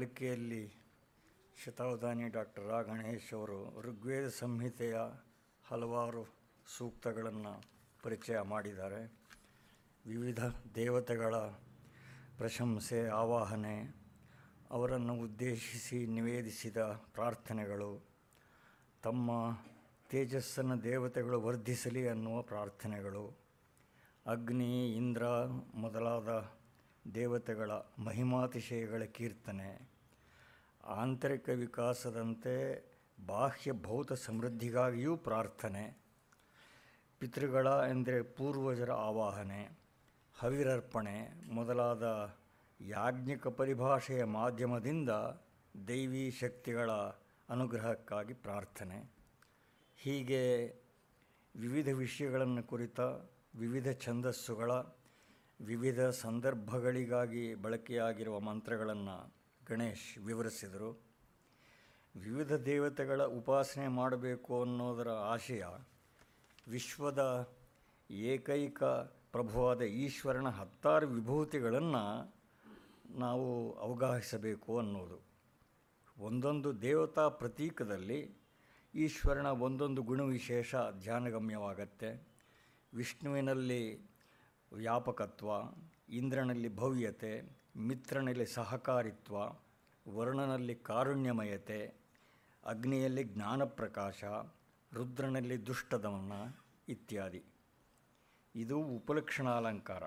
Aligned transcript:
ಪಾಲಿಕೆಯಲ್ಲಿ 0.00 0.74
ಶತಾವಧಾನಿ 1.64 2.28
ಡಾಕ್ಟರ್ 2.28 2.68
ರಾ 2.68 2.80
ಗಣೇಶ್ 2.80 3.34
ಅವರು 3.34 3.80
ಋಗ್ವೇದ 3.80 4.28
ಸಂಹಿತೆಯ 4.28 4.96
ಹಲವಾರು 5.64 6.26
ಸೂಕ್ತಗಳನ್ನು 6.76 7.62
ಪರಿಚಯ 8.02 8.40
ಮಾಡಿದ್ದಾರೆ. 8.40 9.12
ವಿವಿಧ 10.06 10.44
ದೇವತೆಗಳ 10.74 11.36
ಪ್ರಶಂಸೆ, 12.36 13.08
ಆವಾಹನೆ, 13.08 13.94
ಅವರನ್ನು 14.70 15.14
ಉದ್ದೇಶಿಸಿ 15.14 16.06
ನಿವೇದಿಸಿದ 16.06 16.78
ಪ್ರಾರ್ಥನೆಗಳು, 17.14 18.04
ತಮ್ಮ 19.02 19.30
ತೇಜಸ್ಸನ್ನು 20.10 20.82
ದೇವತೆಗಳು 20.82 21.40
ವರ್ಧಿಸಲಿ 21.40 22.08
ಅನ್ನುವ 22.08 22.42
ಪ್ರಾರ್ಥನೆಗಳು, 22.42 23.38
ಅಗ್ನಿ, 24.26 24.92
ಇಂದ್ರ 24.96 25.26
ಮೊದಲಾದ 25.74 26.60
ದೇವತೆಗಳ 27.14 27.70
ಮಹಿಮಾತಿಶಯಗಳ 27.98 29.02
ಕೀರ್ತನೆ 29.02 29.89
ಆಂತರಿಕ 30.84 31.48
ವಿಕಾಸದಂತೆ 31.48 32.84
ಬಾಹ್ಯ 33.26 33.72
ಭೌತ 33.72 34.12
ಸಮೃದ್ಧಿಗಾಗಿಯೂ 34.12 35.16
ಪ್ರಾರ್ಥನೆ, 35.16 36.02
ಪಿತೃಗಳ 37.18 37.66
ಎಂದರೆ 37.66 38.22
ಪೂರ್ವಜರ 38.22 38.92
ಆವಾಹನೆ, 38.92 39.78
ಹವಿರರ್ಪಣೆ 40.38 41.44
ಮೊದಲಾದ 41.48 42.36
ಯಾಜ್ಞಿಕ 42.80 43.46
ಪರಿಭಾಷೆಯ 43.46 44.24
ಮಾಧ್ಯಮದಿಂದ 44.24 45.10
ದೈವಿ 45.88 46.30
ಶಕ್ತಿಗಳ 46.30 46.90
ಅನುಗ್ರಹಕ್ಕಾಗಿ 47.48 48.34
ಪ್ರಾರ್ಥನೆ. 48.34 49.10
ಹೀಗೆ 49.96 50.74
ವಿವಿಧ 51.56 51.88
ವಿಷಯಗಳನ್ನು 51.88 52.62
ಕುರಿತ 52.62 53.00
ವಿವಿಧ 53.56 53.90
ಛಂದಸ್ಸುಗಳ, 53.90 54.70
ವಿವಿಧ 55.60 56.00
ಸಂದರ್ಭಗಳಿಗಾಗಿ 56.00 57.54
ಬಳಕೆಯಾಗಿರುವ 57.54 58.40
ಮಂತ್ರಗಳನ್ನು 58.40 59.39
ಗಣೇಶ್ 59.70 60.18
ವಿವರಿಸಿದರು, 60.18 61.00
ವಿವಿಧ 62.16 62.52
ದೇವತೆಗಳ 62.52 63.22
ಉಪಾಸನೆ 63.22 63.88
ಮಾಡಬೇಕು 63.88 64.62
ಅನ್ನೋದರ 64.62 65.08
ಆಶಯ 65.08 65.64
ವಿಶ್ವದ 66.68 67.52
ಏಕೈಕ 68.10 68.84
ಪ್ರಭುವಾದ 69.32 69.82
ಈಶ್ವರನ 69.82 70.48
ಹತ್ತಾರು 70.48 71.08
ವಿಭೂತಿಗಳನ್ನು 71.08 72.34
ನಾವು 73.18 73.72
ಅವಗಾಹಿಸಬೇಕು 73.72 74.78
ಅನ್ನೋದು. 74.78 75.18
ಒಂದೊಂದು 76.18 76.82
ದೇವತಾ 76.82 77.28
ಪ್ರತೀಕದಲ್ಲಿ 77.28 78.20
ಈಶ್ವರನ 78.94 79.46
ಒಂದೊಂದು 79.46 80.02
ಗುಣವಿಶೇಷ 80.02 80.74
ಧ್ಯಾನಗಮ್ಯವಾಗತ್ತೆ. 81.00 82.10
ವಿಷ್ಣುವಿನಲ್ಲಿ 82.94 83.82
ವ್ಯಾಪಕತ್ವ, 84.72 85.48
ಇಂದ್ರನಲ್ಲಿ 86.08 86.76
ಭವ್ಯತೆ 86.76 87.59
ಮಿತ್ರನಲ್ಲಿ 87.76 88.46
ಸಹಕಾರಿತ್ವ, 88.46 89.36
ವರ್ಣನಲ್ಲಿ 90.14 90.74
ಕಾರುಣ್ಯಮಯತೆ, 90.74 91.94
ಅಗ್ನಿಯಲ್ಲಿ 92.64 93.24
ಜ್ಞಾನಪ್ರಕಾಶ, 93.24 94.24
ರುದ್ರನಲ್ಲಿ 94.92 95.66
ದುಷ್ಟದಮನ 95.66 96.54
ಇತ್ಯಾದಿ. 96.88 97.44
ಇದು 98.54 98.78
ಉಪಲಕ್ಷಣಾಲಂಕಾರ. 98.78 100.02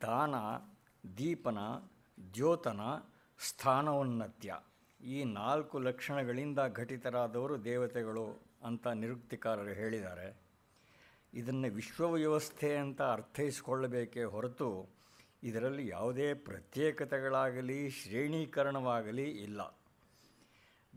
ದಾನ, 0.00 0.34
ದೀಪನ, 1.18 1.58
ದ್ಯೋತನ, 2.34 2.80
ಸ್ಥಾನೋನ್ನತ್ಯ. 3.38 4.60
ಈ 5.04 5.24
ನಾಲ್ಕು 5.24 5.78
ಲಕ್ಷಣಗಳಿಂದ 5.78 6.58
ಘಟಿತರಾದವರು 6.72 7.64
ದೇವತೆಗಳು 7.64 8.42
ಅಂತ 8.62 8.86
ನಿರುಕ್ತಿಕಾರರು 8.86 9.70
ಹೇಳಿದ್ದಾರೆ. 9.70 10.36
ಇದನ್ನು 11.34 11.74
ವಿಶ್ವವ್ಯವಸ್ಥೆ 11.74 12.76
ಅಂತ 12.76 13.02
ಅರ್ಥೈಸಿಕೊಳ್ಳಬೇಕೇ 13.02 14.24
ಹೊರತು 14.24 15.01
ಇದರಲ್ಲಿ 15.42 15.88
ಯಾವುದೇ 15.88 16.34
ಪ್ರತ್ಯೇಕತೆಗಳಾಗಲಿ, 16.34 17.90
ಶ್ರೇಣೀಕರಣವಾಗಲಿ 17.90 19.30
ಇಲ್ಲ. 19.30 19.78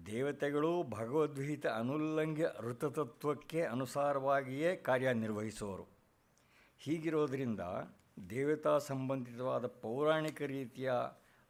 ದೇವತೆಗಳು 0.05 0.83
ಭಗವದ್ಗೀತ 0.83 1.67
ಅನುಲ್ಲಂಘ್ಯ 1.67 2.51
ಋತತತ್ವಕ್ಕೆ 2.59 3.61
ಅನುಸಾರವಾಗಿಯೇ 3.61 4.75
ಕಾರ್ಯನಿರ್ವಹಿಸುವರು. 4.75 5.87
ಹೀಗಿರೋದರಿಂದ 6.79 7.59
ದೇವತಾ 8.29 8.77
ಸಂಬಂಧಿತವಾದ 8.77 9.65
ಪೌರಾಣಿಕ 9.65 10.41
ರೀತಿಯ 10.41 10.91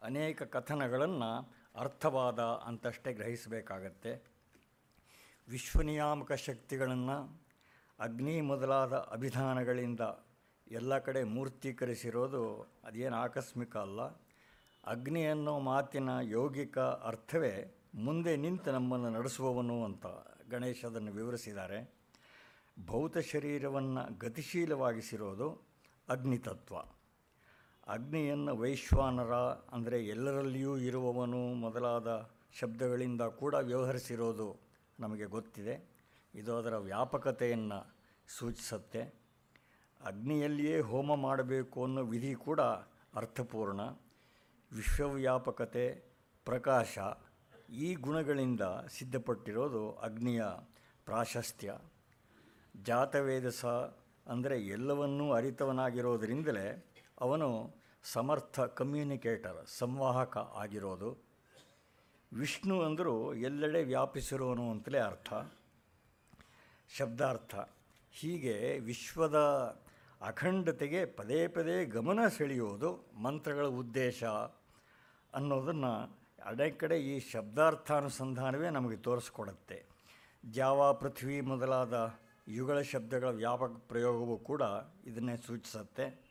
ಅನೇಕ 0.02 0.44
ಕಥನಗಳನ್ನು 0.44 1.54
ಅರ್ಥವಾದ 1.76 2.40
ಅಂತಷ್ಟೇ 2.40 3.14
ಗ್ರಹಿಸಬೇಕಾಗತ್ತೆ. 3.14 4.24
ವಿಶ್ವನಿಯಾಮಕ 5.50 6.32
ಶಕ್ತಿಗಳನ್ನು 6.32 7.42
ಅಗ್ನಿ 8.00 8.42
ಮೊದಲಾದ 8.42 8.94
ಅಭಿಧಾನಗಳಿಂದ 8.94 10.00
ಎಲ್ಲ 10.72 11.00
ಕಡೆ 11.00 11.24
ಮೂರ್ತೀಕರಿಸಿರೋದು 11.24 12.68
ಅದೇನು 12.84 13.16
ಆಕಸ್ಮಿಕ 13.16 13.78
ಅಲ್ಲ. 13.78 14.02
ಅಗ್ನಿ 14.86 15.26
ಅನ್ನೋ 15.26 15.60
ಮಾತಿನ 15.60 16.10
ಯೌಗಿಕ 16.22 16.80
ಅರ್ಥವೇ 16.80 17.76
ಮುಂದೆ 17.96 18.36
ನಿಂತು 18.36 18.72
ನಮ್ಮನ್ನು 18.72 19.10
ನಡೆಸುವವನು 19.10 19.84
ಅಂತ 19.84 20.06
ಗಣೇಶ 20.50 20.86
ಅದನ್ನು 20.86 21.12
ವಿವರಿಸಿದ್ದಾರೆ. 21.12 21.94
ಭೌತ 22.86 23.18
ಶರೀರವನ್ನು 23.18 24.18
ಗತಿಶೀಲವಾಗಿಸಿರೋದು 24.20 25.68
ಅಗ್ನಿತತ್ವ 26.10 26.76
ಅಗ್ನಿಯನ್ನು 27.88 28.58
ವೈಶ್ವಾನರ 28.58 29.34
ಅಂದರೆ 29.72 30.06
ಎಲ್ಲರಲ್ಲಿಯೂ 30.06 30.78
ಇರುವವನು 30.78 31.54
ಮೊದಲಾದ 31.54 32.30
ಶಬ್ದಗಳಿಂದ 32.60 33.22
ಕೂಡ 33.22 33.54
ವ್ಯವಹರಿಸಿರೋದು 33.54 34.60
ನಮಗೆ 35.00 35.26
ಗೊತ್ತಿದೆ. 35.26 35.90
ಇದು 36.36 36.58
ಅದರ 36.58 36.78
ವ್ಯಾಪಕತೆಯನ್ನು 36.78 37.96
ಸೂಚಿಸುತ್ತೆ. 38.28 39.25
ಅಗ್ನಿಯಲ್ಲಿಯೇ 40.06 40.80
ಹೋಮ 40.80 41.16
ಮಾಡಬೇಕು 41.16 41.78
ಅನ್ನೋ 41.84 42.02
ವಿಧಿ 42.04 42.34
ಕೂಡ 42.36 42.62
ಅರ್ಥಪೂರ್ಣ. 43.20 43.82
ವಿಶ್ವವ್ಯಾಪಕತೆ 44.72 45.86
ಪ್ರಕಾಶ 46.48 46.98
ಈ 47.70 47.96
ಗುಣಗಳಿಂದ 47.96 48.64
ಸಿದ್ಧಪಟ್ಟಿರೋದು 48.98 49.84
ಅಗ್ನಿಯ 50.08 50.44
ಪ್ರಾಶಸ್ತ್ಯ. 51.06 51.78
ಜಾತವೇದಸ 52.84 53.66
ಅಂದರೆ 54.28 54.56
ಎಲ್ಲವನ್ನೂ 54.68 55.32
ಅರಿತವನಾಗಿರೋದರಿಂದಲೇ 55.32 56.68
ಅವನು 57.22 57.50
ಸಮರ್ಥ 58.04 58.60
ಕಮ್ಯುನಿಕೇಟರ್, 58.60 59.60
ಸಂವಾಹಕ 59.78 60.38
ಆಗಿರೋದು. 60.38 61.10
ವಿಷ್ಣು 62.32 62.82
ಅಂದರೂ 62.82 63.34
ಎಲ್ಲೆಡೆ 63.34 63.82
ವ್ಯಾಪಿಸಿರೋನು 63.84 64.66
ಅಂತಲೇ 64.72 65.00
ಅರ್ಥ. 65.00 65.34
ಶಬ್ದಾರ್ಥ 66.90 67.56
ಹೀಗೆ 68.12 68.56
ವಿಶ್ವದ 68.80 69.40
ಅಖಂಡತೆಗೆ 70.22 71.06
ಪದೇ 71.06 71.48
ಪದೇ 71.48 71.86
ಗಮನ 71.86 72.28
ಸೆಳೆಯುವುದು 72.28 73.06
ಮಂತ್ರಗಳ 73.22 73.66
ಉದ್ದೇಶ 73.66 74.24
ಅನ್ನೋದನ್ನು 75.34 76.18
ಅನೇಕ 76.46 76.80
ಕಡೆ 76.80 77.00
ಈ 77.00 77.20
ಶಬ್ದಾರ್ಥಾನುಸಂಧಾನವೇ 77.20 78.70
ನಮಗೆ 78.70 78.98
ತೋರಿಸ್ಕೊಡುತ್ತೆ. 78.98 79.86
ಜಾವ 80.52 80.94
ಪೃಥ್ವಿ 80.94 81.42
ಮೊದಲಾದ 81.42 82.14
ಯುಗಳ 82.48 82.82
ಶಬ್ದಗಳ 82.82 83.30
ವ್ಯಾಪಕ 83.30 83.72
ಪ್ರಯೋಗವೂ 83.90 84.38
ಕೂಡ 84.38 84.62
ಇದನ್ನೇ 85.06 85.38
ಸೂಚಿಸುತ್ತೆ. 85.38 86.26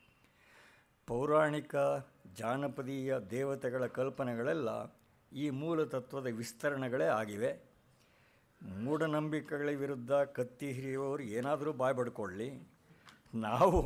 ಪೌರಾಣಿಕ 1.07 1.77
ಜಾನಪದೀಯ 2.35 3.19
ದೇವತೆಗಳ 3.19 3.87
ಕಲ್ಪನೆಗಳೆಲ್ಲ 3.87 4.97
ಈ 5.33 5.51
ಮೂಲ 5.51 5.85
ತತ್ವದ 5.85 6.27
ವಿಸ್ತರಣೆಗಳೇ 6.27 7.05
ಆಗಿವೆ. 7.05 7.75
ಮೂಢನಂಬಿಕೆಗಳ 8.63 9.69
ವಿರುದ್ಧ 9.69 10.13
ಕತ್ತಿ 10.13 10.73
ಹಿರಿಯುವವರು 10.73 11.23
ಏನಾದರೂ 11.23 11.73
ಬಾಯ್ 11.73 11.95
ಬಡ್ಕೊಳ್ಳಿ 11.95 12.74
ನಾವು 13.35 13.79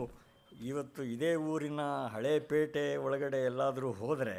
ಇವತ್ತು 0.53 1.03
ಇದೇ 1.03 1.35
ಊರಿನ 1.35 1.83
ಹಳೆ 2.15 2.41
ಪೇಟೆ 2.41 2.97
ಒಳಗಡೆ 2.97 3.45
ಎಲ್ಲಾದರೂ 3.45 3.93
ಹೋದರೆ 3.93 4.39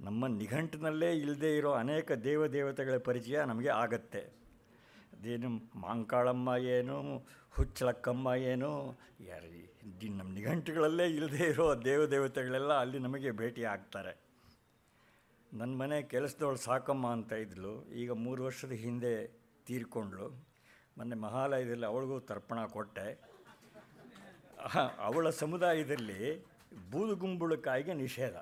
ನಮ್ಮ 0.00 0.26
ನಿಘಂಟಿನಲ್ಲೇ 0.26 1.12
ಇಲ್ಲದೇ 1.12 1.56
ಇರೋ 1.56 1.72
ಅನೇಕ 1.72 2.12
ದೇವದೇವತೆಗಳ 2.12 2.96
ಪರಿಚಯ 2.98 3.44
ನಮಗೆ 3.44 3.68
ಆಗತ್ತೆ. 3.68 4.22
ಅದೇನು 5.12 5.48
ಮಾಂಕಾಳಮ್ಮ 5.80 6.48
ಏನು 6.56 6.96
ಹುಚ್ಚಲಕ್ಕಮ್ಮ 7.50 8.28
ಏನು, 8.34 8.98
ಯಾರು 9.20 9.48
ನಮ್ಮ 10.18 10.30
ನಿಘಂಟುಗಳಲ್ಲೇ 10.34 11.06
ಇಲ್ಲದೇ 11.06 11.44
ಇರೋ 11.44 11.66
ದೇವದೇವತೆಗಳೆಲ್ಲ 11.84 12.72
ಅಲ್ಲಿ 12.72 12.98
ನಮಗೆ 12.98 13.30
ಭೇಟಿ 13.30 13.64
ಆಗ್ತಾರೆ. 13.64 14.12
ನನ್ನ 15.52 15.72
ಮನೆ 15.76 16.02
ಕೆಲಸದವಳು 16.02 16.56
ಸಾಕಮ್ಮ 16.56 17.06
ಅಂತ 17.06 17.32
ಇದ್ಲು, 17.32 17.84
ಈಗ 17.94 18.10
ಮೂರು 18.10 18.44
ವರ್ಷದ 18.44 18.70
ಹಿಂದೆ 18.70 19.14
ತೀರ್ಕೊಂಡ್ಳು. 19.66 20.28
ಮೊನ್ನೆ 20.98 21.16
ಮಹಾಲಯದಲ್ಲಿ 21.16 21.86
ಅವಳಿಗೂ 21.86 22.20
ತರ್ಪಣ 22.20 22.64
ಕೊಟ್ಟೆ. 22.66 23.29
ಅವಳ 24.98 25.30
ಸಮುದಾಯದಲ್ಲಿ 25.30 26.44
ಬೂದುಗುಂಬಳಕಾಯಿಗೆ 26.90 27.94
ನಿಷೇಧ. 27.94 28.36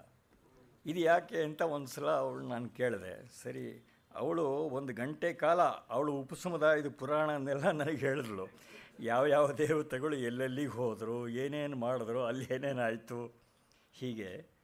ಇದು 0.87 1.01
ಯಾಕೆ 1.01 1.43
ಅಂತ 1.43 1.61
ಒಂದು 1.61 1.87
ಸಲ 1.87 2.11
ಅವಳು 2.11 2.49
ನಾನು 2.49 2.69
ಕೇಳಿದೆ. 2.69 3.43
ಸರಿ, 3.43 3.87
ಅವಳು 4.15 4.43
ಒಂದು 4.43 4.93
ಗಂಟೆ 4.93 5.33
ಕಾಲ 5.33 5.61
ಅವಳು 5.63 6.13
ಉಪಸಮುದಾಯದ 6.13 6.87
ಪುರಾಣನೆಲ್ಲ 6.99 7.71
ನನಗೆ 7.71 7.97
ಹೇಳಿದ್ಳು. 7.97 8.47
ಯಾವ 9.01 9.27
ಯಾವ 9.27 9.53
ದೇವತೆಗಳು 9.53 10.17
ಎಲ್ಲೆಲ್ಲಿಗೆ 10.17 10.71
ಹೋದರು, 10.71 11.29
ಏನೇನು 11.29 11.77
ಮಾಡಿದ್ರು, 11.77 12.25
ಅಲ್ಲಿ 12.25 12.55
ಏನೇನಾಯಿತು? 12.55 13.39
ಹೀಗೆ 13.93 14.59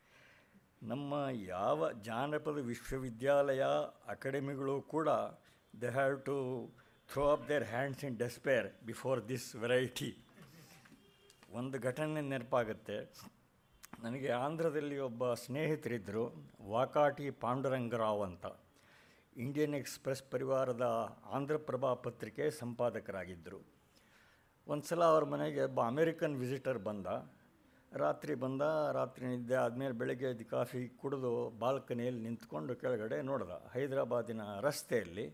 ನಮ್ಮ 0.83 1.15
ಯಾವ 1.31 1.93
ಜಾನಪದ 1.93 2.59
ವಿಶ್ವವಿದ್ಯಾಲಯ 2.59 3.65
ಅಕಾಡೆಮಿಗಳು 4.09 4.83
ಕೂಡ 4.83 5.09
they 5.81 5.89
have 5.89 6.23
to 6.23 6.37
throw 7.13 7.31
up 7.31 7.49
their 7.49 7.65
hands 7.65 8.05
in 8.05 8.19
despair 8.19 8.69
before 8.87 9.29
this 9.29 9.57
variety 9.57 10.24
ಒಂದು 11.55 11.81
ಘಟನೆ 11.81 12.21
ನೆನಪಾಗುತ್ತೆ. 12.21 13.13
ನನಗೆ 14.03 14.31
ಆಂಧ್ರದಲ್ಲಿ 14.31 14.99
ಒಬ್ಬ 14.99 15.35
ಸ್ನೇಹಿತರಿದ್ದರು, 15.35 16.35
ವಾಕಾಟಿ 16.63 17.31
ಪಾಂಡುರಂಗರಾವ್ 17.31 18.23
ಅಂತ. 18.23 18.47
ಇಂಡಿಯನ್ 19.37 19.75
ಎಕ್ಸ್ಪ್ರೆಸ್ 19.75 20.23
ಪರಿವಾರದ 20.23 20.87
ಆಂಧ್ರಪ್ರಭಾ 21.27 21.95
ಪತ್ರಿಕೆ 21.95 22.51
ಸಂಪಾದಕರಾಗಿದ್ದರು. 22.51 23.61
ಒಂದು 24.67 24.85
ಸಲ 24.85 25.05
ಅವ್ರ 25.05 25.25
ಮನೆಗೆ 25.25 25.63
ಒಬ್ಬ 25.63 25.81
ಅಮೇರಿಕನ್ 25.81 26.37
ವಿಸಿಟರ್ 26.37 26.79
ಬಂದ. 26.79 27.07
ರಾತ್ರಿ 27.93 28.35
ಬಂದ, 28.35 28.63
ರಾತ್ರಿ 28.93 29.27
ನಿದ್ದೆ 29.27 29.55
ಆದಮೇಲೆ 29.55 29.93
ಬೆಳಗ್ಗೆ 29.93 30.25
ಎದ್ದು 30.25 30.45
ಕಾಫಿ 30.45 30.89
ಕುಡಿದು 30.89 31.51
ಬಾಲ್ಕನಿಯಲ್ಲಿ 31.59 32.23
ನಿಂತ್ಕೊಂಡು 32.23 32.77
ಕೆಳಗಡೆ 32.77 33.23
ನೋಡ್ದ 33.23 33.51
ಹೈದರಾಬಾದಿನ 33.73 34.41
ರಸ್ತೆಯಲ್ಲಿ. 34.61 35.27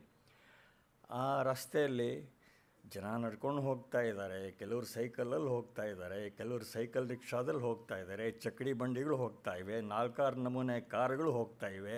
ಆ 1.10 1.42
ರಸ್ತೆಯಲ್ಲಿ 1.42 2.39
ಜನ 2.94 3.06
ನಡ್ಕೊಂಡು 3.22 3.60
ಹೋಗ್ತಾ 3.66 4.00
ಇದ್ದಾರೆ, 4.10 4.38
ಕೆಲವರು 4.60 4.86
ಸೈಕಲಲ್ಲಿ 4.94 5.50
ಹೋಗ್ತಾ 5.54 5.84
ಇದ್ದಾರೆ, 5.90 6.18
ಕೆಲವರು 6.38 6.66
ಸೈಕಲ್ 6.74 7.06
ರಿಕ್ಷಾದಲ್ಲಿ 7.14 7.62
ಹೋಗ್ತಾ 7.66 7.96
ಇದ್ದಾರೆ 8.02 8.26
ಚಕ್ಕಡಿ 8.42 8.72
ಬಂಡಿಗಳು 8.80 9.16
ಹೋಗ್ತಾ 9.22 9.52
ಇವೆ 9.62 9.76
ನಾಲ್ಕಾರು 9.92 10.38
ನಮೂನೆ 10.46 10.76
ಕಾರುಗಳು 10.94 11.32
ಹೋಗ್ತಾ 11.38 11.68
ಇವೆ, 11.78 11.96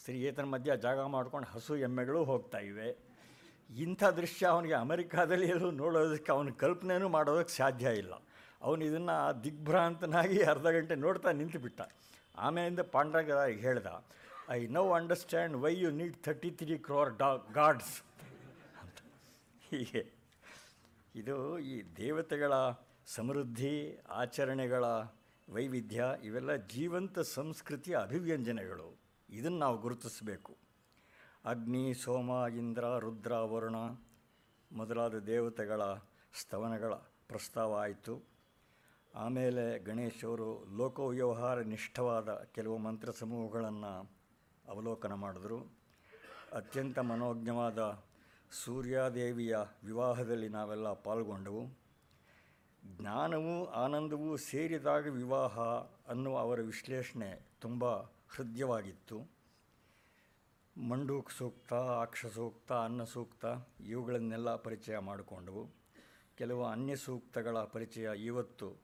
ಸ್ತ್ರೀಯೇತರ 0.00 0.46
ಮಧ್ಯ 0.54 0.76
ಜಾಗ 0.86 1.06
ಮಾಡ್ಕೊಂಡು 1.14 1.48
ಹಸು 1.54 1.76
ಎಮ್ಮೆಗಳು 1.86 2.20
ಹೋಗ್ತಾ 2.30 2.60
ಇವೆ. 2.70 2.88
ಇಂಥ 3.70 4.02
ದೃಶ್ಯ 4.18 4.44
ಅವನಿಗೆ 4.54 4.76
ಅಮೆರಿಕಾದಲ್ಲಿ 4.84 5.46
ಎಲ್ಲೂ 5.54 5.70
ನೋಡೋದಕ್ಕೆ 5.82 6.30
ಅವನ 6.34 6.52
ಕಲ್ಪನೆಯೂ 6.62 7.08
ಮಾಡೋದಕ್ಕೆ 7.16 7.54
ಸಾಧ್ಯ 7.60 7.88
ಇಲ್ಲ. 8.02 8.14
ಅವನು 8.66 8.82
ಇದನ್ನು 8.90 9.16
ದಿಗ್ಭ್ರಾಂತನಾಗಿ 9.46 10.38
ಅರ್ಧ 10.52 10.66
ಗಂಟೆ 10.76 10.94
ನೋಡ್ತಾ 11.06 11.32
ನಿಂತುಬಿಟ್ಟ. 11.40 11.80
ಆಮೇಲಿಂದ 12.46 12.82
ಪಾಂಡ್ರಂಗ 12.94 13.32
ಹೇಳ್ದ, 13.64 13.88
I 14.56 14.60
now 14.76 14.86
understand 14.98 15.56
why 15.64 15.72
you 15.84 15.90
need 16.02 16.16
thirty 16.28 16.50
three 16.60 16.78
crore 16.86 17.12
ಡಾ, 17.22 17.30
ಗಾಡ್ಸ್. 17.58 17.96
ಅಂತ. 18.82 18.98
ಹೀಗೆ 19.68 20.02
ಇದು 21.18 21.58
ಈ 21.58 21.82
ದೇವತೆಗಳ 21.96 22.52
ಸಮೃದ್ಧಿ, 23.06 23.98
ಆಚರಣೆಗಳ 24.08 24.84
ವೈವಿಧ್ಯ, 25.50 26.04
ಇವೆಲ್ಲ 26.24 26.56
ಜೀವಂತ 26.56 27.18
ಸಂಸ್ಕೃತಿಯ 27.18 27.96
ಅಭಿವ್ಯಂಜನೆಗಳು. 27.96 28.98
ಇದನ್ನು 29.30 29.58
ನಾವು 29.58 29.78
ಗುರುತಿಸಬೇಕು. 29.78 30.56
ಅಗ್ನಿ, 31.44 31.94
ಸೋಮ, 31.94 32.30
ಇಂದ್ರ, 32.48 32.98
ರುದ್ರ, 32.98 33.32
ವರುಣ 33.32 33.76
ಮೊದಲಾದ 34.72 35.18
ದೇವತೆಗಳ 35.18 35.82
ಸ್ತವನಗಳ 36.40 36.94
ಪ್ರಸ್ತಾವ 36.94 37.74
ಆಯಿತು. 37.74 38.22
ಆಮೇಲೆ 39.14 39.78
ಗಣೇಶವರು 39.78 40.76
ಲೋಕವ್ಯವಹಾರ 40.76 41.60
ನಿಷ್ಠವಾದ 41.60 42.28
ಕೆಲವು 42.54 42.78
ಮಂತ್ರ 42.78 43.10
ಸಮೂಹಗಳನ್ನು 43.10 44.10
ಅವಲೋಕನ 44.68 45.12
ಮಾಡಿದ್ರು. 45.12 45.58
ಅತ್ಯಂತ 46.52 46.98
ಮನೋಜ್ಞವಾದ 46.98 48.07
ಸೂರ್ಯಾದೇವಿಯ 48.52 49.56
ವಿವಾಹದಲ್ಲಿ 49.84 50.48
ನಾವೆಲ್ಲ 50.48 50.92
ಪಾಲ್ಗೊಂಡವು. 50.92 51.78
ಜ್ಞಾನವೂ 52.96 53.64
ಆನಂದವೂ 53.64 54.36
ಸೇರಿದಾಗ 54.36 55.06
ವಿವಾಹ 55.08 55.58
ಅನ್ನುವ 56.08 56.38
ಅವರ 56.38 56.60
ವಿಶ್ಲೇಷಣೆ 56.60 57.46
ತುಂಬ 57.60 57.84
ಹೃದಯವಾಗಿತ್ತು. 58.28 59.26
ಮಂಡೂಕ್ 60.88 61.30
ಸೂಕ್ತ, 61.30 61.74
ಅಕ್ಷ 61.74 62.26
ಸೂಕ್ತ, 62.26 62.72
ಅನ್ನ 62.72 63.04
ಸೂಕ್ತ 63.04 63.44
ಇವುಗಳನ್ನೆಲ್ಲ 63.80 64.56
ಪರಿಚಯ 64.56 64.98
ಮಾಡಿಕೊಂಡವು. 64.98 65.70
ಕೆಲವು 66.36 66.66
ಅನ್ಯ 66.66 66.96
ಸೂಕ್ತಗಳ 66.96 67.58
ಪರಿಚಯ 67.58 68.10
ಇವತ್ತು 68.24 68.76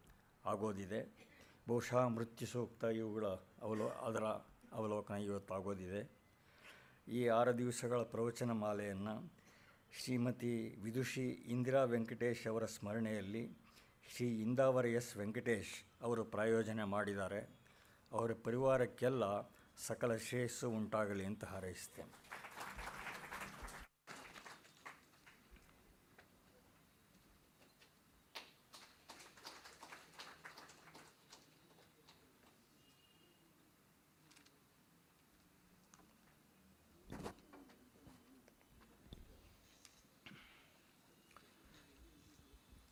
ಆಗೋದಿದೆ. 0.46 1.28
ಬಹುಶಃ 1.68 2.06
ಮೃತ್ಯು 2.06 2.48
ಸೂಕ್ತ 2.48 2.84
ಇವುಗಳ 2.84 3.26
ಅವಲೋ, 3.62 3.88
ಅದರ 3.88 4.24
ಅವಲೋಕನ 4.72 5.14
ಇವತ್ತು 5.14 5.54
ಆಗೋದಿದೆ 5.54 6.10
ಈ 7.08 7.26
ಆರು 7.26 7.58
ದಿವಸಗಳ 7.58 8.02
ಪ್ರವಚನ 8.02 8.50
ಮಾಲೆಯನ್ನು 8.50 9.43
ಶ್ರೀಮತಿ 9.94 10.52
ವಿದುಷಿ 10.82 11.24
ಇಂದಿರಾ 11.48 11.84
ವೆಂಕಟೇಶ್ 11.84 12.46
ಅವರ 12.46 12.64
ಸ್ಮರಣೆಯಲ್ಲಿ 12.66 13.42
ಶ್ರೀ 14.08 14.26
ಇಂದಾವರ 14.40 14.86
ಎಸ್ 14.86 15.16
ವೆಂಕಟೇಶ್ 15.16 15.74
ಅವರು 16.02 16.24
ಪ್ರಾಯೋಜನೆ 16.24 16.84
ಮಾಡಿದ್ದಾರೆ. 16.84 17.40
ಅವರ 18.12 18.32
ಪರಿವಾರಕ್ಕೆಲ್ಲ 18.44 19.24
ಸಕಲ 19.86 20.16
ಶ್ರೇಯಸ್ಸು 20.16 20.70
ಉಂಟಾಗಲಿ 20.70 21.24
ಅಂತ 21.24 21.44
ಹಾರೈಸ್ತೇನೆ 21.44 22.12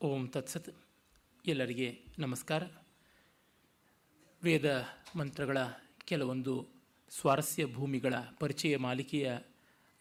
ಓಂ 0.03 0.22
ತತ್ಸತ್ 0.33 0.69
ಎಲ್ಲರಿಗೆ 1.47 2.05
ನಮಸ್ಕಾರ. 2.19 2.63
ವೇದ 4.43 4.85
ಮಂತ್ರಗಳ 5.17 5.59
ಕೆಲವೊಂದು 5.99 6.69
ಸ್ವಾರಸ್ಯ 7.11 7.67
ಭೂಮಿಗಳ 7.67 8.15
ಪರಿಚಯ 8.41 8.77
ಮಾಲಿಕೆಯ 8.77 9.39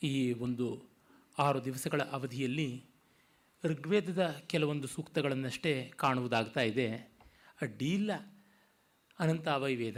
ಈ 0.03 0.33
ಒಂದು 0.33 0.89
ಆರು 1.37 1.65
ದಿವಸಗಳ 1.65 2.01
ಅವಧಿಯಲ್ಲಿ 2.01 2.85
ಋಗ್ವೇದದ 3.63 4.31
ಕೆಲವೊಂದು 4.47 4.87
ಸೂಕ್ತಗಳನ್ನಷ್ಟೇ 4.87 5.91
ಕಾಣುವುದಾಗ್ತಾ 5.95 6.61
ಇದೆ. 6.61 6.91
ಅಡ್ಡಿಯಿಲ್ಲ 7.61 8.11
ಅನಂತಾವೈ 9.19 9.75
ವೇದ 9.75 9.97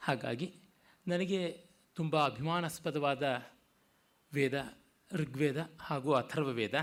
ಹಾಗಾಗಿ 0.00 0.54
ನನಗೆ 1.06 1.66
ತುಂಬ 1.94 2.24
ಅಭಿಮಾನಾಸ್ಪದವಾದ 2.24 3.42
ವೇದ, 4.34 4.74
ಋಗ್ವೇದ 5.12 5.70
ಹಾಗೂ 5.80 6.12
ಅಥರ್ವವೇದ 6.12 6.74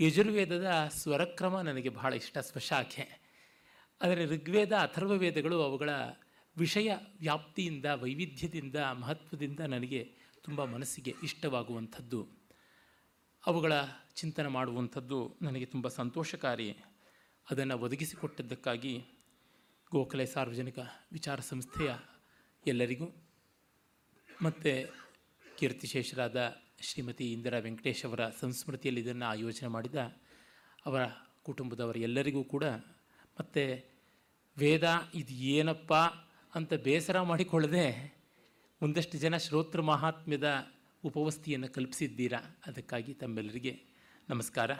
ಯಜುರ್ವೇದದ 0.00 0.88
ಸ್ವರಕ್ರಮ 0.90 1.60
ನನಗೆ 1.60 1.88
ಬಹಳ 1.88 2.12
ಇಷ್ಟ, 2.12 2.38
ಸ್ವಶಾಖೆ. 2.38 3.28
ಆದರೆ 4.02 4.24
ಋಗ್ವೇದ, 4.26 4.72
ಅಥರ್ವವೇದಗಳು 4.72 5.62
ಅವುಗಳ 5.62 5.90
ವಿಷಯ 6.56 6.94
ವ್ಯಾಪ್ತಿಯಿಂದ, 7.20 7.84
ವೈವಿಧ್ಯದಿಂದ, 7.84 8.76
ಮಹತ್ವದಿಂದ 8.76 9.60
ನನಗೆ 9.60 10.14
ತುಂಬ 10.42 10.64
ಮನಸ್ಸಿಗೆ 10.64 11.14
ಇಷ್ಟವಾಗುವಂಥದ್ದು. 11.22 12.28
ಅವುಗಳ 13.46 13.72
ಚಿಂತನೆ 14.14 14.48
ಮಾಡುವಂಥದ್ದು 14.48 15.36
ನನಗೆ 15.42 15.66
ತುಂಬ 15.66 15.88
ಸಂತೋಷಕಾರಿ. 15.88 16.76
ಅದನ್ನು 17.50 17.78
ಒದಗಿಸಿಕೊಟ್ಟದ್ದಕ್ಕಾಗಿ 17.78 19.04
ಗೋಖಲೆ 19.90 20.26
ಸಾರ್ವಜನಿಕ 20.26 20.78
ವಿಚಾರ 21.12 21.40
ಸಂಸ್ಥೆಯ 21.40 21.94
ಎಲ್ಲರಿಗೂ, 22.66 23.06
ಮತ್ತು 24.42 24.94
ಕೀರ್ತಿಶೇಷರಾದ 25.56 26.62
ಶ್ರೀಮತಿ 26.80 27.32
ಇಂದಿರಾ 27.32 27.58
ವೆಂಕಟೇಶ್ 27.58 28.04
ಅವರ 28.04 28.20
ಸಂಸ್ಮೃತಿಯಲ್ಲಿ 28.40 29.00
ಇದನ್ನು 29.00 29.24
ಆಯೋಜನೆ 29.24 29.68
ಮಾಡಿದ 29.68 29.94
ಅವರ 30.86 31.04
ಕುಟುಂಬದವರ 31.42 31.96
ಎಲ್ಲರಿಗೂ 31.96 32.44
ಕೂಡ 32.44 32.64
ಮತ್ತು 33.40 33.90
ವೇದ 34.58 34.94
ಇದು 35.14 35.32
ಏನಪ್ಪ 35.32 35.94
ಅಂತ 36.54 36.74
ಬೇಸರ 36.74 37.20
ಮಾಡಿಕೊಳ್ಳದೆ 37.20 38.18
ಒಂದಷ್ಟು 38.82 39.18
ಜನ 39.18 39.36
ಶ್ರೋತೃ 39.36 39.82
ಮಹಾತ್ಮ್ಯದ 39.82 40.66
ಉಪವಸ್ತಿಯನ್ನು 41.04 41.68
ಕಲ್ಪಿಸಿದ್ದೀರಾ 41.68 42.38
ಅದಕ್ಕಾಗಿ 42.66 43.14
ತಮ್ಮೆಲ್ಲರಿಗೆ 43.14 43.82
ನಮಸ್ಕಾರ. 44.28 44.70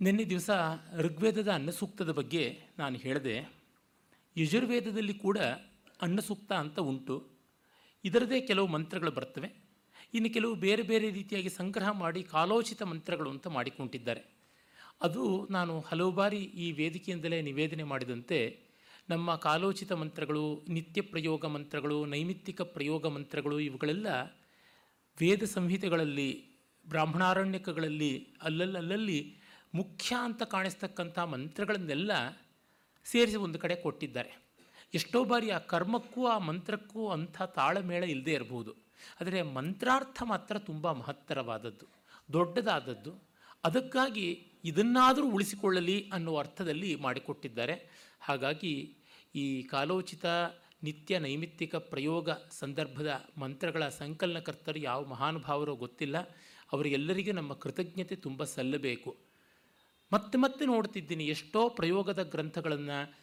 ನಿನ್ನೆ 0.00 0.24
ದಿವಸ 0.24 0.50
ಋಗ್ವೇದದ 0.96 1.52
ಅನ್ನಸೂಕ್ತದ 1.52 2.12
ಬಗ್ಗೆ 2.12 2.60
ನಾನು 2.78 2.96
ಹೇಳಿದೆ 2.96 3.54
ಯಜುರ್ವೇದದಲ್ಲಿ 4.36 5.14
ಕೂಡ 5.14 5.38
ಅನ್ನಸೂಕ್ತ 6.02 6.52
ಅಂತ 6.52 6.78
ಉಂಟು. 6.78 7.30
ಇದರದೇ 8.04 8.40
ಕೆಲವು 8.40 8.66
ಮಂತ್ರಗಳು 8.66 9.10
ಬರ್ತವೆ. 9.10 9.59
ಇನ್ನು 10.14 10.30
ಕೆಲವು 10.30 10.54
ಬೇರೆ 10.54 10.82
ಬೇರೆ 10.82 11.10
ರೀತಿಯಾಗಿ 11.10 11.48
ಸಂಗ್ರಹ 11.48 11.90
ಮಾಡಿ 11.90 12.22
ಕಾಲೋಚಿತ 12.22 12.82
ಮಂತ್ರಗಳು 12.82 13.30
ಅಂತ 13.30 13.46
ಮಾಡಿಕೊಂಡಿದ್ದಾರೆ. 13.46 14.40
ಅದು 15.02 15.46
ನಾನು 15.50 15.80
ಹಲವು 15.80 16.12
ಬಾರಿ 16.12 16.36
ಈ 16.36 16.72
ವೇದಿಕೆಯಿಂದಲೇ 16.72 17.42
ನಿವೇದನೆ 17.42 17.82
ಮಾಡಿದಂತೆ 17.82 18.60
ನಮ್ಮ 19.08 19.36
ಕಾಲೋಚಿತ 19.36 19.92
ಮಂತ್ರಗಳು, 19.92 20.64
ನಿತ್ಯ 20.68 21.00
ಪ್ರಯೋಗ 21.00 21.46
ಮಂತ್ರಗಳು, 21.46 22.06
ನೈಮಿತ್ತಿಕ 22.06 22.62
ಪ್ರಯೋಗ 22.62 23.06
ಮಂತ್ರಗಳು 23.06 23.60
ಇವುಗಳೆಲ್ಲ 23.60 24.06
ವೇದ 25.20 25.42
ಸಂಹಿತೆಗಳಲ್ಲಿ, 25.42 26.44
ಬ್ರಾಹ್ಮಣಾರಣ್ಯಕಗಳಲ್ಲಿ 26.88 28.36
ಅಲ್ಲಲ್ಲಲ್ಲಿ 28.42 29.38
ಮುಖ್ಯ 29.74 30.16
ಅಂತ 30.20 30.42
ಕಾಣಿಸ್ತಕ್ಕಂಥ 30.42 31.18
ಮಂತ್ರಗಳನ್ನೆಲ್ಲ 31.18 32.12
ಸೇರಿಸಿ 33.04 33.36
ಒಂದು 33.36 33.58
ಕಡೆ 33.58 33.74
ಕೊಟ್ಟಿದ್ದಾರೆ. 33.74 34.42
ಎಷ್ಟೋ 34.94 35.24
ಬಾರಿ 35.24 35.50
ಆ 35.50 35.58
ಕರ್ಮಕ್ಕೂ 35.58 36.26
ಆ 36.26 36.38
ಮಂತ್ರಕ್ಕೂ 36.38 37.08
ಅಂಥ 37.08 37.42
ತಾಳಮೇಳ 37.42 38.04
ಇಲ್ಲದೇ 38.04 38.32
ಇರಬಹುದು 38.32 38.89
ಆದರೆ 39.20 39.42
ಮಂತ್ರಾರ್ಥ 39.42 40.22
ಮಾತ್ರ 40.22 40.58
ತುಂಬ 40.58 40.92
ಮಹತ್ತರವಾದದ್ದು, 40.92 41.86
ದೊಡ್ಡದಾದದ್ದು. 42.32 43.12
ಅದಕ್ಕಾಗಿ 43.64 44.46
ಇದನ್ನಾದರೂ 44.64 45.30
ಉಳಿಸಿಕೊಳ್ಳಲಿ 45.30 46.10
ಅನ್ನುವ 46.12 46.38
ಅರ್ಥದಲ್ಲಿ 46.38 46.94
ಮಾಡಿಕೊಟ್ಟಿದ್ದಾರೆ. 46.94 47.74
ಹಾಗಾಗಿ 48.20 48.96
ಈ 49.34 49.62
ಕಾಲೋಚಿತ 49.62 50.26
ನಿತ್ಯ 50.82 51.18
ನೈಮಿತ್ತಿಕ 51.18 51.76
ಪ್ರಯೋಗ 51.76 52.30
ಸಂದರ್ಭದ 52.50 53.24
ಮಂತ್ರಗಳ 53.38 53.88
ಸಂಕಲನಕರ್ತರು 53.88 54.78
ಯಾವ 54.78 55.04
ಮಹಾನುಭಾವರೋ 55.04 55.74
ಗೊತ್ತಿಲ್ಲ. 55.74 56.16
ಅವರಿಗೆಲ್ಲರಿಗೂ 56.72 57.32
ನಮ್ಮ 57.32 57.52
ಕೃತಜ್ಞತೆ 57.52 58.16
ತುಂಬ 58.16 58.44
ಸಲ್ಲಬೇಕು. 58.44 59.16
ಮತ್ತೆ 60.12 60.38
ಮತ್ತೆ 60.38 60.66
ನೋಡ್ತಿದ್ದೀನಿ, 60.66 61.26
ಎಷ್ಟೋ 61.26 61.68
ಪ್ರಯೋಗದ 61.68 62.22
ಗ್ರಂಥಗಳನ್ನು, 62.22 63.14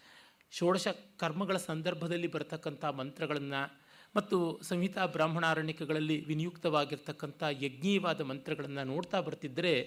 ಷೋಡಶ 0.51 0.87
ಕರ್ಮಗಳ 1.17 1.57
ಸಂದರ್ಭದಲ್ಲಿ 1.57 2.27
ಬರತಕ್ಕಂಥ 2.27 2.85
ಮಂತ್ರಗಳನ್ನು 2.85 3.86
ಮತ್ತು 4.15 4.59
ಸಂಹಿತಾ 4.63 5.05
ಬ್ರಾಹ್ಮಣಾರಣ್ಯಕಗಳಲ್ಲಿ 5.05 6.25
ವಿನಿಯುಕ್ತವಾಗಿರ್ತಕ್ಕಂಥ 6.25 7.43
ಯಜ್ಞೀಯವಾದ 7.43 8.21
ಮಂತ್ರಗಳನ್ನು 8.21 8.83
ನೋಡ್ತಾ 8.83 9.19
ಬರ್ತಿದ್ದರೆ 9.19 9.81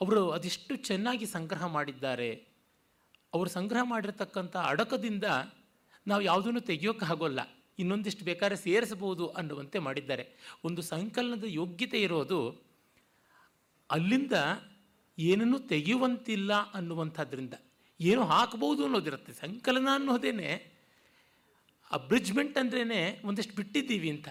ಅವರು 0.00 0.30
ಅದೆಷ್ಟು 0.30 0.76
ಚೆನ್ನಾಗಿ 0.76 1.26
ಸಂಗ್ರಹ 1.26 1.66
ಮಾಡಿದ್ದಾರೆ. 1.66 2.46
ಅವರು 3.34 3.50
ಸಂಗ್ರಹ 3.50 3.80
ಮಾಡಿರ್ತಕ್ಕಂಥ 3.82 4.56
ಅಡಕದಿಂದ 4.56 5.24
ನಾವು 6.06 6.22
ಯಾವುದನ್ನು 6.22 6.60
ತೆಗೆಯೋಕೆ 6.60 7.04
ಆಗೋಲ್ಲ 7.04 7.40
ಇನ್ನೊಂದಿಷ್ಟು 7.78 8.24
ಬೇಕಾದ್ರೆ 8.24 8.56
ಸೇರಿಸಬಹುದು 8.56 9.28
ಅನ್ನುವಂತೆ 9.28 9.78
ಮಾಡಿದ್ದಾರೆ. 9.78 10.28
ಒಂದು 10.64 10.82
ಸಂಕಲನದ 10.82 11.44
ಯೋಗ್ಯತೆ 11.46 12.02
ಇರೋದು, 12.02 12.62
ಅಲ್ಲಿಂದ 13.90 14.32
ಏನನ್ನು 15.18 15.58
ತೆಗೆಯುವಂತಿಲ್ಲ 15.58 16.52
ಅನ್ನುವಂಥದ್ರಿಂದ. 16.52 17.54
ಏನು 18.00 18.24
ಹಾಕಬಹುದು 18.24 18.84
ಅನ್ನೋದಿರುತ್ತೆ. 18.84 19.32
ಸಂಕಲನ 19.32 19.88
ಅನ್ನೋದೇನೆ 19.94 20.69
ಅಬ್ರಿಜ್ಮೆಂಟ್ 21.90 22.58
ಅಂದ್ರೇ 22.58 23.20
ಒಂದಷ್ಟು 23.24 23.54
ಬಿಟ್ಟಿದ್ದೀವಿ 23.54 24.10
ಅಂತ. 24.10 24.28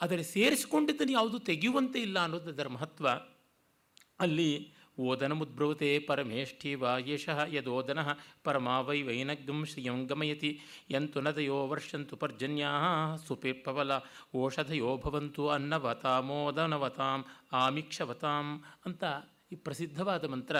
ಆದರೆ 0.00 0.22
ಸೇರಿಸಿಕೊಂಡಿದ್ದನ್ನು 0.22 1.12
ಯಾವುದು 1.12 1.38
ತೆಗೆಯುವಂತೆ 1.38 2.00
ಇಲ್ಲ 2.00 2.18
ಅನ್ನೋದು 2.22 2.50
ಅದರ 2.50 2.68
ಮಹತ್ವ 2.68 3.08
ಅಲ್ಲಿ 4.20 4.50
ಓದನ 4.98 5.32
ಮುದ್ಭ್ರವತೆ 5.32 5.98
ಪರಮೇಷ್ಠಿ 5.98 6.74
ವಾ 6.74 6.92
ಯದೋದನ 7.52 8.00
ಪರಮಾವೈ 8.42 8.98
ಶ್ರಿಯಂ 9.64 10.06
ಗಮಯತಿ 10.06 10.60
ಯಂತು 10.90 11.20
ನದಯೋ 11.20 11.66
ವರ್ಷಂತು 11.66 12.16
ಪರ್ಜನ್ಯಾ 12.16 12.70
ಪವಲ 13.64 13.92
ಓಷಧಯೋ 14.34 14.96
ಭವಂತು 14.96 15.48
ಅನ್ನವತಾಮೋದನವತಾಂ 15.48 17.24
ಆಮಿಕ್ಷವತಾಂ 17.52 18.64
ಅಂತ 18.86 19.04
ಈ 19.52 19.56
ಪ್ರಸಿದ್ಧವಾದ 19.56 20.24
ಮಂತ್ರ 20.24 20.56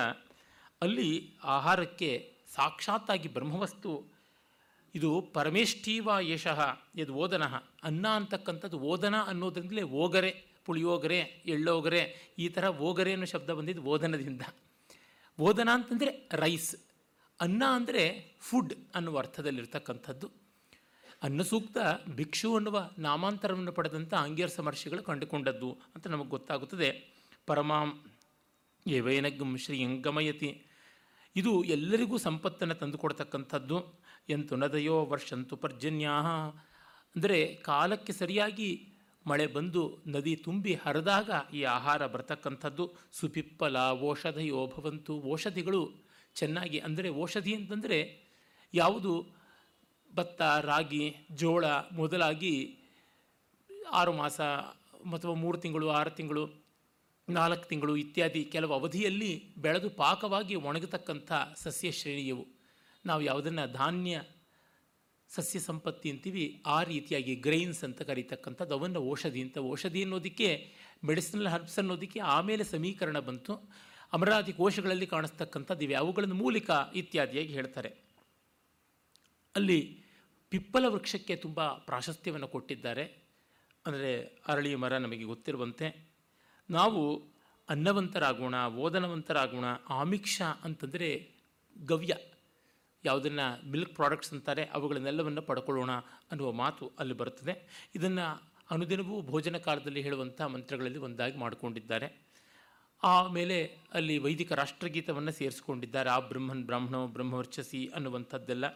ಅಲ್ಲಿ 0.82 1.10
ಆಹಾರಕ್ಕೆ 1.44 2.10
ಸಾಕ್ಷಾತ್ತಾಗಿ 2.48 3.28
ಬ್ರಹ್ಮವಸ್ತು 3.28 4.17
ಇದು 4.94 5.20
ಪರಮೇಷ್ಠೀವ 5.20 6.10
ಯಶಃ 6.20 6.78
ಇದು 6.96 7.14
ಓದನಃ. 7.14 7.54
ಅನ್ನ 7.82 8.08
ಅಂತಕ್ಕಂಥದ್ದು 8.08 8.78
ಓದನ 8.78 9.14
ಅನ್ನೋದ್ರಿಂದಲೇ 9.16 9.82
ಓಗರೆ, 9.82 10.44
ಪುಳಿಯೋಗರೆ, 10.64 11.18
ಎಳ್ಳೋಗರೆ, 11.46 12.34
ಈ 12.38 12.48
ಥರ 12.48 12.64
ಓಗರೆ 12.64 13.12
ಅನ್ನೋ 13.12 13.26
ಶಬ್ದ 13.26 13.50
ಬಂದಿದ್ದು 13.50 13.82
ಓದನದಿಂದ. 13.82 14.42
ಓದನ 15.40 15.68
ಅಂತಂದರೆ 15.72 16.28
ರೈಸ್. 16.32 16.76
ಅನ್ನ 17.40 17.62
ಅಂದರೆ 17.70 18.32
ಫುಡ್ 18.40 18.74
ಅನ್ನುವ 18.94 19.18
ಅರ್ಥದಲ್ಲಿರ್ತಕ್ಕಂಥದ್ದು. 19.18 20.30
ಅನ್ನ 21.22 21.42
ಸೂಕ್ತ 21.42 21.78
ಭಿಕ್ಷು 22.08 22.56
ಅನ್ನುವ 22.56 22.90
ನಾಮಾಂತರವನ್ನು 22.98 23.72
ಪಡೆದಂಥ 23.72 24.14
ಅಂಗೀರ 24.14 24.46
ಸಮರ್ಷಿಗಳು 24.46 25.02
ಕಂಡುಕೊಂಡದ್ದು 25.02 25.78
ಅಂತ 25.94 26.06
ನಮಗೆ 26.06 26.28
ಗೊತ್ತಾಗುತ್ತದೆ. 26.28 27.18
ಪರಮಾಂ 27.46 28.04
ಏವೈನಗಂ 28.86 29.56
ಶ್ರೀಯಂಗಮಯತಿ. 29.56 30.66
ಇದು 31.36 31.64
ಎಲ್ಲರಿಗೂ 31.64 32.16
ಸಂಪತ್ತನ್ನು 32.16 32.74
ತಂದುಕೊಡ್ತಕ್ಕಂಥದ್ದು. 32.74 34.07
ಎಂತು 34.28 34.56
ನದಯೋ 34.56 35.04
ವರ್ಷಂತು 35.04 35.56
ಪರ್ಜನ್ಯಾ 35.56 36.14
ಅಂದರೆ 37.16 37.54
ಕಾಲಕ್ಕೆ 37.54 38.12
ಸರಿಯಾಗಿ 38.12 38.88
ಮಳೆ 39.26 39.46
ಬಂದು 39.46 40.02
ನದಿ 40.06 40.36
ತುಂಬಿ 40.36 40.74
ಹರಿದಾಗ 40.74 41.30
ಈ 41.54 41.62
ಆಹಾರ 41.62 42.06
ಬರ್ತಕ್ಕಂಥದ್ದು 42.06 42.84
ಸುಪಿಪ್ಪಲ, 43.12 43.76
ಓಷಧಯೋ 44.00 44.66
ಭವಂತು. 44.66 45.14
ಓಷಧಿಗಳು 45.20 45.80
ಚೆನ್ನಾಗಿ, 46.34 46.78
ಅಂದರೆ 46.78 47.08
ಔಷಧಿ 47.10 47.54
ಅಂತಂದರೆ 47.54 47.98
ಯಾವುದು? 48.74 49.12
ಭತ್ತ, 50.14 50.42
ರಾಗಿ, 50.42 51.16
ಜೋಳ 51.32 51.64
ಮೊದಲಾಗಿ 51.92 52.54
ಆರು 53.92 54.12
ಮಾಸ 54.12 54.40
ಅಥವಾ 55.14 55.34
ಮೂರು 55.34 55.58
ತಿಂಗಳು, 55.58 55.88
ಆರು 55.88 56.10
ತಿಂಗಳು, 56.10 56.44
ನಾಲ್ಕು 57.28 57.68
ತಿಂಗಳು 57.68 57.96
ಇತ್ಯಾದಿ 57.96 58.44
ಕೆಲವು 58.44 58.72
ಅವಧಿಯಲ್ಲಿ 58.72 59.54
ಬೆಳೆದು 59.58 59.90
ಪಾಕವಾಗಿ 59.90 60.54
ಒಣಗತಕ್ಕಂಥ 60.54 61.32
ಸಸ್ಯ 61.56 61.90
ಶ್ರೇಣಿಯವು 61.90 62.57
ನಾವು 63.08 63.22
ಯಾವುದನ್ನು 63.22 63.72
ಧಾನ್ಯ, 63.72 64.20
ಸಸ್ಯ 65.28 65.58
ಸಂಪತ್ತಿ 65.60 66.10
ಅಂತೀವಿ, 66.10 66.62
ಆ 66.66 66.82
ರೀತಿಯಾಗಿ 66.82 67.34
ಗ್ರೈನ್ಸ್ 67.34 67.84
ಅಂತ 67.84 68.02
ಕರೀತಕ್ಕಂಥದ್ದು, 68.02 68.74
ಅವನ್ನು 68.74 69.10
ಔಷಧಿ 69.10 69.40
ಅಂತ. 69.42 69.58
ಔಷಧಿ 69.58 70.02
ಅನ್ನೋದಕ್ಕೆ 70.02 70.48
ಮೆಡಿಸಿನಲ್ 71.04 71.46
ಹರ್ಬ್ಸ್ 71.46 71.78
ಅನ್ನೋದಕ್ಕೆ 71.78 72.20
ಆಮೇಲೆ 72.20 72.64
ಸಮೀಕರಣ 72.64 73.18
ಬಂತು. 73.18 73.54
ಅಮರಾವತಿ 74.12 74.52
ಕೋಶಗಳಲ್ಲಿ 74.52 75.06
ಕಾಣಿಸ್ತಕ್ಕಂಥದ್ದು 75.06 75.84
ಇವೆ. 75.84 75.94
ಅವುಗಳನ್ನು 75.94 76.34
ಮೂಲಿಕ 76.34 76.70
ಇತ್ಯಾದಿಯಾಗಿ 76.94 77.52
ಹೇಳ್ತಾರೆ. 77.52 77.90
ಅಲ್ಲಿ 79.56 80.04
ಪಿಪ್ಪಲ 80.50 80.84
ವೃಕ್ಷಕ್ಕೆ 80.88 81.36
ತುಂಬ 81.36 81.60
ಪ್ರಾಶಸ್ತ್ಯವನ್ನು 81.68 82.48
ಕೊಟ್ಟಿದ್ದಾರೆ. 82.48 83.04
ಅಂದರೆ 83.86 84.12
ಅರಳಿ 84.48 84.74
ಮರ 84.74 84.96
ನಮಗೆ 84.96 85.24
ಗೊತ್ತಿರುವಂತೆ. 85.24 85.88
ನಾವು 86.70 87.02
ಅನ್ನವಂತರಾಗೋಣ, 87.68 88.54
ಓದನವಂತರಾಗೋಣ, 88.66 89.64
ಆಮಿಕ್ಷ 89.88 90.42
ಅಂತಂದರೆ 90.64 91.10
ಗವ್ಯ. 91.84 92.14
ಯಾವುದನ್ನು 93.04 93.66
ಮಿಲ್ಕ್ 93.68 93.94
ಪ್ರಾಡಕ್ಟ್ಸ್ 93.94 94.32
ಅಂತಾರೆ, 94.32 94.64
ಅವುಗಳನ್ನೆಲ್ಲವನ್ನು 94.64 95.42
ಪಡ್ಕೊಳ್ಳೋಣ 95.42 95.92
ಅನ್ನುವ 96.30 96.52
ಮಾತು 96.52 96.92
ಅಲ್ಲಿ 96.98 97.14
ಬರುತ್ತದೆ. 97.14 97.86
ಇದನ್ನು 97.94 98.42
ಅನುದಿನವೂ 98.70 99.22
ಭೋಜನ 99.22 99.56
ಕಾಲದಲ್ಲಿ 99.56 100.02
ಹೇಳುವಂಥ 100.02 100.42
ಮಂತ್ರಗಳಲ್ಲಿ 100.42 100.98
ಒಂದಾಗಿ 100.98 101.36
ಮಾಡಿಕೊಂಡಿದ್ದಾರೆ. 101.36 102.28
ಆಮೇಲೆ 103.02 103.78
ಅಲ್ಲಿ 103.94 104.18
ವೈದಿಕ 104.18 104.52
ರಾಷ್ಟ್ರಗೀತವನ್ನು 104.52 105.32
ಸೇರಿಸ್ಕೊಂಡಿದ್ದಾರೆ. 105.32 106.10
ಆ 106.10 106.18
ಬ್ರಹ್ಮನ್ 106.18 106.64
ಬ್ರಾಹ್ಮಣ 106.64 107.12
ಬ್ರಹ್ಮವರ್ಚಸಿ 107.12 107.86
ಅನ್ನುವಂಥದ್ದೆಲ್ಲ. 107.86 108.66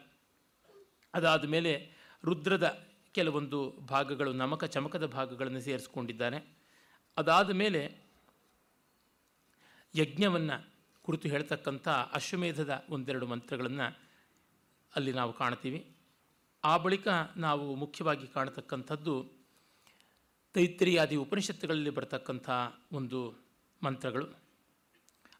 ಅದಾದ 1.15 1.45
ಮೇಲೆ 1.45 1.93
ರುದ್ರದ 2.25 2.87
ಕೆಲವೊಂದು 3.13 3.71
ಭಾಗಗಳು, 3.71 4.33
ನಮಕ 4.33 4.65
ಚಮಕದ 4.65 5.07
ಭಾಗಗಳನ್ನು 5.07 5.61
ಸೇರಿಸ್ಕೊಂಡಿದ್ದಾರೆ. 5.61 6.57
ಅದಾದ 7.17 7.51
ಮೇಲೆ 7.51 7.97
ಯಜ್ಞವನ್ನು 9.95 10.71
ಕುರಿತು 11.03 11.29
ಹೇಳ್ತಕ್ಕಂಥ 11.29 11.89
ಅಶ್ವಮೇಧದ 11.89 12.85
ಒಂದೆರಡು 12.91 13.27
ಮಂತ್ರಗಳನ್ನು 13.27 14.12
ಅಲ್ಲಿ 14.97 15.13
ನಾವು 15.13 15.33
ಕಾಣ್ತೀವಿ. 15.33 15.87
ಆ 16.65 16.77
ಬಳಿಕ 16.77 17.09
ನಾವು 17.37 17.75
ಮುಖ್ಯವಾಗಿ 17.75 18.27
ಕಾಣತಕ್ಕಂಥದ್ದು 18.27 19.27
ತೈತ್ರಿಯಾದಿ 20.55 21.17
ಉಪನಿಷತ್ತುಗಳಲ್ಲಿ 21.17 21.91
ಬರತಕ್ಕಂಥ 21.91 22.51
ಒಂದು 22.93 23.35
ಮಂತ್ರಗಳು. 23.83 24.27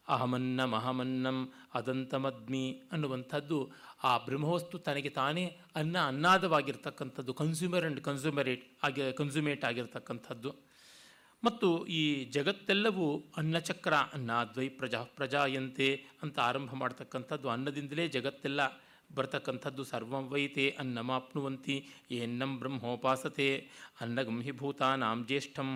ಅಹಮನ್ನ 0.07 0.63
ಮಹಮನ್ನಂ 0.63 1.53
ಅದಂತಮದ್ಮಿ 1.73 2.81
ಅನ್ನುವಂಥದ್ದು 2.91 3.71
ಆ 4.03 4.17
ಬ್ರಹ್ಮವಸ್ತು 4.17 4.79
ತನಗೆ 4.79 5.09
ತಾನೇ 5.09 5.59
ಅನ್ನ 5.75 5.97
ಅನ್ನಾದವಾಗಿರ್ತಕ್ಕಂಥದ್ದು 5.97 7.33
ಕನ್ಸ್ಯೂಮರ್ 7.33 7.81
ಆ್ಯಂಡ್ 7.81 8.01
ಕನ್ಸ್ಯೂಮರೇಟ್ 8.01 8.77
ಆಗಿ 8.83 9.13
ಕನ್ಸ್ಯೂಮೇಟ್ 9.13 9.65
ಆಗಿರ್ತಕ್ಕಂಥದ್ದು. 9.65 10.55
ಮತ್ತು 11.43 11.85
ಈ 11.85 12.25
ಜಗತ್ತೆಲ್ಲವೂ 12.25 13.23
ಅನ್ನಚಕ್ರ 13.37 13.93
ಅನ್ನದ್ವೈ 13.93 14.69
ಪ್ರಜಾ 14.69 15.03
ಪ್ರಜಾಯಂತೆ 15.03 16.05
ಅಂತ 16.23 16.39
ಆರಂಭ 16.39 16.73
ಮಾಡ್ತಕ್ಕಂಥದ್ದು 16.73 17.49
ಅನ್ನದಿಂದಲೇ 17.49 18.07
ಜಗತ್ತೆಲ್ಲ 18.07 18.61
ಬರ್ತಕ್ಕಂಥದ್ದು 19.15 19.83
ಸರ್ವಂ 19.83 20.27
ವೈತೆ 20.27 20.69
ಅನ್ನಮಾಪ್ನುವಂತಿ, 20.79 21.87
ಏನ್ನಂ 22.11 22.59
ಬ್ರಹ್ಮೋಪಾಸತೆ 22.59 23.69
ಅನ್ನಗಂಹಿ 24.01 24.51
ಭೂತಾನಾಂ 24.51 25.25
ಜ್ಯೇಷ್ಠಂ, 25.25 25.69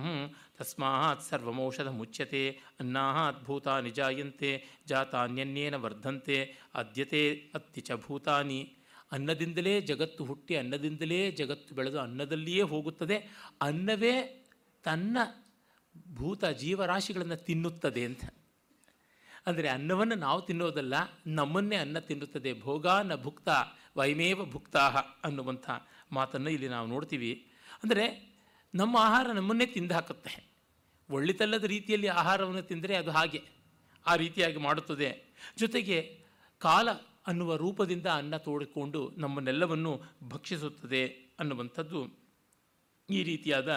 ತಸ್ಮಾತ್ 0.58 1.24
ಸರ್ವಮೌಷಧ 1.24 1.88
ಮುಚ್ಯತೆ 1.88 2.60
ಅನ್ನಾತ್ 2.79 3.44
ಭೂತಾನಿ 3.44 3.89
ಜಾಯಂತೆ 3.89 4.63
ಜಾತಾನ್ಯನ್ಯೇನ 4.88 5.75
ವರ್ಧಂತೆ, 5.75 6.56
ಅದ್ಯತೆ 6.75 7.51
ಅತ್ತಿ 7.56 7.82
ಚ 7.82 7.91
ಭೂತಾನಿ. 7.91 8.74
ಅನ್ನದಿಂದಲೇ 9.12 9.82
ಜಗತ್ತು 9.82 10.25
ಹುಟ್ಟಿ, 10.25 10.56
ಅನ್ನದಿಂದಲೇ 10.56 11.32
ಜಗತ್ತು 11.32 11.75
ಬೆಳೆದು 11.75 12.00
ಅನ್ನದಲ್ಲಿಯೇ 12.00 12.62
ಹೋಗುತ್ತದೆ. 12.62 13.17
ಅನ್ನವೇ 13.62 14.46
ತನ್ನ 14.84 15.17
ಭೂತ 16.15 16.46
ಜೀವರಾಶಿಗಳನ್ನು 16.46 17.36
ತಿನ್ನುತ್ತದೆ 17.36 18.06
ಅಂತ. 18.06 18.24
ಅಂದರೆ 19.47 19.67
ಅನ್ನವನ್ನು 19.67 20.15
ನಾವು 20.15 20.41
ತಿನ್ನೋದಲ್ಲ, 20.41 20.93
ನಮ್ಮನ್ನೇ 21.27 21.75
ಅನ್ನ 21.75 21.99
ತಿನ್ನುತ್ತದೆ. 21.99 22.61
ಭೋಗ 22.61 22.87
ನ 22.87 23.15
ಭುಕ್ತ, 23.15 23.49
ವೈಮೇವ 23.97 24.45
ಭುಕ್ತಾಹ 24.45 24.97
ಅನ್ನುವಂಥ 24.97 25.69
ಮಾತನ್ನು 26.11 26.49
ಇಲ್ಲಿ 26.49 26.67
ನಾವು 26.67 26.87
ನೋಡ್ತೀವಿ. 26.87 27.51
ಅಂದರೆ 27.83 28.05
ನಮ್ಮ 28.75 28.97
ಆಹಾರ 28.97 29.31
ನಮ್ಮನ್ನೇ 29.31 29.65
ತಿಂದು 29.65 29.93
ಹಾಕುತ್ತೆ. 29.93 30.33
ಒಳ್ಳಿತಲ್ಲದ 31.09 31.63
ರೀತಿಯಲ್ಲಿ 31.63 32.07
ಆಹಾರವನ್ನು 32.07 32.61
ತಿಂದರೆ 32.61 32.95
ಅದು 32.95 33.11
ಹಾಗೆ, 33.11 33.41
ಆ 34.05 34.15
ರೀತಿಯಾಗಿ 34.15 34.57
ಮಾಡುತ್ತದೆ. 34.57 35.35
ಜೊತೆಗೆ 35.57 36.25
ಕಾಲ 36.59 36.89
ಅನ್ನುವ 37.27 37.55
ರೂಪದಿಂದ 37.55 38.05
ಅನ್ನ 38.05 38.37
ತೋಡಿಕೊಂಡು 38.37 39.11
ನಮ್ಮನ್ನೆಲ್ಲವನ್ನು 39.17 40.01
ಭಕ್ಷಿಸುತ್ತದೆ 40.29 41.07
ಅನ್ನುವಂಥದ್ದು 41.39 41.99
ಈ 43.09 43.23
ರೀತಿಯಾದ 43.23 43.71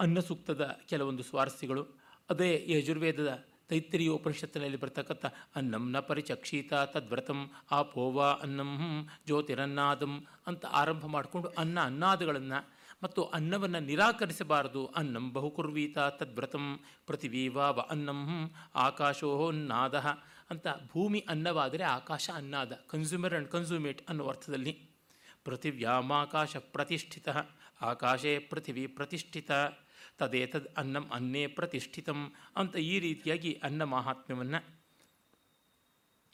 ಅನ್ನ 0.00 0.20
ಸೂಕ್ತದ 0.20 0.78
ಕೆಲವೊಂದು 0.88 1.22
ಸ್ವಾರಸ್ಯಗಳು. 1.22 1.82
ಅದೇ 2.30 2.64
ಯಜುರ್ವೇದದ 2.68 3.51
ತೈತ್ರಿಯ 3.72 4.08
ಉಪನಿಷತ್ತಿನಲ್ಲಿ 4.08 4.76
ಬರ್ತಕ್ಕಂಥ 4.76 5.26
ಅನ್ನಂ 5.56 5.90
ನ 5.90 6.00
ಪರಿಚಕ್ಷೀತ 6.00 6.72
ತದ್ವ್ರತಂ 6.74 7.50
ಆಪೋವ 7.70 8.24
ಅನ್ನಂ 8.42 8.70
ಜ್ಯೋತಿರನ್ನಾದಂ 9.26 10.26
ಅಂತ 10.46 10.66
ಆರಂಭ 10.66 11.06
ಮಾಡಿಕೊಂಡು 11.06 11.48
ಅನ್ನ 11.48 11.80
ಅನ್ನಾದಗಳನ್ನು 11.80 12.58
ಮತ್ತು 13.02 13.22
ಅನ್ನವನ್ನು 13.24 13.80
ನಿರಾಕರಿಸಬಾರದು. 13.80 14.86
ಅನ್ನಂ 14.86 15.32
ಬಹುಕುರ್ವೀತ 15.32 15.98
ತದ್ವ್ರತಂ 15.98 16.80
ಪೃಥಿವೀವ 17.06 17.56
ವ 17.56 17.80
ಅನ್ನಂ 17.90 18.20
ಆಕಾಶೋನ್ನಾದ 18.74 19.94
ಅಂತ 20.50 20.66
ಭೂಮಿ 20.92 21.20
ಅನ್ನವಾದರೆ 21.28 21.84
ಆಕಾಶ 21.84 22.30
ಅನ್ನಾದ 22.34 22.72
ಕನ್ಸ್ಯೂಮರ್ 22.72 23.32
ಆ್ಯಂಡ್ 23.32 23.48
ಕನ್ಸ್ಯೂಮೇಟ್ 23.48 24.02
ಅನ್ನೋ 24.08 24.26
ಅರ್ಥದಲ್ಲಿ. 24.26 24.74
ಪೃಥಿವ್ಯಾಮಾಕಾಶ 25.44 26.56
ಪ್ರತಿಷ್ಠಿತ, 26.56 27.28
ಆಕಾಶೇ 27.80 28.38
ಪೃಥಿವಿ 28.38 28.86
ಪ್ರತಿಷ್ಠಿತ. 28.86 29.50
ತದೇತದ್ 30.22 30.68
ಅನ್ನಂ 30.76 31.04
ಅನ್ನೇ 31.12 31.46
ಪ್ರತಿಷ್ಠಿತಂ 31.46 32.20
ಅಂತ 32.56 32.76
ಈ 32.90 32.94
ರೀತಿಯಾಗಿ 32.98 33.52
ಅನ್ನ 33.62 33.82
ಮಹಾತ್ಮ್ಯವನ್ನು 33.94 34.60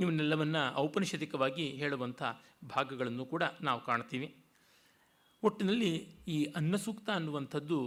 ಇವನ್ನೆಲ್ಲವನ್ನು 0.00 0.62
ಔಪನಿಷದಿಕವಾಗಿ 0.76 1.64
ಹೇಳುವಂಥ 1.80 2.22
ಭಾಗಗಳನ್ನು 2.68 3.24
ಕೂಡ 3.26 3.42
ನಾವು 3.60 3.80
ಕಾಣ್ತೀವಿ. 3.84 4.28
ಒಟ್ಟಿನಲ್ಲಿ 5.42 5.90
ಈ 6.28 6.38
ಅನ್ನಸೂಕ್ತ 6.56 7.08
ಅನ್ನುವಂಥದ್ದು 7.10 7.78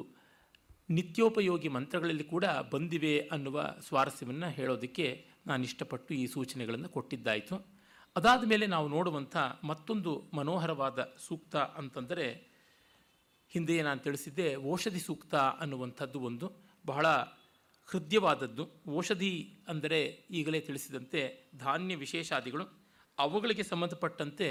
ನಿತ್ಯೋಪಯೋಗಿ 0.89 1.67
ಮಂತ್ರಗಳಲ್ಲಿ 1.67 2.24
ಕೂಡ 2.24 2.46
ಬಂದಿವೆ 2.72 3.13
ಅನ್ನುವ 3.31 3.58
ಸ್ವಾರಸ್ಯವನ್ನು 3.88 4.50
ಹೇಳೋದಕ್ಕೆ 4.50 5.08
ನಾನು 5.48 5.63
ಇಷ್ಟಪಟ್ಟು 5.63 6.12
ಈ 6.13 6.25
ಸೂಚನೆಗಳನ್ನು 6.27 6.89
ಕೊಟ್ಟಿದ್ದಾಯಿತು. 6.89 7.55
ಅದಾದ 8.15 8.43
ಮೇಲೆ 8.48 8.65
ನಾವು 8.67 8.88
ನೋಡುವಂಥ 8.88 9.38
ಮತ್ತೊಂದು 9.63 10.13
ಮನೋಹರವಾದ 10.34 11.00
ಸೂಕ್ತ 11.27 11.55
ಅಂತಂದರೆ 11.79 12.25
ಹಿಂದೆ 13.53 13.81
ನಾನು 13.81 14.00
ತಿಳಿಸಿದ್ದೆ, 14.00 14.55
ಔಷಧಿ 14.55 15.00
ಸೂಕ್ತ 15.00 15.36
ಅನ್ನುವಂಥದ್ದು 15.36 16.20
ಒಂದು 16.20 16.48
ಬಹಳ 16.86 17.05
ಹೃದಯವಾದದ್ದು. 17.86 18.63
ಔಷಧಿ 18.98 19.31
ಅಂದರೆ 19.67 20.00
ಈಗಲೇ 20.31 20.60
ತಿಳಿಸಿದಂತೆ 20.60 21.50
ಧಾನ್ಯ 21.58 21.96
ವಿಶೇಷಾದಿಗಳು. 21.96 22.65
ಅವುಗಳಿಗೆ 23.20 23.63
ಸಂಬಂಧಪಟ್ಟಂತೆ 23.63 24.48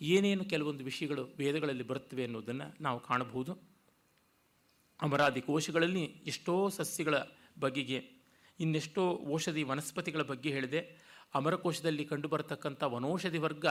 ಏನೇನು 0.00 0.44
ಕೆಲವೊಂದು 0.44 0.84
ವಿಷಯಗಳು 0.84 1.24
ವೇದಗಳಲ್ಲಿ 1.38 1.82
ಬರುತ್ತವೆ 1.82 2.24
ಅನ್ನೋದನ್ನು 2.24 2.66
ನಾವು 2.80 3.00
ಕಾಣಬಹುದು. 3.00 3.52
ಅಮರಾದಿ 5.02 5.40
ಕೋಶಗಳಲ್ಲಿ 5.40 6.02
ಎಷ್ಟೋ 6.02 6.68
ಸಸ್ಯಗಳ 6.68 7.14
ಬಗೆಗೆ, 7.60 7.98
ಇನ್ನೆಷ್ಟೋ 8.60 9.02
ಔಷಧಿ 9.32 9.62
ವನಸ್ಪತಿಗಳ 9.62 10.22
ಬಗ್ಗೆ 10.22 10.50
ಹೇಳಿದೆ. 10.50 10.80
ಅಮರಕೋಶದಲ್ಲಿ 11.34 12.04
ಕಂಡುಬರತಕ್ಕಂಥ 12.04 12.82
ವನೌಷಧಿ 12.82 13.38
ವರ್ಗ 13.38 13.66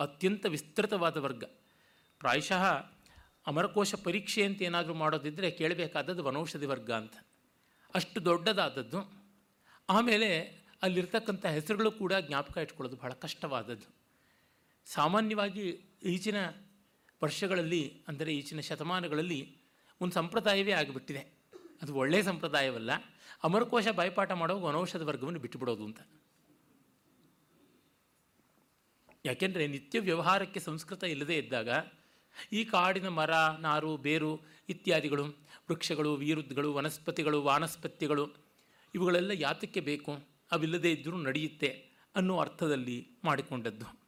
ಅತ್ಯಂತ 0.00 0.46
ವಿಸ್ತೃತವಾದ 0.46 1.16
ವರ್ಗ. 1.16 1.44
ಪ್ರಾಯಶಃ 2.20 2.64
ಅಮರಕೋಶ 3.46 3.94
ಪರೀಕ್ಷೆ 3.94 4.44
ಅಂತ 4.44 4.62
ಏನಾದರೂ 4.62 4.94
ಮಾಡೋದಿದ್ದರೆ 4.94 5.50
ಕೇಳಬೇಕಾದದ್ದು 5.50 6.24
ವನೌಷಧಿ 6.24 6.66
ವರ್ಗ 6.66 6.90
ಅಂತ. 6.90 7.14
ಅಷ್ಟು 7.94 8.24
ದೊಡ್ಡದಾದದ್ದು. 8.24 9.24
ಆಮೇಲೆ 9.88 10.28
ಅಲ್ಲಿರ್ತಕ್ಕಂಥ 10.82 11.46
ಹೆಸರುಗಳು 11.46 11.92
ಕೂಡ 11.92 12.12
ಜ್ಞಾಪಕ 12.12 12.56
ಇಟ್ಕೊಳ್ಳೋದು 12.56 12.96
ಬಹಳ 12.96 13.12
ಕಷ್ಟವಾದದ್ದು. 13.12 13.94
ಸಾಮಾನ್ಯವಾಗಿ 14.86 15.80
ಈಚಿನ 16.02 16.36
ವರ್ಷಗಳಲ್ಲಿ, 17.22 18.04
ಅಂದರೆ 18.08 18.34
ಈಚಿನ 18.34 18.60
ಶತಮಾನಗಳಲ್ಲಿ 18.60 19.56
ಒಂದು 20.00 20.14
ಸಂಪ್ರದಾಯವೇ 20.14 20.72
ಆಗಿಬಿಟ್ಟಿದೆ. 20.72 21.34
ಅದು 21.82 21.94
ಒಳ್ಳೆಯ 21.94 22.22
ಸಂಪ್ರದಾಯವಲ್ಲ. 22.22 22.90
ಅಮರಕೋಶ 23.44 23.88
ಬಾಯ್ಪಾಠ 23.88 24.30
ಮಾಡೋ 24.30 24.60
ವನೌಷಧ 24.60 25.02
ವರ್ಗವನ್ನು 25.02 25.40
ಬಿಟ್ಟುಬಿಡೋದು 25.40 25.84
ಅಂತ. 25.84 26.00
ಯಾಕೆಂದರೆ 29.24 29.66
ನಿತ್ಯ 29.66 30.00
ವ್ಯವಹಾರಕ್ಕೆ 30.00 30.60
ಸಂಸ್ಕೃತ 30.60 31.04
ಇಲ್ಲದೇ 31.04 31.36
ಇದ್ದಾಗ 31.38 31.68
ಈ 32.52 32.64
ಕಾಡಿನ 32.64 33.08
ಮರ, 33.08 33.30
ನಾರು, 33.60 33.96
ಬೇರು 33.96 34.40
ಇತ್ಯಾದಿಗಳು, 34.68 35.24
ವೃಕ್ಷಗಳು, 35.70 36.14
ವಿರುದ್ಧಗಳು, 36.14 36.74
ವನಸ್ಪತಿಗಳು 36.74 37.42
ವಾನಸ್ಪತ್ಯಗಳು 37.42 38.28
ಇವುಗಳೆಲ್ಲ 38.94 39.30
ಯಾತಕ್ಕೆ 39.30 39.80
ಬೇಕು? 39.80 40.18
ಅವಿಲ್ಲದೇ 40.52 40.92
ಇದ್ದರೂ 40.92 41.16
ನಡೆಯುತ್ತೆ 41.16 41.88
ಅನ್ನೋ 42.16 42.38
ಅರ್ಥದಲ್ಲಿ 42.38 43.08
ಮಾಡಿಕೊಂಡದ್ದು. 43.24 44.00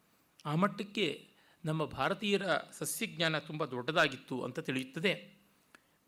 ಆ 0.44 0.54
ಮಟ್ಟಕ್ಕೆ 0.54 1.28
ನಮ್ಮ 1.64 1.84
ಭಾರತೀಯರ 1.84 2.42
ಸಸ್ಯಜ್ಞಾನ 2.78 3.38
ತುಂಬ 3.38 3.64
ದೊಡ್ಡದಾಗಿತ್ತು 3.64 4.42
ಅಂತ 4.42 4.60
ತಿಳಿಯುತ್ತದೆ. 4.60 5.36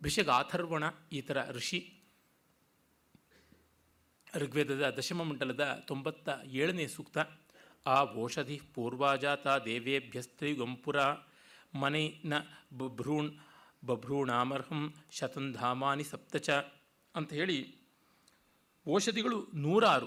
ಭಿಷಗ 0.02 0.28
ಅಥರ್ವಣ 0.28 0.84
ಈ 1.12 1.20
ಥರ 1.20 1.50
ಋಷಿ. 1.50 1.94
ಋಗ್ವೇದದ 4.34 4.90
ದಶಮ 4.90 5.22
ಮಂಡಲದ 5.22 5.84
ತೊಂಬತ್ತ 5.86 6.28
ಏಳನೇ 6.44 6.86
ಸೂಕ್ತ. 6.86 7.18
ಆ 7.86 8.04
ಓಷಧಿ 8.04 8.60
ಪೂರ್ವಾಜಾತ 8.74 9.46
ದೇವೇಭ್ಯಸ್ತ್ರಿ 9.46 10.54
ಗಂಪುರ 10.54 10.96
ಮನೆನ 11.74 12.32
ಬಭ್ರೂಣ್, 12.78 13.34
ಬಭ್ರೂಣಾಮರ್ಹಂ 13.86 14.94
ಶತಂಧಾಮಾನಿ 15.10 16.04
ಸಪ್ತಚ 16.04 16.50
ಅಂತ 17.14 17.32
ಹೇಳಿ 17.32 17.76
ಔಷಧಿಗಳು 18.94 19.46
ನೂರಾರು 19.54 20.06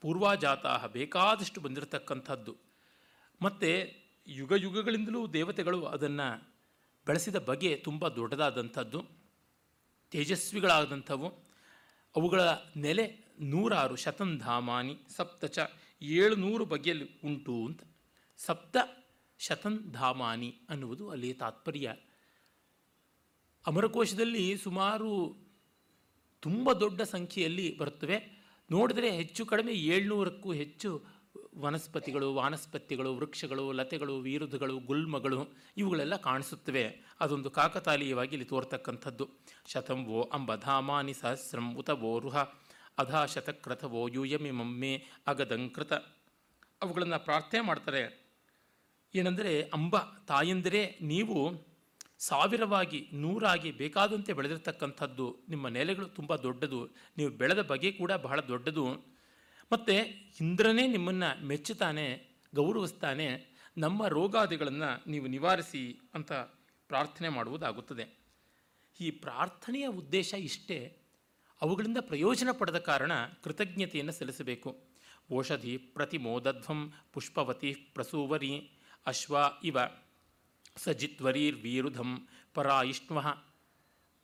ಪೂರ್ವಾಜಾತ 0.00 0.66
ಬೇಕಾದಷ್ಟು 0.66 1.60
ಬಂದಿರತಕ್ಕಂಥದ್ದು. 1.60 2.56
ಮತ್ತು 3.42 4.02
ಯುಗ 4.26 4.52
ಯುಗಗಳಿಂದಲೂ 4.52 5.26
ದೇವತೆಗಳು 5.26 5.84
ಅದನ್ನು 5.84 6.52
ಬೆಳೆಸಿದ 7.06 7.36
ಬಗೆ 7.36 7.76
ತುಂಬ 7.76 8.08
ದೊಡ್ಡದಾದಂಥದ್ದು, 8.08 9.04
ತೇಜಸ್ವಿಗಳಾದಂಥವು. 10.10 11.52
ಅವುಗಳ 12.16 12.40
ನೆಲೆ 12.76 13.24
ನೂರಾರು 13.40 13.96
ಶತಂಧಾಮಾನಿ 13.96 14.98
ಸಪ್ತಚ 15.16 15.58
ಏಳುನೂರು 16.02 16.64
ಬಗೆಯಲ್ಲಿ 16.64 17.20
ಉಂಟು 17.24 17.66
ಅಂತ 17.66 17.82
ಸಪ್ತ 18.36 18.76
ಶತಂಧಾಮಾನಿ 19.42 20.60
ಅನ್ನುವುದು 20.68 21.10
ಅಲ್ಲಿ 21.10 21.34
ತಾತ್ಪರ್ಯ. 21.34 21.94
ಅಮರಕೋಶದಲ್ಲಿ 23.66 24.56
ಸುಮಾರು 24.56 25.36
ತುಂಬ 26.40 26.72
ದೊಡ್ಡ 26.72 27.02
ಸಂಖ್ಯೆಯಲ್ಲಿ 27.02 27.78
ಬರುತ್ತವೆ. 27.78 28.42
ನೋಡಿದರೆ 28.70 29.10
ಹೆಚ್ಚು 29.10 29.46
ಕಡಿಮೆ 29.46 29.72
ಏಳ್ನೂರಕ್ಕೂ 29.72 30.52
ಹೆಚ್ಚು 30.52 31.04
ವನಸ್ಪತಿಗಳು, 31.56 32.34
ವಾನಸ್ಪತಿಗಳು, 32.34 33.16
ವೃಕ್ಷಗಳು, 33.16 33.72
ಲತೆಗಳು 33.72 34.18
ವಿರುದ್ಧಗಳು 34.18 34.78
ಗುಲ್ಮಗಳು 34.78 35.46
ಇವುಗಳೆಲ್ಲ 35.76 36.16
ಕಾಣಿಸುತ್ತವೆ. 36.16 37.00
ಅದೊಂದು 37.20 37.50
ಕಾಕತಾಲೀಯವಾಗಿ 37.50 38.32
ಇಲ್ಲಿ 38.32 38.48
ತೋರ್ತಕ್ಕಂಥದ್ದು. 38.48 39.28
ಶತಂ 39.66 40.04
ವೋ 40.04 40.22
ಅಂಬಧಾಮಾನಿ 40.22 41.14
ಸಹಸ್ರಂ 41.14 41.76
ಉತ 41.76 41.90
ವೋ 41.90 42.18
ರುಹ, 42.18 42.36
ಅಧಾ 42.98 43.26
ಯೂಯಮಿ 44.08 44.50
ಮಮ್ಮೆ 44.50 45.04
ಅಗದಂಕೃತ. 45.26 45.92
ಅವುಗಳನ್ನು 46.82 47.24
ಪ್ರಾರ್ಥನೆ 47.24 47.60
ಮಾಡ್ತಾರೆ. 47.60 48.21
ಏನಂದರೆ 49.14 49.62
ಅಂಬ 49.62 49.96
ತಾಯಂದರೆ, 50.00 50.98
ನೀವು 51.02 51.66
ಸಾವಿರವಾಗಿ, 52.18 53.08
ನೂರಾಗಿ 53.12 53.70
ಬೇಕಾದಂತೆ 53.70 54.32
ಬೆಳೆದಿರ್ತಕ್ಕಂಥದ್ದು 54.32 55.36
ನಿಮ್ಮ 55.48 55.68
ನೆಲೆಗಳು 55.68 56.06
ತುಂಬ 56.06 56.36
ದೊಡ್ಡದು. 56.36 56.88
ನೀವು 57.18 57.30
ಬೆಳೆದ 57.30 57.62
ಬಗೆ 57.62 57.92
ಕೂಡ 57.92 58.12
ಬಹಳ 58.12 58.40
ದೊಡ್ಡದು. 58.40 58.86
ಮತ್ತು 59.72 59.92
ಇಂದ್ರನೇ 60.40 60.86
ನಿಮ್ಮನ್ನು 60.86 61.46
ಮೆಚ್ಚುತ್ತಾನೆ 61.46 62.28
ಗೌರವಿಸ್ತಾನೆ, 62.54 63.52
ನಮ್ಮ 63.78 64.06
ರೋಗಾದಿಗಳನ್ನು 64.06 65.10
ನೀವು 65.10 65.26
ನಿವಾರಿಸಿ 65.26 66.10
ಅಂತ 66.14 66.32
ಪ್ರಾರ್ಥನೆ 66.88 67.28
ಮಾಡುವುದಾಗುತ್ತದೆ. 67.28 68.18
ಈ 69.00 69.10
ಪ್ರಾರ್ಥನೆಯ 69.10 69.88
ಉದ್ದೇಶ 69.88 70.34
ಇಷ್ಟೇ. 70.34 70.98
ಅವುಗಳಿಂದ 71.62 71.96
ಪ್ರಯೋಜನ 72.00 72.48
ಪಡೆದ 72.52 72.78
ಕಾರಣ 72.78 73.12
ಕೃತಜ್ಞತೆಯನ್ನು 73.44 74.12
ಸಲ್ಲಿಸಬೇಕು. 74.12 74.84
ಓಷಧಿ 75.32 75.76
ಪ್ರತಿಮೋದಧ್ವಂ, 75.76 76.92
ಪುಷ್ಪವತಿ 77.12 77.74
ಪ್ರಸೂವರಿ 77.74 78.71
ಅಶ್ವ 79.06 79.36
ಇವ 79.64 79.78
ಸಜಿತ್ವರೀರ್ವೀರುಧಂ 80.76 82.28
ಪರಾಯಿಷ್ಣುವ. 82.54 83.22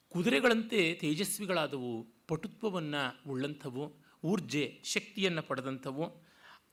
ಕುದುರೆಗಳಂತೆ 0.09 0.95
ತೇಜಸ್ವಿಗಳಾದವು, 0.95 2.07
ಪಟುತ್ವವನ್ನು 2.29 3.31
ಉಳ್ಳಂಥವು, 3.31 3.95
ಊರ್ಜೆ 4.25 4.81
ಶಕ್ತಿಯನ್ನು 4.85 5.43
ಪಡೆದಂಥವು. 5.43 6.23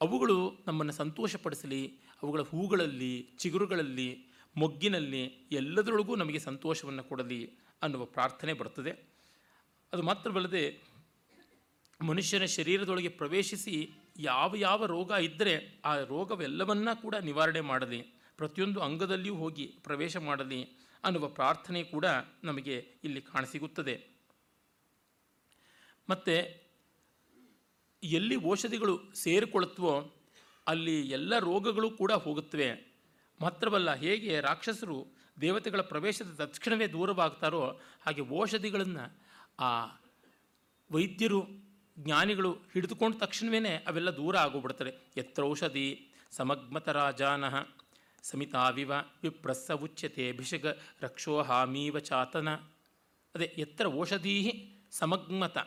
ಅವುಗಳು 0.01 0.63
ನಮ್ಮನ್ನು 0.67 0.93
ಸಂತೋಷಪಡಿಸಲಿ, 0.93 1.99
ಅವುಗಳ 2.23 2.41
ಹೂಗಳಲ್ಲಿ, 2.41 3.29
ಚಿಗುರುಗಳಲ್ಲಿ, 3.37 4.25
ಮೊಗ್ಗಿನಲ್ಲಿ 4.57 5.23
ಎಲ್ಲದರೊಳಗೂ 5.51 6.15
ನಮಗೆ 6.15 6.39
ಸಂತೋಷವನ್ನು 6.39 7.03
ಕೊಡಲಿ 7.03 7.51
ಅನ್ನುವ 7.81 8.05
ಪ್ರಾರ್ಥನೆ 8.05 8.53
ಬರ್ತದೆ. 8.53 8.91
ಅದು 9.93 10.01
ಮಾತ್ರವಲ್ಲದೆ 10.01 10.83
ಮನುಷ್ಯನ 12.01 12.45
ಶರೀರದೊಳಗೆ 12.45 13.09
ಪ್ರವೇಶಿಸಿ 13.09 13.91
ಯಾವ 14.15 14.55
ಯಾವ 14.55 14.85
ರೋಗ 14.85 15.11
ಇದ್ದರೆ 15.11 15.81
ಆ 15.85 15.97
ರೋಗವೆಲ್ಲವನ್ನ 15.97 16.93
ಕೂಡ 16.93 17.15
ನಿವಾರಣೆ 17.15 17.61
ಮಾಡಲಿ. 17.61 18.01
ಪ್ರತಿಯೊಂದು 18.37 18.79
ಅಂಗದಲ್ಲಿಯೂ 18.79 19.35
ಹೋಗಿ 19.35 19.65
ಪ್ರವೇಶ 19.83 20.17
ಮಾಡಲಿ 20.17 20.63
ಅನ್ನುವ 21.03 21.27
ಪ್ರಾರ್ಥನೆ 21.27 21.83
ಕೂಡ 21.83 22.05
ನಮಗೆ 22.43 22.75
ಇಲ್ಲಿ 23.03 23.21
ಕಾಣಸಿಗುತ್ತದೆ. 23.21 24.07
ಮತ್ತು 26.09 26.65
ಎಲ್ಲಿ 28.03 28.49
ಔಷಧಿಗಳು 28.49 29.13
ಸೇರಿಕೊಳ್ಳುತ್ತವೋ 29.13 30.11
ಅಲ್ಲಿ 30.67 31.09
ಎಲ್ಲ 31.09 31.39
ರೋಗಗಳು 31.39 31.91
ಕೂಡ 31.91 32.11
ಹೋಗುತ್ತವೆ. 32.11 32.95
ಮಾತ್ರವಲ್ಲ 33.41 33.93
ಹೇಗೆ 33.93 34.41
ರಾಕ್ಷಸರು 34.41 35.07
ದೇವತೆಗಳ 35.41 35.81
ಪ್ರವೇಶದ 35.81 36.35
ತಕ್ಷಣವೇ 36.45 36.87
ದೂರವಾಗ್ತಾರೋ 36.87 37.79
ಹಾಗೆ 38.05 38.41
ಔಷಧಿಗಳನ್ನು 38.41 39.19
ಆ 39.59 39.85
ವೈದ್ಯರು 40.91 41.64
ಜ್ಞಾನಿಗಳು 41.99 42.57
ಹಿಡಿದುಕೊಂಡ 42.73 43.15
ತಕ್ಷಣವೇ 43.15 43.69
ಅವೆಲ್ಲ 43.87 44.09
ದೂರ 44.09 44.37
ಆಗೋಗ್ಬಿಡ್ತಾರೆ 44.37 44.93
ಯತ್ರೌಷಧಿ 45.17 46.07
ಸಮಗ್ಮತರಾಜಾನಃ 46.31 47.55
ಸಮಿತಾವಿವ 48.23 48.91
ವಿಪ್ರಸ್ಸ 48.93 49.71
ಉಚ್ಯತೆ 49.71 50.31
ಭಿಷಗ 50.31 50.67
ರಕ್ಷೋಹಾಮೀವ 51.01 51.99
ಚಾತನ. 51.99 52.49
ಅದೇ 53.35 53.55
ಎತ್ತರ 53.57 53.87
ಔಷಧೀ 53.87 54.35
ಸಮಗ್ಮತ. 54.91 55.57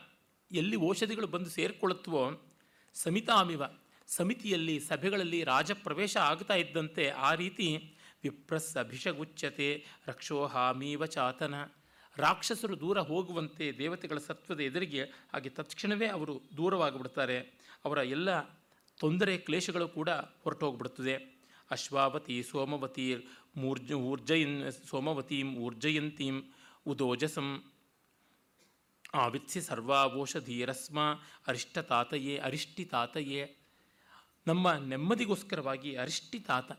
ಎಲ್ಲಿ 0.52 0.76
ಔಷಧಿಗಳು 0.76 1.26
ಬಂದು 1.26 1.50
ಸೇರಿಕೊಳ್ಳುತ್ತವೋ 1.50 2.52
ಸಮಿತಾಮಿವ 2.94 3.62
ಸಮಿತಿಯಲ್ಲಿ 4.06 4.80
ಸಭೆಗಳಲ್ಲಿ 4.80 5.44
ರಾಜಪ್ರವೇಶ 5.44 6.16
ಆಗ್ತಾ 6.16 6.54
ಇದ್ದಂತೆ 6.54 7.08
ಆ 7.08 7.34
ರೀತಿ 7.34 7.96
ವಿಪ್ರಸ್ಸ 8.22 8.78
ಭಿಷಗುಚ್ಯತೆ 8.82 9.84
ರಕ್ಷೋಹಾಮೀವ 10.06 11.06
ಚಾತನ. 11.06 11.54
ರಾಕ್ಷಸರು 12.18 12.80
ದೂರ 12.80 13.00
ಹೋಗುವಂತೆ 13.00 13.72
ದೇವತೆಗಳ 13.72 14.18
ಸತ್ವದ 14.18 14.60
ಎದುರಿಗೆ 14.60 15.04
ಹಾಗೆ 15.04 15.48
ತಕ್ಷಣವೇ 15.48 16.06
ಅವರು 16.06 16.40
ದೂರವಾಗಿಬಿಡ್ತಾರೆ. 16.56 17.38
ಅವರ 17.84 17.98
ಎಲ್ಲ 17.98 18.40
ತೊಂದರೆ, 18.98 19.38
ಕ್ಲೇಶಗಳು 19.38 19.88
ಕೂಡ 19.88 20.10
ಹೊರಟೋಗ್ಬಿಡ್ತದೆ. 20.10 21.14
ಅಶ್ವಾವತಿ 21.70 22.42
ಸೋಮವತಿ 22.42 23.14
ಮೂರ್ಜ, 23.56 23.92
ಊರ್ಜಯನ್, 23.92 24.72
ಸೋಮವತೀಂ 24.72 25.56
ಊರ್ಜಯಂತೀಂ 25.56 26.42
ಉದೋಜಸಂ. 26.86 27.64
ಆವಿತ್ಸಿ 29.14 29.60
ಸರ್ವಾವೋಷಧೀರಸ್ಮ 29.60 30.98
ಅರಿಷ್ಟ 31.46 31.78
ತಾತಯೇ 31.78 32.38
ಅರಿಷ್ಟಿ 32.38 32.84
ತಾತಯೇ 32.84 33.56
ನಮ್ಮ 34.46 34.72
ನೆಮ್ಮದಿಗೋಸ್ಕರವಾಗಿ 34.72 35.96
ಅರಿಷ್ಟಿ 35.96 36.38
ತಾತ 36.40 36.72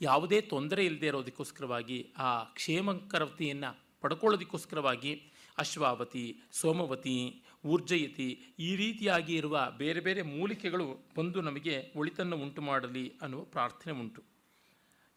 ಯಾವುದೇ 0.00 0.40
ತೊಂದರೆ 0.40 0.84
ಇಲ್ಲದೆ 0.84 1.06
ಇರೋದಕ್ಕೋಸ್ಕರವಾಗಿ 1.06 2.14
ಆ 2.18 2.44
ಕ್ಷೇಮಕರವತಿಯನ್ನು 2.44 3.83
ಪಡ್ಕೊಳ್ಳೋದಕ್ಕೋಸ್ಕರವಾಗಿ 4.04 5.12
ಅಶ್ವಾವತಿ, 5.58 6.24
ಸೋಮವತಿ, 6.52 7.16
ಊರ್ಜಯತಿ 7.64 8.28
ಈ 8.58 8.70
ರೀತಿಯಾಗಿ 8.76 9.34
ಇರುವ 9.40 9.56
ಬೇರೆ 9.78 10.00
ಬೇರೆ 10.06 10.22
ಮೂಲಿಕೆಗಳು 10.34 10.86
ಬಂದು 11.16 11.40
ನಮಗೆ 11.48 11.74
ಒಳಿತನ್ನು 11.96 12.36
ಉಂಟು 12.44 12.62
ಮಾಡಲಿ 12.62 13.04
ಅನ್ನುವ 13.22 13.42
ಪ್ರಾರ್ಥನೆ 13.56 13.92
ಉಂಟು. 14.02 14.22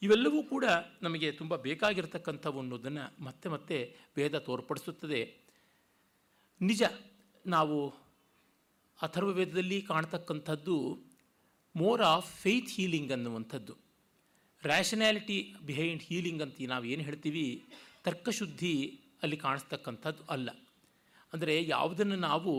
ಇವೆಲ್ಲವೂ 0.02 0.40
ಕೂಡ 0.44 0.66
ನಮಗೆ 1.02 1.28
ತುಂಬ 1.32 1.54
ಬೇಕಾಗಿರ್ತಕ್ಕಂಥವು 1.68 2.60
ಅನ್ನೋದನ್ನು 2.60 3.06
ಮತ್ತೆ 3.24 3.48
ಮತ್ತೆ 3.50 3.78
ವೇದ 4.18 4.38
ತೋರ್ಪಡಿಸುತ್ತದೆ. 4.48 5.22
ನಿಜ, 6.62 6.84
ನಾವು 7.56 7.78
ಅಥರ್ವ 9.00 9.32
ವೇದದಲ್ಲಿ 9.40 9.80
ಕಾಣ್ತಕ್ಕಂಥದ್ದು 9.90 10.78
ಮೋರ್ 11.76 12.04
ಆಫ್ 12.14 12.30
ಫೇತ್ 12.42 12.72
ಹೀಲಿಂಗ್ 12.76 13.12
ಅನ್ನುವಂಥದ್ದು. 13.12 13.74
ರ್ಯಾಷನ್ಯಾಲಿಟಿ 14.64 15.38
ಬಿಹೈಂಡ್ 15.66 16.04
ಹೀಲಿಂಗ್ 16.04 16.42
ಅಂತ 16.46 16.56
ನಾವು 16.74 16.86
ಏನು 16.94 17.04
ಹೇಳ್ತೀವಿ? 17.08 17.48
ತರ್ಕಶುದ್ಧಿ 18.08 18.74
ಅಲ್ಲಿ 19.24 19.38
ಕಾಣಿಸ್ತಕ್ಕಂಥದ್ದು 19.46 20.24
ಅಲ್ಲ. 20.36 20.50
ಅಂದರೆ 21.34 21.56
ಯಾವುದನ್ನು 21.68 22.18
ನಾವು 22.30 22.52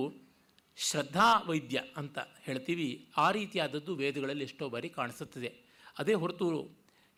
ಶ್ರದ್ಧಾ 0.79 1.29
ವೈದ್ಯ 1.49 1.79
ಅಂತ 2.01 2.19
ಹೇಳ್ತೀವಿ, 2.47 2.89
ಆ 3.17 3.27
ರೀತಿಯಾದದ್ದು 3.37 3.93
ವೇದಗಳಲ್ಲಿ 4.01 4.45
ಎಷ್ಟೋ 4.49 4.65
ಬಾರಿ 4.75 4.89
ಕಾಣಿಸುತ್ತದೆ. 4.99 5.51
ಅದೇ 5.99 6.15
ಹೊರತು 6.23 6.47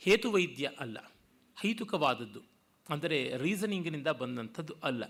ಹೇತು 0.02 0.28
ವೈದ್ಯ 0.36 0.66
ಅಲ್ಲ, 0.84 0.98
ಹೈತುಕವಾದದ್ದು, 1.56 2.40
ಅಂದರೆ 2.86 3.18
ರೀಸನಿಂಗಿನಿಂದ 3.42 4.10
ಬಂದಂಥದ್ದು 4.20 4.76
ಅಲ್ಲ. 4.88 5.02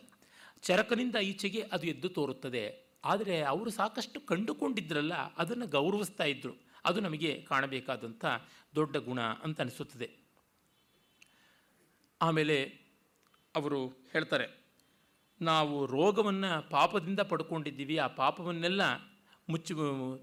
ಚರಕನಿಂದ 0.63 1.17
ಈಚೆಗೆ 1.31 1.61
ಅದು 1.75 1.87
ಎದ್ದು 1.93 2.09
ತೋರುತ್ತದೆ. 2.17 2.65
ಆದರೆ 3.05 3.37
ಅವರು 3.53 3.71
ಸಾಕಷ್ಟು 3.79 4.19
ಕಂಡುಕೊಂಡಿದ್ರಲ್ಲ, 4.31 5.15
ಅದನ್ನು 5.43 5.67
ಗೌರವಿಸ್ತಾ 5.77 6.27
ಇದ್ದರು 6.33 6.55
ಅದು 6.85 6.99
ನಮಗೆ 7.07 7.31
ಕಾಣಬೇಕಾದಂಥ 7.51 8.25
ದೊಡ್ಡ 8.75 8.97
ಗುಣ 9.09 9.21
ಅಂತ 9.45 9.65
ಅನಿಸುತ್ತದೆ. 9.65 10.09
ಆಮೇಲೆ 12.21 12.57
ಅವರು 13.55 13.87
ಹೇಳ್ತಾರೆ, 14.13 14.47
ನಾವು 15.41 15.87
ರೋಗವನ್ನು 15.87 16.71
ಪಾಪದಿಂದ 16.71 17.21
ಪಡ್ಕೊಂಡಿದ್ದೀವಿ, 17.21 17.97
ಆ 17.97 18.07
ಪಾಪವನ್ನೆಲ್ಲ 18.07 18.83
ಮುಚ್ಚಿ, 19.49 19.75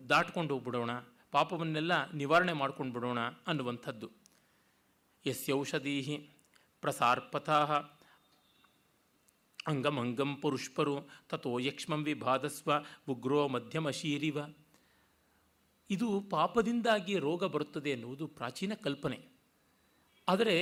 ದಾಟ್ಕೊಂಡು 0.10 0.54
ಹೋಗ್ಬಿಡೋಣ, 0.54 0.92
ಪಾಪವನ್ನೆಲ್ಲ 1.32 2.12
ನಿವಾರಣೆ 2.12 2.54
ಮಾಡ್ಕೊಂಡು 2.54 2.94
ಬಿಡೋಣ 2.94 3.20
ಅನ್ನುವಂಥದ್ದು. 3.48 4.10
ಯಸ್ಯೌಷಧೀ 5.26 5.96
ಪ್ರಸಾರ್ಪಥಾ 6.82 7.58
ಅಂಗಮಂಗಂ 9.68 10.36
ಪುರುಷ್ಪರು 10.36 10.96
ತಥೋ 11.30 11.60
ಯಕ್ಷ್ಮಂ 11.60 12.04
ವಿಭಾದಸ್ವ 12.04 12.72
ಉಗ್ರೋ 13.08 13.48
ಮಧ್ಯಮಶೀರಿವ 13.48 14.38
ಇದು 15.90 16.08
ಪಾಪದಿಂದಾಗಿ 16.30 17.16
ರೋಗ 17.18 17.44
ಬರುತ್ತದೆ 17.46 17.90
ಎನ್ನುವುದು 17.90 18.28
ಪ್ರಾಚೀನ 18.28 18.74
ಕಲ್ಪನೆ. 18.74 19.20
ಆದರೆ 20.28 20.56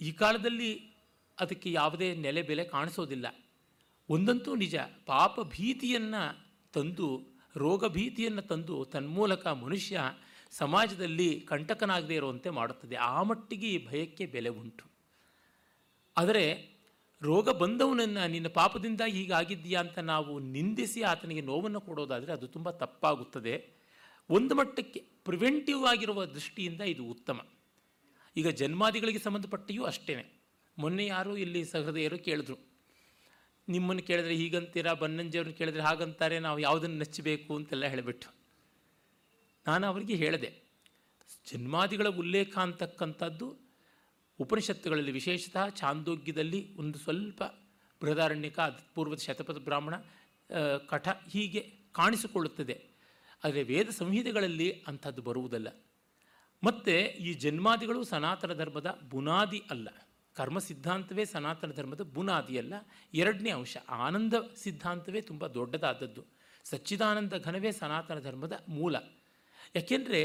ಈ 0.00 0.12
ಕಾಲದಲ್ಲಿ 0.12 0.70
ಅದಕ್ಕೆ 1.40 1.72
ಯಾವುದೇ 1.72 2.14
ನೆಲೆ 2.14 2.42
ಬೆಲೆ 2.42 2.64
ಕಾಣಿಸೋದಿಲ್ಲ. 2.64 3.26
ಒಂದಂತೂ 4.08 4.54
ನಿಜ, 4.54 4.76
ಪಾಪ 5.06 5.40
ಭೀತಿಯನ್ನು 5.40 6.46
ತಂದು, 6.72 7.22
ರೋಗ 7.56 7.86
ಭೀತಿಯನ್ನು 7.86 8.42
ತಂದು 8.42 8.84
ತನ್ಮೂಲಕ 8.84 9.46
ಮನುಷ್ಯ 9.46 10.00
ಸಮಾಜದಲ್ಲಿ 10.50 11.40
ಕಂಟಕನಾಗದೇ 11.40 12.14
ಇರುವಂತೆ 12.14 12.50
ಮಾಡುತ್ತದೆ. 12.50 12.96
ಆ 12.96 13.22
ಮಟ್ಟಿಗೆ 13.22 13.72
ಈ 13.72 13.86
ಭಯಕ್ಕೆ 13.86 14.26
ಬೆಲೆ 14.26 14.48
ಉಂಟು. 14.48 14.84
ಆದರೆ 16.16 16.76
ರೋಗ 17.22 17.50
ಬಂದವನನ್ನು 17.50 18.30
ನಿನ್ನ 18.30 18.48
ಪಾಪದಿಂದ 18.48 19.00
ಹೀಗಾಗಿದ್ದೀಯಾ 19.08 19.80
ಅಂತ 19.80 19.98
ನಾವು 19.98 20.38
ನಿಂದಿಸಿ 20.38 21.02
ಆತನಿಗೆ 21.02 21.40
ನೋವನ್ನು 21.40 21.80
ಕೊಡೋದಾದರೆ 21.80 22.32
ಅದು 22.32 22.46
ತುಂಬ 22.46 22.70
ತಪ್ಪಾಗುತ್ತದೆ. 22.70 23.68
ಒಂದು 24.30 24.54
ಮಟ್ಟಕ್ಕೆ 24.54 25.00
ಪ್ರಿವೆಂಟಿವ್ 25.00 25.84
ಆಗಿರುವ 25.84 26.24
ದೃಷ್ಟಿಯಿಂದ 26.24 26.80
ಇದು 26.80 27.04
ಉತ್ತಮ. 27.04 27.40
ಈಗ 28.36 28.48
ಜನ್ಮಾದಿಗಳಿಗೆ 28.48 29.18
ಸಂಬಂಧಪಟ್ಟಿಯೂ 29.18 29.84
ಅಷ್ಟೇ 29.84 30.35
ಮೊನ್ನೆ 30.78 31.06
ಯಾರು 31.06 31.36
ಇಲ್ಲಿ 31.36 31.64
ಸಹೃದಯರು 31.64 32.18
ಕೇಳಿದ್ರು. 32.18 32.56
ನಿಮ್ಮನ್ನು 33.68 34.02
ಕೇಳಿದ್ರೆ 34.02 34.34
ಹೀಗಂತೀರಾ, 34.36 34.92
ಬನ್ನಂಜಿಯವ್ರನ್ನ 34.92 35.56
ಕೇಳಿದ್ರೆ 35.56 35.82
ಹಾಗಂತಾರೆ, 35.82 36.38
ನಾವು 36.38 36.58
ಯಾವುದನ್ನು 36.58 36.98
ನೆಚ್ಚಬೇಕು 36.98 37.56
ಅಂತೆಲ್ಲ 37.56 37.84
ಹೇಳಿಬಿಟ್ಟು 37.84 38.28
ನಾನು 39.66 39.86
ಅವರಿಗೆ 39.86 40.14
ಹೇಳಿದೆ, 40.14 40.50
ಜನ್ಮಾದಿಗಳ 41.52 42.08
ಉಲ್ಲೇಖ 42.08 42.58
ಅಂತಕ್ಕಂಥದ್ದು 42.58 43.56
ಉಪನಿಷತ್ತುಗಳಲ್ಲಿ, 44.40 45.12
ವಿಶೇಷತಃ 45.12 45.68
ಚಾಂದೋಗ್ಯದಲ್ಲಿ 45.68 46.76
ಒಂದು 46.76 46.98
ಸ್ವಲ್ಪ 46.98 47.42
ಬೃಹದಾರಣ್ಯಕ 48.00 48.60
ಪೂರ್ವದ 48.94 49.18
ಶತಪಥ 49.18 49.56
ಬ್ರಾಹ್ಮಣ 49.56 49.94
ಕಠ 50.86 51.08
ಹೀಗೆ 51.08 51.60
ಕಾಣಿಸಿಕೊಳ್ಳುತ್ತದೆ. 51.92 52.76
ಆದರೆ 53.44 53.62
ವೇದ 53.62 53.88
ಸಂಹಿತೆಗಳಲ್ಲಿ 53.88 54.68
ಅಂಥದ್ದು 54.86 55.22
ಬರುವುದಲ್ಲ. 55.22 55.68
ಮತ್ತು 56.62 56.94
ಈ 57.16 57.32
ಜನ್ಮಾದಿಗಳು 57.34 58.04
ಸನಾತನ 58.04 58.52
ಧರ್ಮದ 58.52 58.90
ಬುನಾದಿ 59.10 59.62
ಅಲ್ಲ. 59.70 59.88
ಕರ್ಮ 60.38 60.58
ಸಿದ್ಧಾಂತವೇ 60.68 61.24
ಸನಾತನ 61.24 61.70
ಧರ್ಮದ 61.78 62.02
ಬುನಾದಿಯಲ್ಲ 62.16 62.74
ಎರಡನೇ 63.22 63.50
ಅಂಶ, 63.58 63.76
ಆನಂದ 64.06 64.34
ಸಿದ್ಧಾಂತವೇ 64.62 65.20
ತುಂಬ 65.30 65.46
ದೊಡ್ಡದಾದದ್ದು. 65.58 66.22
ಸಚ್ಚಿದಾನಂದ 66.64 67.34
ಘನವೇ 67.46 67.70
ಸನಾತನ 67.72 68.18
ಧರ್ಮದ 68.28 68.54
ಮೂಲ. 68.68 68.96
ಯಾಕೆಂದರೆ 69.74 70.20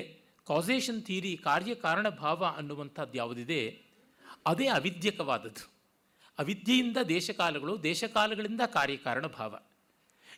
ಕಾಸೇಷನ್ 0.47 1.01
ಥೀರಿ 1.07 1.33
ಕಾರ್ಯಕಾರಣ 1.47 2.07
ಭಾವ 2.23 2.41
ಅನ್ನುವಂಥದ್ದು 2.59 3.17
ಯಾವುದಿದೆ, 3.17 3.61
ಅದೇ 4.51 4.67
ಅವಿದ್ಯಕವಾದದ್ದು. 4.77 5.65
ಅವಿದ್ಯೆಯಿಂದ 6.37 6.99
ದೇಶಕಾಲಗಳು, 7.15 7.73
ದೇಶಕಾಲಗಳಿಂದ 7.83 8.63
ಕಾರ್ಯಕಾರಣ 8.77 9.25
ಭಾವ. 9.39 9.53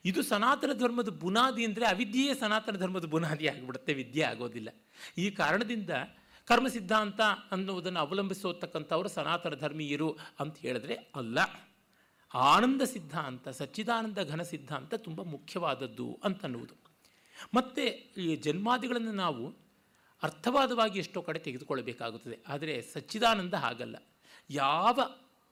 ಇದು 0.05 0.21
ಸನಾತನ 0.23 0.71
ಧರ್ಮದ 0.79 1.09
ಬುನಾದಿ 1.21 1.63
ಅಂದರೆ 1.65 1.85
ಅವಿದ್ಯೆಯೇ 1.85 2.33
ಸನಾತನ 2.33 2.75
ಧರ್ಮದ 2.83 3.07
ಬುನಾದಿ 3.13 3.45
ಆಗಿಬಿಡುತ್ತೆ, 3.47 3.91
ವಿದ್ಯೆ 3.93 4.23
ಆಗೋದಿಲ್ಲ. 4.31 4.69
ಈ 5.17 5.25
ಕಾರಣದಿಂದ 5.41 5.89
ಕರ್ಮ 6.45 6.67
ಸಿದ್ಧಾಂತ 6.67 7.21
ಅನ್ನುವುದನ್ನು 7.51 7.99
ಅವಲಂಬಿಸೋತಕ್ಕಂಥವರು 7.99 9.09
ಸನಾತನ 9.09 9.53
ಧರ್ಮೀಯರು 9.55 10.17
ಅಂತ 10.39 10.57
ಹೇಳಿದ್ರೆ 10.57 10.93
ಅಲ್ಲ. 10.93 11.39
ಆನಂದ 12.33 12.81
ಸಿದ್ಧಾಂತ, 12.81 13.49
ಸಚ್ಚಿದಾನಂದ 13.49 14.17
ಘನ 14.17 14.41
ಸಿದ್ಧಾಂತ 14.41 14.93
ತುಂಬ 14.93 15.21
ಮುಖ್ಯವಾದದ್ದು 15.21 16.19
ಅಂತನ್ನುವುದು. 16.23 16.73
ಮತ್ತು 17.53 17.81
ಈ 18.21 18.35
ಜನ್ಮಾದಿಗಳನ್ನು 18.35 19.11
ನಾವು 19.11 19.55
ಅರ್ಥವಾದವಾಗಿ 20.23 20.99
ಎಷ್ಟೋ 20.99 21.21
ಕಡೆ 21.21 21.39
ತೆಗೆದುಕೊಳ್ಳಬೇಕಾಗುತ್ತದೆ. 21.39 22.39
ಆದರೆ 22.47 22.81
ಸಚ್ಚಿದಾನಂದ 22.81 23.53
ಹಾಗಲ್ಲ. 23.53 23.95
ಯಾವ 24.49 24.99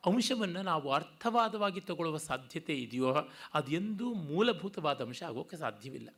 ಅಂಶವನ್ನು 0.06 0.62
ನಾವು 0.62 0.92
ಅರ್ಥವಾದವಾಗಿ 0.92 1.82
ತಗೊಳ್ಳುವ 1.82 2.18
ಸಾಧ್ಯತೆ 2.18 2.74
ಇದೆಯೋ 2.74 3.16
ಅದೆಂದೂ 3.54 4.14
ಮೂಲಭೂತವಾದ 4.14 5.02
ಅಂಶ 5.02 5.24
ಆಗೋಕ್ಕೆ 5.24 5.58
ಸಾಧ್ಯವಿಲ್ಲ. 5.58 6.10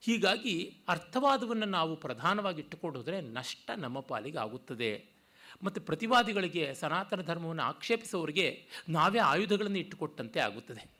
ಹೀಗಾಗಿ 0.00 0.76
ಅರ್ಥವಾದವನ್ನು 0.88 1.66
ನಾವು 1.66 1.96
ಪ್ರಧಾನವಾಗಿ 1.96 2.60
ಇಟ್ಟುಕೊಂಡು 2.60 2.98
ಹೋದರೆ 2.98 3.20
ನಷ್ಟ 3.20 3.70
ನಮ್ಮ 3.76 4.00
ಪಾಲಿಗೆ 4.00 4.38
ಆಗುತ್ತದೆ. 4.38 5.06
ಮತ್ತು 5.62 5.80
ಪ್ರತಿವಾದಿಗಳಿಗೆ, 5.80 6.74
ಸನಾತನ 6.74 7.22
ಧರ್ಮವನ್ನು 7.22 7.62
ಆಕ್ಷೇಪಿಸೋರಿಗೆ 7.62 8.66
ನಾವೇ 8.88 9.18
ಆಯುಧಗಳನ್ನು 9.18 9.78
ಇಟ್ಟುಕೊಟ್ಟಂತೆ 9.78 10.40
ಆಗುತ್ತದೆ. 10.40 10.90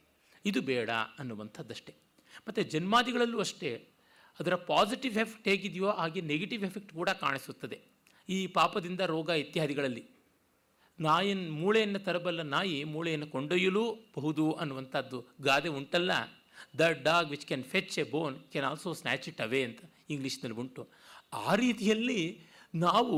ಇದು 0.45 0.61
ಬೇಡ 0.61 0.91
ಅನ್ನುವಂಥದ್ದಷ್ಟೇ. 1.19 1.95
ಮತ್ತು 2.49 2.63
ಜನ್ಮಾದಿಗಳಲ್ಲೂ 2.63 3.41
ಅಷ್ಟೇ, 3.41 3.89
ಅದರ 4.41 4.55
ಪಾಸಿಟಿವ್ 4.55 5.19
ಎಫೆಕ್ಟ್ 5.19 5.49
ಹೇಗಿದೆಯೋ 5.49 5.91
ಹಾಗೆ 5.91 6.21
ನೆಗೆಟಿವ್ 6.21 6.65
ಎಫೆಕ್ಟ್ 6.65 6.93
ಕೂಡ 6.93 7.09
ಕಾಣಿಸುತ್ತದೆ. 7.09 7.81
ಈ 8.29 8.47
ಪಾಪದಿಂದ 8.47 9.01
ರೋಗ 9.01 9.29
ಇತ್ಯಾದಿಗಳಲ್ಲಿ. 9.29 10.05
ನಾಯಿನ 11.01 11.51
ಮೂಳೆಯನ್ನು 11.53 11.99
ತರಬಲ್ಲ 11.99 12.43
ನಾಯಿ 12.43 12.85
ಮೂಳೆಯನ್ನು 12.85 13.27
ಕೊಂಡೊಯ್ಯಲೂ 13.27 13.97
ಬಹುದು 14.17 14.53
ಅನ್ನುವಂಥದ್ದು 14.53 15.25
ಗಾದೆ 15.41 15.69
ಉಂಟಲ್ಲ? 15.69 16.11
The 16.79 16.89
dog 17.03 17.31
which 17.31 17.47
can 17.47 17.65
fetch 17.65 17.99
a 17.99 18.03
bone 18.03 18.37
can 18.53 18.67
also 18.67 18.93
snatch 18.93 19.29
it 19.29 19.41
away 19.41 19.65
ಅಂತ 19.65 19.81
ಇಂಗ್ಲೀಷ್ನಲ್ಲಿ 20.11 20.59
ಉಂಟು. 20.59 20.89
ಆ 21.33 21.55
ರೀತಿಯಲ್ಲಿ 21.55 22.49
ನಾವು 22.75 23.17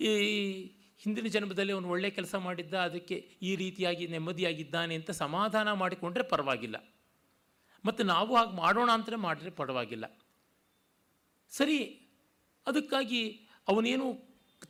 ಈ 0.00 0.10
ಹಿಂದಿನ 0.98 1.26
ಜನ್ಮದಲ್ಲಿ 1.26 1.72
ಅವನು 1.72 1.88
ಒಳ್ಳೆಯ 1.88 2.10
ಕೆಲಸ 2.10 2.34
ಮಾಡಿದ್ದ, 2.34 2.74
ಅದಕ್ಕೆ 2.74 3.16
ಈ 3.42 3.56
ರೀತಿಯಾಗಿ 3.56 4.06
ನೆಮ್ಮದಿಯಾಗಿದ್ದಾನೆ 4.06 4.94
ಅಂತ 4.94 5.10
ಸಮಾಧಾನ 5.10 5.72
ಮಾಡಿಕೊಂಡ್ರೆ 5.72 6.24
ಪರವಾಗಿಲ್ಲ. 6.24 6.76
ಮತ್ತು 7.84 8.02
ನಾವು 8.04 8.36
ಹಾಗೆ 8.36 8.56
ಮಾಡೋಣ 8.56 8.90
ಅಂತಲೇ 8.92 9.16
ಮಾಡಿದ್ರೆ 9.16 9.50
ಪರವಾಗಿಲ್ಲ. 9.50 10.04
ಸರಿ, 11.50 11.78
ಅದಕ್ಕಾಗಿ 12.66 13.48
ಅವನೇನು 13.68 14.06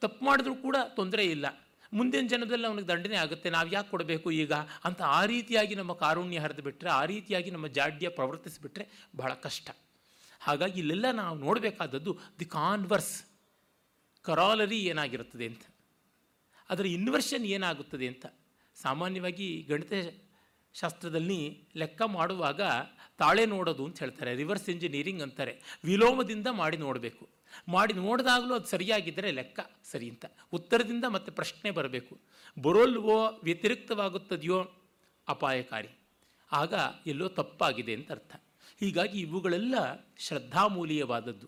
ತಪ್ಪು 0.01 0.25
ಮಾಡಿದ್ರೂ 0.25 0.55
ಕೂಡ 0.55 0.77
ತೊಂದರೆ 0.97 1.25
ಇಲ್ಲ. 1.25 1.47
ಮುಂದಿನ 1.93 2.27
ಜನದಲ್ಲಿ 2.27 2.67
ಅವನಿಗೆ 2.67 2.89
ದಂಡನೆ 2.89 3.17
ಆಗುತ್ತೆ, 3.17 3.51
ನಾವು 3.51 3.73
ಯಾಕೆ 3.73 3.91
ಕೊಡಬೇಕು 3.91 4.31
ಈಗ? 4.33 4.53
ಅಂತ 4.85 5.03
ಆ 5.03 5.25
ರೀತಿಯಾಗಿ 5.25 5.75
ನಮ್ಮ 5.75 5.93
ಕಾರುಣ್ಯ 5.93 6.39
ಹರಿದು 6.39 6.63
ಬಿಟ್ಟರೆ 6.63 6.91
ಆ 6.91 7.05
ರೀತಿಯಾಗಿ 7.05 7.51
ನಮ್ಮ 7.51 7.67
ಜಾಡ್ಯ 7.67 8.09
ಪ್ರವರ್ತಿಸಿಬಿಟ್ರೆ 8.09 8.89
ಬಹಳ 9.17 9.35
ಕಷ್ಟ. 9.35 9.71
ಹಾಗಾಗಿ 10.41 10.81
ಇಲ್ಲೆಲ್ಲ 10.81 11.11
ನಾವು 11.11 11.39
ನೋಡಬೇಕಾದದ್ದು 11.39 12.19
ದಿ 12.39 12.45
ಕಾನ್ವರ್ಸ್ 12.45 13.23
ಕರಾಲರಿ 14.23 14.79
ಏನಾಗಿರುತ್ತದೆ 14.79 15.47
ಅಂತ. 15.47 15.63
ಅದರ 16.71 16.87
ಇನ್ವರ್ಷನ್ 16.87 17.45
ಏನಾಗುತ್ತದೆ 17.45 18.07
ಅಂತ. 18.07 18.27
ಸಾಮಾನ್ಯವಾಗಿ 18.75 19.67
ಗಣಿತ 19.69 19.93
ಶಾಸ್ತ್ರದಲ್ಲಿ 20.75 21.63
ಲೆಕ್ಕ 21.77 22.03
ಮಾಡುವಾಗ 22.03 22.61
ತಾಳೆ 23.19 23.47
ನೋಡೋದು 23.47 23.85
ಅಂತ 23.85 23.99
ಹೇಳ್ತಾರೆ. 23.99 24.35
ರಿವರ್ಸ್ 24.35 24.71
ಇಂಜಿನಿಯರಿಂಗ್ 24.71 25.23
ಅಂತಾರೆ. 25.23 25.81
ವಿಲೋಮದಿಂದ 25.85 26.47
ಮಾಡಿ 26.51 26.77
ನೋಡಬೇಕು. 26.77 27.29
ಮಾಡಿ 27.69 27.95
ನೋಡಿದಾಗಲೂ 27.95 28.55
ಅದು 28.55 28.67
ಸರಿಯಾಗಿದ್ದರೆ 28.67 29.31
ಲೆಕ್ಕ 29.31 29.61
ಸರಿ 29.85 30.11
ಅಂತ. 30.11 30.25
ಉತ್ತರದಿಂದ 30.53 31.05
ಮತ್ತೆ 31.05 31.33
ಪ್ರಶ್ನೆ 31.33 31.71
ಬರಬೇಕು. 31.71 32.21
ಬರೋಲ್ವೋ 32.63 33.41
ವ್ಯತಿರಿಕ್ತವಾಗುತ್ತದೆಯೋ 33.43 34.71
ಅಪಾಯಕಾರಿ. 35.29 35.89
ಆಗ 36.53 36.75
ಎಲ್ಲೋ 37.07 37.29
ತಪ್ಪಾಗಿದೆ 37.29 37.95
ಅಂತ 37.95 38.11
ಅರ್ಥ. 38.11 38.37
ಹೀಗಾಗಿ 38.81 39.21
ಇವುಗಳೆಲ್ಲ 39.21 39.75
ಶ್ರದ್ಧಾಮೂಲೀಯವಾದದ್ದು. 40.19 41.47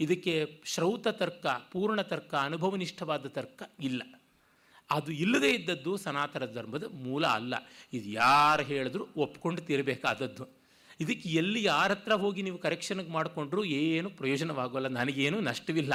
ಇದಕ್ಕೆ 0.00 0.62
ಶ್ರೌತ 0.64 1.08
ತರ್ಕ, 1.08 1.46
ಪೂರ್ಣ 1.46 2.00
ತರ್ಕ, 2.00 2.34
ಅನುಭವನಿಷ್ಠವಾದ 2.34 3.26
ತರ್ಕ 3.26 3.62
ಇಲ್ಲ. 3.80 4.02
ಅದು 4.90 5.12
ಇಲ್ಲದೇ 5.12 5.50
ಇದ್ದದ್ದು 5.50 5.96
ಸನಾತನ 5.96 6.44
ಧರ್ಮದ 6.44 6.84
ಮೂಲ 6.84 7.26
ಅಲ್ಲ. 7.26 7.54
ಇದು 7.92 8.08
ಯಾರು 8.08 8.62
ಹೇಳಿದ್ರು 8.62 9.06
ಒಪ್ಕೊಂಡು 9.16 9.62
ತೀರಬೇಕಾದದ್ದು. 9.62 10.63
ಇದಕ್ಕೆ 11.00 11.28
ಎಲ್ಲಿ 11.28 11.64
ಯಾರ 11.64 11.90
ಹತ್ರ 11.90 12.12
ಹೋಗಿ 12.12 12.42
ನೀವು 12.42 12.58
ಕರೆಕ್ಷನ್ಗೆ 12.58 13.10
ಮಾಡಿಕೊಂಡ್ರೂ 13.10 13.64
ಏನು 13.64 14.10
ಪ್ರಯೋಜನವಾಗೋಲ್ಲ, 14.10 14.88
ನನಗೇನು 14.88 15.40
ನಷ್ಟವಿಲ್ಲ. 15.40 15.94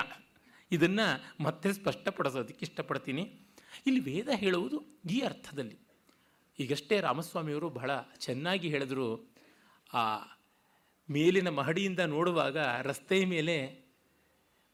ಇದನ್ನು 0.72 1.44
ಮತ್ತೆ 1.44 1.74
ಸ್ಪಷ್ಟಪಡಿಸೋದಕ್ಕೆ 1.74 2.66
ಇಷ್ಟಪಡ್ತೀನಿ. 2.66 3.22
ಇಲ್ಲಿ 3.88 4.00
ವೇದ 4.00 4.30
ಹೇಳುವುದು 4.36 5.00
ಈ 5.12 5.20
ಅರ್ಥದಲ್ಲಿ. 5.20 5.78
ಈಗಷ್ಟೇ 6.60 7.02
ರಾಮಸ್ವಾಮಿಯವರು 7.02 7.70
ಬಹಳ 7.70 7.92
ಚೆನ್ನಾಗಿ 8.20 8.70
ಹೇಳಿದ್ರು, 8.70 9.36
ಆ 9.94 10.04
ಮೇಲಿನ 11.12 11.50
ಮಹಡಿಯಿಂದ 11.50 12.00
ನೋಡುವಾಗ 12.00 12.58
ರಸ್ತೆಯ 12.58 13.26
ಮೇಲೆ 13.26 13.56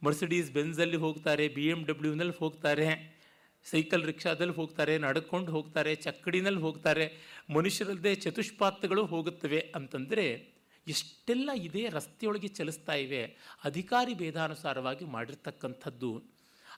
ಮರ್ಸಿಡೀಸ್ 0.04 0.52
ಬೆನ್ಸಲ್ಲಿ 0.52 0.98
ಹೋಗ್ತಾರೆ 0.98 1.48
ಬಿ 1.48 1.68
ಎಂ 1.68 1.86
ಡಬ್ಲ್ಯೂನಲ್ಲಿ 1.86 2.38
ಹೋಗ್ತಾರೆ, 2.38 3.16
ಸೈಕಲ್ 3.64 4.04
ರಿಕ್ಷಾದಲ್ಲಿ 4.04 4.54
ಹೋಗ್ತಾರೆ, 4.54 4.98
ನಡ್ಕೊಂಡು 4.98 5.52
ಹೋಗ್ತಾರೆ, 5.52 5.96
ಚಕ್ಕಡಿನಲ್ಲಿ 5.96 6.60
ಹೋಗ್ತಾರೆ. 6.60 7.06
ಮನುಷ್ಯರಲ್ಲದೆ 7.49 8.15
ಚತುಷ್ಪಾತಗಳು 8.15 9.05
ಹೋಗುತ್ತವೆ 9.05 9.71
ಅಂತಂದರೆ 9.75 10.55
ಎಷ್ಟೆಲ್ಲ 10.88 11.49
ಇದೇ 11.55 11.89
ರಸ್ತೆಯೊಳಗೆ 11.89 12.47
ಚಲಿಸ್ತಾ 12.47 12.93
ಇವೆ, 12.93 13.38
ಅಧಿಕಾರಿ 13.63 14.13
ಭೇದಾನುಸಾರವಾಗಿ 14.13 15.05
ಮಾಡಿರ್ತಕ್ಕಂಥದ್ದು. 15.05 16.23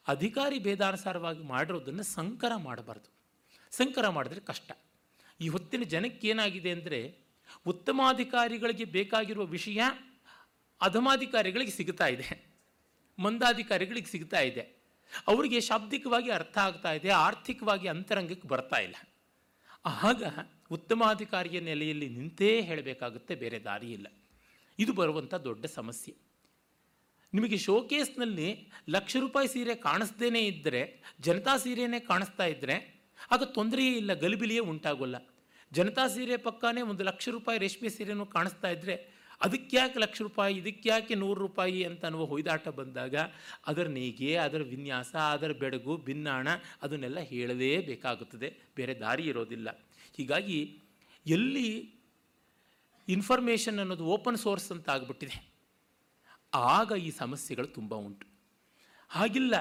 ಅಧಿಕಾರಿ 0.08 0.60
ಭೇದಾನುಸಾರವಾಗಿ 0.60 1.44
ಮಾಡಿರೋದನ್ನು 1.44 2.04
ಸಂಕರ 2.04 2.52
ಮಾಡಬಾರ್ದು. 2.56 3.10
ಸಂಕರ 3.72 4.10
ಮಾಡಿದ್ರೆ 4.10 4.40
ಕಷ್ಟ. 4.40 4.72
ಈ 5.42 5.48
ಹೊತ್ತಿನ 5.48 5.84
ಜನಕ್ಕೆ 5.84 6.28
ಏನಾಗಿದೆ 6.28 6.72
ಅಂದರೆ 6.72 7.20
ಉತ್ತಮಾಧಿಕಾರಿಗಳಿಗೆ 7.66 8.86
ಬೇಕಾಗಿರುವ 8.86 9.46
ವಿಷಯ 9.46 9.82
ಅಧಮಾಧಿಕಾರಿಗಳಿಗೆ 10.82 11.72
ಸಿಗ್ತಾ 11.72 12.08
ಇದೆ. 12.08 12.48
ಮಂದಾಧಿಕಾರಿಗಳಿಗೆ 13.20 14.08
ಸಿಗ್ತಾ 14.08 14.40
ಇದೆ. 14.40 14.62
ಅವರಿಗೆ 15.28 15.62
ಶಾಬ್ದಿಕವಾಗಿ 15.62 16.30
ಅರ್ಥ 16.32 16.58
ಆಗ್ತಾ 16.58 16.94
ಇದೆ, 16.94 17.10
ಆರ್ಥಿಕವಾಗಿ 17.10 17.88
ಅಂತರಂಗಕ್ಕೆ 17.88 18.48
ಬರ್ತಾ 18.48 18.78
ಇಲ್ಲ. 18.78 18.96
ಆಗ 19.86 20.24
ಉತ್ತಮಾಧಿಕಾರಿಯ 20.72 21.60
ನೆಲೆಯಲ್ಲಿ 21.60 22.08
ನಿಂತೇ 22.10 22.50
ಹೇಳಬೇಕಾಗುತ್ತೆ, 22.62 23.36
ಬೇರೆ 23.36 23.60
ದಾರಿ 23.60 23.90
ಇಲ್ಲ. 23.94 24.08
ಇದು 24.80 24.94
ಬರುವಂಥ 24.94 25.34
ದೊಡ್ಡ 25.48 25.66
ಸಮಸ್ಯೆ. 25.80 26.14
ನಿಮಗೆ 27.34 27.58
ಶೋಕೇಸ್ನಲ್ಲಿ 27.58 28.50
ಲಕ್ಷ 28.90 29.16
ರೂಪಾಯಿ 29.20 29.48
ಸೀರೆ 29.48 29.76
ಕಾಣಿಸ್ದೇನೆ 29.88 30.42
ಇದ್ದರೆ 30.46 30.82
ಜನತಾ 31.20 31.54
ಸೀರೆನೇ 31.58 32.00
ಕಾಣಿಸ್ತಾ 32.12 32.46
ಇದ್ದರೆ 32.46 32.76
ಆಗ 33.32 33.44
ತೊಂದರೆಯೇ 33.58 33.94
ಇಲ್ಲ, 34.02 34.12
ಗಲಿಬಿಲಿಯೇ 34.14 34.62
ಉಂಟಾಗೋಲ್ಲ. 34.72 35.18
ಜನತಾ 35.72 36.08
ಸೀರೆ 36.08 36.38
ಪಕ್ಕನೇ 36.38 36.82
ಒಂದು 36.92 37.04
ಲಕ್ಷ 37.04 37.30
ರೂಪಾಯಿ 37.30 37.58
ರೇಷ್ಮೆ 37.60 37.90
ಸೀರೆನೂ 37.90 38.26
ಕಾಣಿಸ್ತಾ 38.26 38.70
ಇದ್ದರೆ 38.70 38.96
ಅದಕ್ಕ್ಯಾಕೆ 39.42 39.98
ಲಕ್ಷ 40.00 40.20
ರೂಪಾಯಿ 40.22 40.54
ಇದಕ್ಕ್ಯಾಕೆ 40.58 41.16
ನೂರು 41.16 41.40
ರೂಪಾಯಿ 41.42 41.80
ಅಂತ 41.84 42.06
ಅನ್ನುವ 42.06 42.26
ಹೊಯ್ದಾಟ 42.26 42.68
ಬಂದಾಗ, 42.78 43.16
ಅದರ 43.68 43.88
ನೇಗೆ 43.88 44.30
ಅದರ 44.46 44.62
ವಿನ್ಯಾಸ, 44.62 45.12
ಅದರ 45.36 45.52
ಬೆಡಗು 45.52 45.96
ಭಿನ್ನಾಣ 45.98 46.48
ಅದನ್ನೆಲ್ಲ 46.82 47.20
ಹೇಳಲೇ 47.32 47.70
ಬೇಕಾಗುತ್ತದೆ. 47.90 48.50
ಬೇರೆ 48.76 48.96
ದಾರಿ 49.00 49.24
ಇರೋದಿಲ್ಲ. 49.24 49.70
ಹೀಗಾಗಿ 50.18 50.60
ಎಲ್ಲಿ 51.26 51.68
ಇನ್ಫಾರ್ಮೇಷನ್ 53.08 53.80
ಅನ್ನೋದು 53.84 54.06
ಓಪನ್ 54.14 54.40
ಸೋರ್ಸ್ 54.44 54.70
ಅಂತ 54.76 54.88
ಆಗಿಬಿಟ್ಟಿದೆ, 54.96 55.38
ಆಗ 56.76 56.92
ಈ 57.08 57.10
ಸಮಸ್ಯೆಗಳು 57.20 57.68
ತುಂಬ 57.78 57.94
ಉಂಟು. 58.06 58.26
ಹಾಗಿಲ್ಲ, 59.12 59.54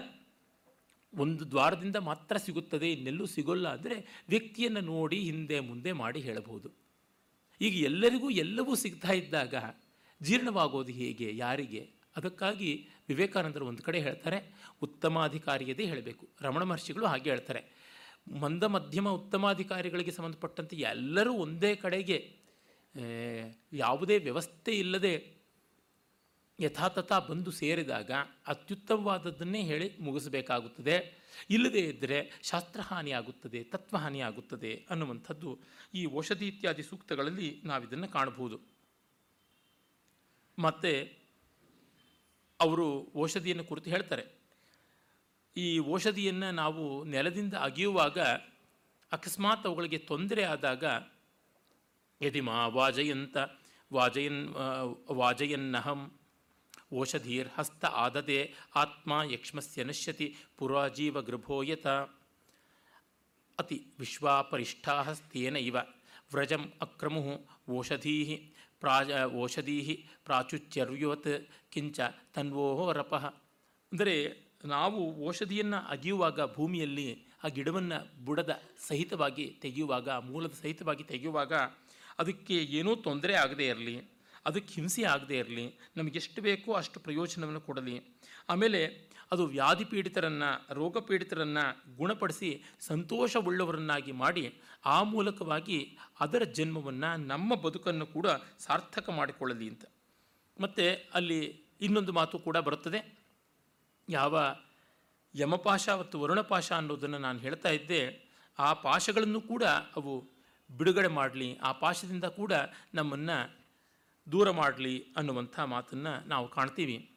ಒಂದು 1.12 1.42
ದ್ವಾರದಿಂದ 1.52 1.98
ಮಾತ್ರ 2.08 2.36
ಸಿಗುತ್ತದೆ, 2.46 2.88
ಇನ್ನೆಲ್ಲೂ 2.96 3.26
ಸಿಗೋಲ್ಲ 3.34 3.66
ಅಂದರೆ 3.76 3.96
ವ್ಯಕ್ತಿಯನ್ನು 4.28 4.82
ನೋಡಿ 4.94 5.18
ಹಿಂದೆ 5.28 5.58
ಮುಂದೆ 5.68 5.92
ಮಾಡಿ 6.02 6.20
ಹೇಳಬಹುದು. 6.28 6.68
ಈಗ 7.60 7.74
ಎಲ್ಲರಿಗೂ 7.90 8.30
ಎಲ್ಲವೂ 8.44 8.72
ಸಿಗ್ತಾ 8.84 9.12
ಇದ್ದಾಗ 9.20 9.54
ಜೀರ್ಣವಾಗೋದು 10.20 10.92
ಹೇಗೆ, 11.00 11.28
ಯಾರಿಗೆ? 11.36 11.82
ಅದಕ್ಕಾಗಿ 12.16 12.70
ವಿವೇಕಾನಂದರು 13.08 13.64
ಒಂದು 13.70 13.82
ಕಡೆ 13.86 13.98
ಹೇಳ್ತಾರೆ, 14.06 14.38
ಉತ್ತಮಾಧಿಕಾರಿಯದೇ 14.82 15.84
ಹೇಳಬೇಕು. 15.90 16.24
ರಮಣ 16.46 16.62
ಮಹರ್ಷಿಗಳು 16.70 17.06
ಹಾಗೆ 17.12 17.28
ಹೇಳ್ತಾರೆ. 17.30 17.62
ಮಂದ, 18.30 18.62
ಮಧ್ಯಮ, 18.62 19.08
ಉತ್ತಮಾಧಿಕಾರಿಗಳಿಗೆ 19.08 20.10
ಸಂಬಂಧಪಟ್ಟಂತೆ 20.10 20.76
ಎಲ್ಲರೂ 20.76 21.32
ಒಂದೇ 21.32 21.76
ಕಡೆಗೆ 21.76 22.36
ಯಾವುದೇ 23.72 24.18
ವ್ಯವಸ್ಥೆ 24.18 24.72
ಇಲ್ಲದೆ 24.72 25.36
ಯಥಾತಥ 26.60 27.12
ಬಂದು 27.12 27.50
ಸೇರಿದಾಗ 27.50 28.10
ಅತ್ಯುತ್ತಮವಾದದ್ದನ್ನೇ 28.46 29.62
ಹೇಳಿ 29.62 29.98
ಮುಗಿಸಬೇಕಾಗುತ್ತದೆ. 30.00 31.26
ಇಲ್ಲದೇ 31.50 31.78
ಇದ್ದರೆ 31.78 32.30
ಶಾಸ್ತ್ರಹಾನಿಯಾಗುತ್ತದೆ 32.42 33.64
ತತ್ವಹಾನಿಯಾಗುತ್ತದೆ 33.64 34.86
ಅನ್ನುವಂಥದ್ದು 34.90 35.58
ಈ 35.94 36.06
ಔಷಧಿ 36.16 36.48
ಇತ್ಯಾದಿ 36.48 36.82
ಸೂಕ್ತಗಳಲ್ಲಿ 36.82 37.62
ನಾವಿದನ್ನು 37.64 38.08
ಕಾಣಬಹುದು. 38.08 38.60
ಮತ್ತು, 40.58 41.18
ಅವರು 42.60 43.12
ಔಷಧಿಯನ್ನು 43.18 43.64
ಕುರಿತು 43.64 43.90
ಹೇಳ್ತಾರೆ. 43.90 44.45
ಈ 45.56 45.68
ಔಷಧಿಯನ್ನು 45.92 46.50
ನಾವು 46.52 46.84
ನೆಲದಿಂದ 47.04 47.54
ಅಗಿಯುವಾಗ 47.60 48.18
ಅಕಸ್ಮಾತ್ 49.12 49.66
ಅವುಗಳಿಗೆ 49.66 49.98
ತೊಂದರೆ 49.98 50.42
ಆದಾಗ 50.44 50.84
ಯದಿಮಾ 52.20 52.56
ವಾಜಯಂತ 52.68 53.36
ವಾಜಯನ್ 53.90 54.42
ವಾಜಯನ್ನಹಂ 55.12 56.00
ಓಷಧೀರ್ 56.92 57.48
ಹಸ್ತ 57.56 57.84
ಆದದೆ 57.96 58.40
ಆತ್ಮ 58.74 59.12
ಯಕ್ಷ್ಮಸ್ಯ 59.30 59.84
ನಶ್ಯತಿ 59.84 60.28
ಪುರಾಜೀವ 60.56 61.22
ಗೃಭೋಯತ 61.22 61.86
ಅತಿ 63.58 63.78
ವಿಶ್ವಾಪರಿಷ್ಠಾಸ್ತೇನ 63.98 65.56
ಇವ 65.68 65.76
ವ್ರಜಂ 66.32 66.64
ಅಕ್ರಮು 66.82 67.22
ಓಷಧೀ 67.72 68.16
ಪ್ರಾಜ 68.82 69.10
ಓಷಧೀ 69.34 69.78
ಪ್ರಾಚುಚ್ಯರ್ಯುವತ್ 70.24 71.32
ಕಿಂಚ 71.72 72.00
ತನ್ವೋರಪಃ 72.34 73.24
ಅಂದರೆ 73.92 74.14
ನಾವು 74.66 75.28
ಔಷಧಿಯನ್ನು 75.28 75.76
ಅಗೆಯುವಾಗ 75.76 76.54
ಭೂಮಿಯಲ್ಲಿ 76.54 77.26
ಆ 77.44 77.48
ಗಿಡವನ್ನು 77.48 78.24
ಬುಡದ 78.24 78.62
ಸಹಿತವಾಗಿ 78.88 79.58
ತೆಗೆಯುವಾಗ, 79.62 80.08
ಮೂಲದ 80.08 80.52
ಸಹಿತವಾಗಿ 80.62 81.04
ತೆಗೆಯುವಾಗ 81.04 81.52
ಅದಕ್ಕೆ 82.18 82.54
ಏನೂ 82.56 82.96
ತೊಂದರೆ 82.96 83.34
ಆಗದೇ 83.34 83.66
ಇರಲಿ, 83.68 84.16
ಅದಕ್ಕೆ 84.46 84.74
ಹಿಂಸೆ 84.74 85.02
ಆಗದೇ 85.02 85.38
ಇರಲಿ 85.38 85.78
ನಮಗೆಷ್ಟು 85.96 86.42
ಬೇಕೋ 86.42 86.72
ಅಷ್ಟು 86.72 87.00
ಪ್ರಯೋಜನವನ್ನು 87.00 87.60
ಕೊಡಲಿ. 87.60 88.02
ಆಮೇಲೆ 88.48 89.10
ಅದು 89.32 89.46
ವ್ಯಾಧಿ 89.46 89.84
ಪೀಡಿತರನ್ನು, 89.84 90.74
ರೋಗ 90.74 90.98
ಪೀಡಿತರನ್ನು 90.98 91.96
ಗುಣಪಡಿಸಿ 91.96 92.62
ಸಂತೋಷವುಳ್ಳವರನ್ನಾಗಿ 92.80 94.12
ಮಾಡಿ 94.12 94.54
ಆ 94.84 95.02
ಮೂಲಕವಾಗಿ 95.02 95.98
ಅದರ 96.20 96.44
ಜನ್ಮವನ್ನು 96.44 97.16
ನಮ್ಮ 97.26 97.54
ಬದುಕನ್ನು 97.54 98.06
ಕೂಡ 98.06 98.26
ಸಾರ್ಥಕ 98.58 99.10
ಮಾಡಿಕೊಳ್ಳಲಿ 99.10 99.68
ಅಂತ. 99.68 99.84
ಮತ್ತು 100.60 101.10
ಅಲ್ಲಿ 101.14 101.66
ಇನ್ನೊಂದು 101.80 102.12
ಮಾತು 102.12 102.38
ಕೂಡ 102.38 102.56
ಬರುತ್ತದೆ. 102.56 103.15
ಯಾವ 104.08 104.38
ಯಮಪಾಶ 105.34 105.88
ಮತ್ತು 105.88 106.20
ವರುಣಪಾಶ 106.20 106.72
ಅನ್ನೋದನ್ನು 106.72 107.18
ನಾನು 107.18 107.38
ಹೇಳ್ತಾ 107.38 107.68
ಇದ್ದೆ, 107.68 108.28
ಆ 108.58 108.72
ಪಾಶಗಳನ್ನು 108.72 109.40
ಕೂಡ 109.40 109.62
ಅವು 109.64 110.24
ಬಿಡುಗಡೆ 110.76 111.08
ಮಾಡಲಿ, 111.08 111.58
ಆ 111.58 111.72
ಪಾಶದಿಂದ 111.72 112.24
ಕೂಡ 112.24 112.52
ನಮ್ಮನ್ನು 112.94 113.66
ದೂರ 114.32 114.50
ಮಾಡಲಿ 114.50 115.12
ಅನ್ನುವಂಥ 115.16 115.60
ಮಾತನ್ನು 115.60 116.28
ನಾವು 116.28 116.48
ಕಾಣ್ತೀವಿ. 116.48 117.10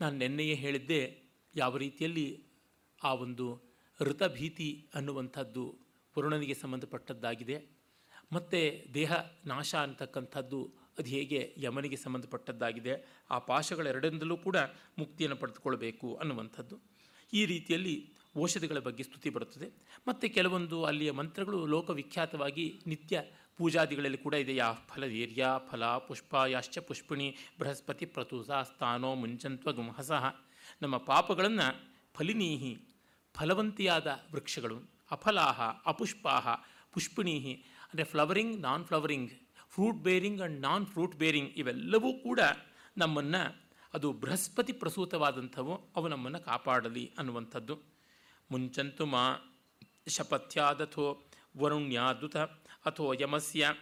ನಾನು 0.00 0.18
ನಿನ್ನೆಯೇ 0.18 0.54
ಹೇಳಿದ್ದೆ, 0.54 1.22
ಯಾವ 1.54 1.76
ರೀತಿಯಲ್ಲಿ 1.76 2.46
ಆ 3.04 3.14
ಒಂದು 3.14 3.70
ಋತಭೀತಿ 4.00 4.90
ಅನ್ನುವಂಥದ್ದು 4.94 5.78
ವರುಣನಿಗೆ 6.18 6.54
ಸಂಬಂಧಪಟ್ಟದ್ದಾಗಿದೆ. 6.54 7.80
ಮತ್ತು 8.32 8.94
ದೇಹ 8.94 9.12
ನಾಶ 9.46 9.74
ಅಂತಕ್ಕಂಥದ್ದು 9.74 10.79
ಅದು 11.00 11.10
ಹೇಗೆ 11.10 11.40
ಯಮನಿಗೆ 11.58 11.98
ಸಂಬಂಧಪಟ್ಟದ್ದಾಗಿದೆ, 12.04 12.94
ಆ 13.30 13.38
ಪಾಶಗಳೆರಡರಿಂದಲೂ 13.50 14.36
ಕೂಡ 14.46 14.56
ಮುಕ್ತಿಯನ್ನು 14.98 15.36
ಪಡೆದುಕೊಳ್ಬೇಕು 15.36 16.08
ಅನ್ನುವಂಥದ್ದು. 16.14 16.78
ಈ 17.32 17.42
ರೀತಿಯಲ್ಲಿ 17.46 17.94
ಔಷಧಿಗಳ 18.38 18.78
ಬಗ್ಗೆ 18.78 19.02
ಸ್ತುತಿ 19.02 19.30
ಬರುತ್ತದೆ. 19.30 19.68
ಮತ್ತು 20.08 20.26
ಕೆಲವೊಂದು 20.34 20.78
ಅಲ್ಲಿಯ 20.84 21.10
ಮಂತ್ರಗಳು 21.10 21.60
ಲೋಕವಿಖ್ಯಾತವಾಗಿ 21.66 22.66
ನಿತ್ಯ 22.86 23.22
ಪೂಜಾದಿಗಳಲ್ಲಿ 23.56 24.18
ಕೂಡ 24.18 24.34
ಇದೆ. 24.34 24.52
ಯಾ 24.56 24.68
ಫಲ 24.72 25.04
ವೀರ್ಯ 25.04 25.46
ಫಲ, 25.70 25.84
ಪುಷ್ಪ, 26.08 26.34
ಯಾಶ್ಚ 26.48 26.78
ಪುಷ್ಪಿಣಿ, 26.78 27.28
ಬೃಹಸ್ಪತಿ 27.58 28.06
ಪ್ರತೂಸ, 28.06 28.50
ಸ್ಥಾನೋ 28.50 29.10
ಮುಂಚಂತ್ವ 29.14 29.72
ಗುಂಹಸಃ 29.72 30.24
ನಮ್ಮ 30.82 30.96
ಪಾಪಗಳನ್ನು 30.96 31.66
ಫಲಿನೀಹಿ, 32.14 32.72
ಫಲವಂತಿಯಾದ 33.34 34.08
ವೃಕ್ಷಗಳು, 34.32 34.78
ಅಫಲಾಹ, 35.10 35.60
ಅಪುಷ್ಪಾಹ, 35.86 36.48
ಪುಷ್ಪಿಣೀಹಿ, 36.92 37.54
ಅಂದರೆ 37.90 38.04
flowering 38.04 38.54
non 38.60 38.84
flowering 38.84 39.32
fruit 39.70 39.98
bearing 39.98 40.40
and 40.40 40.60
non 40.60 40.86
fruit 40.86 41.16
bearing 41.16 41.50
ಇವೆಲ್ಲವೂ 41.50 42.12
ಕೂಡ 42.12 42.40
ನಮ್ಮನ್ನು 42.96 43.42
ಅದು 43.94 44.12
ಬೃಹಸ್ಪತಿ 44.12 44.72
ಪ್ರಸೂತವಾದಂಥವು 44.72 45.74
ಅವು 45.96 46.08
ನಮ್ಮನ್ನು 46.08 46.40
ಕಾಪಾಡಲಿ 46.40 47.14
ಅನ್ನುವಂಥದ್ದು. 47.18 47.74
ಮುಂಚಂತು 48.50 49.06
ಮಾ 49.06 49.24
ಶಪಥ್ಯಾದಥೋ 50.08 51.06
ವರುಣ್ಯಾದುತ 51.56 52.36
ಅಥೋ 52.86 53.12
ಯಮಸ್ಯ 53.12 53.74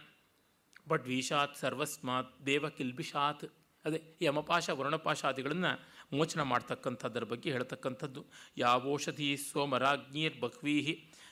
ಬಡ್ವೀಷಾತ್ 0.87 1.57
ಸರ್ವಸ್ಮಾತ್ 1.57 2.45
ದೇವಕಿಲ್ಬಿಷಾತ್ 2.45 3.45
ಅದೇ 3.85 3.99
ಯಮಪಾಶ 4.21 4.69
ವರುಣಪಾಶಾದಿಗಳನ್ನು 4.69 5.71
ಮೋಚನ 6.17 6.41
ಮಾಡ್ತಕ್ಕಂಥದ್ದರ 6.41 7.23
ಬಗ್ಗೆ 7.23 7.51
ಹೇಳ್ತಕ್ಕಂಥದ್ದು. 7.51 8.25
ಯಾವೋಷಧಿ 8.57 9.37
ಸೋಮರಾಜ್ಞೀರ್ 9.37 10.39
ಬಹ್ವೀ 10.39 10.75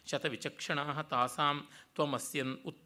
ಶತವಿಚಕ್ಷಣಾ 0.06 1.02
ತಾಸಾಂ 1.02 1.68
ತ್ವಮಸ್ಯನ್ 1.96 2.54
ಉತ್ 2.66 2.84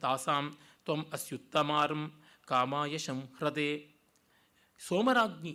ತಾಸಾಂ 0.00 0.56
ತ್ವಂ 0.86 1.02
ಅಸ್ಯುತ್ತಮಾರಂ 1.12 2.22
ಕಾಮಾಯ 2.46 2.98
ಸಂಹೃದೆ 2.98 3.68
ಸೋಮರಾಜ್ಞಿ 4.78 5.54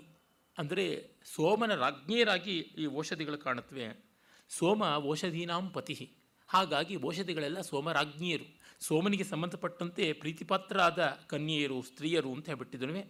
ಅಂದರೆ 0.57 0.85
ಸೋಮನ 1.25 1.75
ರಾಜ್ಞಿಯರಾಗಿ 1.75 2.55
ಈ 2.81 2.85
ಔಷಧಿಗಳು 2.97 3.37
ಕಾಣುತ್ತವೆ. 3.37 3.85
ಸೋಮ 4.49 4.83
ಔಷಧೀನಾಂ 4.95 5.69
ಪತಿ. 5.69 6.17
ಹಾಗಾಗಿ 6.47 6.95
ಔಷಧಿಗಳೆಲ್ಲ 7.07 7.61
ಸೋಮರಾಜ್ಞಿಯರು. 7.61 8.47
ಸೋಮನಿಗೆ 8.79 9.23
ಸಂಬಂಧಪಟ್ಟಂತೆ 9.23 10.13
ಪ್ರೀತಿಪಾತ್ರರಾದ 10.13 11.17
ಕನ್ಯೆಯರು, 11.27 11.81
ಸ್ತ್ರೀಯರು 11.81 12.33
ಅಂತ 12.33 12.45
ಹೇಳ್ಬಿಟ್ಟಿದ್ವಿ 12.45 13.03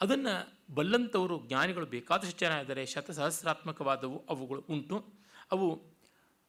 ಅದನ್ನು 0.00 0.34
ಬಲ್ಲಂಥವರು 0.74 1.36
ಜ್ಞಾನಿಗಳು 1.46 1.86
ಬೇಕಾದಷ್ಟು 1.86 2.38
ಜನ 2.38 2.52
ಇದ್ದಾರೆ. 2.52 2.86
ಶತಸಹಸ್ರಾತ್ಮಕವಾದವು 2.86 4.24
ಅವುಗಳು 4.28 4.60
ಉಂಟು. 4.70 4.96
ಅವು 5.52 5.68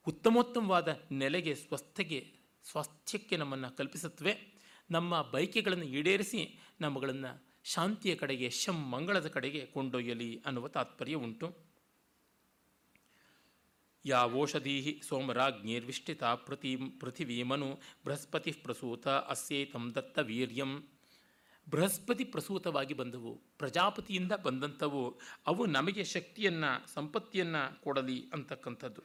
ಉತ್ತಮೋತ್ತಮವಾದ 0.08 0.88
ನೆಲೆಗೆ, 1.12 1.56
ಸ್ವಸ್ಥಗೆ, 1.56 2.20
ಸ್ವಾಸ್ಥ್ಯಕ್ಕೆ 2.64 3.38
ನಮ್ಮನ್ನು 3.38 3.78
ಕಲ್ಪಿಸುತ್ತವೆ. 3.78 4.57
ನಮ್ಮ 4.92 5.22
ಬೈಕೆಗಳನ್ನು 5.22 5.86
ಈಡೇರಿಸಿ 5.86 6.60
ನಮ್ಮಗಳನ್ನು 6.82 7.48
ಶಾಂತಿಯ 7.64 8.16
ಕಡೆಗೆ, 8.16 8.50
ಶಂ 8.50 8.90
ಮಂಗಳದ 8.90 9.28
ಕಡೆಗೆ 9.28 9.66
ಕೊಂಡೊಯ್ಯಲಿ 9.66 10.42
ಅನ್ನುವ 10.46 10.68
ತಾತ್ಪರ್ಯ 10.68 11.14
ಉಂಟು. 11.14 11.58
ಯಾವೋಷಧೀ 14.06 15.02
ಸೋಮರಾಜ್ಞೇರ್ವಿಷ್ಟಿತ 15.02 16.24
ಪೃಥಿ, 16.24 16.76
ಪೃಥಿವೀಮನು 16.76 17.80
ಬೃಹಸ್ಪತಿ 18.06 18.52
ಪ್ರಸೂತ 18.52 19.08
ಅಸ್ಯೇತಂ 19.08 19.96
ದತ್ತ 19.96 20.20
ವೀರ್ಯಂ. 20.20 20.88
ಬೃಹಸ್ಪತಿ 21.70 22.24
ಪ್ರಸೂತವಾಗಿ 22.24 22.94
ಬಂದವು, 22.94 23.36
ಪ್ರಜಾಪತಿಯಿಂದ 23.58 24.32
ಬಂದಂಥವು, 24.32 25.20
ಅವು 25.48 25.66
ನಮಗೆ 25.66 26.04
ಶಕ್ತಿಯನ್ನು, 26.04 26.94
ಸಂಪತ್ತಿಯನ್ನು 26.94 27.82
ಕೊಡಲಿ 27.82 28.30
ಅಂತಕ್ಕಂಥದ್ದು. 28.34 29.02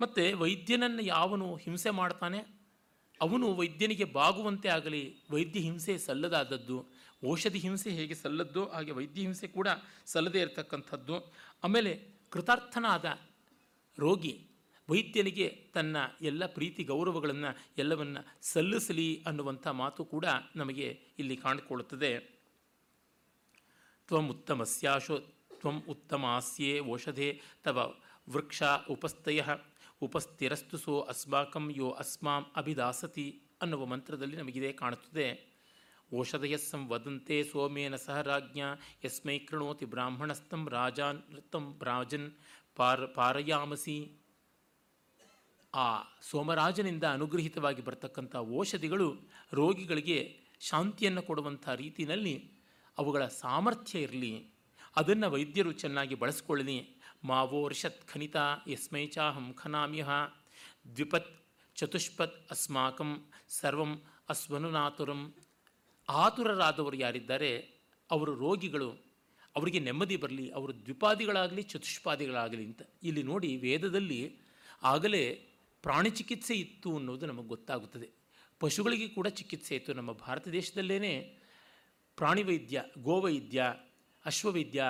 ಮತ್ತು 0.00 0.38
ವೈದ್ಯನನ್ನು 0.38 1.02
ಯಾವನು 1.02 1.56
ಹಿಂಸೆ 1.56 1.90
ಮಾಡ್ತಾನೆ? 1.90 2.59
ಅವನು 3.20 3.54
ವೈದ್ಯನಿಗೆ 3.54 4.04
ಬಾಗುವಂತೆ 4.04 4.68
ಆಗಲಿ, 4.68 5.16
ವೈದ್ಯ 5.30 5.60
ಹಿಂಸೆ 5.60 5.98
ಸಲ್ಲದಾದದ್ದು, 5.98 6.86
ಔಷಧಿ 7.30 7.58
ಹಿಂಸೆ 7.58 7.90
ಹೇಗೆ 7.90 8.14
ಸಲ್ಲದ್ದು 8.14 8.68
ಹಾಗೆ 8.68 8.90
ವೈದ್ಯ 8.90 9.22
ಹಿಂಸೆ 9.22 9.46
ಕೂಡ 9.46 9.68
ಸಲ್ಲದೇ 10.06 10.40
ಇರತಕ್ಕಂಥದ್ದು. 10.40 11.32
ಆಮೇಲೆ 11.64 11.92
ಕೃತಾರ್ಥನಾದ 12.30 13.18
ರೋಗಿ 13.98 14.46
ವೈದ್ಯನಿಗೆ 14.88 15.70
ತನ್ನ 15.74 15.96
ಎಲ್ಲ 16.22 16.46
ಪ್ರೀತಿ 16.46 16.84
ಗೌರವಗಳನ್ನು, 16.84 17.58
ಎಲ್ಲವನ್ನ 17.78 18.18
ಸಲ್ಲಿಸಲಿ 18.42 19.22
ಅನ್ನುವಂಥ 19.26 19.66
ಮಾತು 19.66 20.04
ಕೂಡ 20.04 20.24
ನಮಗೆ 20.56 21.00
ಇಲ್ಲಿ 21.18 21.36
ಕಾಣಿಕೊಳ್ಳುತ್ತದೆ. 21.36 22.40
ಉತ್ತಮಸ್ಯಾಶೋ 24.28 25.14
ಉತ್ತಮ 25.16 25.82
ಉತ್ತಮಾಸ್ಯೇ 25.88 26.80
ಔಷಧೆ 26.80 27.40
ತವ 27.64 27.94
ವೃಕ್ಷ 28.30 28.62
ಉಪಸ್ಥಯ. 28.90 29.42
ಉಪಸ್ಥಿರಸ್ತು 30.02 30.78
ಸೋ 30.78 31.00
ಅಸ್ಮಾಕಂ 31.00 31.64
ಯೋ 31.76 31.90
ಅಸ್ಮಾಂ 31.90 32.42
ಅಭಿದಾಸತಿ 32.56 33.26
ಅನ್ನುವ 33.62 33.86
ಮಂತ್ರದಲ್ಲಿ 33.86 34.36
ನಮಗಿದೆ 34.36 34.72
ಕಾಣುತ್ತದೆ. 34.72 35.26
ಓಷಧಯ 36.12 36.56
ಸಂವದಂತೆ 36.56 37.36
ಸೋಮೇನ 37.44 37.96
ಸಹ 37.96 38.20
ರಾಜ್ಞ, 38.20 38.60
ಯಸ್ಮೈ 39.04 39.38
ಕೃಣೋತಿ 39.38 39.84
ಬ್ರಾಹ್ಮಣಸ್ತಂ 39.84 40.68
ರಾಜಾನ್ 40.68 41.20
ತಂ 41.52 41.78
ರಾಜನ್ 41.82 42.30
ಪಾರ 42.76 43.06
ಪಾರಯಾಮಸಿ. 43.06 43.98
ಆ 45.74 45.86
ಸೋಮರಾಜನಿಂದ 46.22 47.04
ಅನುಗ್ರಹಿತವಾಗಿ 47.04 47.82
ಬರ್ತಕ್ಕಂಥ 47.82 48.36
ಔಷಧಿಗಳು 48.36 49.08
ರೋಗಿಗಳಿಗೆ 49.52 50.18
ಶಾಂತಿಯನ್ನು 50.60 51.22
ಕೊಡುವಂಥ 51.22 51.68
ರೀತಿಯಲ್ಲಿ 51.68 52.34
ಅವುಗಳ 52.98 53.26
ಸಾಮರ್ಥ್ಯ 53.26 53.98
ಇರಲಿ, 53.98 54.32
ಅದನ್ನು 54.96 55.30
ವೈದ್ಯರು 55.30 55.72
ಚೆನ್ನಾಗಿ 55.72 56.14
ಬಳಸ್ಕೊಳ್ಳಲಿ. 56.14 56.78
ಮಾವೋರ್ಷತ್ 57.22 58.02
ಖನಿತ 58.12 58.36
ಯಸ್ಮೈ 58.68 59.06
ಚಾಹಂ 59.06 59.54
ಖನಾಮ್ಯಹ 59.54 60.10
ದ್ವಿಪತ್ 60.96 61.30
ಚತುಷ್ಪತ್ 61.76 62.38
ಅಸ್ಮಾಕಂ 62.50 63.10
ಸರ್ವಂ 63.48 63.92
ಅಸ್ವನುನಾತುರಂ 64.28 65.20
ಆತುರರಾದವರು 66.08 66.96
ಯಾರಿದ್ದಾರೆ 66.96 67.50
ಅವರು 68.10 68.32
ರೋಗಿಗಳು 68.34 68.88
ಅವರಿಗೆ 69.56 69.78
ನೆಮ್ಮದಿ 69.78 70.16
ಬರಲಿ 70.16 70.48
ಅವರು 70.48 70.72
ದ್ವಿಪಾದಿಗಳಾಗಲಿ, 70.86 71.62
ಚತುಷ್ಪಾದಿಗಳಾಗಲಿ 71.62 72.64
ಅಂತ 72.64 72.82
ಇಲ್ಲಿ 73.02 73.22
ನೋಡಿ 73.22 73.56
ವೇದದಲ್ಲಿ 73.56 74.20
ಆಗಲೇ 74.82 75.22
ಪ್ರಾಣಿ 75.82 76.10
ಚಿಕಿತ್ಸೆ 76.10 76.54
ಇತ್ತು 76.54 76.96
ಅನ್ನೋದು 76.96 77.26
ನಮಗೆ 77.26 77.48
ಗೊತ್ತಾಗುತ್ತದೆ. 77.48 78.08
ಪಶುಗಳಿಗೆ 78.60 79.08
ಕೂಡ 79.08 79.26
ಚಿಕಿತ್ಸೆ 79.26 79.76
ಇತ್ತು 79.76 79.92
ನಮ್ಮ 79.94 80.12
ಭಾರತ 80.12 80.48
ದೇಶದಲ್ಲೇ 80.48 81.14
ಪ್ರಾಣಿವೈದ್ಯ 82.16 82.82
ಗೋವೈದ್ಯ, 82.98 83.60
ಅಶ್ವವೈದ್ಯ 84.24 84.82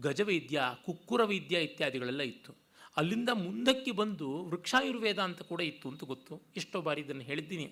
ಗಜವೈದ್ಯ 0.00 0.62
ಕುಕ್ಕುರ 0.84 1.24
ವೈದ್ಯ 1.24 1.58
ಇತ್ಯಾದಿಗಳೆಲ್ಲ 1.58 2.20
ಇತ್ತು. 2.20 2.54
ಅಲ್ಲಿಂದ 2.96 3.28
ಮುಂದಕ್ಕೆ 3.28 3.90
ಬಂದು 3.90 4.44
ವೃಕ್ಷಾಯುರ್ವೇದ 4.44 5.18
ಅಂತ 5.18 5.42
ಕೂಡ 5.42 5.60
ಇತ್ತು 5.60 5.88
ಅಂತ 5.88 6.04
ಗೊತ್ತು. 6.04 6.42
ಎಷ್ಟೋ 6.56 6.82
ಬಾರಿ 6.82 7.00
ಇದನ್ನು 7.00 7.22
ಹೇಳಿದ್ದೀನಿ. 7.22 7.64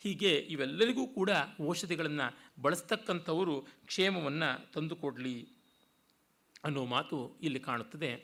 ಹೀಗೆ 0.00 0.30
ಇವೆಲ್ಲರಿಗೂ 0.34 1.06
ಕೂಡ 1.06 1.30
ಔಷಧಿಗಳನ್ನು 1.68 2.62
ಬಳಸ್ತಕ್ಕಂಥವರು 2.62 3.66
ಕ್ಷೇಮವನ್ನು 3.86 4.72
ತಂದುಕೊಡಲಿ 4.72 5.48
ಅನ್ನೋ 6.64 6.84
ಮಾತು 6.84 7.38
ಇಲ್ಲಿ 7.42 7.60
ಕಾಣುತ್ತದೆ. 7.60 8.14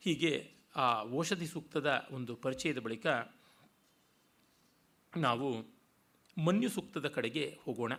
ಹೀಗೆ 0.00 0.50
ಆ 0.76 1.02
ಔಷಧಿ 1.02 1.46
ಸೂಕ್ತದ 1.46 2.08
ಒಂದು 2.10 2.36
ಪರಿಚಯದ 2.36 2.78
ಬಳಿಕ 2.78 3.06
ನಾವು 5.16 5.60
ಮನ್ಯು 6.44 6.68
ಸೂಕ್ತದ 6.68 7.08
ಕಡೆಗೆ 7.08 7.58
ಹೋಗೋಣ. 7.64 7.92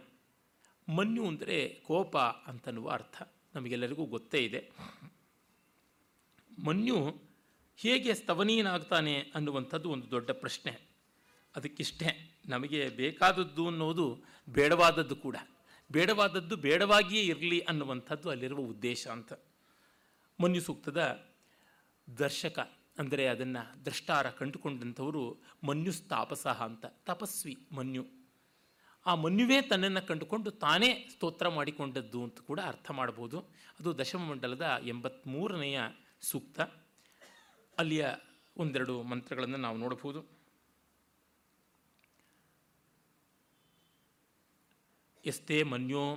ಮನ್ಯು 0.95 1.27
ಅಂದರೆ 1.27 1.81
ಕೋಪ 1.87 2.17
ಅಂತನ್ನುವ 2.17 2.89
ಅರ್ಥ. 2.89 3.34
ನಮಗೆಲ್ಲರಿಗೂ 3.55 4.05
ಗೊತ್ತೇ 4.05 4.37
ಇದೆ. 4.37 4.71
ಮನ್ಯು 6.65 7.21
ಹೇಗೆ 7.77 8.13
ಸ್ತವನೀಯನಾಗ್ತಾನೆ 8.13 9.19
ಅನ್ನುವಂಥದ್ದು 9.19 9.89
ಒಂದು 9.89 10.11
ದೊಡ್ಡ 10.11 10.31
ಪ್ರಶ್ನೆ. 10.31 10.81
ಅದಕ್ಕಿಷ್ಟೇ 11.55 12.39
ನಮಗೆ 12.45 12.89
ಬೇಕಾದದ್ದು 12.89 13.67
ಅನ್ನೋದು 13.67 14.23
ಬೇಡವಾದದ್ದು 14.49 15.15
ಕೂಡ. 15.15 15.35
ಬೇಡವಾದದ್ದು 15.91 16.55
ಬೇಡವಾಗಿಯೇ 16.55 17.23
ಇರಲಿ 17.23 17.59
ಅನ್ನುವಂಥದ್ದು 17.59 18.29
ಅಲ್ಲಿರುವ 18.29 18.59
ಉದ್ದೇಶ 18.59 19.07
ಅಂತ. 19.07 19.33
ಮನ್ಯು 20.43 20.61
ಸೂಕ್ತದ 20.61 21.25
ದರ್ಶಕ 22.17 22.59
ಅಂದರೆ 22.99 23.27
ಅದನ್ನು 23.27 23.85
ದ್ರಷ್ಟಾರ 23.85 24.29
ಕಂಡುಕೊಂಡಂಥವರು 24.29 25.41
ಮನ್ಯುಸ್ತಾಪಸಃ 25.63 26.63
ಅಂತ. 26.63 26.85
ತಪಸ್ವಿ 26.85 27.57
ಮನ್ಯು 27.71 28.24
ಆ 29.05 29.15
ಮನ್ಯುವೇ 29.15 29.61
ತನ್ನನ್ನು 29.61 30.07
ಕಂಡುಕೊಂಡು 30.07 30.51
ತಾನೇ 30.51 31.07
ಸ್ತೋತ್ರ 31.11 31.47
ಮಾಡಿಕೊಂಡದ್ದು 31.47 32.23
ಅಂತ 32.23 32.39
ಕೂಡ 32.39 32.59
ಅರ್ಥ 32.59 32.91
ಮಾಡ್ಬೋದು. 32.91 33.39
ಅದು 33.79 33.99
ದಶಮ 33.99 34.19
ಮಂಡಲದ 34.19 34.81
ಎಂಬತ್ತ್ಮೂರನೆಯ 34.83 35.81
ಸೂಕ್ತ. 36.21 36.61
ಅಲ್ಲಿಯ 37.77 38.07
ಒಂದೆರಡು 38.57 39.03
ಮಂತ್ರಗಳನ್ನು 39.03 39.57
ನಾವು 39.57 39.77
ನೋಡಬಹುದು. 39.77 40.35
ಎಸ್ತೆ 45.25 45.63
ಮನ್ಯೋ 45.63 46.15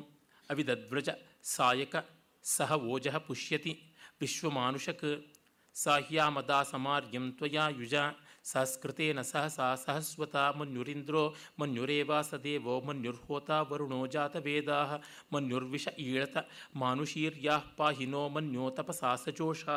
ಅವಿದದ್ವ್ರಜ 0.51 1.09
ಸಾಯಕ 1.42 1.96
ಸಹ 2.42 2.72
ಓಜಃ 2.72 3.18
ಪುಷ್ಯತಿ 3.18 3.72
ವಿಶ್ವಮಾನುಷಕ್ 4.20 5.35
ಸಾಹ್ಯಾಮದಾ 5.74 6.62
ಸಮಾರ್ಯಂ 6.62 7.33
ತ್ವಯಾ 7.33 7.68
ಯುಜ 7.68 7.94
ಸಹಸ್ಕೃತೇನ 8.52 9.20
ಸಹಸಾ 9.22 9.74
ಸಹಸ್ವತ 9.74 10.37
ಮನ್ಯುರಿಂದ್ರೋ 10.37 11.34
ಮನ್ಯುರೇವಾ 11.61 12.22
ಸದೇವೋ 12.22 12.80
ಮನ್ಯುರ್ಹೋತ 12.80 13.50
ವರುಣೋ 13.50 14.06
ಜಾತವೇದಾ 14.06 15.02
ಮನ್ಯುರ್ವಿಷ 15.32 15.88
ಈಳತ 15.88 16.37
ಮಾನುಷೀರ್ಯಾ 16.74 17.58
ಪಾಹಿನೋ 17.76 18.28
ಮನ್ಯೋ 18.28 18.70
ತಪಸಾ 18.70 19.16
ಸಜೋಷಾ. 19.16 19.76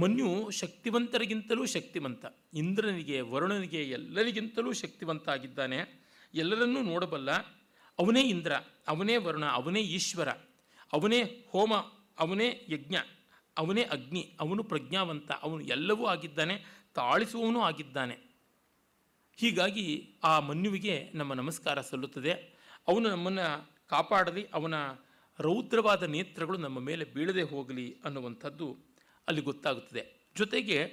ಮನ್ಯು 0.00 0.50
ಶಕ್ತಿವಂತರಿಗಿಂತಲೂ 0.50 1.66
ಶಕ್ತಿವಂತ 1.66 2.24
ಇಂದ್ರನಿಗೆ, 2.54 3.20
ವರುಣನಿಗೆ 3.20 3.82
ಎಲ್ಲರಿಗಿಂತಲೂ 3.82 4.72
ಶಕ್ತಿವಂತ 4.72 5.28
ಆಗಿದ್ದಾನೆ 5.28 5.78
ಎಲ್ಲರನ್ನೂ 6.34 6.82
ನೋಡಬಲ್ಲ. 6.82 7.30
ಅವನೇ 7.98 8.22
ಇಂದ್ರ, 8.22 8.52
ಅವನೇ 8.88 9.16
ವರುಣ, 9.16 9.44
ಅವನೇ 9.46 9.80
ಈಶ್ವರ, 9.80 10.28
ಅವನೇ 10.92 11.22
ಹೋಮ, 11.50 11.74
ಅವನೇ 12.18 12.48
ಯಜ್ಞ, 12.68 12.94
ಅವನೇ 13.58 13.82
ಅಗ್ನಿ, 13.82 14.22
ಅವನು 14.40 14.62
ಪ್ರಜ್ಞಾವಂತ, 14.64 15.30
ಅವನು 15.42 15.60
ಎಲ್ಲವೂ 15.60 16.06
ಆಗಿದ್ದಾನೆ. 16.06 16.83
ತಾಳಿಸುವವನೂ 16.94 17.60
ಆಗಿದ್ದಾನೆ. 17.60 18.16
ಹೀಗಾಗಿ 19.36 20.16
ಆ 20.24 20.40
ಮನ್ಯುವಿಗೆ 20.40 21.10
ನಮ್ಮ 21.14 21.34
ನಮಸ್ಕಾರ 21.34 21.80
ಸಲ್ಲುತ್ತದೆ. 21.80 22.32
ಅವನು 22.88 23.10
ನಮ್ಮನ್ನು 23.10 23.70
ಕಾಪಾಡಲಿ, 23.88 24.46
ಅವನ 24.54 24.74
ರೌದ್ರವಾದ 25.38 26.02
ನೇತ್ರಗಳು 26.02 26.58
ನಮ್ಮ 26.58 26.78
ಮೇಲೆ 26.78 27.04
ಬೀಳದೆ 27.04 27.42
ಹೋಗಲಿ 27.42 27.96
ಅನ್ನುವಂಥದ್ದು 28.04 28.76
ಅಲ್ಲಿ 29.28 29.42
ಗೊತ್ತಾಗುತ್ತದೆ. 29.42 30.30
ಜೊತೆಗೆ 30.36 30.84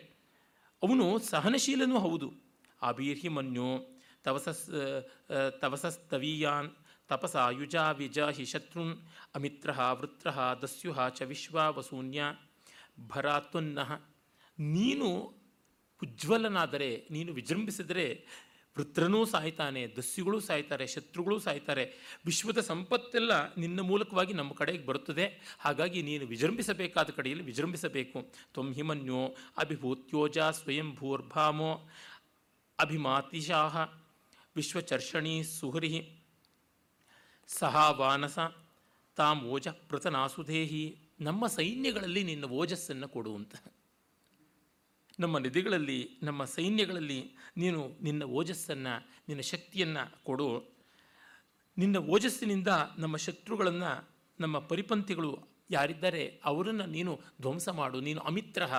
ಅವನು 0.83 1.19
ಸಹನಶೀಲನೂ 1.19 1.99
ಹೌದು. 1.99 2.33
ಆಬೀರ್ಹಿ 2.81 3.27
ಮನ್ಯು, 3.27 3.99
ತವಸಸ್ 4.23 4.65
ತವಸಸ್ತವೀಯಾನ್ 5.61 6.69
ತಪಸ 7.07 7.35
ಯುಜಾ 7.51 7.91
ವಿಜ 7.91 8.19
ಹಿ 8.19 8.45
ಶತ್ರುನ್, 8.45 9.01
ಅಮಿತ್ರ 9.35 9.71
ವೃತ್ರ 9.91 10.31
ದಸ್ಯುಹ 10.61 11.07
ಚ 11.07 11.21
ವಿಶ್ವ 11.21 11.57
ವಸೂನ್ಯ 11.77 12.23
ಭರಾತ್ವನ್ನಃ 13.07 13.91
ನೀನು 14.59 15.40
ಉಜ್ವಲನಾದರೆ, 16.03 17.07
ನೀನು 17.11 17.33
ವಿಜೃಂಭಿಸಿದರೆ 17.33 18.27
ವೃತ್ರನೂ 18.77 19.25
ಸಾಯ್ತಾನೆ, 19.25 19.87
ದಸ್ಯುಗಳೂ 19.87 20.39
ಸಾಯ್ತಾರೆ, 20.39 20.87
ಶತ್ರುಗಳು 20.87 21.39
ಸಾಯ್ತಾರೆ. 21.39 21.93
ವಿಶ್ವದ 22.25 22.59
ಸಂಪತ್ತೆಲ್ಲ 22.59 23.55
ನಿನ್ನ 23.55 23.79
ಮೂಲಕವಾಗಿ 23.79 24.33
ನಮ್ಮ 24.33 24.53
ಕಡೆಗೆ 24.53 24.85
ಬರುತ್ತದೆ. 24.85 25.55
ಹಾಗಾಗಿ 25.59 26.01
ನೀನು 26.01 26.25
ವಿಜೃಂಭಿಸಬೇಕಾದ 26.25 27.09
ಕಡೆಯಲ್ಲಿ 27.09 27.43
ವಿಜೃಂಭಿಸಬೇಕು. 27.43 28.21
ತ್ವಂ 28.53 28.73
ಹಿಮನ್ಯೋ 28.73 29.35
ಅಭಿಭೂತ್ಯೋಜ 29.57 30.39
ಸ್ವಯಂ 30.39 30.95
ಭೂರ್ಭಾಮೋ 30.95 31.89
ಅಭಿಮಾತಿಶಾಹ 32.79 33.77
ವಿಶ್ವಚರ್ಷಣಿ 34.55 35.43
ಸುಹರಿ 35.43 36.19
ಸಹ 37.47 37.95
ವಾನಸ 37.97 38.39
ತಾಮೋಜ 39.15 39.67
ಪೃತನಾಸುಧೇಹಿ. 39.67 40.97
ನಮ್ಮ 41.21 41.47
ಸೈನ್ಯಗಳಲ್ಲಿ 41.47 42.23
ನಿನ್ನ 42.23 42.45
ಓಜಸ್ಸನ್ನು 42.45 43.09
ಕೊಡು 43.09 43.35
ಅಂತ. 43.35 43.55
ನಮ್ಮ 45.21 45.37
ನದಿಗಳಲ್ಲಿ 45.37 46.09
ನಮ್ಮ 46.23 46.45
ಸೈನ್ಯಗಳಲ್ಲಿ 46.45 47.31
ನೀನು 47.57 47.97
ನಿನ್ನ 48.01 48.23
ಓಜಸ್ಸನ್ನು, 48.23 49.09
ನಿನ್ನ 49.27 49.41
ಶಕ್ತಿಯನ್ನು 49.41 50.23
ಕೊಡು. 50.23 50.63
ನಿನ್ನ 51.77 51.97
ಓಜಸ್ಸಿನಿಂದ 51.97 52.67
ನಮ್ಮ 52.97 53.17
ಶತ್ರುಗಳನ್ನು, 53.17 54.09
ನಮ್ಮ 54.39 54.59
ಪರಿಪಂಥಿಗಳು 54.59 55.47
ಯಾರಿದ್ದಾರೆ 55.71 56.41
ಅವರನ್ನು 56.45 56.85
ನೀನು 56.85 57.21
ಧ್ವಂಸ 57.41 57.69
ಮಾಡು. 57.69 58.01
ನೀನು 58.01 58.21
ಅಮಿತ್ರಹ. 58.21 58.73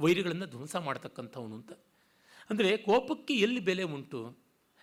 ವೈರಿಗಳನ್ನು 0.00 0.46
ಧ್ವಂಸ 0.46 0.76
ಮಾಡ್ತಕ್ಕಂಥವನು 0.76 1.54
ಅಂತ. 1.54 1.72
ಅಂದರೆ 2.50 2.76
ಕೋಪಕ್ಕೆ 2.76 3.34
ಎಲ್ಲಿ 3.34 3.60
ಬೆಲೆ 3.60 3.82
ಉಂಟು? 3.82 4.38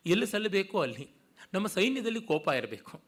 ಎಲ್ಲಿ 0.05 0.25
ಸಲ್ಲಬೇಕೋ 0.25 0.79
ಅಲ್ಲಿ. 0.79 1.09
ನಮ್ಮ 1.53 1.67
ಸೈನ್ಯದಲ್ಲಿ 1.67 2.21
ಕೋಪ 2.21 2.47
ಇರಬೇಕು. 2.47 3.01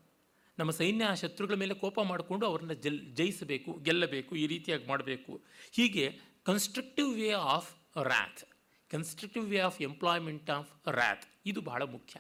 ನಮ್ಮ 0.60 0.72
ಸೈನ್ಯ 0.72 1.06
ಆ 1.06 1.14
ಶತ್ರುಗಳ 1.14 1.54
ಮೇಲೆ 1.54 1.74
ಕೋಪ 1.74 2.00
ಮಾಡಿಕೊಂಡು 2.00 2.46
ಅವ್ರನ್ನ 2.46 2.74
ಜಲ್, 2.74 3.16
ಜಯಿಸಬೇಕು, 3.16 3.74
ಗೆಲ್ಲಬೇಕು, 3.74 4.36
ಈ 4.36 4.48
ರೀತಿಯಾಗಿ 4.48 4.88
ಮಾಡಬೇಕು. 4.88 5.42
ಹೀಗೆ 5.72 6.20
constructive 6.44 7.16
way 7.16 7.32
of 7.32 7.77
wrath 8.04 8.44
constructive 8.90 9.50
way 9.50 9.60
of 9.60 9.82
employment 9.82 10.50
of 10.50 10.90
wrath 10.90 11.26
ಇದು 11.46 11.62
ಬಹಳ 11.62 11.82
ಮುಖ್ಯ. 11.82 12.20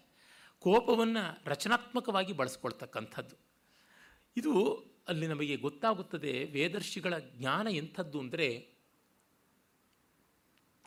ಕೋಪವನ್ನು 0.59 1.41
ರಚನಾತ್ಮಕವಾಗಿ 1.45 2.33
ಬಳಸ್ಕೊಳ್ತಕ್ಕಂಥದ್ದು. 2.33 3.35
ಇದು 4.37 4.53
ಅಲ್ಲಿ 5.07 5.27
ನಮಗೆ 5.27 5.55
ಗೊತ್ತಾಗುತ್ತದೆ 5.55 6.43
ವೇದರ್ಶಿಗಳ 6.43 7.17
ಜ್ಞಾನ 7.17 7.67
ಎಂಥದ್ದು 7.71 8.19
ಅಂದರೆ 8.19 8.67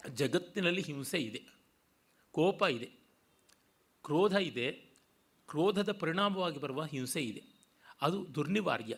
ಜಗತ್ತಿನಲ್ಲಿ 0.08 0.80
ಹಿಂಸೆ 0.80 1.18
ಇದೆ, 1.18 1.44
ಕೋಪ 2.32 2.62
ಇದೆ, 2.62 2.90
ಕ್ರೋಧ 4.04 4.32
ಇದೆ, 4.32 4.72
ಕ್ರೋಧದ 5.48 5.92
ಪರಿಣಾಮವಾಗಿ 5.92 6.60
ಬರುವ 6.60 6.84
ಹಿಂಸೆ 6.84 7.20
ಇದೆ. 7.20 7.42
ಅದು 8.02 8.34
ದುರ್ನಿವಾರ್ಯ. 8.34 8.96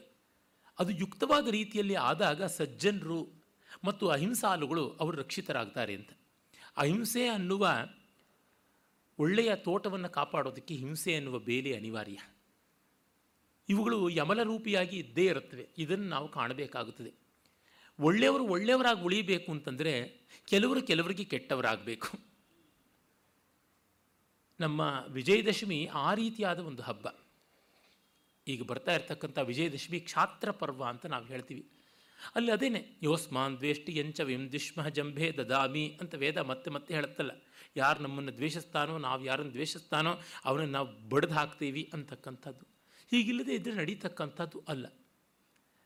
ಅದು 0.78 0.90
ಯುಕ್ತವಾದ 0.90 1.48
ರೀತಿಯಲ್ಲಿ 1.48 1.94
ಆದಾಗ 1.94 2.44
ಸಜ್ಜನರು 2.44 3.41
ಮತ್ತು 3.84 4.08
ಅಹಿಂಸಾಲುಗಳು 4.08 4.90
ಅವರು 4.90 5.16
ರಕ್ಷಿತರಾಗ್ತಾರೆ 5.16 5.94
ಅಂತ. 5.94 6.10
ಅಹಿಂಸೆ 6.76 7.28
ಅನ್ನುವ 7.28 7.68
ಒಳ್ಳೆಯ 9.18 9.56
ತೋಟವನ್ನು 9.56 10.08
ಕಾಪಾಡೋದಕ್ಕೆ 10.08 10.74
ಹಿಂಸೆ 10.74 11.14
ಅನ್ನುವ 11.14 11.38
ಬೇಲಿ 11.38 11.76
ಅನಿವಾರ್ಯ. 11.76 12.18
ಇವುಗಳು 13.68 14.10
ಯಮಲ 14.10 14.42
ರೂಪಿಯಾಗಿ 14.42 14.98
ಇದ್ದೇ 14.98 15.24
ಇರುತ್ತವೆ. 15.24 15.68
ಇದನ್ನು 15.78 16.08
ನಾವು 16.08 16.28
ಕಾಣಬೇಕಾಗುತ್ತದೆ. 16.28 17.12
ಒಳ್ಳೆಯವರು 18.00 18.44
ಒಳ್ಳೆಯವರಾಗಿ 18.44 19.00
ಉಳಿಬೇಕು 19.00 19.52
ಅಂತಂದರೆ 19.52 20.20
ಕೆಲವರು 20.46 20.82
ಕೆಲವರಿಗೆ 20.82 21.24
ಕೆಟ್ಟವರಾಗಬೇಕು. 21.24 22.08
ನಮ್ಮ 24.60 25.04
ವಿಜಯದಶಮಿ 25.08 25.88
ಆ 25.92 26.14
ರೀತಿಯಾದ 26.14 26.58
ಒಂದು 26.58 26.82
ಹಬ್ಬ. 26.82 27.08
ಈಗ 28.48 28.62
ಬರ್ತಾ 28.62 28.92
ಇರತಕ್ಕಂಥ 28.92 29.38
ವಿಜಯದಶಮಿ 29.38 30.00
ಕ್ಷಾತ್ರ 30.00 30.50
ಪರ್ವ 30.50 30.84
ಅಂತ 30.84 31.06
ನಾವು 31.06 31.24
ಹೇಳ್ತೀವಿ. 31.24 31.70
ಅಲ್ಲಿ 32.36 32.50
ಅದೇನೆ, 32.52 32.80
ಯೋಸ್ಮಾನ್ 33.02 33.56
ದ್ವೇಷ್ಟಿ 33.58 33.92
ಎಂಚ 33.92 34.20
ವಿಂ 34.20 34.48
ದ್ವಿಷ್ಮ 34.48 34.88
ಜಂಭೆ 34.88 35.32
ದದಾಮಿ 35.32 35.98
ಅಂತ 36.00 36.14
ವೇದ 36.14 36.38
ಮತ್ತೆ 36.38 36.70
ಮತ್ತೆ 36.70 36.94
ಹೇಳುತ್ತಲ್ಲ, 36.94 37.32
ಯಾರು 37.76 38.02
ನಮ್ಮನ್ನು 38.02 38.32
ದ್ವೇಷಿಸ್ತಾನೋ, 38.36 38.98
ನಾವು 38.98 39.24
ಯಾರನ್ನು 39.24 39.52
ದ್ವೇಷಿಸ್ತಾನೋ 39.52 40.12
ಅವನನ್ನು 40.44 40.72
ನಾವು 40.72 40.88
ಬಡ್ದು 41.08 41.34
ಹಾಕ್ತೀವಿ 41.34 41.90
ಅಂತಕ್ಕಂಥದ್ದು. 41.94 42.64
ಹೀಗಿಲ್ಲದೆ 43.10 43.54
ಇದ್ದರೆ 43.54 43.74
ನಡೀತಕ್ಕಂಥದ್ದು 43.74 44.58
ಅಲ್ಲ. 44.68 44.86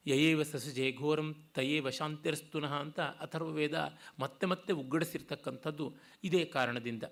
ಯಯೇವ 0.07 0.43
ಸಸಜೆ 0.43 0.93
ಘೋರಂ 0.93 1.29
ತಯೇವ 1.55 1.91
ಶಾಂತಿರಸ್ತುನಃ 1.91 2.73
ಅಂತ 2.75 3.01
ಅಥರ್ವವೇದ 3.01 3.77
ಮತ್ತೆ 4.19 4.47
ಮತ್ತೆ 4.47 4.73
ಉಗ್ಗಡಿಸಿರ್ತಕ್ಕಂಥದ್ದು 4.73 5.87
ಇದೇ 6.25 6.45
ಕಾರಣದಿಂದ. 6.45 7.05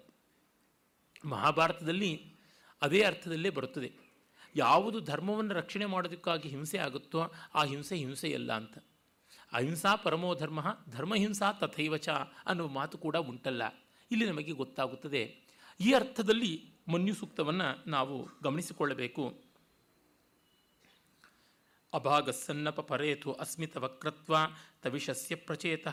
ಮಹಾಭಾರತದಲ್ಲಿ 1.24 2.10
ಅದೇ 2.82 3.00
ಅರ್ಥದಲ್ಲೇ 3.02 3.50
ಬರುತ್ತದೆ. 3.50 3.90
ಯಾವುದು 4.56 5.00
ಧರ್ಮವನ್ನು 5.00 5.54
ರಕ್ಷಣೆ 5.54 5.86
ಮಾಡೋದಕ್ಕಾಗಿ 5.86 6.48
ಹಿಂಸೆ 6.48 6.78
ಆಗುತ್ತೋ 6.78 7.20
ಆ 7.54 7.64
ಹಿಂಸೆ 7.64 7.96
ಹಿಂಸೆಯಲ್ಲ 7.96 8.52
ಅಂತ. 8.52 8.76
ಅಹಿಂಸಾ 9.54 9.96
ಪರಮೋ 9.96 10.34
ಧರ್ಮ 10.34 10.60
ಧರ್ಮಹಿಂಸಾ 10.88 11.52
ತಥೈವಚ 11.52 12.08
ಅನ್ನುವ 12.46 12.68
ಮಾತು 12.68 12.98
ಕೂಡ 12.98 13.16
ಉಂಟಲ್ಲ. 13.16 13.62
ಇಲ್ಲಿ 14.10 14.28
ನಮಗೆ 14.28 14.52
ಗೊತ್ತಾಗುತ್ತದೆ. 14.52 15.40
ಈ 15.80 15.92
ಅರ್ಥದಲ್ಲಿ 15.92 16.74
ಮನ್ಯು 16.92 17.14
ಸೂಕ್ತವನ್ನು 17.14 17.90
ನಾವು 17.90 18.28
ಗಮನಿಸಿಕೊಳ್ಳಬೇಕು. 18.42 19.40
ಅಭಾಗಸ್ಸನ್ನಪ 21.94 22.80
ಪರೇತು 22.80 23.32
ಅಸ್ಮಿತ 23.32 23.76
ವಕ್ರತ್ವ 23.76 24.36
ತವಿಷಸ್ಯ 24.82 25.34
ಪ್ರಚೇತ 25.34 25.88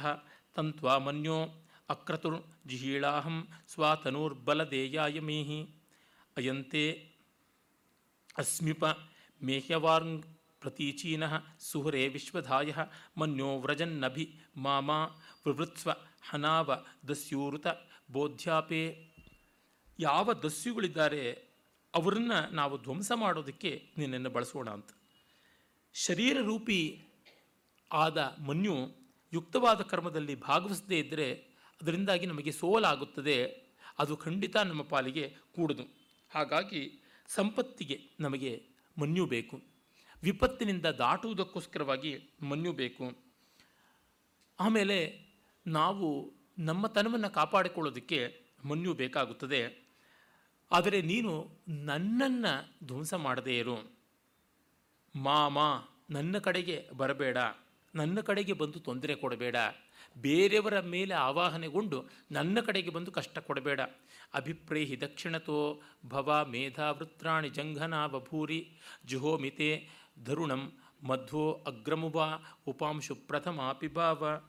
ತಂತ್ವಾ 0.55 0.97
ಮನ್ಯೋ 0.97 1.67
ಅಕ್ರತುರ್ 1.89 2.67
ಜಿಹೀಳಾಹಂ 2.67 3.47
ಸ್ವಾತನೂರ್ಬಲದೇಯಾಯ 3.67 5.19
ಮೇಹಿ 5.19 5.83
ಅಯಂತೆ 6.37 7.11
ಅಸ್ಮಿಪ 8.37 8.85
ಮೇಹ್ಯವಾರ್ಂಗ್ 9.43 10.25
ಪ್ರತೀಚೀನಃ 10.61 11.33
ಸುಹರೇ 11.59 12.07
ವಿಶ್ವಧಾಯ 12.07 12.71
ಮನ್ಯೋ 13.17 13.59
ವ್ರಜನ್ನಭಿ 13.59 14.39
ಮಾಮಾ 14.57 15.05
ಪ್ರವೃತ್ಸ್ವ 15.43 15.91
ಹನಾವ 16.29 16.75
ದಸ್ಯೂರುತ 17.07 17.67
ಬೋಧ್ಯಾಪೇ. 18.11 19.07
ಯಾವ 19.99 20.33
ದಸ್ಯುಗಳಿದ್ದಾರೆ 20.33 21.31
ಅವರನ್ನು 21.95 22.53
ನಾವು 22.53 22.81
ಧ್ವಂಸ 22.81 23.11
ಮಾಡೋದಕ್ಕೆ 23.15 23.89
ನಿನ್ನನ್ನು 23.97 24.29
ಬಳಸೋಣ 24.29 24.69
ಅಂತ. 24.69 24.89
ಶರೀರ 25.93 26.37
ರೂಪಿ 26.41 27.03
ಆದ 27.91 28.37
ಮನ್ಯು 28.47 28.75
ಯುಕ್ತವಾದ 29.33 29.81
ಕರ್ಮದಲ್ಲಿ 29.81 30.39
ಭಾಗವಹಿಸದೇ 30.39 30.99
ಇದ್ದರೆ 30.99 31.33
ಅದರಿಂದಾಗಿ 31.81 32.25
ನಮಗೆ 32.25 32.51
ಸೋಲಾಗುತ್ತದೆ, 32.51 33.45
ಅದು 33.99 34.17
ಖಂಡಿತ 34.17 34.57
ನಮ್ಮ 34.57 34.81
ಪಾಲಿಗೆ 34.81 35.35
ಕೂಡದು. 35.55 35.83
ಹಾಗಾಗಿ 36.29 37.03
ಸಂಪತ್ತಿಗೆ 37.27 37.99
ನಮಗೆ 38.19 38.67
ಮನ್ಯು 38.97 39.25
ಬೇಕು. 39.25 39.70
ವಿಪತ್ತಿನಿಂದ 40.23 40.85
ದಾಟುವುದಕ್ಕೋಸ್ಕರವಾಗಿ 40.85 42.29
ಮನ್ಯು 42.41 42.73
ಬೇಕು. 42.73 43.17
ಆಮೇಲೆ 44.59 45.25
ನಾವು 45.67 46.33
ನಮ್ಮ 46.57 46.87
ತನವನ್ನು 46.87 47.29
ಕಾಪಾಡಿಕೊಳ್ಳೋದಕ್ಕೆ 47.29 48.41
ಮನ್ಯು 48.65 48.93
ಬೇಕಾಗುತ್ತದೆ. 48.93 49.81
ಆದರೆ 50.71 51.01
ನೀನು 51.01 51.59
ನನ್ನನ್ನು 51.67 52.75
ಧ್ವಂಸ 52.87 53.13
ಮಾಡದೇ 53.13 53.57
ಇರು. 53.57 53.91
ಮಾಮ, 55.15 55.57
ನನ್ನ 56.09 56.37
ಕಡೆಗೆ 56.37 56.89
ಬರಬೇಡ. 56.93 57.37
ನನ್ನ 57.95 58.19
ಕಡೆಗೆ 58.19 58.53
ಬಂದು 58.53 58.79
ತೊಂದರೆ 58.79 59.15
ಕೊಡಬೇಡ. 59.15 59.55
ಬೇರೆಯವರ 60.17 60.79
ಮೇಲೆ 60.79 61.13
ಆವಾಹನೆಗೊಂಡು 61.13 62.09
ನನ್ನ 62.31 62.59
ಕಡೆಗೆ 62.59 62.89
ಬಂದು 62.89 63.11
ಕಷ್ಟ 63.11 63.39
ಕೊಡಬೇಡ. 63.39 63.79
ಅಭಿಪ್ರೇಹಿ 64.33 65.01
ದಕ್ಷಿಣತೋ 65.01 65.81
ಭವ 66.05 66.45
ಮೇಧಾವೃತ್ರಾಣಿ 66.49 67.49
ಜಂಘನಾ 67.49 68.07
ಬಭೂರಿ 68.07 68.79
ಜುಹೋಮಿತೆ 69.05 69.89
ಧರುಣಂ 70.25 70.73
ಮಧ್ವೋ 71.03 71.53
ಅಗ್ರಮುಬ 71.53 72.15
ಉಪಾಂಶು 72.67 73.15
ಪ್ರಥಮ 73.15 73.77
ಪಿಬಾವ 73.79 74.41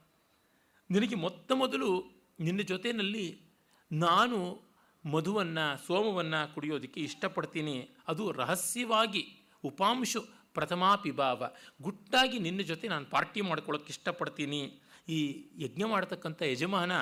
ನಿನಗೆ 0.91 1.15
ಮೊತ್ತ 1.15 1.53
ಮೊದಲು 1.53 2.05
ನಿನ್ನ 2.41 2.61
ಜೊತೆಯಲ್ಲಿ 2.61 3.41
ನಾನು 3.93 4.63
ಮಧುವನ್ನು, 5.11 5.87
ಸೋಮವನ್ನು 5.87 6.55
ಕುಡಿಯೋದಕ್ಕೆ 6.55 7.01
ಇಷ್ಟಪಡ್ತೀನಿ. 7.01 7.89
ಅದು 8.09 8.33
ರಹಸ್ಯವಾಗಿ 8.33 9.43
ಉಪಾಂಶು 9.65 10.21
ಪ್ರಥಮಾ 10.55 10.97
ಪಿಬಾವ 10.97 11.45
ಗುಟ್ಟಾಗಿ 11.83 12.39
ನಿನ್ನ 12.39 12.61
ಜೊತೆ 12.61 12.89
ನಾನು 12.89 13.07
ಪಾರ್ಟಿ 13.07 13.41
ಮಾಡ್ಕೊಳ್ಳೋಕೆ 13.41 13.89
ಇಷ್ಟಪಡ್ತೀನಿ. 13.89 14.81
ಈ 15.09 15.47
ಯಜ್ಞ 15.59 15.85
ಮಾಡ್ತಕ್ಕಂಥ 15.85 16.43
ಯಜಮಾನ 16.43 16.93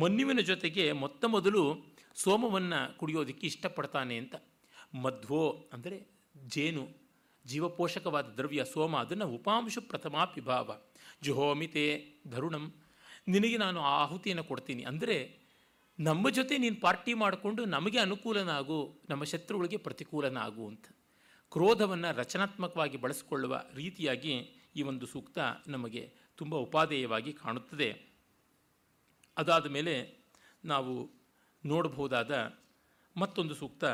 ಮನ್ಯುವಿನ 0.00 0.40
ಜೊತೆಗೆ 0.40 0.92
ಮೊತ್ತ 0.92 1.24
ಮೊದಲು 1.24 1.94
ಸೋಮವನ್ನು 2.14 2.98
ಕುಡಿಯೋದಕ್ಕೆ 2.98 3.46
ಇಷ್ಟಪಡ್ತಾನೆ 3.46 4.16
ಅಂತ. 4.16 4.34
ಮಧ್ವೋ 4.94 5.70
ಅಂದರೆ 5.72 6.06
ಜೇನು. 6.46 7.01
ಜೀವಪೋಷಕವಾದ 7.46 8.26
ದ್ರವ್ಯ 8.36 8.64
ಸೋಮ, 8.64 8.96
ಅದನ್ನು 8.96 9.28
ಉಪಾಂಶು 9.28 9.80
ಪ್ರಥಮಾ 9.82 10.24
ಪಿಭಾವ 10.24 10.76
ಜುಹೋಮಿತೆ 11.22 11.84
ಧರುಣಂ. 12.30 12.74
ನಿನಗೆ 13.28 13.56
ನಾನು 13.56 13.80
ಆ 13.80 13.92
ಆಹುತಿಯನ್ನು 14.02 14.44
ಕೊಡ್ತೀನಿ. 14.44 14.82
ಅಂದರೆ 14.84 15.42
ನಮ್ಮ 15.98 16.28
ಜೊತೆ 16.28 16.58
ನೀನು 16.58 16.80
ಪಾರ್ಟಿ 16.80 17.14
ಮಾಡಿಕೊಂಡು 17.14 17.64
ನಮಗೆ 17.64 17.98
ಅನುಕೂಲನಾಗು, 17.98 19.00
ನಮ್ಮ 19.10 19.24
ಶತ್ರುಗಳಿಗೆ 19.24 19.76
ಪ್ರತಿಕೂಲನಾಗು 19.76 20.68
ಅಂತ. 20.68 20.86
ಕ್ರೋಧವನ್ನು 21.50 22.16
ರಚನಾತ್ಮಕವಾಗಿ 22.16 22.96
ಬಳಸಿಕೊಳ್ಳುವ 22.96 23.62
ರೀತಿಯಾಗಿ 23.74 24.34
ಈ 24.76 24.82
ಒಂದು 24.82 25.06
ಸೂಕ್ತ 25.06 25.38
ನಮಗೆ 25.68 26.14
ತುಂಬ 26.36 26.54
ಉಪಾದೇಯವಾಗಿ 26.54 27.32
ಕಾಣುತ್ತದೆ. 27.32 28.12
ಅದಾದ 29.36 29.66
ಮೇಲೆ 29.66 29.94
ನಾವು 30.64 31.10
ನೋಡಬಹುದಾದ 31.66 32.30
ಮತ್ತೊಂದು 33.16 33.54
ಸೂಕ್ತ. 33.54 33.84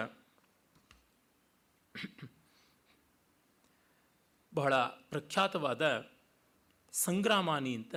ಬಹಳ 4.59 4.75
ಪ್ರಖ್ಯಾತವಾದ 5.13 5.83
ಸಂಗ್ರಾಮಾನಿ 6.95 7.73
ಅಂತ, 7.81 7.95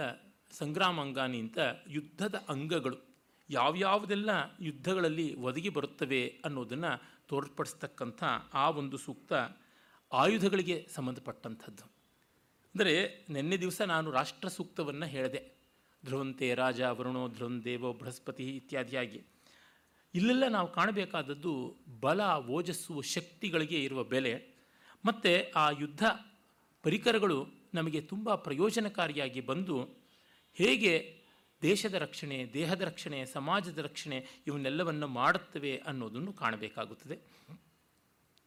ಸಂಗ್ರಾಮಾಂಗಾನಿ 0.59 1.39
ಅಂತ 1.45 1.59
ಯುದ್ಧದ 1.95 2.37
ಅಂಗಗಳು 2.49 2.97
ಯಾವ್ಯಾವುದೆಲ್ಲ 3.49 4.29
ಯುದ್ಧಗಳಲ್ಲಿ 4.61 5.27
ಒದಗಿ 5.47 5.71
ಬರುತ್ತವೆ 5.77 6.21
ಅನ್ನೋದನ್ನು 6.45 6.91
ತೋರ್ಪಡಿಸ್ತಕ್ಕಂಥ 7.29 8.21
ಆ 8.53 8.65
ಒಂದು 8.79 8.97
ಸೂಕ್ತ 8.97 9.33
ಆಯುಧಗಳಿಗೆ 10.11 10.77
ಸಂಬಂಧಪಟ್ಟಂಥದ್ದು. 10.95 11.85
ಅಂದರೆ 12.75 12.93
ನಿನ್ನೆ 13.29 13.57
ದಿವಸ 13.57 13.81
ನಾನು 13.93 14.07
ರಾಷ್ಟ್ರ 14.11 14.49
ಸೂಕ್ತವನ್ನು 14.57 15.07
ಹೇಳಿದೆ, 15.15 15.41
ಧ್ರುವಂತೆ 16.03 16.47
ರಾಜ 16.55 16.81
ವರುಣೋ 16.97 17.23
ಧ್ರುವನ್ 17.35 17.59
ದೇವೋ 17.65 17.89
ಬೃಹಸ್ಪತಿ 17.99 18.45
ಇತ್ಯಾದಿಯಾಗಿ 18.59 19.19
ಇಲ್ಲೆಲ್ಲ 20.13 20.45
ನಾವು 20.47 20.69
ಕಾಣಬೇಕಾದದ್ದು 20.77 21.53
ಬಲ, 22.01 22.21
ಓಜಸ್ಸು, 22.55 22.95
ಶಕ್ತಿಗಳಿಗೆ 23.13 23.79
ಇರುವ 23.83 24.01
ಬೆಲೆ. 24.13 24.33
ಮತ್ತು 25.03 25.31
ಆ 25.55 25.65
ಯುದ್ಧ 25.81 26.03
ಪರಿಕರಗಳು 26.83 27.47
ನಮಗೆ 27.73 28.01
ತುಂಬ 28.01 28.35
ಪ್ರಯೋಜನಕಾರಿಯಾಗಿ 28.35 29.41
ಬಂದು 29.41 29.89
ಹೇಗೆ 30.53 31.21
ದೇಶದ 31.61 31.93
ರಕ್ಷಣೆ, 31.93 32.49
ದೇಹದ 32.53 32.81
ರಕ್ಷಣೆ, 32.81 33.25
ಸಮಾಜದ 33.25 33.77
ರಕ್ಷಣೆ 33.77 34.27
ಇವನ್ನೆಲ್ಲವನ್ನು 34.47 35.07
ಮಾಡುತ್ತವೆ 35.07 35.77
ಅನ್ನೋದನ್ನು 35.77 36.33
ಕಾಣಬೇಕಾಗುತ್ತದೆ. 36.33 37.19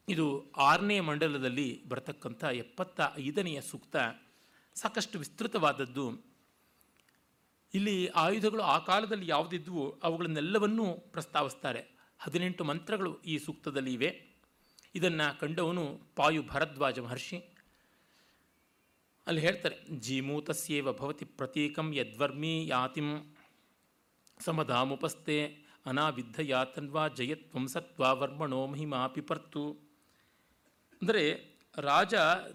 ಇದು 0.09 0.53
ಆರನೇ 0.53 1.01
ಮಂಡಲದಲ್ಲಿ 1.01 1.89
ಬರತಕ್ಕಂಥ 1.89 2.45
ಎಪ್ಪತ್ತ 2.45 3.01
ಐದನೆಯ 3.19 3.61
ಸೂಕ್ತ, 3.61 3.97
ಸಾಕಷ್ಟು 4.75 5.19
ವಿಸ್ತೃತವಾದದ್ದು. 5.19 6.21
ಇಲ್ಲಿ 7.75 8.07
ಆಯುಧಗಳು 8.07 8.63
ಆ 8.63 8.79
ಕಾಲದಲ್ಲಿ 8.79 9.29
ಯಾವುದಿದ್ವು 9.29 10.01
ಅವುಗಳನ್ನೆಲ್ಲವನ್ನೂ 10.01 10.93
ಪ್ರಸ್ತಾವಿಸ್ತಾರೆ. 10.93 11.85
ಹದಿನೆಂಟು 12.19 12.65
ಮಂತ್ರಗಳು 12.65 13.21
ಈ 13.21 13.39
ಸೂಕ್ತದಲ್ಲಿ 13.39 13.93
ಇವೆ. 13.93 14.27
ಇದನ್ನು 14.95 15.41
ಕಂಡವನು 15.41 16.01
ಪಾಯು 16.17 16.43
ಭರದ್ವಾಜ 16.43 16.99
ಮಹರ್ಷಿ. 16.99 17.54
ಅಲ್ಲಿ 19.27 19.43
ಹೇಳ್ತಾರೆ, 19.45 19.77
ಜೀಮೂತಸ್ಯೇವ 20.07 20.89
ಭವತಿ 20.99 21.27
ಪ್ರತೀಕಂ 21.39 21.87
ಯದ್ವರ್ಮಿ 21.99 22.55
ಯಾತಿಂ 22.73 23.09
ಸಮಧಾಮುಪಸ್ಥೆ 24.41 25.37
ಅನಾವಿದ್ಧ 25.91 26.37
ಯಾತನ್ವಾ 26.51 27.05
ಜಯತ್ವಂ 27.19 27.65
ಸತ್ವ 27.75 28.03
ವರ್ಮಣೋ 28.21 28.61
ಮಹಿಮಾ 28.73 29.01
ಪಿಪರ್ತು 29.15 29.65
ಅಂದರೆ 31.03 31.25
ರಾಜ 31.79 32.15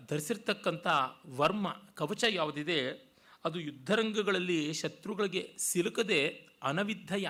ಧರಿಸಿರ್ತಕ್ಕಂಥ 0.10 0.88
ವರ್ಮ 1.40 1.68
ಕವಚ 2.00 2.24
ಯಾವುದಿದೆ, 2.38 2.80
ಅದು 3.46 3.58
ಯುದ್ಧರಂಗಗಳಲ್ಲಿ 3.68 4.60
ಶತ್ರುಗಳಿಗೆ 4.82 5.44
ಸಿಲುಕದೆ 5.68 6.22
ಅನವಿದ್ಧಯ, 6.70 7.28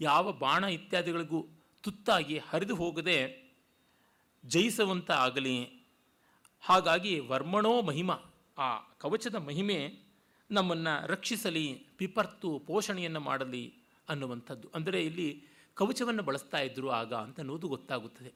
ಯಾವ 0.00 0.32
ಬಾಣ 0.42 0.64
ಇತ್ಯಾದಿಗಳಿಗೂ 0.78 1.40
ತುತ್ತಾಗಿ 1.84 2.36
ಹರಿದು 2.48 2.74
ಹೋಗದೆ 2.74 3.18
ಜಯಿಸುವಂತ 4.44 5.10
ಆಗಲಿ. 5.26 5.56
ಹಾಗಾಗಿ 6.62 7.14
ವರ್ಮಣೋ 7.32 7.74
ಮಹಿಮ 7.82 8.10
ಆ 8.62 8.66
ಕವಚದ 8.98 9.34
ಮಹಿಮೆ 9.34 9.78
ನಮ್ಮನ್ನು 10.50 10.94
ರಕ್ಷಿಸಲಿ 11.06 11.66
ಪಿಪರ್ತು 11.96 12.48
ಪೋಷಣೆಯನ್ನು 12.58 13.20
ಮಾಡಲಿ 13.20 13.64
ಅನ್ನುವಂಥದ್ದು. 14.08 14.68
ಅಂದರೆ 14.74 14.98
ಇಲ್ಲಿ 15.04 15.28
ಕವಚವನ್ನು 15.74 16.22
ಬಳಸ್ತಾ 16.22 16.58
ಇದ್ದರು 16.58 16.88
ಆಗ 16.90 17.12
ಅಂತ 17.14 17.38
ಅನ್ನೋದು 17.40 17.68
ಗೊತ್ತಾಗುತ್ತದೆ. 17.68 18.32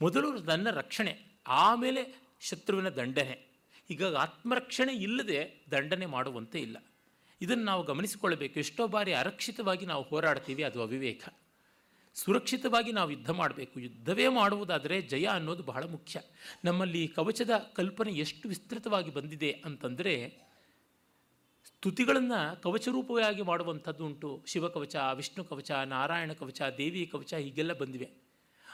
ಮೊದಲು 0.00 0.28
ನನ್ನ 0.42 0.70
ರಕ್ಷಣೆ, 0.70 1.12
ಆಮೇಲೆ 1.46 2.02
ಶತ್ರುವಿನ 2.40 2.88
ದಂಡನೆ. 2.88 3.36
ಈಗ 3.90 4.04
ಆತ್ಮರಕ್ಷಣೆ 4.16 4.92
ಇಲ್ಲದೆ 4.92 5.38
ದಂಡನೆ 5.70 6.06
ಮಾಡುವಂತೆ 6.06 6.58
ಇಲ್ಲ. 6.58 6.78
ಇದನ್ನು 7.40 7.64
ನಾವು 7.64 7.82
ಗಮನಿಸಿಕೊಳ್ಳಬೇಕು. 7.82 8.58
ಎಷ್ಟೋ 8.58 8.86
ಬಾರಿ 8.86 9.12
ಅರಕ್ಷಿತವಾಗಿ 9.12 9.86
ನಾವು 9.86 10.04
ಹೋರಾಡ್ತೀವಿ 10.04 10.62
ಅದು 10.62 10.78
ಅವಿವೇಕ. 10.82 11.22
ಸುರಕ್ಷಿತವಾಗಿ 12.16 12.92
ನಾವು 12.92 13.10
ಯುದ್ಧ 13.10 13.30
ಮಾಡಬೇಕು. 13.30 13.80
ಯುದ್ಧವೇ 13.80 14.28
ಮಾಡುವುದಾದರೆ 14.28 15.02
ಜಯ 15.02 15.24
ಅನ್ನೋದು 15.24 15.62
ಬಹಳ 15.62 15.84
ಮುಖ್ಯ. 15.84 16.20
ನಮ್ಮಲ್ಲಿ 16.64 17.08
ಕವಚದ 17.08 17.50
ಕಲ್ಪನೆ 17.74 18.12
ಎಷ್ಟು 18.12 18.48
ವಿಸ್ತೃತವಾಗಿ 18.48 19.14
ಬಂದಿದೆ 19.14 19.50
ಅಂತಂದರೆ, 19.50 20.38
ಸ್ತುತಿಗಳನ್ನು 21.64 22.62
ಕವಚರೂಪವಾಗಿ 22.62 23.42
ಮಾಡುವಂಥದ್ದು 23.42 24.06
ಉಂಟು. 24.06 24.44
ಶಿವಕವಚ, 24.46 24.96
ವಿಷ್ಣು 25.14 25.44
ಕವಚ, 25.44 25.70
ನಾರಾಯಣ 25.70 26.32
ಕವಚ, 26.32 26.62
ದೇವಿ 26.78 27.06
ಕವಚ 27.06 27.34
ಹೀಗೆಲ್ಲ 27.34 27.72
ಬಂದಿವೆ. 27.72 28.10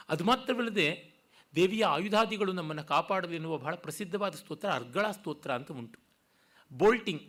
ಅದು 0.09 0.23
ಮಾತ್ರವಲ್ಲದೆ 0.23 1.13
ದೇವಿಯ 1.55 1.85
ಆಯುಧಾದಿಗಳು 1.85 2.51
ನಮ್ಮನ್ನು 2.51 2.83
ಕಾಪಾಡಲಿ 2.83 3.35
ಎನ್ನುವ 3.35 3.57
ಬಹಳ 3.57 3.75
ಪ್ರಸಿದ್ಧವಾದ 3.75 4.35
ಸ್ತೋತ್ರ 4.35 4.69
ಅರ್ಗಳ 4.69 5.11
ಸ್ತೋತ್ರ 5.11 5.51
ಅಂತ 5.51 5.71
ಉಂಟು. 5.71 5.99
ಬೋಲ್ಟಿಂಗ್, 6.73 7.23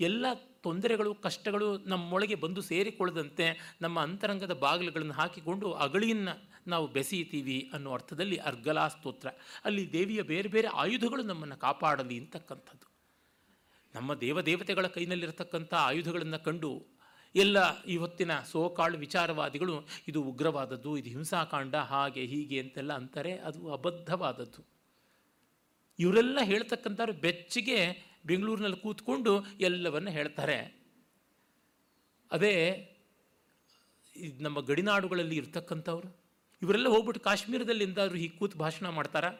ಎಲ್ಲ 0.00 0.26
ತೊಂದರೆಗಳು, 0.62 1.14
ಕಷ್ಟಗಳು 1.14 1.78
ನಮ್ಮೊಳಗೆ 1.78 2.34
ಬಂದು 2.34 2.60
ಸೇರಿಕೊಳ್ಳದಂತೆ 2.60 3.76
ನಮ್ಮ 3.80 4.00
ಅಂತರಂಗದ 4.00 4.52
ಬಾಗಿಲುಗಳನ್ನು 4.52 5.12
ಹಾಕಿಕೊಂಡು 5.12 5.72
ಅಗಳಿಯನ್ನು 5.72 6.50
ನಾವು 6.66 6.86
ಬೆಸೆಯುತ್ತೀವಿ 6.86 7.70
ಅನ್ನೋ 7.72 7.92
ಅರ್ಥದಲ್ಲಿ 7.92 8.36
ಅರ್ಗಲಾ 8.36 8.88
ಸ್ತೋತ್ರ. 8.88 9.28
ಅಲ್ಲಿ 9.64 9.92
ದೇವಿಯ 9.92 10.22
ಬೇರೆ 10.22 10.48
ಬೇರೆ 10.48 10.68
ಆಯುಧಗಳು 10.68 11.22
ನಮ್ಮನ್ನು 11.22 11.56
ಕಾಪಾಡಲಿ 11.56 12.18
ಅಂತಕ್ಕಂಥದ್ದು. 12.18 12.90
ನಮ್ಮ 13.94 14.14
ದೇವದೇವತೆಗಳ 14.14 14.86
ಕೈನಲ್ಲಿರತಕ್ಕಂಥ 14.86 15.74
ಆಯುಧಗಳನ್ನು 15.74 16.44
ಕಂಡು 16.44 16.86
ಎಲ್ಲ 17.34 17.82
ಇವತ್ತಿನ 17.82 18.40
ಸೋಕಾಳು 18.40 18.98
ವಿಚಾರವಾದಿಗಳು, 18.98 19.88
ಇದು 20.08 20.22
ಉಗ್ರವಾದದ್ದು, 20.22 20.96
ಇದು 20.96 21.10
ಹಿಂಸಾಕಾಂಡ, 21.10 21.74
ಹಾಗೆ 21.74 22.24
ಹೀಗೆ 22.24 22.60
ಅಂತೆಲ್ಲ 22.60 22.92
ಅಂತಾರೆ, 22.92 23.38
ಅದು 23.38 23.72
ಅಬದ್ಧವಾದದ್ದು. 23.72 24.66
ಇವರೆಲ್ಲ 25.98 26.38
ಹೇಳ್ತಕ್ಕಂಥವ್ರು 26.42 27.12
ಬೆಚ್ಚಗೆ 27.12 28.09
ಬೆಂಗಳೂರಿನಲ್ಲಿ 28.24 28.76
ಕೂತ್ಕೊಂಡು 28.76 29.46
ಎಲ್ಲವನ್ನು 29.60 30.10
ಹೇಳ್ತಾರೆ. 30.10 30.80
ಅದೇ 32.32 32.54
ನಮ್ಮ 34.40 34.60
ಗಡಿನಾಡುಗಳಲ್ಲಿ 34.60 35.36
ಇರ್ತಕ್ಕಂಥವ್ರು, 35.36 36.16
ಇವರೆಲ್ಲ 36.62 36.88
ಹೋಗ್ಬಿಟ್ಟು 36.88 37.24
ಕಾಶ್ಮೀರದಲ್ಲಿ 37.24 37.84
ಎಂದಾದ್ರು 37.84 38.18
ಹೀಗೆ 38.18 38.36
ಕೂತು 38.36 38.58
ಭಾಷಣ 38.58 38.88
ಮಾಡ್ತಾರಾ? 38.88 39.30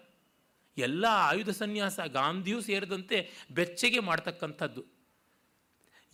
ಎಲ್ಲ 0.79 1.05
ಆಯುಧ 1.11 1.49
ಸನ್ಯಾಸ 1.49 2.01
ಗಾಂಧಿಯೂ 2.01 2.61
ಸೇರಿದಂತೆ 2.61 3.31
ಬೆಚ್ಚಗೆ 3.55 3.99
ಮಾಡ್ತಕ್ಕಂಥದ್ದು. 3.99 4.85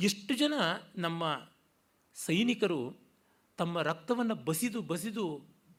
ಎಷ್ಟು 0.01 0.35
ಜನ 0.35 0.53
ನಮ್ಮ 0.97 1.49
ಸೈನಿಕರು 2.15 2.97
ತಮ್ಮ 3.57 3.83
ರಕ್ತವನ್ನು 3.83 4.35
ಬಸಿದು 4.35 4.83
ಬಸಿದು 4.83 5.25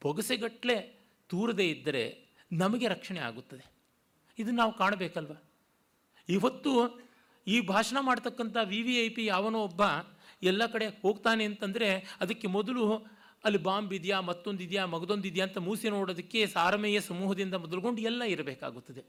ಬೊಗಸೆಗಟ್ಟಲೆ 0.02 0.98
ತೂರದೇ 1.28 1.68
ಇದ್ದರೆ 1.68 2.28
ನಮಗೆ 2.52 2.88
ರಕ್ಷಣೆ 2.88 3.20
ಆಗುತ್ತದೆ. 3.20 3.64
ಇದನ್ನು 4.38 4.56
ನಾವು 4.56 4.72
ಕಾಣಬೇಕಲ್ವ? 4.72 5.32
ಇವತ್ತು 6.28 6.72
ಈ 7.46 7.58
ಭಾಷಣ 7.72 7.98
ಮಾಡ್ತಕ್ಕಂಥ 8.08 8.56
ವಿ 8.72 8.80
ವಿ 8.86 8.94
ಐ 9.04 9.08
ಪಿ 9.16 9.22
ಯಾವನೋ 9.26 9.60
ಒಬ್ಬ 9.68 9.82
ಎಲ್ಲ 10.42 10.62
ಕಡೆ 10.72 10.86
ಹೋಗ್ತಾನೆ 11.04 11.44
ಅಂತಂದರೆ 11.50 11.88
ಅದಕ್ಕೆ 12.20 12.48
ಮೊದಲು 12.56 12.84
ಅಲ್ಲಿ 13.44 13.60
ಬಾಂಬ್ 13.68 13.92
ಇದೆಯಾ 13.98 14.18
ಮತ್ತೊಂದಿದೆಯಾ 14.30 14.82
ಮಗದೊಂದಿದೆಯಾ 14.86 15.44
ಅಂತ 15.48 15.58
ಮೂಸಿ 15.58 15.88
ನೋಡೋದಕ್ಕೆ 15.96 16.40
ಸಾರಮೇಯ 16.46 17.00
ಸಮೂಹದಿಂದ 17.08 17.54
ಮೊದಲುಗೊಂಡು 17.64 18.00
ಎಲ್ಲ 18.10 18.22
ಇರಬೇಕಾಗುತ್ತದೆ. 18.34 19.02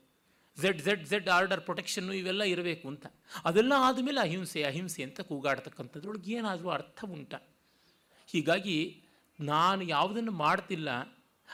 ಝೆಡ್ 0.57 0.82
ಝೆಡ್ 0.86 1.03
ಝೆಡ್ 1.09 1.30
ಆರ್ಡರ್ 1.36 1.61
ಪ್ರೊಟೆಕ್ಷನ್ನು 1.67 2.13
ಇವೆಲ್ಲ 2.13 2.43
ಇರಬೇಕು 2.53 2.86
ಅಂತ. 2.91 3.05
ಅದೆಲ್ಲ 3.49 3.74
ಆದಮೇಲೆ 3.88 4.20
ಅಹಿಂಸೆ 4.22 4.61
ಅಹಿಂಸೆ 4.63 5.01
ಅಂತ 5.07 5.22
ಕೂಗಾಡ್ತಕ್ಕಂಥದ್ರೊಳಗೆ 5.30 6.34
ಏನಾದರೂ 6.39 6.70
ಅರ್ಥ 6.70 6.99
ಉಂಟ. 7.15 7.34
ಹೀಗಾಗಿ 8.30 8.78
ನಾನು 9.39 9.82
ಯಾವುದನ್ನು 9.95 10.34
ಮಾಡ್ತಿಲ್ಲ, 10.45 10.89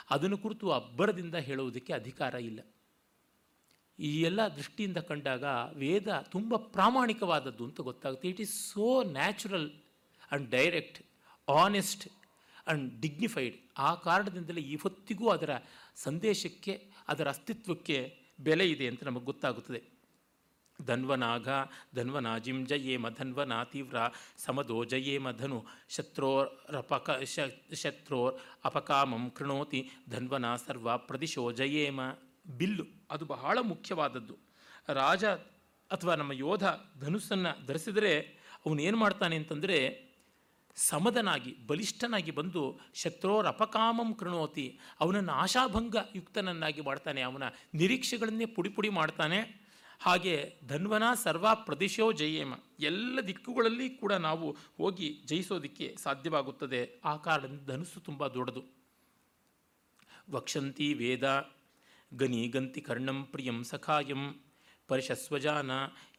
ಅದನ್ನು 0.10 0.38
ಕುರಿತು 0.46 0.66
ಅಬ್ಬರದಿಂದ 0.72 1.36
ಹೇಳುವುದಕ್ಕೆ 1.50 1.94
ಅಧಿಕಾರ 1.94 2.36
ಇಲ್ಲ. 2.50 2.60
ಈ 4.00 4.22
ಎಲ್ಲ 4.22 4.48
ದೃಷ್ಟಿಯಿಂದ 4.48 4.98
ಕಂಡಾಗ 4.98 5.44
ವೇದ 5.74 6.08
ತುಂಬ 6.32 6.56
ಪ್ರಾಮಾಣಿಕವಾದದ್ದು 6.56 7.66
ಅಂತ 7.66 7.82
ಗೊತ್ತಾಗುತ್ತೆ. 7.82 8.30
It 8.30 8.42
is 8.42 8.74
so 8.74 9.04
natural 9.04 9.72
and 9.72 10.50
direct 10.50 11.06
honest 11.50 12.08
and 12.08 13.02
dignified 13.02 13.56
ಆ 13.78 13.96
ಕಾರಣದಿಂದಲೇ 13.96 14.62
ಇವತ್ತಿಗೂ 14.62 15.30
ಅದರ 15.30 15.50
ಸಂದೇಶಕ್ಕೆ, 15.96 16.84
ಅದರ 17.08 17.28
ಅಸ್ತಿತ್ವಕ್ಕೆ 17.28 18.18
ಬೆಲೆ 18.40 18.70
ಇದೆ 18.70 18.88
ಅಂತ 18.88 19.04
ನಮಗೆ 19.04 19.26
ಗೊತ್ತಾಗುತ್ತದೆ. 19.26 19.96
ಧನ್ವನಾಘ, 20.86 21.50
ಧನ್ವನಾಜಿಂ 21.96 22.66
ಜಯೇಮ, 22.66 23.10
ಧನ್ವನಾ 23.10 23.64
ತೀವ್ರ 23.64 23.96
ಸಮದೋ 24.38 24.84
ಜಯೇಮ 24.84 25.32
ಧನು 25.32 25.66
ಶತ್ರೋರಪಕ 25.90 27.10
ಶತ್ರೋರ್ 27.74 28.36
ಅಪಕಾಮಂ 28.66 29.30
ಕೃಣೋತಿ, 29.30 29.90
ಧನ್ವನಾ 30.10 30.56
ಸರ್ವ 30.56 30.98
ಪ್ರದಿಶೋ 30.98 31.52
ಜಯೇಮ. 31.52 32.02
ಬಿಲ್ಲು. 32.48 32.84
ಅದು 33.12 33.26
ಬಹಳ 33.26 33.58
ಮುಖ್ಯವಾದದ್ದು. 33.62 34.38
ರಾಜ 34.88 35.26
ಅಥವಾ 35.92 36.16
ನಮ್ಮ 36.16 36.32
ಯೋಧ 36.32 36.64
ಧನುಸ್ಸನ್ನು 37.00 37.66
ಧರಿಸಿದರೆ 37.66 38.20
ಅವನೇನು 38.66 38.98
ಮಾಡ್ತಾನೆ 38.98 39.36
ಅಂತಂದರೆ 39.36 40.06
ಸಮದನಾಗಿ, 40.76 41.56
ಬಲಿಷ್ಠನಾಗಿ 41.68 42.32
ಬಂದು 42.32 42.80
ಶತ್ರೋರ್ 42.94 43.48
ಅಪಕಾಮಂ 43.48 44.14
ಕೃಣೋತಿ, 44.14 44.80
ಅವನನ್ನು 45.00 45.32
ಆಶಾಭಂಗ 45.32 45.96
ಯುಕ್ತನನ್ನಾಗಿ 46.16 46.82
ಮಾಡ್ತಾನೆ. 46.82 47.22
ಅವನ 47.22 47.44
ನಿರೀಕ್ಷೆಗಳನ್ನೇ 47.74 48.46
ಪುಡಿ 48.46 48.70
ಪುಡಿ 48.70 48.90
ಮಾಡ್ತಾನೆ. 48.90 49.66
ಹಾಗೆ 50.00 50.60
ಧನ್ವನ 50.68 51.04
ಸರ್ವ 51.24 51.48
ಪ್ರದೇಶೋ 51.54 52.12
ಜಯೇಮ. 52.12 52.54
ಎಲ್ಲ 52.80 53.20
ದಿಕ್ಕುಗಳಲ್ಲಿ 53.28 53.90
ಕೂಡ 53.90 54.14
ನಾವು 54.14 54.56
ಹೋಗಿ 54.78 55.22
ಜಯಿಸೋದಕ್ಕೆ 55.26 55.96
ಸಾಧ್ಯವಾಗುತ್ತದೆ. 56.04 57.00
ಆ 57.06 57.18
ಕಾರಣದಿಂದ 57.18 57.70
ಧನುಸ್ಸು 57.70 58.00
ತುಂಬ 58.00 58.28
ದೊಡ್ಡದು. 58.28 58.64
ವಕ್ಷಂತಿ 60.32 60.94
ವೇದ 60.94 61.52
ಗನಿ 62.14 62.48
ಗಂತಿ 62.48 62.82
ಕರ್ಣಂ 62.82 63.24
ಪ್ರಿಯಂ 63.24 63.64
ಸಖಾಯಂ 63.64 64.24
ಪರಿಶಸ್ವಜಾನ 64.88 65.72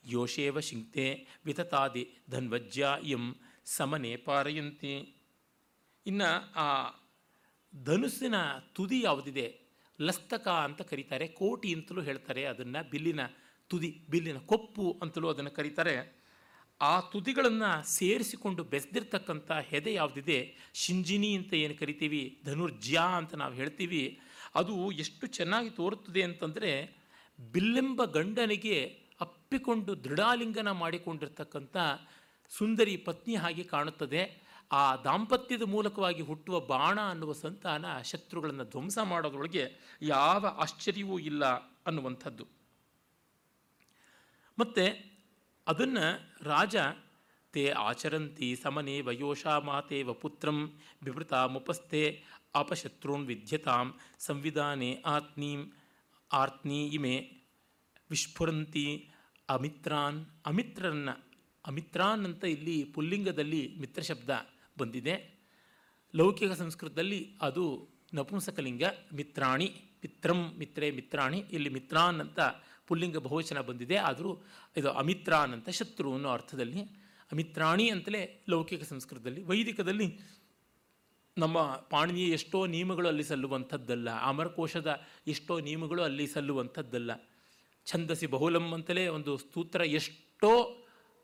ಯೋಷೇವ 0.05 0.61
ಶಿಂಕ್ತೆ 0.61 1.27
ವಿತತಾದಿ 1.45 2.17
ಧನ್ವಜ್ಯ 2.31 2.89
ಇಂ 3.03 3.25
ಸಮನೆ 3.65 4.17
ಪಾರಯಂತಿ. 4.17 4.95
ಇನ್ನು 6.07 6.53
ಆ 6.57 6.91
ಧನುಸ್ಸಿನ 7.85 8.35
ತುದಿ 8.75 9.03
ಯಾವುದಿದೆ? 9.03 9.47
ಲಸ್ತಕ 10.01 10.49
ಅಂತ 10.49 10.83
ಕರೀತಾರೆ, 10.83 11.29
ಕೋಟಿ 11.29 11.75
ಅಂತಲೂ 11.75 12.03
ಹೇಳ್ತಾರೆ, 12.03 12.45
ಅದನ್ನು 12.45 12.91
ಬಿಲ್ಲಿನ 12.91 13.21
ತುದಿ, 13.69 14.07
ಬಿಲ್ಲಿನ 14.11 14.39
ಕೊಪ್ಪು 14.39 15.01
ಅಂತಲೂ 15.03 15.29
ಅದನ್ನು 15.29 15.51
ಕರೀತಾರೆ. 15.51 15.97
ಆ 16.81 17.01
ತುದಿಗಳನ್ನು 17.01 17.89
ಸೇರಿಸಿಕೊಂಡು 17.89 18.65
ಬೆಸ್ದಿರ್ತಕ್ಕಂಥ 18.65 19.51
ಹೆದೆ 19.53 19.93
ಯಾವುದಿದೆ? 19.93 20.57
ಶಿಂಜಿನಿ 20.75 21.37
ಅಂತ 21.37 21.55
ಏನು 21.55 21.75
ಕರಿತೀವಿ? 21.75 22.41
ಧನುರ್ಜ್ಯ 22.45 23.01
ಅಂತ 23.17 23.35
ನಾವು 23.35 23.55
ಹೇಳ್ತೀವಿ. 23.55 24.21
ಅದು 24.57 24.93
ಎಷ್ಟು 24.93 25.27
ಚೆನ್ನಾಗಿ 25.27 25.71
ತೋರುತ್ತದೆ 25.71 26.23
ಅಂತಂದರೆ 26.23 26.97
ಬಿಲ್ಲೆಂಬ 27.53 28.05
ಗಂಡನಿಗೆ 28.05 29.03
ಅಪ್ಪಿಕೊಂಡು 29.21 30.05
ದೃಢಾಲಿಂಗನ 30.05 30.71
ಮಾಡಿಕೊಂಡಿರ್ತಕ್ಕಂಥ 30.71 31.77
ಸುಂದರಿ 32.49 32.97
ಪತ್ನಿ 32.97 33.35
ಹಾಗೆ 33.37 33.65
ಕಾಣುತ್ತದೆ. 33.65 34.47
ಆ 34.73 34.97
ದಾಂಪತ್ಯದ 34.97 35.63
ಮೂಲಕವಾಗಿ 35.63 36.23
ಹುಟ್ಟುವ 36.23 36.61
ಬಾಣ 36.61 37.01
ಅನ್ನುವ 37.01 37.33
ಸಂತಾನ 37.33 38.03
ಶತ್ರುಗಳನ್ನು 38.03 38.65
ಧ್ವಂಸ 38.65 38.99
ಮಾಡೋದ್ರೊಳಗೆ 39.03 39.65
ಯಾವ 40.03 40.47
ಆಶ್ಚರ್ಯವೂ 40.47 41.19
ಇಲ್ಲ 41.19 41.45
ಅನ್ನುವಂಥದ್ದು. 41.87 42.47
ಮತ್ತು 44.59 45.17
ಅದನ್ನು 45.67 46.05
ರಾಜ, 46.43 46.77
ತೇ 47.53 47.71
ಆಚರಂತಿ 47.71 48.57
ಸಮನೆ 48.57 49.01
ವಯೋಷಾ 49.01 49.59
ವಪುತ್ರಂ 49.59 50.15
ಪುತ್ರಂ 50.15 50.81
ಬಿಭೃತಾಮುಪಸ್ಥೆ 51.03 52.25
ಅಪಶತ್ರುನ್ 52.57 53.27
ವಿದ್ಯತಾಂ 53.27 53.87
ಸಂವಿಧಾನೆ 54.19 54.91
ಆತ್ನೀಂ 55.07 55.61
ಆರ್ತ್ನೀ 56.33 56.81
ಇಮೆ 56.89 57.17
ವಿಸ್ಫುರಂತಿ 58.11 58.87
ಅಮಿತ್ರಾನ್. 59.49 60.21
ಅಮಿತ್ರರನ್ನ 60.47 61.11
ಅಮಿತ್ರಾನ್ 61.65 62.25
ಅಂತ 62.25 62.45
ಇಲ್ಲಿ 62.45 62.77
ಪುಲ್ಲಿಂಗದಲ್ಲಿ 62.95 63.63
ಮಿತ್ರ 63.81 64.03
ಶಬ್ದ 64.03 64.31
ಬಂದಿದೆ. 64.79 65.15
ಲೌಕಿಕ 66.15 66.53
ಸಂಸ್ಕೃತದಲ್ಲಿ 66.53 67.21
ಅದು 67.43 67.65
ನಪುಂಸಕಲಿಂಗ 68.15 68.85
ಮಿತ್ರಾಣಿ, 69.15 69.69
ಮಿತ್ರಂ 70.03 70.41
ಮಿತ್ರೇ 70.59 70.89
ಮಿತ್ರಾಣಿ, 70.91 71.39
ಇಲ್ಲಿ 71.53 71.69
ಮಿತ್ರಾನ್ 71.69 72.19
ಅಂತ 72.21 72.41
ಪುಲ್ಲಿಂಗ 72.87 73.17
ಬಹುವಚನ 73.17 73.61
ಬಂದಿದೆ. 73.61 73.97
ಆದರೂ 74.09 74.31
ಇದು 74.77 74.89
ಅಮಿತ್ರಾನ್ 74.93 75.53
ಅಂತ 75.53 75.69
ಶತ್ರು 75.69 76.11
ಅನ್ನೋ 76.15 76.29
ಅರ್ಥದಲ್ಲಿ, 76.29 76.83
ಅಮಿತ್ರಾಣಿ 77.33 77.87
ಅಂತಲೇ 77.91 78.23
ಲೌಕಿಕ 78.49 78.85
ಸಂಸ್ಕೃತದಲ್ಲಿ, 78.85 79.43
ವೈದಿಕದಲ್ಲಿ 79.43 80.09
ನಮ್ಮ 81.39 81.63
ಪಾಣಿನಿಯ 81.91 82.27
ಎಷ್ಟೋ 82.29 82.67
ನಿಯಮಗಳು 82.67 83.09
ಅಲ್ಲಿ 83.09 83.25
ಸಲ್ಲುವಂಥದ್ದಲ್ಲ, 83.25 84.11
ಅಮರಕೋಶದ 84.11 84.91
ಎಷ್ಟೋ 85.27 85.61
ನಿಯಮಗಳು 85.61 86.03
ಅಲ್ಲಿ 86.03 86.27
ಸಲ್ಲುವಂಥದ್ದಲ್ಲ. 86.27 87.11
ಛಂದಸಿ 87.87 88.27
ಬಹುಲಂ 88.27 88.73
ಅಂತಲೇ 88.73 89.09
ಒಂದು 89.09 89.39
ಸ್ತೂತ್ರ 89.39 89.81
ಎಷ್ಟೋ 89.81 90.53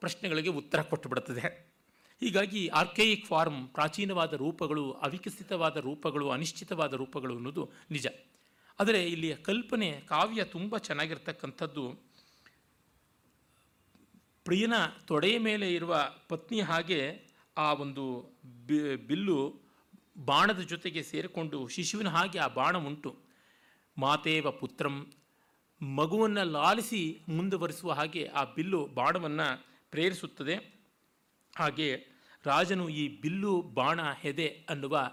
ಪ್ರಶ್ನೆಗಳಿಗೆ 0.01 0.49
ಉತ್ತರ 0.49 0.83
ಕೊಟ್ಟುಬಿಡುತ್ತದೆ. 0.83 1.73
ಹೀಗಾಗಿ 2.21 2.67
ಆರ್ಕೇಯಿಕ್ 2.67 3.27
ಫಾರ್ಮ್ 3.27 3.69
ಪ್ರಾಚೀನವಾದ 3.69 4.33
ರೂಪಗಳು, 4.33 4.93
ಅವಿಕಸಿತವಾದ 4.93 5.77
ರೂಪಗಳು, 5.77 6.31
ಅನಿಶ್ಚಿತವಾದ 6.31 6.93
ರೂಪಗಳು 6.93 7.37
ಅನ್ನೋದು 7.37 7.71
ನಿಜ. 7.91 8.07
ಆದರೆ 8.81 9.01
ಇಲ್ಲಿಯ 9.07 9.35
ಕಲ್ಪನೆ, 9.37 9.91
ಕಾವ್ಯ 10.09 10.45
ತುಂಬ 10.45 10.79
ಚೆನ್ನಾಗಿರ್ತಕ್ಕಂಥದ್ದು. 10.79 11.85
ಪ್ರಿಯನ 14.45 14.75
ತೊಡೆಯ 15.07 15.39
ಮೇಲೆ 15.39 15.75
ಇರುವ 15.75 15.97
ಪತ್ನಿ 16.29 16.61
ಹಾಗೆ 16.61 17.01
ಆ 17.57 17.73
ಒಂದು 17.73 18.05
ಬಿಲ್ಲು 19.07 19.63
ಬಾಣದ 20.17 20.61
ಜೊತೆಗೆ 20.61 21.03
ಸೇರಿಕೊಂಡು 21.03 21.69
ಶಿಶುವಿನ 21.69 22.09
ಹಾಗೆ 22.09 22.39
ಆ 22.39 22.47
ಬಾಣ 22.49 22.77
ಉಂಟು. 22.77 23.19
ಮಾತೇವ 23.99 24.51
ಪುತ್ರಂ, 24.51 25.13
ಮಗುವನ್ನು 25.83 26.45
ಲಾಲಿಸಿ 26.45 27.21
ಮುಂದುವರಿಸುವ 27.29 27.93
ಹಾಗೆ 27.93 28.27
ಆ 28.27 28.45
ಬಿಲ್ಲು 28.45 28.87
ಬಾಣವನ್ನು 28.87 29.67
ಪ್ರೇರಿಸುತ್ತದೆ. 29.91 30.57
ಹಾಗೆ 31.57 32.07
ರಾಜನು 32.45 32.89
ಈ 32.89 33.21
ಬಿಲ್ಲು 33.21 33.63
ಬಾಣ 33.63 34.01
ಹೆದೆ 34.13 34.67
ಅನ್ನುವ 34.69 35.11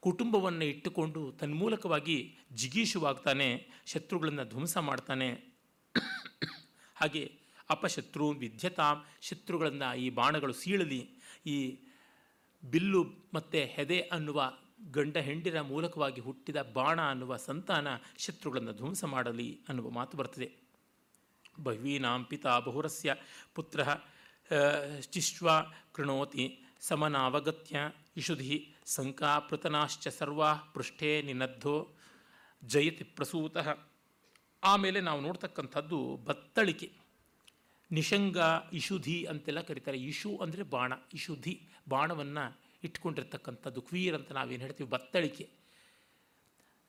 ಕುಟುಂಬವನ್ನು 0.00 0.64
ಇಟ್ಟುಕೊಂಡು 0.64 1.32
ತನ್ಮೂಲಕವಾಗಿ 1.32 2.38
ಜಿಗೀಷುವಾಗ್ತಾನೆ 2.52 3.68
ಶತ್ರುಗಳನ್ನು 3.86 4.44
ಧ್ವಂಸ 4.44 4.76
ಮಾಡ್ತಾನೆ. 4.78 5.54
ಹಾಗೆ 6.94 7.32
ಅಪಶತ್ರು 7.70 8.30
ವಿದ್ಯತಾಂ 8.30 9.04
ಶತ್ರುಗಳನ್ನು 9.20 9.96
ಈ 9.96 10.10
ಬಾಣಗಳು 10.10 10.52
ಸೀಳಲಿ, 10.52 11.10
ಈ 11.46 11.78
ಬಿಲ್ಲು 12.64 13.04
ಮತ್ತು 13.34 13.58
ಹೆದೆ 13.58 14.00
ಅನ್ನುವ 14.00 14.52
ಗಂಡ 14.90 15.16
ಹೆಂಡಿರ 15.16 15.60
ಮೂಲಕವಾಗಿ 15.60 16.20
ಹುಟ್ಟಿದ 16.20 16.56
ಬಾಣ 16.62 17.10
ಅನ್ನುವ 17.10 17.36
ಸಂತಾನ 17.36 17.88
ಶತ್ರುಗಳನ್ನು 18.18 18.72
ಧ್ವಂಸ 18.72 19.04
ಮಾಡಲಿ 19.04 19.60
ಅನ್ನುವ 19.68 19.90
ಮಾತು 19.90 20.16
ಬರ್ತದೆ. 20.16 20.52
ಬಹ್ವೀನಾಂ 21.62 22.24
ಪಿತಾ 22.24 22.58
ಬಹುರಸ್ಯ 22.58 23.16
ಪುತ್ರ 23.54 23.80
ಶಿಶ್ವ 25.12 25.48
ಕೃಣೋತಿ 25.92 26.62
ಸಮನಾವಗತ್ಯ 26.80 27.90
ಇಷುಧಿ 28.16 28.74
ಸಂಕಾಪೃತನಾಶ್ಚ 28.84 30.08
ಸರ್ವಾ 30.08 30.54
ಪೃಷ್ಠೇ 30.54 31.22
ನಿನದ್ಧೋ 31.22 31.88
ಜಯತಿ 32.64 33.04
ಪ್ರಸೂತಃ. 33.04 33.78
ಆಮೇಲೆ 34.64 35.00
ನಾವು 35.00 35.20
ನೋಡ್ತಕ್ಕಂಥದ್ದು 35.20 36.16
ಬತ್ತಳಿಕೆ. 36.24 36.99
ನಿಷಂಗ 37.92 38.36
ಇಶುಧಿ 38.72 39.24
ಅಂತೆಲ್ಲ 39.24 39.60
ಕರೀತಾರೆ. 39.60 39.98
ಇಶು 39.98 40.36
ಅಂದರೆ 40.36 40.62
ಬಾಣ. 40.62 40.92
ಇಶುಧಿ, 41.14 41.68
ಬಾಣವನ್ನು 41.88 42.58
ಇಟ್ಕೊಂಡಿರ್ತಕ್ಕಂಥದ್ದು. 42.84 43.80
ಕ್ವೀರ್ 43.80 44.14
ಅಂತ 44.14 44.32
ನಾವೇನು 44.32 44.62
ಹೇಳ್ತೀವಿ? 44.62 44.90
ಬತ್ತಳಿಕೆ. 44.90 45.48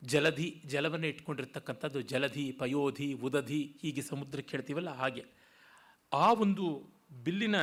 ಜಲಧಿ, 0.04 0.64
ಜಲವನ್ನು 0.66 1.08
ಇಟ್ಕೊಂಡಿರ್ತಕ್ಕಂಥದ್ದು. 1.08 2.02
ಜಲಧಿ, 2.02 2.52
ಪಯೋಧಿ, 2.52 3.14
ಉದಧಿ 3.14 3.78
ಹೀಗೆ 3.82 4.02
ಸಮುದ್ರಕ್ಕೆ 4.02 4.58
ಹೇಳ್ತೀವಲ್ಲ 4.58 4.90
ಹಾಗೆ. 4.90 5.26
ಆ 6.14 6.34
ಒಂದು 6.34 6.90
ಬಿಲ್ಲಿನ 7.24 7.56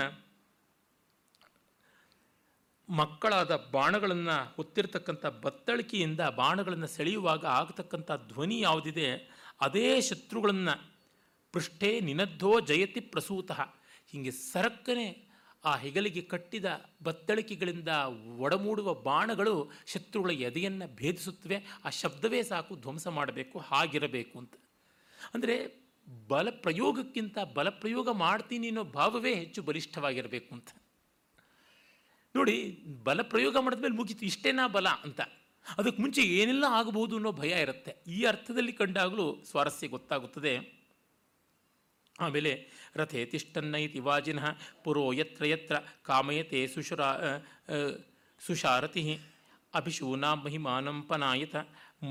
ಮಕ್ಕಳಾದ 2.88 3.56
ಬಾಣಗಳನ್ನು 3.56 4.54
ಹೊತ್ತಿರತಕ್ಕಂಥ 4.56 5.26
ಬತ್ತಳಿಕೆಯಿಂದ 5.26 6.20
ಬಾಣಗಳನ್ನು 6.20 6.86
ಸೆಳೆಯುವಾಗ 6.86 7.44
ಆಗತಕ್ಕಂಥ 7.44 8.10
ಧ್ವನಿ 8.28 8.60
ಯಾವುದಿದೆ? 8.60 9.12
ಅದೇ 9.60 10.00
ಶತ್ರುಗಳನ್ನು 10.00 10.97
ಪೃಷ್ಠೇ 11.52 12.00
ನಿನದ್ಧೋ 12.00 12.60
ಜಯತಿ 12.60 13.00
ಪ್ರಸೂತಃ. 13.00 13.60
ಹೀಗೆ 14.06 14.30
ಸರಕ್ಕನೆ 14.30 15.28
ಆ 15.64 15.76
ಹೆಗಲಿಗೆ 15.76 16.22
ಕಟ್ಟಿದ 16.22 16.64
ಬತ್ತಳಿಕೆಗಳಿಂದ 17.02 17.88
ಒಡಮೂಡುವ 18.38 18.94
ಬಾಣಗಳು 18.94 19.70
ಶತ್ರುಗಳ 19.86 20.30
ಎದೆಯನ್ನು 20.30 20.94
ಭೇದಿಸುತ್ತವೆ. 20.94 21.66
ಆ 21.84 21.90
ಶಬ್ದವೇ 21.90 22.42
ಸಾಕು 22.42 22.76
ಧ್ವಂಸ 22.76 23.06
ಮಾಡಬೇಕು, 23.06 23.58
ಹಾಗಿರಬೇಕು 23.58 24.38
ಅಂತ. 24.38 24.54
ಅಂದರೆ 25.34 25.88
ಬಲ 26.28 26.50
ಪ್ರಯೋಗಕ್ಕಿಂತ 26.50 27.38
ಬಲಪ್ರಯೋಗ 27.54 28.08
ಮಾಡ್ತೀನಿ 28.08 28.66
ಅನ್ನೋ 28.68 28.84
ಭಾವವೇ 28.84 29.34
ಹೆಚ್ಚು 29.34 29.62
ಬಲಿಷ್ಠವಾಗಿರಬೇಕು 29.62 30.54
ಅಂತ. 30.54 30.68
ನೋಡಿ 32.36 32.78
ಬಲ 33.04 33.22
ಪ್ರಯೋಗ 33.22 33.56
ಮಾಡಿದ್ಮೇಲೆ 33.56 33.94
ಮುಗೀತು 33.94 34.24
ಇಷ್ಟೇನಾ 34.24 34.68
ಬಲ 34.68 34.88
ಅಂತ. 34.88 35.20
ಅದಕ್ಕೆ 35.78 36.02
ಮುಂಚೆ 36.02 36.22
ಏನೆಲ್ಲ 36.22 36.64
ಆಗಬಹುದು 36.68 37.16
ಅನ್ನೋ 37.16 37.32
ಭಯ 37.32 37.62
ಇರುತ್ತೆ. 37.62 37.96
ಈ 38.06 38.24
ಅರ್ಥದಲ್ಲಿ 38.24 38.72
ಕಂಡಾಗಲೂ 38.72 39.44
ಸ್ವಾರಸ್ಯ 39.50 39.88
ಗೊತ್ತಾಗುತ್ತದೆ. 39.88 40.77
ಆಮೇಲೆ 42.18 42.52
ರಥೆ 42.96 43.20
ತಿಷ್ಟನ್ನೈತಿ 43.32 44.00
ವಾಜಿನಃ 44.08 44.46
ಪುರೋ 44.84 45.04
ಯತ್ರ 45.12 45.44
ಯತ್ರ 45.44 45.76
ಕಾಮಯತೆ 46.08 46.60
ಸುಶುರಾ 46.66 47.08
ಸುಶಾರತಿ 48.40 49.02
ಅಭಿಶೂನಾ 49.74 50.30
ಮಹಿಮಾನಂ 50.44 50.98
ಪನಾಯತ 51.02 51.56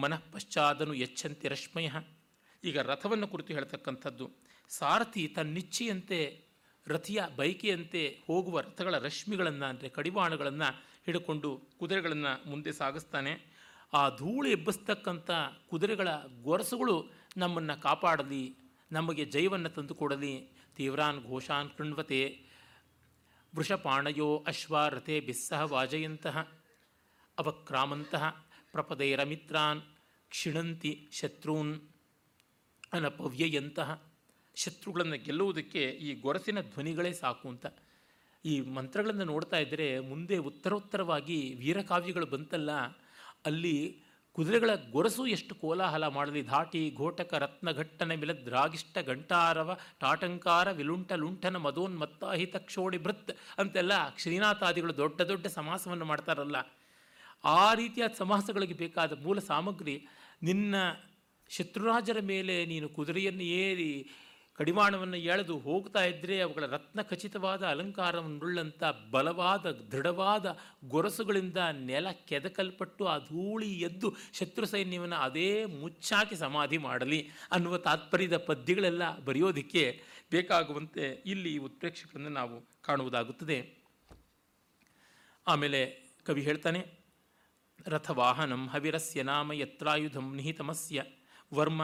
ಮನಃ 0.02 0.22
ಪಶ್ಚಾದನು 0.34 0.94
ಯಚ್ಛಂತಿ 0.94 1.48
ರಶ್ಮಯ. 1.48 1.90
ಈಗ 2.64 2.78
ರಥವನ್ನು 2.90 3.28
ಕುರಿತು 3.28 3.52
ಹೇಳ್ತಕ್ಕಂಥದ್ದು, 3.54 4.26
ಸಾರಥಿ 4.70 5.24
ತನ್ನಿಚ್ಛೆಯಂತೆ 5.36 6.20
ರಥಿಯ 6.88 7.22
ಬೈಕೆಯಂತೆ 7.36 8.02
ಹೋಗುವ 8.28 8.60
ರಥಗಳ 8.60 8.96
ರಶ್ಮಿಗಳನ್ನು 8.98 9.66
ಅಂದರೆ 9.66 9.90
ಕಡಿವಾಣಗಳನ್ನು 9.90 10.70
ಹಿಡ್ಕೊಂಡು 11.06 11.50
ಕುದುರೆಗಳನ್ನು 11.80 12.32
ಮುಂದೆ 12.50 12.72
ಸಾಗಿಸ್ತಾನೆ. 12.72 13.34
ಆ 13.94 14.02
ಧೂಳು 14.20 14.48
ಎಬ್ಬಿಸ್ತಕ್ಕಂಥ 14.50 15.30
ಕುದುರೆಗಳ 15.70 16.10
ಗೊರಸುಗಳು 16.48 16.96
ನಮ್ಮನ್ನು 17.38 17.76
ಕಾಪಾಡಲಿ 17.82 18.44
ನಮಗೆ 18.92 19.26
ಜೈವನ್ನು 19.26 19.70
ತಂದು 19.70 19.96
ಕೊಡಲಿ. 19.96 20.52
ತೀವ್ರಾನ್ 20.76 21.26
ಘೋಷಾನ್ 21.26 21.70
ಕೃಣ್ವತೆ. 21.70 22.48
ವೃಷಪಾಣಯೋ 23.56 24.44
ಅಶ್ವಾರಥೆ 24.48 25.20
ಬಿಸ್ಸಹ 25.20 25.62
ವಾಜಯಂತಹ 25.62 26.62
ಅವಕ್ರಾಮಂತಹ 27.38 28.52
ಪ್ರಪದೈರಮಿತ್ರಾನ್ 28.72 29.82
ಕ್ಷಿಣಂತಿ 30.30 31.10
ಶತ್ರೂನ್ 31.12 31.82
ಅನಪವ್ಯಯಂತಹ 32.94 34.14
ಶತ್ರುಗಳನ್ನು 34.56 35.18
ಗೆಲ್ಲುವುದಕ್ಕೆ 35.18 35.84
ಈ 35.84 36.16
ಗೊರಸಿನ 36.16 36.62
ಧ್ವನಿಗಳೇ 36.62 37.14
ಸಾಕು 37.14 37.50
ಅಂತ. 37.50 37.66
ಈ 38.46 38.62
ಮಂತ್ರಗಳನ್ನು 38.62 39.24
ನೋಡ್ತಾ 39.24 39.58
ಇದ್ದರೆ 39.58 40.00
ಮುಂದೆ 40.00 40.38
ಉತ್ತರೋತ್ತರವಾಗಿ 40.38 41.56
ವೀರಕಾವ್ಯಗಳು 41.56 42.26
ಬಂತಲ್ಲ. 42.26 42.72
ಅಲ್ಲಿ 43.46 44.04
ಕುದುರೆಗಳ 44.38 44.72
ಗೊರಸು 44.92 45.28
ಎಷ್ಟು 45.28 45.56
ಕೋಲಾಹಲ 45.56 46.08
ಮಾಡಲಿ. 46.08 46.42
ಧಾಟಿ, 46.42 46.82
ಘೋಟಕ, 46.98 47.34
ರತ್ನಘಟ್ಟನೆ 47.34 48.16
ಮಿಲದ್ರಾಗಿಷ್ಟ, 48.16 48.98
ಘಂಟಾರವ, 49.08 49.78
ಟಾಟಂಕಾರ 50.00 50.72
ವಿಲುಂಟ 50.72 51.12
ಲುಂಠನ 51.12 51.58
ಮದೋನ್ಮತ್ತಾಹಿತ 51.58 52.56
ಕ್ಷೋಣಿ 52.56 52.98
ಭೃತ್ 52.98 53.32
ಅಂತೆಲ್ಲ 53.58 53.94
ಶ್ರೀನಾಥಾದಿಗಳು 54.18 54.98
ದೊಡ್ಡ 54.98 55.22
ದೊಡ್ಡ 55.22 55.48
ಸಮಾಸವನ್ನು 55.48 56.06
ಮಾಡ್ತಾರಲ್ಲ. 56.06 56.56
ಆ 57.46 57.74
ರೀತಿಯ 57.74 58.04
ಸಮಾಸಗಳಿಗೆ 58.18 58.74
ಬೇಕಾದ 58.74 59.12
ಮೂಲ 59.24 59.40
ಸಾಮಗ್ರಿ 59.40 60.08
ನಿನ್ನ 60.44 60.76
ಶತ್ರುರಾಜರ 61.50 62.20
ಮೇಲೆ 62.22 62.66
ನೀನು 62.66 62.90
ಕುದುರೆಯನ್ನು 62.90 63.44
ಏರಿ 63.44 63.92
ಕಡಿವಾಣವನ್ನು 64.58 65.18
ಎಳೆದು 65.32 65.56
ಹೋಗ್ತಾ 65.60 66.02
ಇದ್ದರೆ 66.04 66.36
ಅವುಗಳ 66.42 66.66
ರತ್ನ 66.66 67.02
ಖಚಿತವಾದ 67.02 67.64
ಅಲಂಕಾರವನ್ನುಳ್ಳಂಥ 67.64 68.84
ಬಲವಾದ, 69.12 69.66
ದೃಢವಾದ 69.92 70.46
ಗೊರಸುಗಳಿಂದ 70.86 71.60
ನೆಲ 71.90 72.08
ಕೆದಕಲ್ಪಟ್ಟು 72.30 73.06
ಆ 73.06 73.18
ಧೂಳಿ 73.18 73.70
ಎದ್ದು 73.80 74.10
ಶತ್ರು 74.40 74.66
ಸೈನ್ಯವನ್ನು 74.66 75.16
ಅದೇ 75.16 75.50
ಮುಚ್ಚಾಕಿ 75.66 76.36
ಸಮಾಧಿ 76.36 76.80
ಮಾಡಲಿ 76.88 77.20
ಅನ್ನುವ 77.52 77.78
ತಾತ್ಪರ್ಯದ 77.78 78.38
ಪದ್ಯಗಳೆಲ್ಲ 78.38 79.04
ಬರೆಯೋದಕ್ಕೆ 79.20 79.84
ಬೇಕಾಗುವಂತೆ 80.32 81.06
ಇಲ್ಲಿ 81.26 81.54
ಉತ್ಪ್ರೇಕ್ಷಕರನ್ನು 81.58 82.30
ನಾವು 82.30 82.58
ಕಾಣುವುದಾಗುತ್ತದೆ. 82.82 83.60
ಆಮೇಲೆ 85.48 85.82
ಕವಿ 86.26 86.42
ಹೇಳ್ತಾನೆ, 86.42 86.82
ರಥವಾಹನಂ 87.88 88.64
ಹವಿರಸ್ಯ 88.68 89.24
ನಾಮ 89.24 89.54
ಯತ್ರಾಯುಧಂ 89.54 90.28
ನಿಹಿತಮಸ್ಯ 90.36 91.04
ವರ್ಮ 91.54 91.82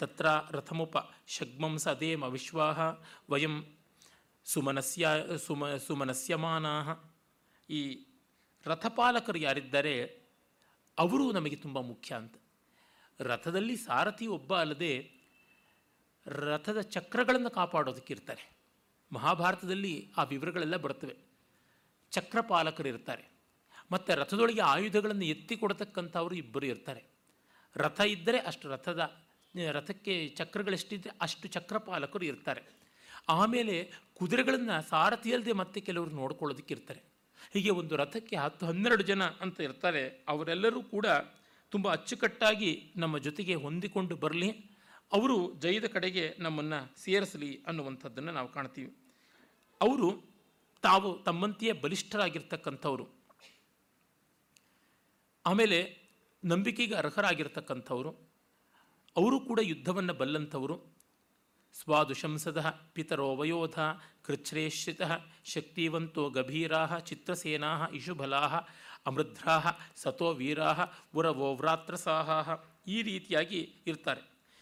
ತತ್ರ 0.00 0.26
ರಥಮುಪ 0.50 0.96
ಶಗ್ಮಂ 1.26 1.74
ಸದೇಮ 1.78 2.22
ವಿಶ್ವಾಹ 2.36 2.80
ವಯಂ 3.30 3.54
ಸುಮನಸ್ಯ 4.44 5.08
ಸುಮ 5.46 5.62
ಸುಮನಸ್ಯಮಾನಾಹ 5.86 6.88
ಈ 7.70 7.80
ರಥಪಾಲಕರು 8.66 9.38
ಯಾರಿದ್ದಾರೆ, 9.38 9.94
ಅವರು 10.98 11.32
ನಮಗೆ 11.32 11.56
ತುಂಬ 11.56 11.78
ಮುಖ್ಯ 11.80 12.14
ಅಂತ. 12.14 12.36
ರಥದಲ್ಲಿ 13.20 13.76
ಸಾರಥಿ 13.76 14.26
ಒಬ್ಬ 14.26 14.50
ಅಲ್ಲದೆ 14.60 14.92
ರಥದ 16.26 16.80
ಚಕ್ರಗಳನ್ನು 16.94 17.50
ಕಾಪಾಡೋದಕ್ಕಿರ್ತಾರೆ 17.50 18.44
ಮಹಾಭಾರತದಲ್ಲಿ 19.12 19.94
ಆ 20.16 20.22
ವಿವರಗಳೆಲ್ಲ 20.22 20.76
ಬರ್ತವೆ 20.76 21.16
ಚಕ್ರಪಾಲಕರು 22.10 22.88
ಇರ್ತಾರೆ. 22.88 23.24
ಮತ್ತು 23.92 24.10
ರಥದೊಳಗೆ 24.14 24.60
ಆಯುಧಗಳನ್ನು 24.60 25.24
ಎತ್ತಿ 25.24 25.56
ಕೊಡತಕ್ಕಂಥವರು 25.56 26.34
ಇಬ್ಬರು 26.34 26.66
ಇರ್ತಾರೆ. 26.66 27.02
ರಥ 27.76 28.00
ಇದ್ದರೆ 28.00 28.38
ಅಷ್ಟು 28.38 28.66
ರಥದ 28.68 29.02
ರಥಕ್ಕೆ 29.72 30.28
ಚಕ್ರಗಳೆಷ್ಟಿದ್ರೆ 30.28 31.10
ಅಷ್ಟು 31.20 31.48
ಚಕ್ರಪಾಲಕರು 31.48 32.24
ಇರ್ತಾರೆ. 32.24 32.62
ಆಮೇಲೆ 33.28 33.92
ಕುದುರೆಗಳನ್ನು 34.14 34.88
ಸಾರಥಿಯಲ್ಲದೆ 34.88 35.52
ಮತ್ತೆ 35.52 35.80
ಕೆಲವರು 35.80 36.10
ನೋಡ್ಕೊಳ್ಳೋದಕ್ಕೆ 36.10 36.74
ಇರ್ತಾರೆ 36.74 37.02
ಹೀಗೆ 37.52 37.70
ಒಂದು 37.70 37.96
ರಥಕ್ಕೆ 37.96 38.36
ಹತ್ತು, 38.36 38.66
ಹನ್ನೆರಡು 38.66 39.02
ಜನ 39.02 39.24
ಅಂತ 39.24 39.60
ಇರ್ತಾರೆ. 39.60 40.24
ಅವರೆಲ್ಲರೂ 40.28 40.82
ಕೂಡ 40.82 41.06
ತುಂಬ 41.70 41.92
ಅಚ್ಚುಕಟ್ಟಾಗಿ 41.92 42.92
ನಮ್ಮ 42.96 43.18
ಜೊತೆಗೆ 43.18 43.54
ಹೊಂದಿಕೊಂಡು 43.54 44.16
ಬರಲಿ. 44.16 44.50
ಅವರು 45.12 45.54
ಜಯದ 45.54 45.86
ಕಡೆಗೆ 45.86 46.36
ನಮ್ಮನ್ನು 46.38 47.00
ಸೇರಿಸಲಿ 47.00 47.62
ಅನ್ನುವಂಥದ್ದನ್ನು 47.66 48.32
ನಾವು 48.32 48.48
ಕಾಣ್ತೀವಿ. 48.48 48.96
ಅವರು 49.80 50.22
ತಾವು 50.82 51.22
ತಮ್ಮಂತೆಯೇ 51.22 51.72
ಬಲಿಷ್ಠರಾಗಿರ್ತಕ್ಕಂಥವ್ರು. 51.72 53.08
ಆಮೇಲೆ 55.46 55.98
ನಂಬಿಕೆಗೆ 56.44 56.94
ಅರ್ಹರಾಗಿರ್ತಕ್ಕಂಥವರು. 56.94 58.29
ಅವರು 59.16 59.40
ಕೂಡ 59.40 59.58
ಯುದ್ಧವನ್ನು 59.62 60.14
ಬಲ್ಲಂಥವರು. 60.14 61.00
ಸ್ವಾದುಶಂಸದ 61.74 62.60
ಪಿತರೋ 62.92 63.36
ವಯೋಧ 63.36 63.78
ಕೃಚ್ಛ್ರೇಷಿತ 64.22 65.02
ಶಕ್ತಿವಂತೋ 65.44 66.30
ಗಭೀರಾ 66.30 66.98
ಚಿತ್ರಸೇನಾ 66.98 67.86
ಇಶುಬಲಾ 67.94 68.68
ಅಮೃದ್ರಾಹ 69.06 69.78
ಸತೋ 69.96 70.34
ವೀರಾಹ 70.34 70.80
ಉರವೋ 71.14 71.54
ವ್ರಾತ್ರಸಾಹ 71.54 72.54
ಈ 72.86 73.02
ರೀತಿಯಾಗಿ 73.02 73.74
ಇರ್ತಾರೆ. 73.86 74.20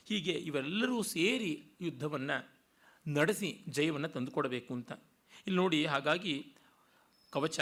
ಹೀಗೆ 0.08 0.32
ಇವೆಲ್ಲರೂ 0.32 1.02
ಸೇರಿ 1.02 1.72
ಯುದ್ಧವನ್ನು 1.80 2.58
ನಡೆಸಿ 3.14 3.64
ಜಯವನ್ನು 3.68 4.08
ತಂದುಕೊಡಬೇಕು 4.08 4.74
ಅಂತ. 4.74 4.92
ಇಲ್ಲಿ 5.46 5.56
ನೋಡಿ 5.56 5.86
ಹಾಗಾಗಿ 5.86 6.54
ಕವಚ, 7.30 7.60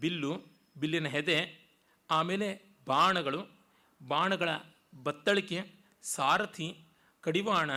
ಬಿಲ್ಲು, 0.00 0.42
ಬಿಲ್ಲಿನ 0.76 1.08
ಹೆದೆ, 1.08 1.68
ಆಮೇಲೆ 2.10 2.62
ಬಾಣಗಳು, 2.86 3.40
ಬಾಣಗಳ 4.08 4.48
ಬತ್ತಳಿಕೆ 5.04 5.79
ಸಾರಥಿ, 6.02 6.68
ಕಡಿವಾಣ, 7.24 7.70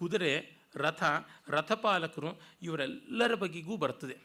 ಕುದುರೆ, 0.00 0.34
ರಥ, 0.74 1.02
ರಥಪಾಲಕರು 1.48 2.30
ಇವರೆಲ್ಲರ 2.62 3.34
ಬಗೆಗೂ 3.34 3.76
ಬರ್ತದೆ. 3.76 4.16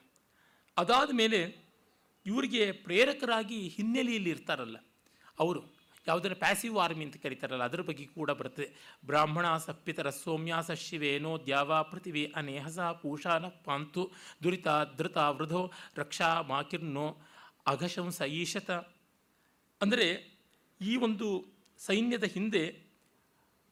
ಅದಾದ 0.78 1.10
ಮೇಲೆ 1.14 1.40
ಇವರಿಗೆ 2.26 2.72
ಪ್ರೇರಕರಾಗಿ 2.72 3.68
ಹಿನ್ನೆಲೆಯಲ್ಲಿ 3.68 4.30
ಇರ್ತಾರಲ್ಲ. 4.30 4.78
ಅವರು 5.40 5.62
ಯಾವುದನ್ನು 6.08 6.36
ಪ್ಯಾಸಿವ್ 6.36 6.78
ಆರ್ಮಿ 6.78 7.04
ಅಂತ 7.06 7.18
ಕರೀತಾರಲ್ಲ, 7.18 7.64
ಅದರ 7.64 7.82
ಬಗ್ಗೆ 7.82 8.06
ಕೂಡ 8.06 8.32
ಬರ್ತದೆ. 8.32 8.68
ಬ್ರಾಹ್ಮಣ 9.06 9.58
ಸಪ್ಪಿತರ 9.58 10.10
ಸೌಮ್ಯಾಸ 10.10 10.72
ಶಿವೇನೋ 10.72 11.32
ದ್ಯಾವ 11.46 11.84
ಪೃಥಿವಿ 11.84 12.24
ಅನೇಹಸ 12.36 12.80
ಪೂಷಾನ 12.80 13.46
ಪಾಂತು 13.48 14.04
ದುರಿತ 14.44 14.68
ಧೃತ 14.98 15.18
ವೃಧೋ 15.18 15.72
ರಕ್ಷಾ 15.96 16.30
ಮಾಕಿರ್ನೋ 16.42 17.08
ಅಘಶಂಸ 17.68 18.22
ಈಶತ. 18.22 18.72
ಅಂದರೆ 19.82 20.08
ಈ 20.82 20.96
ಒಂದು 20.96 21.28
ಸೈನ್ಯದ 21.80 22.24
ಹಿಂದೆ 22.24 22.64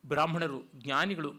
ಬ್ರಾಹ್ಮಣರು, 0.07 0.71
ಜ್ಞಾನಿಗಳು 0.75 1.31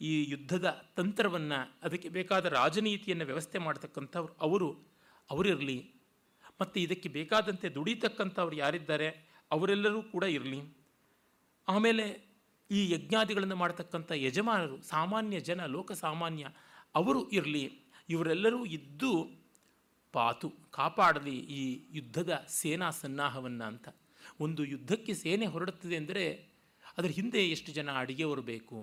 ಈ 0.00 0.24
ಯುದ್ಧದ 0.28 0.92
ತಂತ್ರವನ್ನು, 0.96 1.80
ಅದಕ್ಕೆ 1.82 2.08
ಬೇಕಾದ 2.08 2.46
ರಾಜನೀತಿಯನ್ನು 2.46 3.24
ವ್ಯವಸ್ಥೆ 3.24 3.58
ಮಾಡ್ತಕ್ಕಂಥವ್ರು 3.58 4.34
ಅವರು, 4.40 4.68
ಅವರಿರಲಿ. 5.30 6.00
ಮತ್ತು 6.60 6.80
ಇದಕ್ಕೆ 6.80 7.08
ಬೇಕಾದಂತೆ 7.08 7.68
ದುಡಿತಕ್ಕಂಥವ್ರು 7.68 8.56
ಯಾರಿದ್ದಾರೆ, 8.56 9.08
ಅವರೆಲ್ಲರೂ 9.50 10.02
ಕೂಡ 10.02 10.24
ಇರಲಿ. 10.24 10.60
ಆಮೇಲೆ 11.68 12.30
ಈ 12.70 12.90
ಯಜ್ಞಾದಿಗಳನ್ನು 12.90 13.56
ಮಾಡ್ತಕ್ಕಂಥ 13.56 14.12
ಯಜಮಾನರು, 14.14 14.82
ಸಾಮಾನ್ಯ 14.82 15.40
ಜನ 15.40 15.66
ಲೋಕಸಾಮಾನ್ಯ 15.66 16.46
ಅವರು 16.94 17.30
ಇರಲಿ. 17.30 17.64
ಇವರೆಲ್ಲರೂ 18.08 18.64
ಇದ್ದು 18.64 19.40
ಪಾತು, 20.12 20.50
ಕಾಪಾಡಲಿ 20.70 21.36
ಈ 21.36 21.86
ಯುದ್ಧದ 21.90 22.44
ಸೇನಾ 22.48 22.90
ಸನ್ನಾಹವನ್ನು 22.90 23.64
ಅಂತ. 23.64 23.88
ಒಂದು 24.40 24.64
ಯುದ್ಧಕ್ಕೆ 24.64 25.14
ಸೇನೆ 25.14 25.46
ಹೊರಡುತ್ತದೆ 25.46 25.96
ಅಂದರೆ 25.96 26.49
ಅದರ 26.98 27.10
ಹಿಂದೆ 27.10 27.50
ಎಷ್ಟು 27.50 27.72
ಜನ 27.72 27.90
ಅಡುಗೆಯವರು 28.02 28.42
ಬೇಕು, 28.42 28.78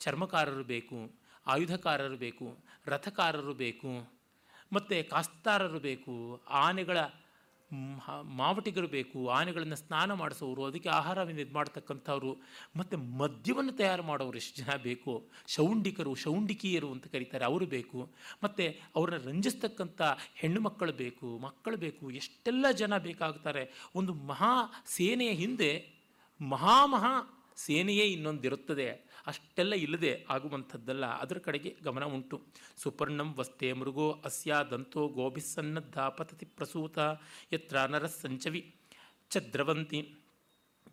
ಚರ್ಮಕಾರರು 0.00 0.64
ಬೇಕು, 0.64 0.98
ಆಯುಧಕಾರರು 1.46 2.16
ಬೇಕು, 2.16 2.46
ರಥಕಾರರು 2.86 3.54
ಬೇಕು, 3.54 3.92
ಮತ್ತು 4.72 5.10
ಕಾಸ್ತಾರರು 5.10 5.80
ಬೇಕು, 5.80 6.14
ಆನೆಗಳ 6.64 6.98
ಮಾವಟಿಗರು 8.40 8.88
ಬೇಕು, 8.88 9.28
ಆನೆಗಳನ್ನು 9.28 9.76
ಸ್ನಾನ 9.76 10.12
ಮಾಡಿಸೋರು, 10.12 10.62
ಅದಕ್ಕೆ 10.64 10.88
ಆಹಾರವನ್ನು 10.88 11.40
ಇದು 11.40 11.54
ಮಾಡ್ತಕ್ಕಂಥವ್ರು, 11.54 12.30
ಮತ್ತು 12.76 12.96
ಮದ್ಯವನ್ನು 12.98 13.72
ತಯಾರು 13.72 14.02
ಮಾಡೋರು 14.02 14.36
ಎಷ್ಟು 14.36 14.56
ಜನ 14.62 14.74
ಬೇಕು, 14.76 15.12
ಶೌಂಡಿಕರು, 15.48 16.14
ಶೌಂಡಿಕಿಯರು 16.14 16.92
ಅಂತ 16.92 17.06
ಕರೀತಾರೆ, 17.06 17.44
ಅವರು 17.44 17.66
ಬೇಕು, 17.66 17.98
ಮತ್ತು 18.42 18.66
ಅವರನ್ನು 18.96 19.30
ರಂಜಿಸ್ತಕ್ಕಂಥ 19.30 20.00
ಹೆಣ್ಣು 20.34 20.60
ಮಕ್ಕಳು 20.60 20.92
ಬೇಕು 20.92 21.38
ಮಕ್ಕಳು 21.38 21.76
ಬೇಕು, 21.76 22.10
ಎಷ್ಟೆಲ್ಲ 22.10 22.66
ಜನ 22.72 22.98
ಬೇಕಾಗ್ತಾರೆ, 22.98 23.64
ಒಂದು 23.94 24.14
ಮಹಾ 24.14 24.54
ಸೇನೆಯ 24.86 25.34
ಹಿಂದೆ 25.34 25.72
ಮಹಾ 26.40 26.86
ಮಹಾ 26.86 27.14
ಸೇನೆಯೇ 27.64 28.06
ಇನ್ನೊಂದಿರುತ್ತದೆ. 28.06 28.88
ಅಷ್ಟೆಲ್ಲ 29.26 29.74
ಇಲ್ಲದೆ 29.74 30.12
ಆಗುವಂಥದ್ದಲ್ಲ. 30.30 31.06
ಅದರ 31.06 31.38
ಕಡೆಗೆ 31.38 31.70
ಗಮನ 31.82 32.04
ಉಂಟು. 32.16 32.36
ಸುಪರ್ಣಂ 32.76 33.34
ವಸ್ತೆ 33.38 33.68
ಮೃಗೋ 33.72 34.06
ಅಸ್ಯ 34.24 34.54
ದಂತೋ 34.70 35.02
ಗೋಭಿಸ್ಸನ್ನದ್ಧ 35.08 35.98
ಪತತಿ 36.18 36.46
ಪ್ರಸೂತ 36.56 36.98
ಯತ್ರ 37.52 38.06
ಸಂಚವಿ 38.06 38.62
ಚ 39.30 39.38
ದ್ರವಂತಿ 39.52 40.00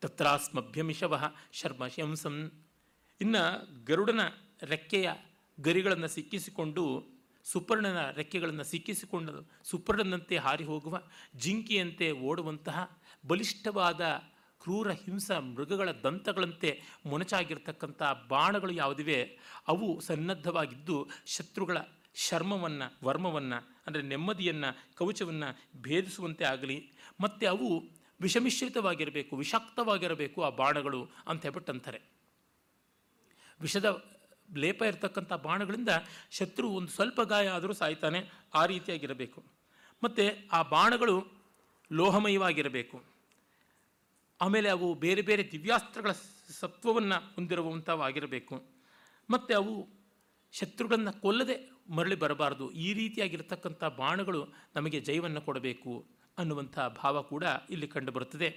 ತತ್ರಾಸ್ಮಭ್ಯಮಿಷವ 0.01 1.13
ಶರ್ಮ 1.51 1.83
ಶಂಸಂ 1.87 2.35
ಇನ್ನು 3.21 3.43
ಗರುಡನ 3.85 4.21
ರೆಕ್ಕೆಯ 4.63 5.07
ಗರಿಗಳನ್ನು 5.59 6.07
ಸಿಕ್ಕಿಸಿಕೊಂಡು 6.07 6.83
ಸುಪರ್ಣನ 7.43 7.99
ರೆಕ್ಕೆಗಳನ್ನು 8.11 8.63
ಸಿಕ್ಕಿಸಿಕೊಂಡು 8.63 9.33
ಸುಪರ್ಣನಂತೆ 9.63 10.37
ಹಾರಿ 10.37 10.63
ಹೋಗುವ 10.63 10.95
ಜಿಂಕಿಯಂತೆ 11.35 12.07
ಓಡುವಂತಹ 12.11 12.77
ಬಲಿಷ್ಠವಾದ 13.27 14.01
ಕ್ರೂರ 14.65 14.91
ಹಿಂಸ 14.91 15.31
ಮೃಗಗಳ 15.31 15.91
ದಂತಗಳಂತೆ 15.91 16.81
ಮೊನಚಾಗಿರ್ತಕ್ಕಂಥ 17.05 18.01
ಬಾಣಗಳು 18.27 18.71
ಯಾವುದಿವೆ? 18.71 19.39
ಅವು 19.67 19.99
ಸನ್ನದ್ಧವಾಗಿದ್ದು 19.99 21.07
ಶತ್ರುಗಳ 21.25 21.77
ಶರ್ಮವನ್ನು, 22.15 22.97
ವರ್ಮವನ್ನು, 23.03 23.79
ಅಂದರೆ 23.87 24.01
ನೆಮ್ಮದಿಯನ್ನು, 24.01 24.95
ಕವಚವನ್ನು 24.95 25.81
ಭೇದಿಸುವಂತೆ 25.81 26.43
ಆಗಲಿ. 26.43 26.93
ಮತ್ತು 27.21 27.49
ಅವು 27.49 27.83
ವಿಷಮಿಶ್ರಿತವಾಗಿರಬೇಕು, 28.21 29.37
ವಿಷಾಕ್ತವಾಗಿರಬೇಕು 29.37 30.43
ಆ 30.43 30.49
ಬಾಣಗಳು 30.49 31.09
ಅಂತ 31.27 31.41
ಹೇಳ್ಬಿಟ್ಟು 31.41 31.71
ಅಂತಾರೆ. 31.71 32.01
ವಿಷದ 33.61 34.05
ಲೇಪ 34.55 34.81
ಇರತಕ್ಕಂಥ 34.81 35.33
ಬಾಣಗಳಿಂದ 35.33 35.89
ಶತ್ರು 36.31 36.69
ಒಂದು 36.69 36.87
ಸ್ವಲ್ಪ 36.87 37.21
ಗಾಯ 37.21 37.47
ಆದರೂ 37.47 37.73
ಸಾಯ್ತಾನೆ, 37.73 38.31
ಆ 38.53 38.65
ರೀತಿಯಾಗಿರಬೇಕು. 38.65 39.43
ಮತ್ತು 40.03 40.49
ಆ 40.51 40.61
ಬಾಣಗಳು 40.61 41.27
ಲೋಹಮಯವಾಗಿರಬೇಕು. 41.91 43.14
ಆಮೇಲೆ 44.45 44.69
ಅವು 44.75 44.87
ಬೇರೆ 45.05 45.21
ಬೇರೆ 45.29 45.43
ದಿವ್ಯಾಸ್ತ್ರಗಳ 45.51 46.11
ಸತ್ವವನ್ನು 46.61 47.17
ಹೊಂದಿರುವಂಥವಾಗಿರಬೇಕು 47.35 48.55
ಮತ್ತು 49.29 49.51
ಅವು 49.55 49.73
ಶತ್ರುಗಳನ್ನು 50.53 51.13
ಕೊಲ್ಲದೆ 51.21 51.55
ಮರಳಿ 51.95 52.17
ಬರಬಾರದು. 52.23 52.65
ಈ 52.85 52.89
ರೀತಿಯಾಗಿರ್ತಕ್ಕಂಥ 52.93 53.83
ಬಾಣಗಳು 53.83 54.41
ನಮಗೆ 54.75 54.99
ಜಯವನ್ನು 54.99 55.41
ಕೊಡಬೇಕು 55.41 55.93
ಅನ್ನುವಂಥ 56.37 56.77
ಭಾವ 57.01 57.21
ಕೂಡ 57.21 57.43
ಇಲ್ಲಿ 57.69 57.87
ಕಂಡುಬರುತ್ತದೆ. 57.87 58.49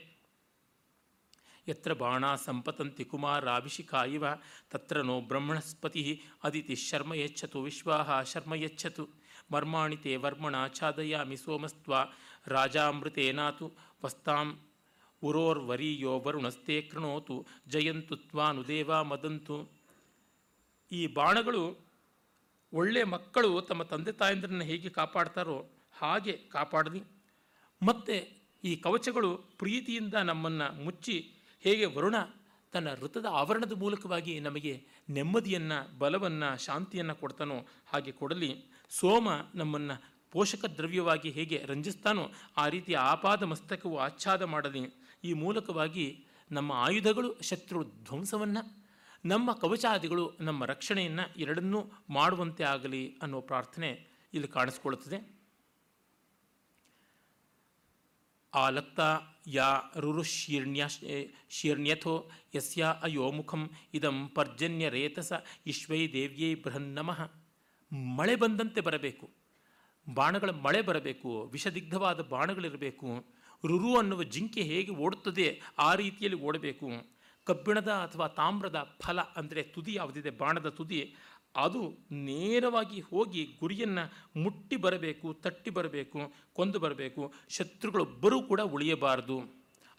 ಯತ್ರ 1.68 1.93
ಬಾಣ 1.93 2.24
ಸಂಪತಂತಿ 2.34 3.05
ಕುಮಾರಾಭಿಷಿಕಾ 3.05 4.05
ಇವ 4.16 4.24
ತತ್ರ 4.70 5.01
ನೋ 5.01 5.16
ಬ್ರಹ್ಮಣಸ್ಪತಿ 5.30 6.05
ಅದಿತಿ 6.45 6.74
ಶರ್ಮ 6.89 7.14
ಯಚ್ಚತು 7.14 7.62
ವಿಶ್ವಾಹ 7.62 8.20
ಶರ್ಮ 8.22 8.55
ಯಚ್ಚತು. 8.55 9.05
ಮರ್ಮಾಣಿತೆ 9.53 10.12
ವರ್ಮಣ 10.16 10.55
ಛಾದಯಾಮಿ 10.78 11.36
ಸೋಮಸ್ತ್ವ 11.36 11.95
ರಾಜಾಮೃತೇನಾತು 12.55 13.66
ವಸ್ತಾಂ 14.05 14.49
ಉರೋರ್ವರೀಯೋ 15.23 16.21
ವರುಣಸ್ತೆ 16.21 16.83
ಕೃಣೋತು, 16.83 17.47
ಜಯಂತು 17.69 18.16
ತ್ವಾನುದೇವ 18.16 19.03
ಮದಂತು. 19.03 19.73
ಈ 20.93 21.07
ಬಾಣಗಳು 21.07 21.89
ಒಳ್ಳೆಯ 22.73 23.05
ಮಕ್ಕಳು 23.05 23.62
ತಮ್ಮ 23.62 23.83
ತಂದೆ 23.83 24.12
ತಾಯಂದ್ರನ್ನ 24.12 24.62
ಹೇಗೆ 24.62 24.89
ಕಾಪಾಡ್ತಾರೋ 24.89 25.66
ಹಾಗೆ 25.99 26.33
ಕಾಪಾಡಲಿ. 26.33 27.03
ಮತ್ತು 27.83 28.39
ಈ 28.64 28.77
ಕವಚಗಳು 28.77 29.37
ಪ್ರೀತಿಯಿಂದ 29.37 30.14
ನಮ್ಮನ್ನು 30.14 30.85
ಮುಚ್ಚಿ 30.85 31.35
ಹೇಗೆ 31.61 31.85
ವರುಣ 31.85 32.14
ತನ್ನ 32.73 32.95
ಋತದ 32.95 33.27
ಆವರಣದ 33.31 33.73
ಮೂಲಕವಾಗಿ 33.73 34.41
ನಮಗೆ 34.41 34.87
ನೆಮ್ಮದಿಯನ್ನು, 35.11 35.99
ಬಲವನ್ನು, 35.99 36.64
ಶಾಂತಿಯನ್ನು 36.64 37.14
ಕೊಡ್ತಾನೋ 37.14 37.55
ಹಾಗೆ 37.87 38.12
ಕೊಡಲಿ. 38.12 38.64
ಸೋಮ 38.91 39.29
ನಮ್ಮನ್ನು 39.55 40.19
ಪೋಷಕ 40.31 40.64
ದ್ರವ್ಯವಾಗಿ 40.64 41.31
ಹೇಗೆ 41.31 41.64
ರಂಜಿಸ್ತಾನೋ 41.66 42.31
ಆ 42.57 42.69
ರೀತಿ 42.69 42.95
ಆಪಾದ 42.95 43.43
ಮಸ್ತಕವು 43.43 43.99
ಆಚ್ಛಾದ 43.99 44.43
ಮಾಡಲಿ. 44.43 44.98
ಈ 45.25 45.33
ಮೂಲಕವಾಗಿ 45.33 46.27
ನಮ್ಮ 46.51 46.73
ಆಯುಧಗಳು 46.73 47.41
ಶತ್ರು 47.41 47.85
ಧ್ವಂಸವನ್ನು, 47.85 48.89
ನಮ್ಮ 49.25 49.53
ಕವಚಾದಿಗಳು 49.53 50.37
ನಮ್ಮ 50.41 50.64
ರಕ್ಷಣೆಯನ್ನು 50.64 51.41
ಎರಡನ್ನೂ 51.41 51.93
ಮಾಡುವಂತೆ 52.11 52.64
ಆಗಲಿ 52.64 53.19
ಅನ್ನೋ 53.23 53.41
ಪ್ರಾರ್ಥನೆ 53.41 54.07
ಇಲ್ಲಿ 54.35 54.49
ಕಾಣಿಸ್ಕೊಳ್ಳುತ್ತದೆ. 54.49 55.39
ಆಲಕ್ತ 58.55 59.01
ಯಾ 59.47 59.81
ರುರುಶೀರ್ಣ್ಯ 59.97 60.87
ಶೀರ್ಣ್ಯಥೋ 61.49 62.31
ಯಸ್ಯ 62.57 62.95
ಅಯೋಮುಖಂ 63.03 63.71
ಇದಂ 63.95 64.29
ಪರ್ಜನ್ಯ 64.29 64.89
ರೇತಸ 64.89 65.33
ಇಶ್ವೈ 65.66 66.12
ದೇವ್ಯೈ 66.12 66.55
ಬೃಹನ್ನಮಃ. 66.55 67.33
ಮಳೆ 67.93 68.37
ಬಂದಂತೆ 68.37 68.81
ಬರಬೇಕು. 68.81 69.31
ಬಾಣಗಳ 70.14 70.51
ಮಳೆ 70.51 70.83
ಬರಬೇಕು. 70.83 71.51
ವಿಷದಿಗ್ಧವಾದ 71.53 72.21
ಬಾಣಗಳಿರಬೇಕು. 72.21 73.38
ರುರು 73.65 73.91
ಅನ್ನುವ 73.99 74.23
ಜಿಂಕೆ 74.23 74.63
ಹೇಗೆ 74.63 74.93
ಓಡುತ್ತದೆ 74.97 75.47
ಆ 75.79 75.95
ರೀತಿಯಲ್ಲಿ 75.95 76.39
ಓಡಬೇಕು 76.43 76.89
ಕಬ್ಬಿಣದ 77.47 77.91
ಅಥವಾ 78.03 78.27
ತಾಮ್ರದ 78.29 78.79
ಫಲ 79.03 79.21
ಅಂದರೆ 79.37 79.63
ತುದಿ 79.75 79.93
ಯಾವುದಿದೆ 79.95 80.31
ಬಾಣದ 80.31 80.69
ತುದಿ 80.69 81.01
ಅದು 81.57 81.83
ನೇರವಾಗಿ 82.25 83.01
ಹೋಗಿ 83.01 83.43
ಗುರಿಯನ್ನು 83.61 84.05
ಮುಟ್ಟಿ 84.41 84.77
ಬರಬೇಕು 84.77 85.29
ತಟ್ಟಿ 85.35 85.71
ಬರಬೇಕು 85.71 86.21
ಕೊಂದು 86.53 86.79
ಬರಬೇಕು 86.79 87.23
ಶತ್ರುಗಳೊಬ್ಬರೂ 87.49 88.43
ಕೂಡ 88.43 88.61
ಉಳಿಯಬಾರದು 88.61 89.39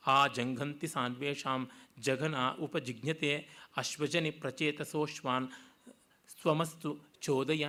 ಆ 0.03 0.28
ಜಂಘಂತಿ 0.28 0.88
ಸಾನ್ವೇಷಾಂ 0.88 1.62
ಜಗನ 1.99 2.36
ಉಪಜಿಜ್ಞತೆ 2.60 3.32
ಅಶ್ವಜನಿ 3.78 4.32
ಪ್ರಚೇತಸೋಶ್ವಾನ್ 4.32 5.47
ಸ್ವಮಸ್ತು 6.41 6.91
ಚೋದಯ 7.22 7.66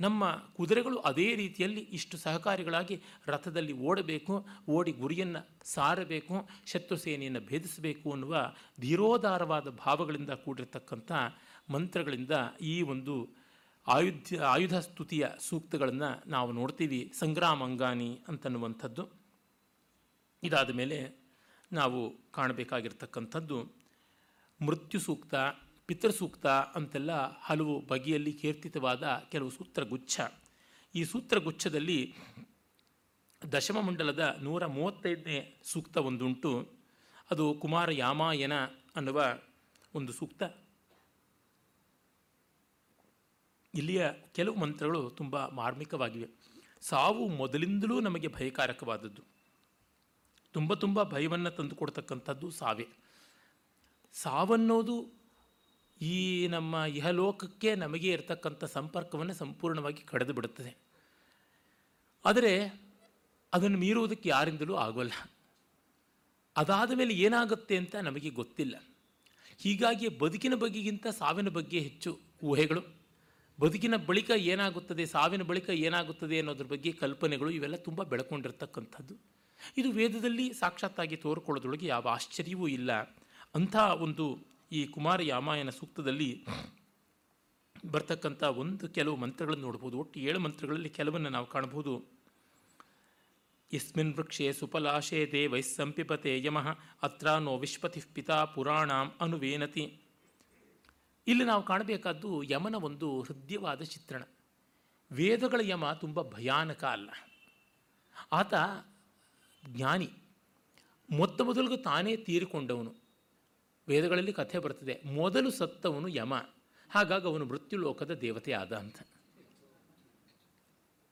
ನಮ್ಮ 0.00 0.44
ಕುದುರೆಗಳು 0.56 0.98
ಅದೇ 0.98 1.34
ರೀತಿಯಲ್ಲಿ 1.34 1.80
ಇಷ್ಟು 1.80 2.18
ಸಹಕಾರಿಗಳಾಗಿ 2.18 3.02
ರಥದಲ್ಲಿ 3.26 3.72
ಓಡಬೇಕು, 3.72 4.46
ಓಡಿ 4.68 4.92
ಗುರಿಯನ್ನು 4.92 5.58
ಸಾರಬೇಕು, 5.64 6.48
ಶತ್ರು 6.66 6.96
ಸೇನೆಯನ್ನು 6.96 7.40
ಭೇದಿಸಬೇಕು 7.40 8.12
ಅನ್ನುವ 8.12 8.36
ಧೀರೋದಾರವಾದ 8.80 9.68
ಭಾವಗಳಿಂದ 9.68 10.30
ಕೂಡಿರತಕ್ಕಂಥ 10.30 11.12
ಮಂತ್ರಗಳಿಂದ 11.70 12.30
ಈ 12.60 12.82
ಒಂದು 12.82 13.44
ಆಯುಧ 13.86 14.42
ಆಯುಧ 14.42 14.74
ಸ್ತುತಿಯ 14.74 15.26
ಸೂಕ್ತಗಳನ್ನು 15.38 16.22
ನಾವು 16.26 16.52
ನೋಡ್ತೀವಿ. 16.52 17.12
ಸಂಗ್ರಾಮಂಗಾನಿ 17.18 18.20
ಅಂತನ್ನುವಂಥದ್ದು. 18.28 19.08
ಇದಾದ 20.42 20.70
ಮೇಲೆ 20.70 21.24
ನಾವು 21.72 22.30
ಕಾಣಬೇಕಾಗಿರ್ತಕ್ಕಂಥದ್ದು 22.32 23.62
ಮೃತ್ಯು 24.66 25.00
ಸೂಕ್ತ 25.00 25.34
ಪಿತೃಸೂಕ್ತ 25.86 26.46
ಅಂತೆಲ್ಲ 26.46 27.40
ಹಲವು 27.40 27.80
ಬಗೆಯಲ್ಲಿ 27.80 28.32
ಕೀರ್ತಿತವಾದ 28.32 29.22
ಕೆಲವು 29.28 29.50
ಸೂತ್ರಗುಚ್ಛ. 29.50 30.20
ಈ 30.94 31.04
ಸೂತ್ರಗುಚ್ಛದಲ್ಲಿ 31.04 32.14
ದಶಮ 33.52 33.80
ಮಂಡಲದ 33.80 34.36
ನೂರ 34.40 34.66
ಮೂವತ್ತೈದನೇ 34.66 35.60
ಸೂಕ್ತ 35.62 35.96
ಒಂದುಂಟು. 35.96 36.72
ಅದು 37.30 37.54
ಕುಮಾರ 37.54 37.90
ಯಾಮಾಯನ 37.90 38.52
ಅನ್ನುವ 38.96 39.24
ಒಂದು 39.94 40.12
ಸೂಕ್ತ. 40.12 40.42
ಇಲ್ಲಿಯ 43.74 44.10
ಕೆಲವು 44.32 44.54
ಮಂತ್ರಗಳು 44.54 45.10
ತುಂಬ 45.10 45.46
ಮಾರ್ಮಿಕವಾಗಿವೆ. 45.46 46.28
ಸಾವು 46.80 47.28
ಮೊದಲಿಂದಲೂ 47.28 48.00
ನಮಗೆ 48.00 48.28
ಭಯಕಾರಕವಾದದ್ದು. 48.28 49.22
ತುಂಬ 50.52 50.74
ತುಂಬ 50.74 51.02
ಭಯವನ್ನು 51.02 51.50
ತಂದುಕೊಡ್ತಕ್ಕಂಥದ್ದು 51.50 52.50
ಸಾವೇ. 52.50 52.88
ಸಾವನ್ನೋದು 54.12 55.23
ಈ 56.00 56.46
ನಮ್ಮ 56.46 56.74
ಇಹಲೋಕಕ್ಕೆ 56.74 57.74
ನಮಗೆ 57.74 58.08
ಇರತಕ್ಕಂಥ 58.10 58.64
ಸಂಪರ್ಕವನ್ನು 58.64 59.34
ಸಂಪೂರ್ಣವಾಗಿ 59.34 60.02
ಕಡಿದು 60.02 60.32
ಬಿಡುತ್ತದೆ. 60.32 60.76
ಆದರೆ 62.24 62.84
ಅದನ್ನು 63.52 63.78
ಮೀರುವುದಕ್ಕೆ 63.78 64.28
ಯಾರಿಂದಲೂ 64.28 64.74
ಆಗೋಲ್ಲ. 64.74 65.30
ಅದಾದ 66.56 66.92
ಮೇಲೆ 66.92 67.14
ಏನಾಗುತ್ತೆ 67.14 67.76
ಅಂತ 67.76 67.94
ನಮಗೆ 67.96 68.30
ಗೊತ್ತಿಲ್ಲ. 68.30 68.82
ಹೀಗಾಗಿ 69.58 70.08
ಬದುಕಿನ 70.08 70.54
ಬಗೆಗಿಂತ 70.54 71.06
ಸಾವಿನ 71.06 71.48
ಬಗ್ಗೆ 71.48 71.78
ಹೆಚ್ಚು 71.78 72.20
ಊಹೆಗಳು, 72.42 72.82
ಬದುಕಿನ 73.60 73.96
ಬಳಿಕ 73.96 74.30
ಏನಾಗುತ್ತದೆ, 74.30 75.06
ಸಾವಿನ 75.06 75.42
ಬಳಿಕ 75.42 75.70
ಏನಾಗುತ್ತದೆ 75.70 76.38
ಅನ್ನೋದ್ರ 76.38 76.64
ಬಗ್ಗೆ 76.64 76.92
ಕಲ್ಪನೆಗಳು 76.92 77.50
ಇವೆಲ್ಲ 77.50 77.76
ತುಂಬ 77.76 78.02
ಬೆಳಕೊಂಡಿರ್ತಕ್ಕಂಥದ್ದು. 78.02 79.14
ಇದು 79.76 79.90
ವೇದದಲ್ಲಿ 79.90 80.52
ಸಾಕ್ಷಾತ್ತಾಗಿ 80.52 81.16
ತೋರ್ಕೊಳ್ಳೋದ್ರೊಳಗೆ 81.16 81.86
ಯಾವ 81.86 82.08
ಆಶ್ಚರ್ಯವೂ 82.08 82.68
ಇಲ್ಲ. 82.68 82.92
ಅಂಥ 83.54 83.76
ಒಂದು 83.76 84.53
ಈ 84.74 84.86
ಕುಮಾರ 84.86 85.22
ಯಾಮಾಯನ 85.22 85.70
ಸೂಕ್ತದಲ್ಲಿ 85.70 86.46
ಬರ್ತಕ್ಕಂಥ 87.90 88.42
ಒಂದು 88.42 88.88
ಕೆಲವು 88.88 89.16
ಮಂತ್ರಗಳನ್ನು 89.16 89.64
ನೋಡ್ಬೋದು. 89.64 89.98
ಒಟ್ಟು 89.98 90.20
ಏಳು 90.20 90.40
ಮಂತ್ರಗಳಲ್ಲಿ 90.40 90.88
ಕೆಲವನ್ನು 90.88 91.28
ನಾವು 91.28 91.46
ಕಾಣಬಹುದು. 91.46 92.04
ಯಸ್ಮಿನ್ 93.74 94.14
ವೃಕ್ಷೇ 94.14 94.52
ಸುಪಲಾಶೇ 94.52 95.26
ದೇ 95.32 95.46
ವೈಸ್ಸಂಪಿಪತೆ 95.46 96.44
ಯಮಃ 96.44 96.78
ಅತ್ರ 97.02 97.32
ನೋ 97.32 97.58
ವಿಶ್ಪತಿ 97.58 98.00
ಪಿತಾ 98.14 98.44
ಪುರಾಣಾಂ 98.44 99.12
ಅನುವೇನತಿ. 99.20 100.00
ಇಲ್ಲಿ 101.26 101.44
ನಾವು 101.44 101.62
ಕಾಣಬೇಕಾದ್ದು 101.62 102.42
ಯಮನ 102.42 102.74
ಒಂದು 102.74 103.22
ಹೃದಯವಾದ 103.22 103.82
ಚಿತ್ರಣ. 103.82 104.22
ವೇದಗಳ 105.12 105.60
ಯಮ 105.62 105.92
ತುಂಬ 105.92 106.22
ಭಯಾನಕ 106.22 106.84
ಅಲ್ಲ. 106.84 107.10
ಆತ 108.32 108.54
ಜ್ಞಾನಿ. 109.66 110.10
ಮೊತ್ತ 111.10 111.40
ಮೊದಲಿಗೂ 111.40 111.76
ತಾನೇ 111.76 112.16
ತೀರಿಕೊಂಡವನು. 112.16 113.03
ವೇದಗಳಲ್ಲಿ 113.88 114.32
ಕಥೆ 114.32 114.58
ಬರ್ತದೆ, 114.58 115.00
ಮೊದಲು 115.04 115.50
ಸತ್ತವನು 115.50 116.08
ಯಮ, 116.08 116.34
ಹಾಗಾಗಿ 116.90 117.26
ಅವನು 117.26 117.44
ಮೃತ್ಯುಲೋಕದ 117.44 118.14
ದೇವತೆ 118.14 118.52
ಆದ 118.52 118.72
ಅಂತ. 118.72 118.96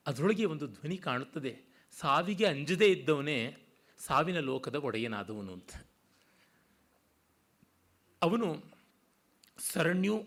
ಅದರೊಳಗೆ 0.07 0.45
ಒಂದು 0.45 0.67
ಧ್ವನಿ 0.67 0.97
ಕಾಣುತ್ತದೆ, 0.97 1.51
ಸಾವಿಗೆ 1.99 2.45
ಅಂಜದೇ 2.45 2.87
ಇದ್ದವನೇ 2.87 3.57
ಸಾವಿನ 3.97 4.39
ಲೋಕದ 4.39 4.75
ಒಡೆಯನಾದವನು 4.75 5.53
ಅಂತ. 5.53 5.73
ಅವನು 8.21 8.63
ಸರಣ್ಯು 9.73 10.17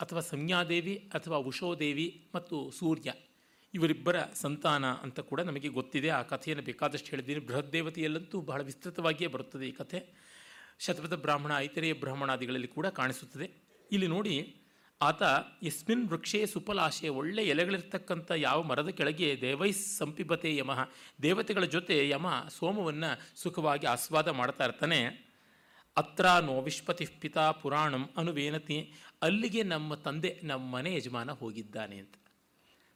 ಅಥವಾ 0.00 0.20
ಸಂಜ್ಞಾದೇವಿ 0.20 1.10
ಅಥವಾ 1.14 1.36
ಉಷೋದೇವಿ 1.36 2.30
ಮತ್ತು 2.34 2.70
ಸೂರ್ಯ, 2.70 3.12
ಇವರಿಬ್ಬರ 3.74 4.16
ಸಂತಾನ 4.34 4.86
ಅಂತ 4.86 5.20
ಕೂಡ 5.20 5.40
ನಮಗೆ 5.40 5.68
ಗೊತ್ತಿದೆ. 5.68 6.08
ಆ 6.08 6.22
ಕಥೆಯನ್ನು 6.22 6.64
ಬೇಕಾದಷ್ಟು 6.64 7.10
ಹೇಳಿದ್ದೀನಿ. 7.10 7.40
ಬೃಹದ್ದೇವತೆಯಲ್ಲಂತೂ 7.40 8.40
ಬಹಳ 8.40 8.62
ವಿಸ್ತೃತವಾಗಿಯೇ 8.62 9.28
ಬರುತ್ತದೆ 9.30 9.68
ಈ 9.68 9.72
ಕಥೆ. 9.72 10.31
ಶತಪಥ 10.84 11.12
ಬ್ರಾಹ್ಮಣ, 11.12 11.52
ಐತರೇಯ 11.56 11.92
ಬ್ರಾಹ್ಮಣಾದಿಗಳಲ್ಲಿ 11.92 12.68
ಕೂಡ 12.68 12.86
ಕಾಣಿಸುತ್ತದೆ. 12.86 13.50
ಇಲ್ಲಿ 13.92 14.06
ನೋಡಿ, 14.06 14.56
ಆತ 15.02 15.22
ಯಸ್ಮಿನ್ 15.62 16.08
ವೃಕ್ಷೇ 16.08 16.46
ಸುಪಲಾಶೆ, 16.46 17.08
ಒಳ್ಳೆ 17.08 17.42
ಎಲೆಗಳಿರ್ತಕ್ಕಂಥ 17.48 18.30
ಯಾವ 18.36 18.62
ಮರದ 18.62 18.88
ಕೆಳಗೆ 18.88 19.40
ದೇವೈಸ್ 19.40 19.98
ಸಂಪಿಬತೆ 19.98 20.56
ಯಮಃ, 20.56 20.90
ದೇವತೆಗಳ 21.22 21.64
ಜೊತೆ 21.64 22.08
ಯಮ 22.08 22.26
ಸೋಮವನ್ನು 22.48 23.40
ಸುಖವಾಗಿ 23.42 23.86
ಆಸ್ವಾದ 23.86 24.28
ಮಾಡ್ತಾ 24.28 24.64
ಇರ್ತಾನೆ. 24.64 25.32
ಅತ್ರ 25.96 26.38
ನೋ 26.38 26.60
ವಿಶ್ಪತಿ 26.60 27.06
ಪಿತಾ 27.20 27.50
ಪುರಾಣಂ 27.50 28.10
ಅನುವೇನತಿ, 28.16 28.92
ಅಲ್ಲಿಗೆ 29.22 29.62
ನಮ್ಮ 29.62 29.94
ತಂದೆ, 29.94 30.40
ನಮ್ಮ 30.44 30.72
ಮನೆ 30.72 30.96
ಯಜಮಾನ 30.96 31.30
ಹೋಗಿದ್ದಾನೆ 31.30 31.98
ಅಂತ. 31.98 32.14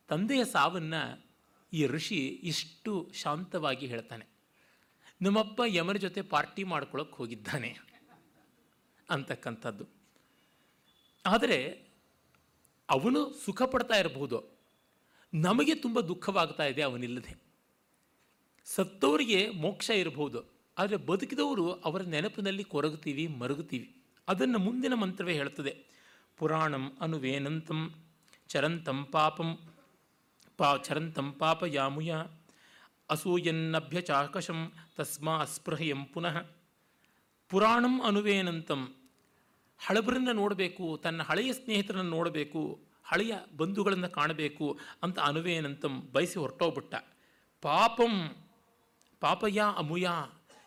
ತಂದೆಯ 0.08 0.44
ಸಾವನ್ನು 0.44 1.26
ಈ 1.72 1.86
ಋಷಿ 1.86 2.20
ಇಷ್ಟು 2.24 3.10
ಶಾಂತವಾಗಿ 3.14 3.86
ಹೇಳ್ತಾನೆ. 3.86 4.35
ನಮ್ಮಪ್ಪ 5.22 5.60
ಯಮರ 5.66 5.96
ಜೊತೆ 5.96 6.22
ಪಾರ್ಟಿ 6.22 6.64
ಮಾಡ್ಕೊಳ್ಳೋಕೆ 6.64 7.12
ಹೋಗಿದ್ದಾನೆ 7.12 7.78
ಅಂತಕ್ಕಂಥದ್ದು. 9.10 9.84
ಆದರೆ 11.26 11.86
ಅವನು 12.90 13.32
ಸುಖ 13.32 13.62
ಪಡ್ತಾ 13.62 13.94
ಇರಬಹುದು. 13.94 14.58
ನಮಗೆ 15.34 15.74
ತುಂಬ 15.74 16.00
ದುಃಖವಾಗ್ತಾ 16.00 16.64
ಇದೆ, 16.64 16.82
ಅವನಿಲ್ಲದೆ. 16.82 17.36
ಸತ್ತವರಿಗೆ 18.64 19.50
ಮೋಕ್ಷ 19.50 19.90
ಇರಬಹುದು. 19.90 20.44
ಆದರೆ 20.78 20.96
ಬದುಕಿದವರು 20.96 21.72
ಅವರ 21.72 22.02
ನೆನಪಿನಲ್ಲಿ 22.02 22.64
ಕೊರಗುತ್ತೀವಿ, 22.64 23.26
ಮರುಗುತ್ತೀವಿ. 23.26 23.96
ಅದನ್ನು 24.28 24.58
ಮುಂದಿನ 24.58 24.94
ಮಂತ್ರವೇ 24.94 25.34
ಹೇಳ್ತದೆ. 25.34 25.84
ಪುರಾಣಂ 26.36 26.96
ಅನುವೇನಂತಂ 27.00 27.94
ಚರಂತಂ 28.48 29.04
ಪಾಪಂ 29.04 29.58
ಪಾ 30.56 30.76
ಚರಂತಂ 30.76 31.32
ಪಾಪ 31.32 31.62
ಯಾಮುಯ 31.66 32.14
ಅಸೂಯನ್ನಭ್ಯ 33.10 34.00
ಚಾಕಶಂ 34.00 34.72
ತಸ್ಮಾ 34.96 35.38
ಅಸ್ಪೃಹಯಂ 35.40 36.04
ಪುನಃ 36.04 36.36
ಪುರಾಣಂ 37.48 38.02
ಅನುವೇನಂತಂ 38.02 38.94
ಹಳಬರನ್ನು 39.78 40.32
ನೋಡಬೇಕು, 40.32 40.96
ತನ್ನ 40.96 41.22
ಹಳೆಯ 41.22 41.52
ಸ್ನೇಹಿತರನ್ನು 41.52 42.10
ನೋಡಬೇಕು, 42.10 42.80
ಹಳೆಯ 43.04 43.34
ಬಂಧುಗಳನ್ನು 43.56 44.10
ಕಾಣಬೇಕು 44.10 44.78
ಅಂತ 45.02 45.18
ಅನುವೇನಂತಂ 45.18 46.08
ಬಯಸಿ 46.12 46.38
ಹೊರಟೋಗ್ಬಿಟ್ಟ. 46.38 46.94
ಪಾಪಂ, 47.62 48.14
ಪಾಪಯ 49.20 49.60
ಅಮುಯ, 49.76 50.08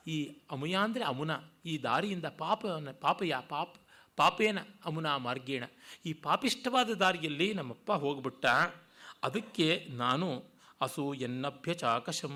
ಈ 0.07 0.35
ಅಮುಯ 0.51 0.75
ಅಂದರೆ 0.75 1.03
ಅಮುನ, 1.03 1.31
ಈ 1.65 1.83
ದಾರಿಯಿಂದ 1.83 2.25
ಪಾಪನ, 2.25 2.91
ಪಾಪಯ, 3.01 3.33
ಪಾಪ, 3.49 3.73
ಪಾಪೇನ 4.15 4.59
ಅಮುನ 4.85 5.15
ಮಾರ್ಗೇಣ. 5.15 5.63
ಈ 6.05 6.13
ಪಾಪಿಷ್ಟವಾದ 6.13 6.89
ದಾರಿಯಲ್ಲಿ 6.89 7.53
ನಮ್ಮಪ್ಪ 7.53 7.91
ಹೋಗ್ಬಿಟ್ಟ. 7.91 8.45
ಅದಕ್ಕೆ 9.23 9.87
ನಾನು 9.89 10.27
ಅಸು 10.81 11.05
ಎನ್ನಭ್ಯ 11.13 11.73
ಚಾಕಶಂ. 11.73 12.35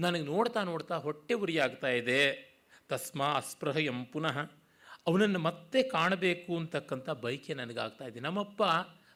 ನನಗೆ 0.00 0.24
ನೋಡ್ತಾ 0.24 0.60
ನೋಡ್ತಾ 0.62 0.96
ಹೊಟ್ಟೆ 0.96 1.34
ಉರಿಯಾಗ್ತಾ 1.34 1.90
ಇದೆ. 2.00 2.20
ತಸ್ಮಾ 2.88 3.28
ಅಸ್ಪೃಹಯಂ 3.32 3.98
ಪುನಃ 4.04 4.36
ಅವನನ್ನು 5.06 5.38
ಮತ್ತೆ 5.38 5.80
ಕಾಣಬೇಕು 5.88 6.52
ಅಂತಕ್ಕಂಥ 6.56 7.10
ಬೈಕೆ 7.24 7.54
ನನಗಾಗ್ತಾ 7.54 8.04
ಇದೆ. 8.04 8.20
ನಮ್ಮಪ್ಪ 8.20 8.62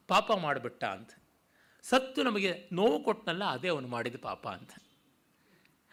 ಪಾಪ 0.09 0.31
ಮಾಡಿಬಿಟ್ಟ 0.33 0.83
ಅಂತ. 0.97 1.11
ಸತ್ತು 1.85 2.21
ನಮಗೆ 2.23 2.51
ನೋವು 2.73 2.99
ಕೊಟ್ಟನಲ್ಲ 3.05 3.45
ಅದೇ 3.45 3.69
ಅವನು 3.69 3.89
ಮಾಡಿದ 3.89 4.19
ಪಾಪ 4.23 4.45
ಅಂತ. 4.49 4.73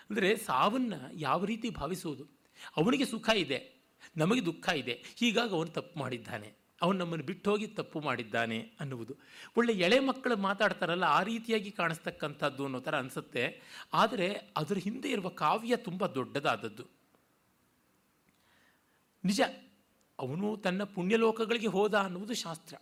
ಅಂದರೆ 0.10 0.30
ಸಾವನ್ನು 0.36 1.00
ಯಾವ 1.20 1.46
ರೀತಿ 1.46 1.70
ಭಾವಿಸುವುದು 1.70 2.26
ಅವನಿಗೆ 2.78 3.06
ಸುಖ 3.06 3.30
ಇದೆ, 3.36 3.60
ನಮಗೆ 4.18 4.42
ದುಃಖ 4.46 4.68
ಇದೆ. 4.76 4.96
ಹೀಗಾಗಿ 5.16 5.54
ಅವನು 5.56 5.72
ತಪ್ಪು 5.78 5.96
ಮಾಡಿದ್ದಾನೆ. 6.00 6.50
ಅವನು 6.82 6.98
ನಮ್ಮನ್ನು 6.98 7.26
ಬಿಟ್ಟು 7.26 7.52
ಹೋಗಿ 7.52 7.68
ತಪ್ಪು 7.68 8.00
ಮಾಡಿದ್ದಾನೆ 8.00 8.72
ಅನ್ನುವುದು. 8.80 9.16
ಒಳ್ಳೆ 9.58 9.74
ಎಳೆ 9.74 10.00
ಮಕ್ಕಳು 10.00 10.38
ಮಾತಾಡ್ತಾರಲ್ಲ, 10.38 11.04
ಆ 11.04 11.24
ರೀತಿಯಾಗಿ 11.24 11.72
ಕಾಣಿಸ್ತಕ್ಕಂಥದ್ದು 11.72 12.64
ಅನ್ನೋ 12.64 12.80
ಥರ 12.80 12.98
ಅನಿಸುತ್ತೆ. 12.98 13.62
ಆದರೆ 13.94 14.54
ಅದರ 14.58 14.78
ಹಿಂದೆ 14.78 15.10
ಇರುವ 15.10 15.30
ಕಾವ್ಯ 15.30 15.76
ತುಂಬ 15.76 16.08
ದೊಡ್ಡದಾದದ್ದು. 16.08 16.84
ನಿಜ, 19.26 19.42
ಅವನು 20.20 20.58
ತನ್ನ 20.58 20.84
ಪುಣ್ಯಲೋಕಗಳಿಗೆ 20.84 21.68
ಹೋದ 21.68 21.98
ಅನ್ನುವುದು 21.98 22.34
ಶಾಸ್ತ್ರ. 22.34 22.76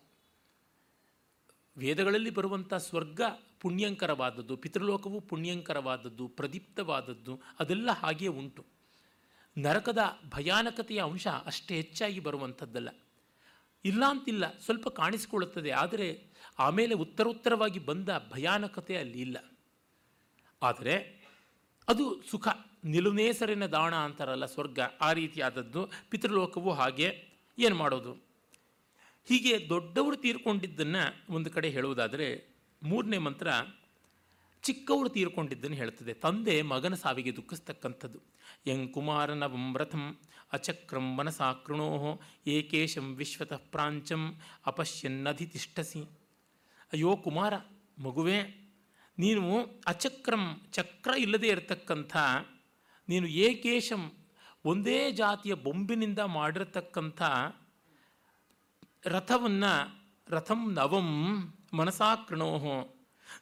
ವೇದಗಳಲ್ಲಿ 1.77 2.29
ಬರುವಂಥ 2.29 2.73
ಸ್ವರ್ಗ 2.73 3.21
ಪುಣ್ಯಂಕರವಾದದ್ದು, 3.59 4.57
ಪಿತೃಲೋಕವು 4.57 5.21
ಪುಣ್ಯಂಕರವಾದದ್ದು, 5.21 6.27
ಪ್ರದೀಪ್ತವಾದದ್ದು, 6.27 7.41
ಅದೆಲ್ಲ 7.59 7.91
ಹಾಗೆಯೇ 7.91 8.29
ಉಂಟು. 8.29 8.65
ನರಕದ 9.57 9.97
ಭಯಾನಕತೆಯ 10.29 11.01
ಅಂಶ 11.01 11.27
ಅಷ್ಟೇ 11.27 11.75
ಹೆಚ್ಚಾಗಿ 11.75 12.19
ಬರುವಂಥದ್ದಲ್ಲ. 12.19 12.89
ಇಲ್ಲ 13.85 14.05
ಅಂತಿಲ್ಲ, 14.05 14.57
ಸ್ವಲ್ಪ 14.57 14.87
ಕಾಣಿಸಿಕೊಳ್ಳುತ್ತದೆ. 14.87 15.71
ಆದರೆ 15.71 16.23
ಆಮೇಲೆ 16.59 16.93
ಉತ್ತರೋತ್ತರವಾಗಿ 16.93 17.79
ಬಂದ 17.79 18.09
ಭಯಾನಕತೆ 18.31 18.97
ಅಲ್ಲಿ 18.97 19.21
ಇಲ್ಲ. 19.21 19.51
ಆದರೆ 20.63 21.23
ಅದು 21.87 22.21
ಸುಖ. 22.31 22.47
ನಿಲುನೇಸರಿನ 22.83 23.65
ದಾಣ 23.65 23.95
ಅಂತಾರಲ್ಲ 23.95 24.45
ಸ್ವರ್ಗ, 24.45 24.79
ಆ 25.01 25.13
ರೀತಿಯಾದದ್ದು. 25.13 25.89
ಪಿತೃಲೋಕವು 26.09 26.71
ಹಾಗೆ. 26.71 27.27
ಏನು 27.59 27.75
ಮಾಡೋದು? 27.75 28.13
ಹೀಗೆ 29.25 29.69
ದೊಡ್ಡವರು 29.69 30.15
ತೀರ್ಕೊಂಡಿದ್ದನ್ನು 30.15 31.33
ಒಂದು 31.33 31.49
ಕಡೆ 31.49 31.69
ಹೇಳುವುದಾದರೆ, 31.69 32.55
ಮೂರನೇ 32.83 33.17
ಮಂತ್ರ, 33.17 33.47
ಚಿಕ್ಕವರು 34.61 35.09
ತೀರ್ಕೊಂಡಿದ್ದನ್ನು 35.09 35.77
ಹೇಳ್ತದೆ 35.77 36.13
ತಂದೆ 36.13 36.61
ಮಗನ 36.61 36.93
ಸಾವಿಗೆ 36.93 37.35
ದುಃಖಿಸ್ತಕ್ಕಂಥದ್ದು. 37.35 38.19
ಯಂ 38.67 38.87
ಕುಮಾರನ 38.87 39.45
ಅಚಕ್ರಂ 40.53 41.05
ಮನಸಾ 41.15 41.53
ಕೃಣೋ 41.65 41.89
ಏಕೇಶಂ 42.47 43.05
ವಿಶ್ವತಃ 43.15 43.61
ಪ್ರಾಂಚಂ 43.71 44.23
ಅಪಶ್ಯನ್ನಧಿ 44.65 45.45
ತಿಷ್ಠಸಿ. 45.45 46.01
ಅಯ್ಯೋ 46.93 47.11
ಕುಮಾರ, 47.15 47.53
ಮಗುವೇ, 47.99 48.39
ನೀನು 49.17 49.43
ಅಚಕ್ರಂ 49.87 50.43
ಚಕ್ರ 50.71 51.11
ಇಲ್ಲದೆ 51.17 51.47
ಇರತಕ್ಕಂಥ, 51.47 52.15
ನೀನು 53.09 53.27
ಏಕೇಶಂ 53.27 54.03
ಒಂದೇ 54.65 54.99
ಜಾತಿಯ 55.11 55.53
ಬೊಂಬಿನಿಂದ 55.53 56.19
ಮಾಡಿರತಕ್ಕಂಥ 56.37 57.21
ರಥವನ್ನು, 59.05 59.73
ರಥಂ 60.27 60.61
ನವಂ 60.73 61.09
ಮನಸಾ 61.73 62.09
ಕೃಣೋಹೋ 62.27 62.77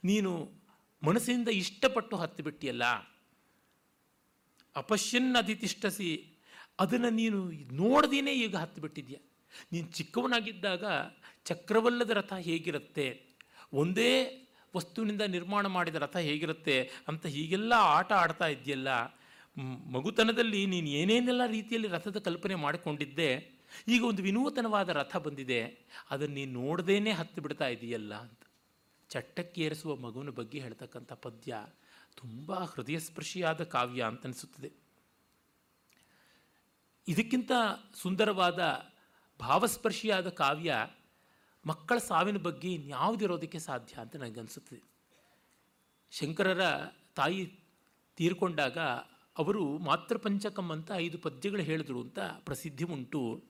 ನೀನು 0.03 0.31
ಮನಸ್ಸಿಂದ 1.03 1.49
ಇಷ್ಟಪಟ್ಟು 1.53 2.15
ಹತ್ತಿಬಿಟ್ಟಿಯಲ್ಲ. 2.17 2.83
ಅಪಶ್ಯನ್ 4.75 5.35
ಅಧಿತಿಷ್ಠಸಿ 5.35 6.09
ಅದನ್ನು 6.79 7.09
ನೀನು 7.21 7.39
ನೋಡ್ದೇನೆ 7.81 8.31
ಈಗ 8.43 8.55
ಹತ್ತು 8.63 8.79
ಬಿಟ್ಟಿದ್ಯಾ 8.83 9.19
ನೀನು 9.71 9.87
ಚಿಕ್ಕವನಾಗಿದ್ದಾಗ 9.97 10.83
ಚಕ್ರವಲ್ಲದ 11.49 12.11
ರಥ 12.19 12.33
ಹೇಗಿರುತ್ತೆ? 12.47 13.07
ಒಂದೇ 13.81 14.11
ವಸ್ತುವಿನಿಂದ 14.73 15.23
ನಿರ್ಮಾಣ 15.35 15.65
ಮಾಡಿದ 15.75 15.97
ರಥ 16.03 16.17
ಹೇಗಿರುತ್ತೆ 16.27 16.75
ಅಂತ 17.09 17.25
ಹೀಗೆಲ್ಲ 17.35 17.73
ಆಟ 17.95 18.11
ಆಡ್ತಾ 18.23 18.47
ಇದೆಯಲ್ಲ 18.55 18.89
ಮಗುತನದಲ್ಲಿ 19.95 20.59
ನೀನು 20.73 20.89
ಏನೇನೆಲ್ಲ 20.99 21.45
ರೀತಿಯಲ್ಲಿ 21.55 21.89
ರಥದ 21.95 22.17
ಕಲ್ಪನೆ 22.27 22.55
ಮಾಡಿಕೊಂಡಿದ್ದೆ, 22.65 23.31
ಈಗ 23.93 24.01
ಒಂದು 24.09 24.21
ವಿನೂತನವಾದ 24.27 24.89
ರಥ 24.99 25.13
ಬಂದಿದೆ, 25.25 25.59
ಅದನ್ನು 26.13 26.35
ನೀನು 26.39 26.51
ನೋಡ್ದೇನೆ 26.61 27.11
ಹತ್ತು 27.19 27.39
ಬಿಡ್ತಾ 27.45 27.67
ಇದೆಯಲ್ಲ 27.75 28.13
ಅಂತ. 28.25 28.41
ಚಟ್ಟಕ್ಕೇರಿಸುವ 29.09 29.95
ಮಗುವಿನ 30.05 30.31
ಬಗ್ಗೆ 30.39 30.59
ಹೇಳ್ತಕ್ಕಂಥ 30.65 31.11
ಪದ್ಯ 31.25 31.57
ತುಂಬ 32.19 32.51
ಹೃದಯಸ್ಪರ್ಶಿಯಾದ 32.73 33.63
ಕಾವ್ಯ 33.75 34.01
ಅಂತ 34.11 34.25
ಅನಿಸುತ್ತದೆ. 34.29 34.71
ಇದಕ್ಕಿಂತ 37.07 37.51
ಸುಂದರವಾದ 38.01 38.83
ಭಾವಸ್ಪರ್ಶಿಯಾದ 39.39 40.29
ಕಾವ್ಯ 40.29 40.87
ಮಕ್ಕಳ 41.65 41.97
ಸಾವಿನ 41.97 42.37
ಬಗ್ಗೆ 42.37 42.73
ಇನ್ಯಾವುದಿರೋದಕ್ಕೆ 42.73 43.59
ಸಾಧ್ಯ 43.59 44.01
ಅಂತ 44.01 44.15
ನನಗನ್ಸುತ್ತದೆ 44.15 44.91
ಶಂಕರರ 46.11 46.61
ತಾಯಿ 47.15 47.59
ತೀರ್ಕೊಂಡಾಗ 48.15 48.77
ಅವರು 49.37 49.77
ಮಾತೃಪಂಚಕಂ 49.77 50.71
ಅಂತ 50.71 50.91
ಐದು 50.95 51.17
ಪದ್ಯಗಳು 51.17 51.61
ಹೇಳಿದ್ರು 51.61 52.01
ಅಂತ 52.01 52.19
ಪ್ರಸಿದ್ಧಿ 52.19 52.83
ಉಂಟು. 52.83 53.43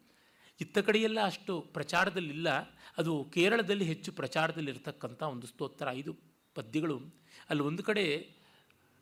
ಇತ್ತ 0.62 0.78
ಕಡೆಯೆಲ್ಲ 0.78 1.24
ಅಷ್ಟು 1.24 1.62
ಪ್ರಚಾರದಲ್ಲಿಲ್ಲ. 1.62 2.49
ಅದು 2.97 3.32
ಕೇರಳದಲ್ಲಿ 3.34 3.86
ಹೆಚ್ಚು 3.86 4.12
ಪ್ರಚಾರದಲ್ಲಿರ್ತಕ್ಕಂಥ 4.12 5.24
ಒಂದು 5.24 5.47
ಸ್ತೋತ್ರ, 5.47 5.88
ಐದು 5.89 6.18
ಪದ್ಯಗಳು. 6.56 6.99
ಅಲ್ಲಿ 7.49 7.64
ಒಂದು 7.64 7.84
ಕಡೆ 7.84 8.30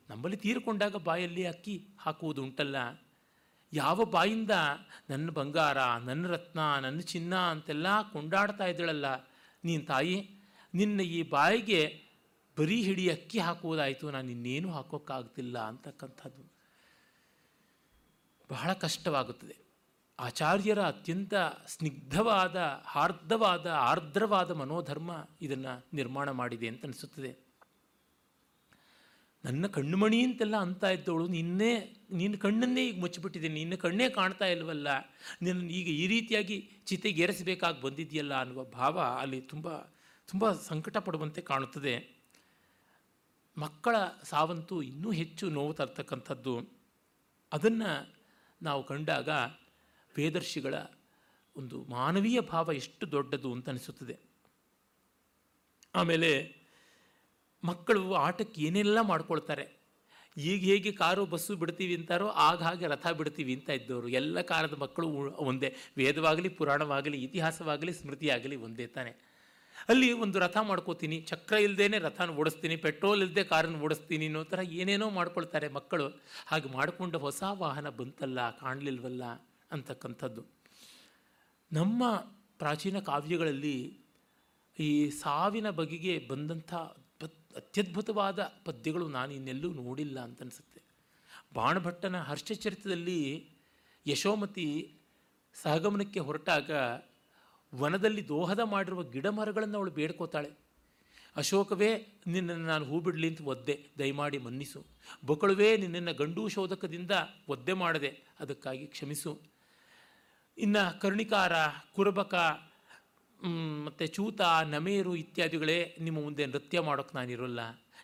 ನಮ್ಮಲ್ಲಿ 0.10 0.38
ತೀರ್ಕೊಂಡಾಗ 0.38 0.96
ಬಾಯಲ್ಲಿ 0.96 1.48
ಅಕ್ಕಿ 1.48 1.88
ಹಾಕುವುದು 2.00 2.44
ಉಂಟಲ್ಲ. 2.44 3.09
ಯಾವ 3.74 4.06
ಬಾಯಿಂದ 4.06 4.52
ನನ್ನ 5.10 5.30
ಬಂಗಾರ, 5.30 5.78
ನನ್ನ 6.06 6.28
ರತ್ನ, 6.28 6.80
ನನ್ನ 6.80 7.00
ಚಿನ್ನ 7.00 7.36
ಅಂತೆಲ್ಲ 7.36 7.88
ಕೊಂಡಾಡ್ತಾ 8.14 8.66
ಇದ್ದಳಲ್ಲ, 8.66 9.06
ನೀನು 9.64 9.86
ತಾಯಿ, 9.86 10.30
ನಿನ್ನ 10.74 11.02
ಈ 11.02 11.30
ಬಾಯಿಗೆ 11.30 12.10
ಬರೀ 12.58 12.82
ಹಿಡಿ 12.82 13.10
ಅಕ್ಕಿ 13.10 13.40
ಹಾಕುವುದಾಯಿತು, 13.40 14.12
ನಾನು 14.12 14.32
ಇನ್ನೇನು 14.32 14.72
ಹಾಕೋಕ್ಕಾಗ್ತಿಲ್ಲ 14.72 15.60
ಅಂತಕ್ಕಂಥದ್ದು. 15.60 16.54
ಬಹಳ 18.52 18.74
ಕಷ್ಟವಾಗುತ್ತದೆ. 18.74 19.70
ಆಚಾರ್ಯರ 20.20 20.82
ಅತ್ಯಂತ 20.82 21.34
ಸ್ನಿಗ್ಧವಾದ, 21.68 22.84
ಹಾರ್ದವಾದ, 22.86 23.68
ಆರ್ದ್ರವಾದ 23.68 24.52
ಮನೋಧರ್ಮ 24.52 25.12
ಇದನ್ನು 25.42 25.88
ನಿರ್ಮಾಣ 25.94 26.32
ಮಾಡಿದೆ 26.32 26.68
ಅಂತ 26.68 26.86
ಅನಿಸುತ್ತದೆ. 26.86 27.49
ನನ್ನ 29.44 29.68
ಕಣ್ಣುಮಣಿ 29.68 30.24
ಅಂತೆಲ್ಲ 30.24 30.56
ಅಂತ 30.58 30.84
ಇದ್ದವಳು, 30.84 31.28
ನಿನ್ನೆ 31.28 31.96
ನಿನ್ನ 32.12 32.36
ಕಣ್ಣನ್ನೇ 32.36 32.88
ಈಗ 32.88 33.00
ಮುಚ್ಚಿಬಿಟ್ಟಿದ್ದೀನಿ, 33.00 33.54
ನಿನ್ನ 33.54 33.76
ಕಣ್ಣೇ 33.76 34.10
ಕಾಣ್ತಾ 34.10 34.46
ಇಲ್ವಲ್ಲ, 34.46 34.88
ನಿನ್ನ 35.42 35.70
ಈಗ 35.70 35.88
ಈ 35.88 36.08
ರೀತಿಯಾಗಿ 36.08 36.70
ಚಿತೆಗೇರಿಸಬೇಕಾಗಿ 36.86 37.82
ಬಂದಿದೆಯಲ್ಲ 37.82 38.34
ಅನ್ನುವ 38.42 38.64
ಭಾವ 38.64 39.00
ಅಲ್ಲಿ 39.00 39.42
ತುಂಬ 39.42 39.70
ತುಂಬ 40.28 40.52
ಸಂಕಟ 40.52 40.98
ಪಡುವಂತೆ 40.98 41.42
ಕಾಣುತ್ತದೆ. 41.42 42.20
ಮಕ್ಕಳ 43.58 43.96
ಸಾವಂತೂ 44.24 44.82
ಇನ್ನೂ 44.82 45.12
ಹೆಚ್ಚು 45.12 45.50
ನೋವು 45.50 45.74
ತರ್ತಕ್ಕಂಥದ್ದು. 45.74 46.54
ಅದನ್ನು 47.52 48.16
ನಾವು 48.62 48.84
ಕಂಡಾಗ 48.84 49.30
ವೇದರ್ಶಿಗಳ 50.18 50.76
ಒಂದು 51.56 51.84
ಮಾನವೀಯ 51.84 52.42
ಭಾವ 52.42 52.72
ಎಷ್ಟು 52.72 53.12
ದೊಡ್ಡದು 53.12 53.54
ಅಂತ 53.54 53.70
ಅನಿಸುತ್ತದೆ. 53.70 54.16
ಆಮೇಲೆ 55.96 56.59
ಮಕ್ಕಳು 57.64 58.14
ಆಟಕ್ಕೆ 58.14 58.62
ಏನೆಲ್ಲ 58.62 59.02
ಮಾಡ್ಕೊಳ್ತಾರೆ? 59.02 59.80
ಈಗ 60.38 60.64
ಹೇಗೆ 60.64 60.92
ಕಾರು, 60.92 61.26
ಬಸ್ಸು 61.26 61.56
ಬಿಡ್ತೀವಿ 61.56 61.96
ಅಂತಾರೋ, 61.96 62.28
ಆಗ 62.28 62.62
ಹಾಗೆ 62.62 62.88
ರಥ 62.88 63.08
ಬಿಡ್ತೀವಿ 63.08 63.54
ಅಂತ 63.54 63.70
ಇದ್ದವರು. 63.70 64.08
ಎಲ್ಲ 64.08 64.42
ಕಾಲದ 64.42 64.74
ಮಕ್ಕಳು 64.74 65.08
ಒಂದೇ. 65.38 65.76
ವೇದವಾಗಲಿ, 65.98 66.50
ಪುರಾಣವಾಗಲಿ, 66.50 67.24
ಇತಿಹಾಸವಾಗಲಿ, 67.24 67.94
ಸ್ಮೃತಿಯಾಗಲಿ 67.94 68.56
ಒಂದೇ 68.56 68.88
ತಾನೆ. 68.88 69.30
ಅಲ್ಲಿ 69.90 70.12
ಒಂದು 70.12 70.40
ರಥ 70.40 70.58
ಮಾಡ್ಕೋತೀನಿ, 70.62 71.22
ಚಕ್ರ 71.22 71.56
ಇಲ್ಲದೇನೆ 71.56 71.98
ರಥನ 71.98 72.30
ಓಡಿಸ್ತೀನಿ, 72.30 72.76
ಪೆಟ್ರೋಲ್ 72.76 73.22
ಇಲ್ಲದೆ 73.22 73.44
ಕಾರನ್ನು 73.44 73.80
ಓಡಿಸ್ತೀನಿ 73.80 74.26
ಅನ್ನೋ 74.26 74.44
ಥರ 74.44 74.60
ಏನೇನೋ 74.60 75.10
ಮಾಡ್ಕೊಳ್ತಾರೆ 75.10 75.68
ಮಕ್ಕಳು. 75.68 76.08
ಹಾಗೆ 76.48 76.70
ಮಾಡಿಕೊಂಡ 76.70 77.16
ಹೊಸ 77.16 77.44
ವಾಹನ 77.52 77.90
ಬಂತಲ್ಲ, 77.90 78.50
ಕಾಣಲಿಲ್ವಲ್ಲ 78.50 79.24
ಅಂತಕ್ಕಂಥದ್ದು. 79.72 80.46
ನಮ್ಮ 81.72 82.04
ಪ್ರಾಚೀನ 82.58 83.00
ಕಾವ್ಯಗಳಲ್ಲಿ 83.00 84.00
ಈ 84.80 85.10
ಸಾವಿನ 85.10 85.70
ಬಗೆಗೆ 85.70 86.20
ಬಂದಂಥ 86.20 86.74
ಅತ್ಯದ್ಭುತವಾದ 87.56 88.54
ಪದ್ಯಗಳು 88.66 89.08
ನಾನು 89.08 89.34
ಇನ್ನೆಲ್ಲೂ 89.34 89.74
ನೋಡಿಲ್ಲ 89.74 90.20
ಅಂತ 90.20 90.42
ಅನಿಸುತ್ತೆ. 90.42 90.82
ಬಾಣಭಟ್ಟನ 91.54 92.18
ಹರ್ಷಚರಿತದಲ್ಲಿ 92.18 93.50
ಯಶೋಮತಿ 94.08 94.96
ಸಹಗಮನಕ್ಕೆ 95.54 96.20
ಹೊರಟಾಗ 96.20 96.72
ವನದಲ್ಲಿ 97.76 98.28
ದೋಹದ 98.28 98.60
ಮಾಡಿರುವ 98.60 99.04
ಗಿಡ 99.04 99.28
ಮರಗಳನ್ನು 99.28 99.78
ಅವಳು 99.78 99.92
ಬೇಡ್ಕೋತಾಳೆ. 99.92 100.52
ಅಶೋಕವೇ, 101.36 102.08
ನಿನ್ನನ್ನು 102.28 102.66
ನಾನು 102.66 102.86
ಹೂ 102.86 103.00
ಬಿಡಲಿ 103.00 103.28
ಅಂತ 103.28 103.42
ಒದ್ದೆ, 103.42 103.88
ದಯಮಾಡಿ 103.98 104.38
ಮನ್ನಿಸು. 104.38 104.86
ಬೊಕಳುವೇ, 105.26 105.78
ನಿನ್ನನ್ನು 105.78 106.14
ಗಂಡು 106.14 106.48
ಶೋಧಕದಿಂದ 106.48 107.12
ಒದ್ದೆ 107.50 107.74
ಮಾಡದೆ, 107.74 108.20
ಅದಕ್ಕಾಗಿ 108.40 108.88
ಕ್ಷಮಿಸು. 108.88 109.42
ಇನ್ನು 110.58 111.00
ಕರ್ಣಿಕಾರ, 111.00 111.54
ಕುರಬಕ 111.96 112.36
ಮತ್ತು 113.86 114.06
ಚೂತ, 114.08 114.42
ನಮೇರು 114.42 115.16
ಇತ್ಯಾದಿಗಳೇ 115.16 115.96
ನಿಮ್ಮ 116.00 116.22
ಮುಂದೆ 116.22 116.46
ನೃತ್ಯ 116.46 116.80
ಮಾಡೋಕ್ಕೆ 116.80 117.18
ನಾನಿರೋಲ್ಲ 117.18 117.60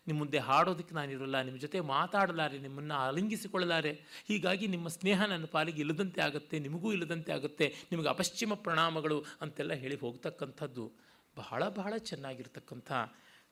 ನಿಮ್ಮ 0.07 0.19
ಮುಂದೆ 0.19 0.37
ಹಾಡೋದಕ್ಕೆ 0.37 0.95
ನಾನಿರೋಲ್ಲ 0.95 1.41
ನಿಮ್ಮ 1.41 1.57
ಜೊತೆ 1.59 1.79
ಮಾತಾಡಲಾರೆ, 1.79 2.57
ನಿಮ್ಮನ್ನು 2.57 2.95
ಅಲಿಂಗಿಸಿಕೊಳ್ಳಲಾರೆ 3.07 3.91
ಹೀಗಾಗಿ 4.27 4.67
ನಿಮ್ಮ 4.67 4.87
ಸ್ನೇಹ 4.87 5.25
ನನ್ನ 5.25 5.45
ಪಾಲಿಗೆ 5.45 5.81
ಇಲ್ಲದಂತೆ 5.81 6.21
ಆಗುತ್ತೆ, 6.21 6.59
ನಿಮಗೂ 6.59 6.93
ಇಲ್ಲದಂತೆ 6.93 7.31
ಆಗುತ್ತೆ, 7.31 7.75
ನಿಮಗೆ 7.91 8.07
ಅಪಶ್ಚಿಮ 8.07 8.53
ಪ್ರಣಾಮಗಳು 8.53 9.25
ಅಂತೆಲ್ಲ 9.41 9.73
ಹೇಳಿ 9.73 9.95
ಹೋಗ್ತಕ್ಕಂಥದ್ದು. 9.95 10.91
ಬಹಳ 11.37 11.69
ಬಹಳ 11.69 11.97
ಚೆನ್ನಾಗಿರ್ತಕ್ಕಂಥ 11.97 12.91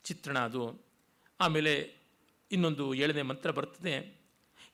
ಚಿತ್ರಣ 0.04 0.38
ಅದು. 0.38 0.84
ಆಮೇಲೆ 1.40 1.94
ಇನ್ನೊಂದು 2.52 2.94
ಏಳನೇ 2.94 3.22
ಮಂತ್ರ 3.22 3.50
ಬರ್ತದೆ. 3.50 4.24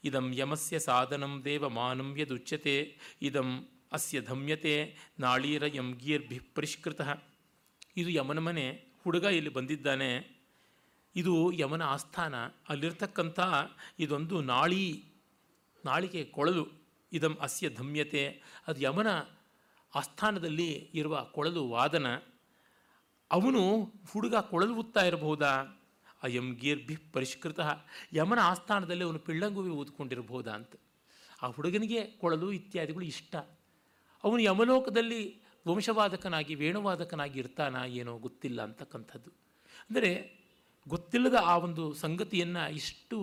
ಇದಂ 0.04 0.32
ಯಮಸ್ಯ 0.34 0.78
ಸಾಧನಂ 0.78 1.42
ದೇವ 1.44 1.68
ಮಾನಂ 1.68 2.18
ಯದುಚ್ಯತೆ. 2.18 2.98
ಇದಂ 3.22 3.68
ಅಸ್ಯ 3.92 4.20
ಧಮ್ಯತೆ 4.20 4.96
ನಾಳೀರ 5.20 5.64
ಯಮಗೀರ್ 5.66 6.22
ಗೀರ್ಭಿ 6.22 6.38
ಪರಿಷ್ಕೃತ. 6.38 7.00
ಇದು 7.96 8.10
ಯಮನ 8.10 8.38
ಮನೆ, 8.38 8.84
ಹುಡುಗ 9.04 9.24
ಇಲ್ಲಿ 9.24 9.50
ಬಂದಿದ್ದಾನೆ. 9.50 10.40
ಇದು 11.16 11.52
ಯಮನ 11.52 11.82
ಆಸ್ಥಾನ, 11.82 12.34
ಅಲ್ಲಿರ್ತಕ್ಕಂಥ 12.68 13.40
ಇದೊಂದು 13.98 14.40
ನಾಳಿ, 14.40 15.04
ನಾಳಿಗೆ 15.84 16.24
ಕೊಳಲು, 16.24 16.68
ಇದಂ 17.12 17.38
ಅಸ್ಯ 17.40 17.70
ಧಮ್ಯತೆ. 17.70 18.42
ಅದು 18.66 18.80
ಯಮನ 18.80 19.06
ಆಸ್ಥಾನದಲ್ಲಿ 19.94 20.90
ಇರುವ 20.94 21.22
ಕೊಳಲು 21.22 21.68
ವಾದನ. 21.68 22.16
ಅವನು 23.30 23.92
ಹುಡುಗ 24.12 24.34
ಕೊಳಲು 24.34 24.74
ಉತ್ತಾ 24.74 25.04
ಇರಬಹುದಾ? 25.04 25.82
ಅಯಂ 26.22 26.52
ಗೀರ್ಭಿ 26.52 26.96
ಪರಿಷ್ಕೃತ. 26.96 27.60
ಯಮನ 28.12 28.38
ಆಸ್ಥಾನದಲ್ಲಿ 28.38 29.04
ಅವನು 29.04 29.18
ಪಿಳ್ಳಂಗುವಿ 29.18 29.70
ಊದ್ಕೊಂಡಿರಬಹುದಾ 29.70 30.52
ಅಂತ. 30.52 30.72
ಆ 31.42 31.46
ಹುಡುಗನಿಗೆ 31.46 32.06
ಕೊಳಲು 32.06 32.52
ಇತ್ಯಾದಿಗಳು 32.52 33.04
ಇಷ್ಟ. 33.04 33.36
ಅವನು 34.24 34.40
ಯಮಲೋಕದಲ್ಲಿ 34.42 35.20
ವಂಶವಾದಕನಾಗಿ, 35.66 36.54
ವೇಣುವಾದಕನಾಗಿ 36.54 37.38
ಇರ್ತಾನ 37.38 37.76
ಏನೋ 38.00 38.18
ಗೊತ್ತಿಲ್ಲ 38.18 38.62
ಅಂತಕ್ಕಂಥದ್ದು. 38.62 39.30
ಅಂದರೆ 39.90 40.10
ಗೊತ್ತಿಲ್ಲದ 40.88 41.38
ಆ 41.42 41.56
ಒಂದು 41.56 41.84
ಸಂಗತಿಯನ್ನು 41.94 42.62
ಇಷ್ಟು 42.74 43.18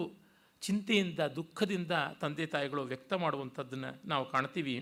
ಚಿಂತೆಯಿಂದ, 0.62 1.20
ದುಃಖದಿಂದ 1.20 1.91
ತಂದೆ 2.22 2.45
ತಾಯಿಗಳು 2.45 2.84
ವ್ಯಕ್ತ 2.84 3.14
ಮಾಡುವಂಥದ್ದನ್ನು 3.14 3.91
ನಾವು 4.08 4.26
ಕಾಣ್ತೀವಿ. 4.30 4.76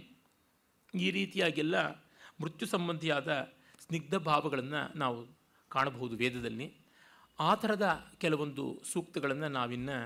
ಈ 0.94 1.12
ರೀತಿಯಾಗೆಲ್ಲ 1.12 1.76
ಮೃತ್ಯು 2.42 2.68
ಸಂಬಂಧಿಯಾದ 2.68 3.30
ಸ್ನಿಗ್ಧ 3.86 4.16
ಭಾವಗಳನ್ನು 4.16 4.98
ನಾವು 4.98 5.18
ಕಾಣಬಹುದು 5.70 6.16
ವೇದದಲ್ಲಿ. 6.16 6.68
ಆ 7.40 7.56
ಥರದ 7.56 7.88
ಕೆಲವೊಂದು 8.18 8.64
ಸೂಕ್ತಗಳನ್ನು 8.92 9.48
ನಾವಿನ್ನು 9.48 9.98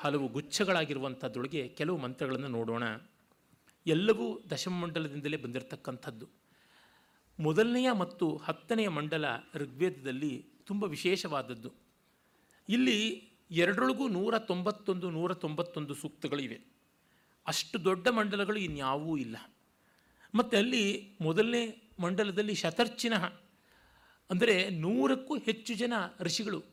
ಹಲವು 0.00 0.28
ಗುಚ್ಛಗಳಾಗಿರುವಂಥದ್ರೊಳಗೆ 0.28 1.68
ಕೆಲವು 1.68 1.96
ಮಂತ್ರಗಳನ್ನು 1.98 2.48
ನೋಡೋಣ. 2.48 2.84
ಎಲ್ಲವೂ 3.86 4.42
ದಶಮಮಂಡಲದಿಂದಲೇ 4.50 5.36
ಬಂದಿರತಕ್ಕಂಥದ್ದು. 5.36 6.28
ಮೊದಲನೆಯ 7.38 7.92
ಮತ್ತು 7.92 8.36
ಹತ್ತನೆಯ 8.36 8.88
ಮಂಡಲ 8.88 9.24
ಋಗ್ವೇದದಲ್ಲಿ 9.54 10.46
ತುಂಬ 10.66 10.84
ವಿಶೇಷವಾದದ್ದು. 10.84 11.70
ಇಲ್ಲಿ 12.68 12.98
ಎರಡರೊಳಗೂ 13.50 14.08
ನೂರ 14.08 14.38
ತೊಂಬತ್ತೊಂದು 14.38 15.10
ನೂರ 15.10 15.34
ತೊಂಬತ್ತೊಂದು 15.34 15.94
ಸೂಕ್ತಗಳಿವೆ. 15.94 16.60
ಅಷ್ಟು 17.46 17.84
ದೊಡ್ಡ 17.84 18.08
ಮಂಡಲಗಳು 18.08 18.56
ಇನ್ಯಾವೂ 18.56 19.16
ಇಲ್ಲ. 19.16 19.36
ಮತ್ತು 20.34 20.56
ಅಲ್ಲಿ 20.56 20.84
ಮೊದಲನೇ 21.20 21.64
ಮಂಡಲದಲ್ಲಿ 22.00 22.54
ಶತರ್ಚಿನ, 22.54 23.14
ಅಂದರೆ 24.30 24.70
ನೂರಕ್ಕೂ 24.70 25.38
ಹೆಚ್ಚು 25.38 25.74
ಜನ 25.74 25.92
ಋಷಿಗಳು 26.20 26.64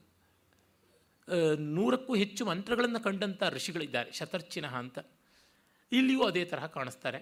ನೂರಕ್ಕೂ 1.57 2.15
ಹೆಚ್ಚು 2.15 2.45
ಮಂತ್ರಗಳನ್ನು 2.45 2.99
ಕಂಡಂಥ 2.99 3.43
ಋಷಿಗಳಿದ್ದಾರೆ, 3.49 4.11
ಶತರ್ಚಿನ 4.11 4.67
ಅಂತ. 4.67 4.99
ಇಲ್ಲಿಯೂ 5.91 6.21
ಅದೇ 6.23 6.43
ತರಹ 6.45 6.65
ಕಾಣಿಸ್ತಾರೆ. 6.77 7.19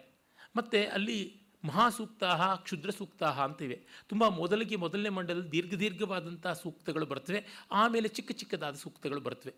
ಮತ್ತು 0.55 0.80
ಅಲ್ಲಿ 0.97 1.20
ಮಹಾಸೂಕ್ತ 1.65 2.24
ಕ್ಷುದ್ರ 2.65 2.89
ಸೂಕ್ತ 2.89 3.24
ಅಂತಿವೆ. 3.45 3.78
ತುಂಬ 4.07 4.24
ಮೊದಲಿಗೆ 4.28 4.76
ಮೊದಲನೇ 4.76 5.09
ಮಂಡಲದಲ್ಲಿ 5.09 5.51
ದೀರ್ಘ 5.51 5.74
ದೀರ್ಘವಾದಂಥ 5.76 6.47
ಸೂಕ್ತಗಳು 6.61 7.05
ಬರ್ತವೆ 7.05 7.39
ಆಮೇಲೆ 7.72 8.07
ಚಿಕ್ಕ 8.07 8.32
ಚಿಕ್ಕದಾದ 8.32 8.76
ಸೂಕ್ತಗಳು 8.76 9.22
ಬರ್ತವೆ 9.22 9.53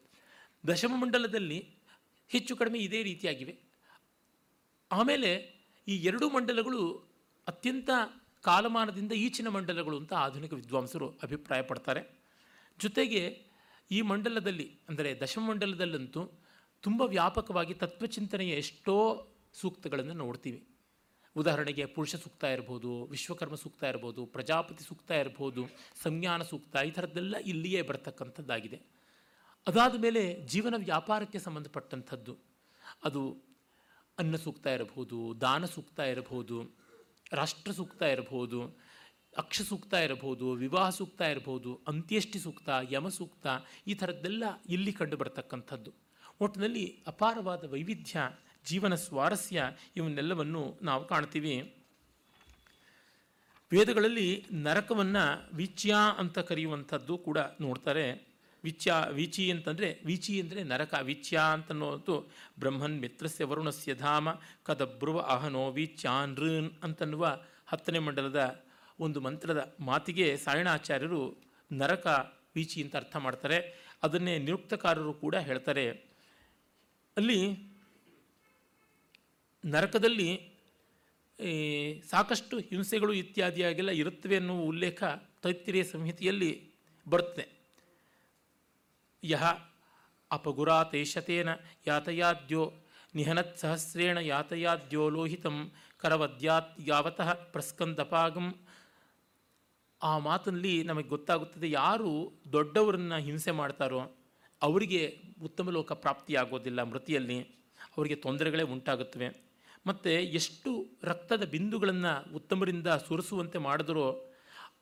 ದಶಮ 0.63 0.93
ಮಂಡಲದಲ್ಲಿ 1.01 1.59
ಹೆಚ್ಚು 2.31 2.53
ಕಡಿಮೆ 2.55 2.79
ಇದೇ 2.79 2.99
ರೀತಿಯಾಗಿವೆ. 3.03 3.53
ಆಮೇಲೆ 4.91 5.31
ಈ 5.87 5.95
ಎರಡು 6.09 6.29
ಮಂಡಲಗಳು 6.29 6.81
ಅತ್ಯಂತ 7.47 7.89
ಕಾಲಮಾನದಿಂದ 8.43 9.13
ಈಚಿನ 9.25 9.47
ಮಂಡಲಗಳು 9.47 9.95
ಅಂತ 9.97 10.13
ಆಧುನಿಕ 10.25 10.53
ವಿದ್ವಾಂಸರು 10.53 11.07
ಅಭಿಪ್ರಾಯಪಡ್ತಾರೆ. 11.23 12.01
ಜೊತೆಗೆ 12.79 13.23
ಈ 13.91 14.01
ಮಂಡಲದಲ್ಲಿ, 14.01 14.67
ಅಂದರೆ 14.89 15.09
ದಶಮಂಡಲದಲ್ಲಂತೂ 15.19 16.21
ತುಂಬ 16.83 17.01
ವ್ಯಾಪಕವಾಗಿ 17.15 17.73
ತತ್ವಚಿಂತನೆಯ 17.73 18.53
ಎಷ್ಟೋ 18.63 18.95
ಸೂಕ್ತಗಳನ್ನು 19.61 20.13
ನೋಡ್ತೀವಿ. 20.13 20.59
ಉದಾಹರಣೆಗೆ 21.35 21.83
ಪುರುಷ 21.95 22.15
ಸೂಕ್ತ 22.15 22.43
ಇರ್ಬೋದು, 22.55 22.91
ವಿಶ್ವಕರ್ಮ 23.05 23.55
ಸೂಕ್ತ 23.55 23.83
ಇರ್ಬೋದು, 23.91 24.21
ಪ್ರಜಾಪತಿ 24.25 24.83
ಸೂಕ್ತ 24.83 25.11
ಇರ್ಬೋದು, 25.23 25.61
ಸಂಜ್ಞಾನ 26.03 26.41
ಸೂಕ್ತ 26.41 26.75
ಈ 26.89 26.91
ಥರದ್ದೆಲ್ಲ 26.91 27.35
ಇಲ್ಲಿಯೇ 27.51 27.81
ಬರ್ತಕ್ಕಂಥದ್ದಾಗಿದೆ. 27.81 28.79
ಅದಾದ 29.67 29.95
ಮೇಲೆ 30.05 30.23
ಜೀವನ 30.53 30.75
ವ್ಯಾಪಾರಕ್ಕೆ 30.77 31.39
ಸಂಬಂಧಪಟ್ಟಂಥದ್ದು. 31.39 32.33
ಅದು 33.07 33.23
ಅನ್ನ 34.17 34.35
ಸೂಕ್ತ 34.35 34.67
ಇರಬಹುದು 34.77 35.17
ದಾನ 35.41 35.65
ಸೂಕ್ತ 35.65 35.99
ಇರಬಹುದು 36.13 36.57
ರಾಷ್ಟ್ರ 37.39 37.71
ಸೂಕ್ತ 37.71 38.01
ಇರಬಹುದು 38.15 38.59
ಅಕ್ಷ 39.37 39.61
ಸೂಕ್ತ 39.61 39.93
ಇರಬಹುದು 40.07 40.45
ವಿವಾಹ 40.63 40.87
ಸೂಕ್ತ 40.89 41.21
ಇರಬಹುದು 41.33 41.71
ಅಂತ್ಯಷ್ಟಿ 41.87 42.39
ಸೂಕ್ತ, 42.39 42.69
ಯಮ 42.91 43.07
ಸೂಕ್ತ 43.19 43.47
ಈ 43.87 43.93
ಥರದ್ದೆಲ್ಲ 43.93 44.43
ಇಲ್ಲಿ 44.69 44.93
ಕಂಡು 44.93 45.17
ಬರ್ತಕ್ಕಂಥದ್ದು. 45.17 45.91
ಒಟ್ಟಿನಲ್ಲಿ 46.41 47.03
ಅಪಾರವಾದ 47.07 47.71
ವೈವಿಧ್ಯ, 47.71 48.29
ಜೀವನ 48.65 48.95
ಸ್ವಾರಸ್ಯ 48.95 49.71
ಇವನ್ನೆಲ್ಲವನ್ನು 49.95 50.79
ನಾವು 50.81 51.07
ಕಾಣ್ತೀವಿ 51.07 51.73
ವೇದಗಳಲ್ಲಿ 53.71 54.45
ನರಕವನ್ನು 54.51 55.55
ವಿಚ್ಯ 55.55 55.95
ಅಂತ 56.17 56.39
ಕರೆಯುವಂಥದ್ದು 56.39 57.17
ಕೂಡ 57.17 57.37
ನೋಡ್ತಾರೆ. 57.61 58.31
ವಿಚ್ಯ, 58.63 58.93
ವೀಚಿ 59.09 59.51
ಅಂತಂದರೆ, 59.51 59.99
ವೀಚಿ 60.05 60.41
ಅಂದರೆ 60.41 60.63
ನರಕ, 60.63 60.93
ವಿಚ್ಯ 61.01 61.41
ಅಂತನ್ನೋದು 61.53 62.31
ಬ್ರಹ್ಮನ್ 62.59 62.99
ಮಿತ್ರಸ್ಯ 62.99 63.43
ವರುಣಸ್ಯ 63.43 63.95
ಧಾಮ, 63.95 64.29
ಕದಬ್ರುವ 64.63 65.21
ಅಹನೋ 65.21 65.71
ವೀಚ್ಯಾನ್ರನ್ 65.71 66.71
ಅಂತನ್ನುವ 66.83 67.39
ಹತ್ತನೇ 67.67 67.99
ಮಂಡಲದ 67.99 68.63
ಒಂದು 68.99 69.21
ಮಂತ್ರದ 69.21 69.75
ಮಾತಿಗೆ 69.79 70.37
ಸಾಯಣಾಚಾರ್ಯರು 70.37 71.37
ನರಕ, 71.71 72.33
ವೀಚಿ 72.55 72.83
ಅಂತ 72.83 72.95
ಅರ್ಥ 72.95 73.15
ಮಾಡ್ತಾರೆ. 73.15 73.57
ಅದನ್ನೇ 74.03 74.39
ನಿರುಕ್ತಕಾರರು 74.39 75.13
ಕೂಡ 75.13 75.35
ಹೇಳ್ತಾರೆ. 75.35 76.10
ಅಲ್ಲಿ 77.17 77.39
ನರಕದಲ್ಲಿ 79.65 80.29
ಸಾಕಷ್ಟು 82.09 82.59
ಹಿಂಸೆಗಳು 82.59 83.13
ಇತ್ಯಾದಿಯಾಗೆಲ್ಲ 83.13 83.89
ಇರುತ್ತವೆ 83.89 84.35
ಅನ್ನುವ 84.35 84.61
ಉಲ್ಲೇಖ 84.61 85.03
ತೈತ್ತಿರಿಯ 85.41 85.83
ಸಂಹಿತೆಯಲ್ಲಿ 85.83 86.71
ಬರುತ್ತೆ 87.07 87.45
ಯಹ 89.23 89.43
ಅಪಗುರಾತೇಶತೇನ 90.31 91.49
ಯಾತಯಾದ್ಯೋ 91.87 92.73
ನಿಹನತ್ 93.15 93.57
ಸಹಸ್ರೇಣ 93.57 94.17
ಯಾತಯಾದ್ಯೋ 94.17 95.09
ಲೋಹಿತಂ 95.09 95.71
ಕರವದ್ಯಾತ್ 95.97 96.81
ಯಾವತಃ 96.87 97.33
ಪ್ರಸ್ಕಂದಪಾಗಂ. 97.33 98.47
ಆ 100.01 100.17
ಮಾತಿನಲ್ಲಿ 100.17 100.83
ನಮಗೆ 100.83 101.07
ಗೊತ್ತಾಗುತ್ತದೆ 101.07 101.71
ಯಾರು 101.71 102.11
ದೊಡ್ಡವರನ್ನು 102.51 103.19
ಹಿಂಸೆ 103.19 103.51
ಮಾಡ್ತಾರೋ 103.51 104.20
ಅವರಿಗೆ 104.61 105.01
ಉತ್ತಮ 105.41 105.69
ಲೋಕ 105.69 105.91
ಪ್ರಾಪ್ತಿಯಾಗೋದಿಲ್ಲ 105.91 106.83
ಮೃತಿಯಲ್ಲಿ, 106.83 107.39
ಅವರಿಗೆ 107.97 108.15
ತೊಂದರೆಗಳೇ 108.15 108.63
ಉಂಟಾಗುತ್ತವೆ. 108.63 109.29
ಮತ್ತು 109.85 110.09
ಎಷ್ಟು 110.09 110.71
ರಕ್ತದ 111.03 111.43
ಬಿಂದುಗಳನ್ನು 111.43 112.35
ಉತ್ತಮರಿಂದ 112.35 112.87
ಸುರಿಸುವಂತೆ 112.87 113.57
ಮಾಡಿದ್ರೋ, 113.57 114.05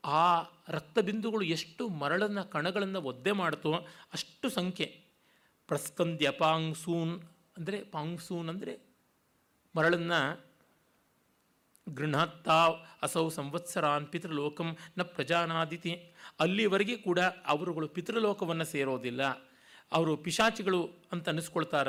ಆ 0.05 0.41
ರಕ್ತ 0.69 0.99
ಬಿಂದುಗಳು 0.99 1.41
ಎಷ್ಟು 1.41 1.89
ಮರಳನ್ನು 2.01 2.43
ಕಣಗಳನ್ನು 2.49 3.01
ಒದ್ದೆ 3.01 3.31
ಮಾಡ್ತೋ 3.31 3.71
ಅಷ್ಟು 4.13 4.49
ಸಂಖ್ಯೆ. 4.49 4.87
ಪ್ರಸ್ಕಂದ್ಯ 5.67 6.29
ಪಾಂಗ್ಸೂನ್ 6.31 7.15
ಅಂದರೆ 7.57 7.83
ಪಾಂಗ್ಸೂನ್ 7.83 8.49
ಅಂದರೆ 8.49 8.73
ಮರಳನ್ನು 9.75 10.19
ಗೃಹತ್ತಾ 11.87 12.57
ಅಸೌ 13.01 13.29
ಸಂವತ್ಸರಾನ್ 13.29 14.07
ಪಿತೃಲೋಕಂ 14.07 14.77
ನ 14.97 15.01
ಪ್ರಜಾನಾದಿತಿ. 15.01 15.93
ಅಲ್ಲಿವರೆಗೆ 16.39 16.97
ಕೂಡ 16.97 17.19
ಅವರುಗಳು 17.19 17.87
ಪಿತೃಲೋಕವನ್ನು 17.87 18.65
ಸೇರೋದಿಲ್ಲ. 18.65 19.21
ಅವರು 19.91 20.17
ಪಿಶಾಚಿಗಳು 20.17 20.85
ಅಂತ 21.11 21.27
ಅನ್ನಿಸ್ಕೊಳ್ತಾರ? 21.27 21.87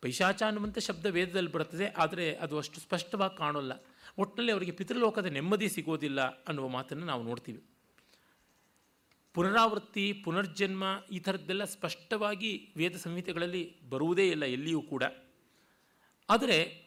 ಪೈಶಾಚ 0.00 0.42
ಅನ್ನುವಂಥ 0.42 0.78
ಶಬ್ದ 0.78 1.06
ವೇದದಲ್ಲಿ 1.06 1.52
ಬರುತ್ತದೆ, 1.52 1.86
ಆದರೆ 1.86 2.34
ಅದು 2.34 2.58
ಅಷ್ಟು 2.58 2.80
ಸ್ಪಷ್ಟವಾಗಿ 2.80 3.36
ಕಾಣೋಲ್ಲ. 3.36 3.72
ಒಟ್ಟಿನಲ್ಲಿ 4.18 4.52
ಅವರಿಗೆ 4.52 4.72
ಪಿತೃಲೋಕದ 4.72 5.26
ನೆಮ್ಮದಿ 5.26 5.68
ಸಿಗೋದಿಲ್ಲ 5.68 6.20
ಅನ್ನುವ 6.20 6.68
ಮಾತನ್ನು 6.68 7.06
ನಾವು 7.06 7.22
ನೋಡ್ತೀವಿ. 7.22 7.62
ಪುನರಾವೃತ್ತಿ, 9.34 10.12
ಪುನರ್ಜನ್ಮ 10.12 10.84
ಈ 11.12 11.18
ಥರದ್ದೆಲ್ಲ 11.18 11.64
ಸ್ಪಷ್ಟವಾಗಿ 11.64 12.72
ವೇದ 12.76 12.96
ಸಂಹಿತೆಗಳಲ್ಲಿ 12.96 13.88
ಬರುವುದೇ 13.90 14.28
ಇಲ್ಲ 14.28 14.44
ಎಲ್ಲಿಯೂ 14.44 14.82
ಕೂಡ. 14.82 15.02
ಆದರೆ 16.30 16.85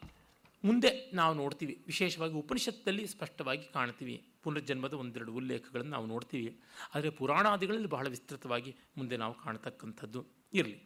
ಮುಂದೆ 0.64 1.12
ನಾವು 1.14 1.34
ನೋಡ್ತೀವಿ. 1.36 1.84
ವಿಶೇಷವಾಗಿ 1.88 2.34
ಉಪನಿಷತ್ತಲ್ಲಿ 2.34 3.08
ಸ್ಪಷ್ಟವಾಗಿ 3.08 3.64
ಕಾಣ್ತೀವಿ. 3.74 4.16
ಪುನರ್ಜನ್ಮದ 4.44 4.94
ಒಂದೆರಡು 4.94 5.34
ಉಲ್ಲೇಖಗಳನ್ನು 5.34 5.92
ನಾವು 5.92 6.06
ನೋಡ್ತೀವಿ. 6.06 6.60
ಆದರೆ 6.96 7.10
ಪುರಾಣಾದಿಗಳಲ್ಲಿ 7.10 7.88
ಬಹಳ 7.88 8.08
ವಿಸ್ತೃತವಾಗಿ 8.08 8.76
ಮುಂದೆ 8.98 9.18
ನಾವು 9.18 9.34
ಕಾಣ್ತಕ್ಕಂಥದ್ದು. 9.34 10.26
ಇರಲಿ. 10.54 10.78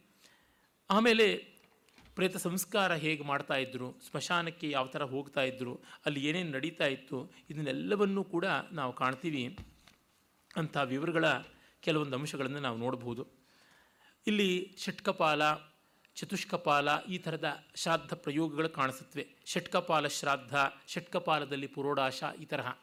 ಆಮೇಲೆ 0.90 1.28
ಪ್ರೇತ 2.16 2.38
ಸಂಸ್ಕಾರ 2.38 2.94
ಹೇಗೆ 2.94 3.24
ಮಾಡ್ತಾ 3.24 3.56
ಇದ್ದರು 3.56 4.00
ಸ್ಮಶಾನಕ್ಕೆ 4.10 4.70
ಯಾವ 4.70 4.88
ಥರ 4.88 5.04
ಹೋಗ್ತಾ 5.04 5.42
ಇದ್ದರು 5.42 5.74
ಅಲ್ಲಿ 6.06 6.26
ಏನೇನು 6.26 6.52
ನಡೀತಾ 6.52 6.86
ಇತ್ತು, 6.86 7.32
ಇದನ್ನೆಲ್ಲವನ್ನೂ 7.50 8.24
ಕೂಡ 8.24 8.46
ನಾವು 8.72 8.94
ಕಾಣ್ತೀವಿ. 8.94 9.58
ಅಂಥ 10.56 10.78
ವಿವರಗಳ 10.78 11.26
ಕೆಲವೊಂದು 11.82 12.18
ಅಂಶಗಳನ್ನು 12.18 12.60
ನಾವು 12.60 12.78
ನೋಡಬಹುದು 12.78 13.28
ಇಲ್ಲಿ 14.28 14.76
ಷಟ್ಕಪಾಲ 14.78 15.44
ಚತುಷ್ಕಪಾಲ 16.16 17.00
ಈ 17.00 17.18
ಥರದ 17.18 17.66
ಶ್ರಾದ್ದ 17.76 18.14
ಪ್ರಯೋಗಗಳು 18.14 18.70
ಕಾಣಿಸುತ್ತವೆ. 18.70 19.28
ಷಟ್ಕಪಾಲ 19.46 20.08
ಶ್ರಾದ್ದ, 20.08 20.54
ಷಟ್ಕಪಾಲದಲ್ಲಿ 20.88 21.68
ಪುರೋಡಾಶ 21.68 22.24
ಈ 22.42 22.46
ತರಹ. 22.46 22.74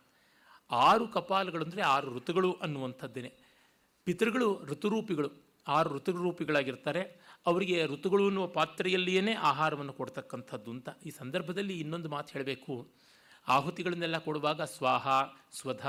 ಆರು 0.70 1.08
ಕಪಾಲಗಳು 1.08 1.64
ಅಂದರೆ 1.64 1.82
ಆರು 1.82 2.14
ಋತುಗಳು 2.16 2.52
ಅನ್ನುವಂಥದ್ದೇನೆ. 2.52 3.32
ಪಿತೃಗಳು 4.04 4.64
ಋತುರೂಪಿಗಳು. 4.64 5.30
ಆರು 5.68 5.94
ಋತುರೂಪಿಗಳಾಗಿರ್ತಾರೆ. 5.94 7.20
ಅವರಿಗೆ 7.46 7.86
ಋತುಗಳು 7.86 8.26
ಅನ್ನುವ 8.26 8.46
ಪಾತ್ರೆಯಲ್ಲಿಯೇ 8.46 9.34
ಆಹಾರವನ್ನು 9.34 9.92
ಕೊಡ್ತಕ್ಕಂಥದ್ದು 9.92 10.70
ಅಂತ 10.70 10.88
ಈ 11.06 11.10
ಸಂದರ್ಭದಲ್ಲಿ 11.10 11.80
ಇನ್ನೊಂದು 11.80 12.08
ಮಾತು 12.08 12.32
ಹೇಳಬೇಕು. 12.32 12.90
ಆಹುತಿಗಳನ್ನೆಲ್ಲ 13.48 14.18
ಕೊಡುವಾಗ 14.18 14.62
ಸ್ವಾಹ, 14.62 15.08
ಸ್ವಧ, 15.52 15.86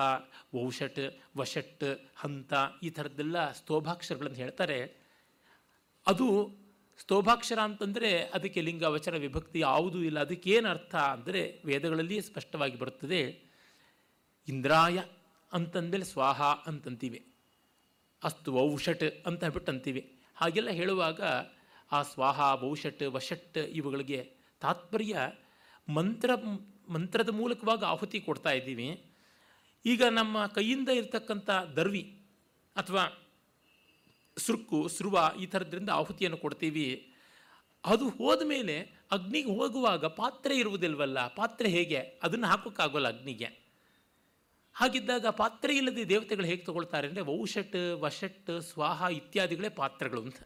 ಔಷಟ್, 0.65 1.22
ವಶಟ್, 1.38 1.84
ಹಂತ 2.15 2.53
ಈ 2.84 2.89
ಥರದ್ದೆಲ್ಲ 2.89 3.51
ಸ್ತೋಭಾಕ್ಷರಗಳನ್ನು 3.51 4.38
ಹೇಳ್ತಾರೆ. 4.38 5.01
ಅದು 6.07 6.49
ಸ್ತೋಭಾಕ್ಷರ 7.02 7.60
ಅಂತಂದರೆ 7.60 8.10
ಅದಕ್ಕೆ 8.36 8.61
ಲಿಂಗ, 8.61 8.84
ವಚನ, 8.95 9.15
ವಿಭಕ್ತಿ 9.26 9.60
ಯಾವುದೂ 9.60 9.99
ಇಲ್ಲ. 10.10 10.19
ಅದಕ್ಕೇನು 10.19 10.68
ಅರ್ಥ 10.69 10.94
ಅಂದರೆ 11.15 11.41
ವೇದಗಳಲ್ಲಿ 11.65 12.18
ಸ್ಪಷ್ಟವಾಗಿ 12.22 12.78
ಬರುತ್ತದೆ, 12.78 13.22
ಇಂದ್ರಾಯ 14.48 14.99
ಅಂತಂದಮೇಲೆ 15.52 16.06
ಸ್ವಾಹ 16.06 16.41
ಅಂತಂತೀವಿ. 16.69 17.19
ಅಸ್ತು 18.22 18.52
ಔಷಟ್ 18.60 19.06
ಅಂತ 19.28 19.40
ಹೇಳ್ಬಿಟ್ಟು 19.44 19.72
ಅಂತೀವಿ 19.72 20.02
ಹಾಗೆಲ್ಲ 20.38 20.69
ಹೇಳುವಾಗ 20.80 21.22
ಆ 21.91 21.99
ಸ್ವಾಹ, 22.11 22.40
ಔಷಟ್ 22.69 23.03
ವಷಟ್ 23.15 23.57
ಇವುಗಳಿಗೆ 23.80 24.19
ತಾತ್ಪರ್ಯ 24.61 25.15
ಮಂತ್ರ, 25.88 26.32
ಮಂತ್ರದ 26.90 27.32
ಮೂಲಕವಾಗಿ 27.40 27.86
ಆಹುತಿ 27.86 28.19
ಕೊಡ್ತಾ 28.19 28.52
ಇದ್ದೀವಿ. 28.52 28.88
ಈಗ 29.86 30.02
ನಮ್ಮ 30.10 30.38
ಕೈಯಿಂದ 30.48 30.90
ಇರತಕ್ಕಂಥ 30.99 31.49
ದರ್ವಿ 31.78 32.03
ಅಥವಾ 32.76 33.03
ಸುರ್ಕು, 34.45 34.80
ಸುರುವ 34.88 35.18
ಈ 35.39 35.45
ಥರದ್ರಿಂದ 35.45 35.89
ಆಹುತಿಯನ್ನು 35.89 36.38
ಕೊಡ್ತೀವಿ. 36.38 36.88
ಅದು 37.84 38.05
ಹೋದ 38.09 38.41
ಮೇಲೆ 38.45 38.76
ಅಗ್ನಿಗೆ 39.11 39.51
ಹೋಗುವಾಗ 39.57 40.05
ಪಾತ್ರೆ 40.05 40.55
ಇರುವುದಿಲ್ವಲ್ಲ, 40.57 41.19
ಪಾತ್ರೆ 41.35 41.69
ಹೇಗೆ? 41.69 41.99
ಅದನ್ನು 42.23 42.47
ಹಾಕೋಕ್ಕಾಗೋಲ್ಲ 42.47 43.07
ಅಗ್ನಿಗೆ. 43.07 43.49
ಹಾಗಿದ್ದಾಗ 44.76 45.27
ಪಾತ್ರೆ 45.27 45.72
ಇಲ್ಲದೆ 45.77 46.03
ದೇವತೆಗಳು 46.09 46.45
ಹೇಗೆ 46.45 46.63
ತಗೊಳ್ತಾರೆ 46.65 47.07
ಅಂದರೆ 47.07 47.23
ವೌಷಟ್ 47.23 47.76
ವಶಟ್ 47.99 48.51
ಸ್ವಾಹ 48.61 49.07
ಇತ್ಯಾದಿಗಳೇ 49.11 49.69
ಪಾತ್ರೆಗಳು 49.69 50.22
ಅಂತ. 50.22 50.39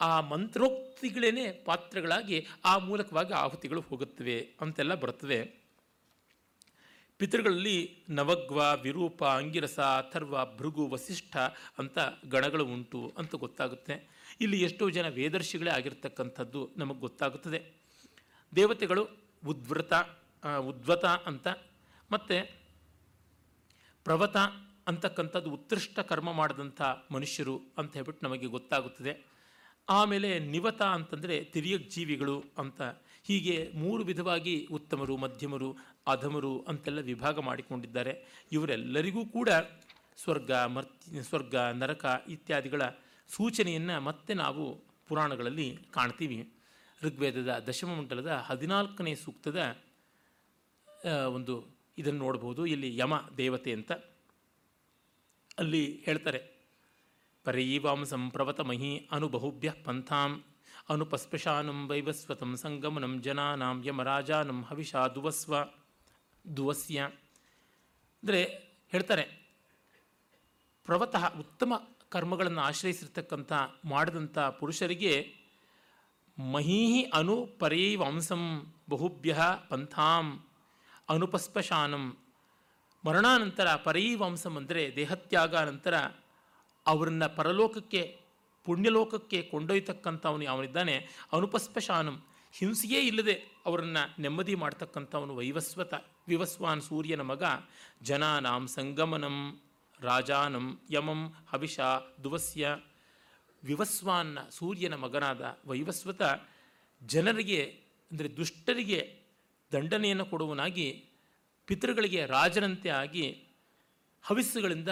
ಆ 0.00 0.12
ಮಂತ್ರೋಕ್ತಿಗಳೇ 0.20 1.46
ಪಾತ್ರೆಗಳಾಗಿ 1.64 2.38
ಆ 2.64 2.72
ಮೂಲಕವಾಗಿ 2.78 3.32
ಆಹುತಿಗಳು 3.34 3.80
ಹೋಗುತ್ತವೆ 3.80 4.36
ಅಂತೆಲ್ಲ 4.60 4.94
ಬರುತ್ತವೆ 4.94 5.40
ಪಿತೃಗಳಲ್ಲಿ 7.22 8.04
ನವಗ್ವ, 8.08 8.60
ವಿರೂಪ, 8.82 9.24
ಅಂಗಿರಸ, 9.24 9.78
ಅಥರ್ವ, 9.80 10.56
ಭೃಗು, 10.56 10.86
ವಸಿಷ್ಠ 10.86 11.36
ಅಂತ 11.78 11.98
ಗಣಗಳು 12.28 12.64
ಉಂಟು 12.64 13.12
ಅಂತ 13.18 13.34
ಗೊತ್ತಾಗುತ್ತೆ. 13.34 13.94
ಇಲ್ಲಿ 14.40 14.60
ಎಷ್ಟೋ 14.62 14.90
ಜನ 14.90 15.08
ವೇದರ್ಶಿಗಳೇ 15.08 15.70
ಆಗಿರ್ತಕ್ಕಂಥದ್ದು 15.70 16.70
ನಮಗೆ 16.76 17.00
ಗೊತ್ತಾಗುತ್ತದೆ. 17.00 17.60
ದೇವತೆಗಳು 18.56 19.08
ಉದ್ವೃತ 19.46 19.92
ಉದ್ವತ 20.66 21.04
ಅಂತ 21.04 21.48
ಮತ್ತು 22.10 22.38
ಪ್ರವತ 24.04 24.36
ಅಂತಕ್ಕಂಥದ್ದು 24.86 25.50
ಉತ್ಕೃಷ್ಟ 25.50 25.98
ಕರ್ಮ 26.00 26.32
ಮಾಡಿದಂಥ 26.32 26.82
ಮನುಷ್ಯರು 27.10 27.60
ಅಂತ 27.78 27.92
ಹೇಳ್ಬಿಟ್ಟು 27.94 28.26
ನಮಗೆ 28.26 28.46
ಗೊತ್ತಾಗುತ್ತದೆ. 28.46 29.26
ಆಮೇಲೆ 29.88 30.38
ನಿವತ 30.38 30.82
ಅಂತಂದರೆ 30.82 31.44
ತಿರಿಯಕ್ 31.44 31.90
ಜೀವಿಗಳು 31.90 32.44
ಅಂತ 32.58 32.82
ಹೀಗೆ 33.24 33.72
ಮೂರು 33.74 34.04
ವಿಧವಾಗಿ 34.04 34.68
ಉತ್ತಮರು, 34.72 35.16
ಮಧ್ಯಮರು 35.16 35.76
ಅಧಮರು 36.06 36.60
ಅಂತೆಲ್ಲ 36.68 37.00
ವಿಭಾಗ 37.00 37.38
ಮಾಡಿಕೊಂಡಿದ್ದಾರೆ. 37.38 38.44
ಇವರೆಲ್ಲರಿಗೂ 38.52 39.26
ಕೂಡ 39.26 39.48
ಸ್ವರ್ಗ, 40.16 40.52
ಮರ್ತಿ, 40.52 41.22
ಸ್ವರ್ಗ, 41.22 41.54
ನರಕ 41.54 42.24
ಇತ್ಯಾದಿಗಳ 42.28 42.82
ಸೂಚನೆಯನ್ನು 43.28 44.00
ಮತ್ತೆ 44.00 44.34
ನಾವು 44.34 44.84
ಪುರಾಣಗಳಲ್ಲಿ 45.08 45.78
ಕಾಣ್ತೀವಿ. 45.90 46.52
ಋಗ್ವೇದದ 47.02 47.64
ದಶಮ 47.68 47.94
ಮಂಡಲದ 47.94 48.30
ಹದಿನಾಲ್ಕನೇ 48.46 49.14
ಸೂಕ್ತದ 49.14 49.78
ಒಂದು 51.26 51.66
ಇದನ್ನು 51.98 52.18
ನೋಡ್ಬೋದು. 52.18 52.66
ಇಲ್ಲಿ 52.66 52.96
ಯಮ 52.96 53.14
ದೇವತೆ 53.36 53.72
ಅಂತ 53.72 53.92
ಅಲ್ಲಿ 55.58 56.02
ಹೇಳ್ತಾರೆ. 56.04 56.40
ಪರೈವಾಂಸಂ 57.44 58.30
ಪ್ರವತಮಹಿ 58.30 59.08
ಅನುಬಹುಭ್ಯ 59.12 59.72
ಪಂಥಾಂ 59.84 60.44
ಅನುಪಸ್ಪಶಾನಂ 60.90 61.88
ವೈವಸ್ವತಂ 61.88 62.56
ಸಂಗಮನಂ 62.56 63.22
ಜನಾನಾಂ 63.22 63.82
ಯಮರಾಜಾನಂ 63.86 64.62
ಹವಿಷಾ 64.62 65.08
ದುವಸ್ವ 65.08 65.54
ದುವಸ್ಯ. 66.44 67.00
ಅಂದರೆ 68.22 68.40
ಹೇಳ್ತಾರೆ, 68.92 69.24
ಪ್ರವತಃ 70.88 71.24
ಉತ್ತಮ 71.42 71.72
ಕರ್ಮಗಳನ್ನು 72.14 72.62
ಆಶ್ರಯಿಸಿರ್ತಕ್ಕಂಥ, 72.70 73.52
ಮಾಡಿದಂಥ 73.92 74.38
ಪುರುಷರಿಗೆ 74.60 75.14
ಮಹೀಹಿ 76.38 77.02
ಅನು 77.18 77.36
ಪರೈವಾಂಸಂ 77.60 78.42
ಬಹುಭ್ಯ 78.92 79.34
ಪಂಥಾಂ 79.70 80.26
ಅನುಪಸ್ಪಶಾನಂ. 81.08 82.04
ಮರಣಾನಂತರ 83.04 83.68
ಪರೈವಾಂಸಂ 83.86 84.54
ಅಂದರೆ 84.60 84.82
ದೇಹತ್ಯಾಗ 84.96 85.54
ನಂತರ 85.70 85.94
ಅವರನ್ನು 86.86 87.28
ಪರಲೋಕಕ್ಕೆ, 87.38 88.02
ಪುಣ್ಯಲೋಕಕ್ಕೆ 88.66 89.38
ಕೊಂಡೊಯ್ತಕ್ಕಂಥವನು 89.52 90.46
ಅವನಿದ್ದಾನೆ 90.52 90.94
ಅನುಪಸ್ಪಶಾನಂ. 91.36 92.16
ಹಿಂಸೆಯೇ 92.54 93.00
ಇಲ್ಲದೆ 93.10 93.34
ಅವರನ್ನು 93.68 94.02
ನೆಮ್ಮದಿ 94.22 94.54
ಮಾಡ್ತಕ್ಕಂಥವನು 94.62 95.32
ವೈವಸ್ವತ. 95.40 95.94
ವಿವಸ್ವಾನ್ 96.28 96.82
ಸೂರ್ಯನ 96.82 97.20
ಮಗ, 97.20 97.44
ಜನಾನಾಂ 98.02 98.64
ಸಂಗಮನಂ, 98.68 99.36
ರಾಜಾನಂ 100.00 100.66
ಯಮಂ 100.90 101.20
ಹವಿಷ 101.50 101.80
ದುವಸ್ಯ. 102.24 102.66
ವಿವಸ್ವಾನ್ನ 103.62 104.38
ಸೂರ್ಯನ 104.50 104.94
ಮಗನಾದ 104.94 105.42
ವೈವಸ್ವತ 105.66 106.22
ಜನರಿಗೆ, 107.02 107.60
ಅಂದರೆ 108.10 108.28
ದುಷ್ಟರಿಗೆ 108.36 109.00
ದಂಡನೆಯನ್ನು 109.72 110.24
ಕೊಡುವನಾಗಿ 110.24 110.88
ಪಿತೃಗಳಿಗೆ 111.68 112.26
ರಾಜನಂತೆ 112.26 112.88
ಆಗಿ 113.02 113.26
ಹವಿಸ್ಸುಗಳಿಂದ 114.24 114.88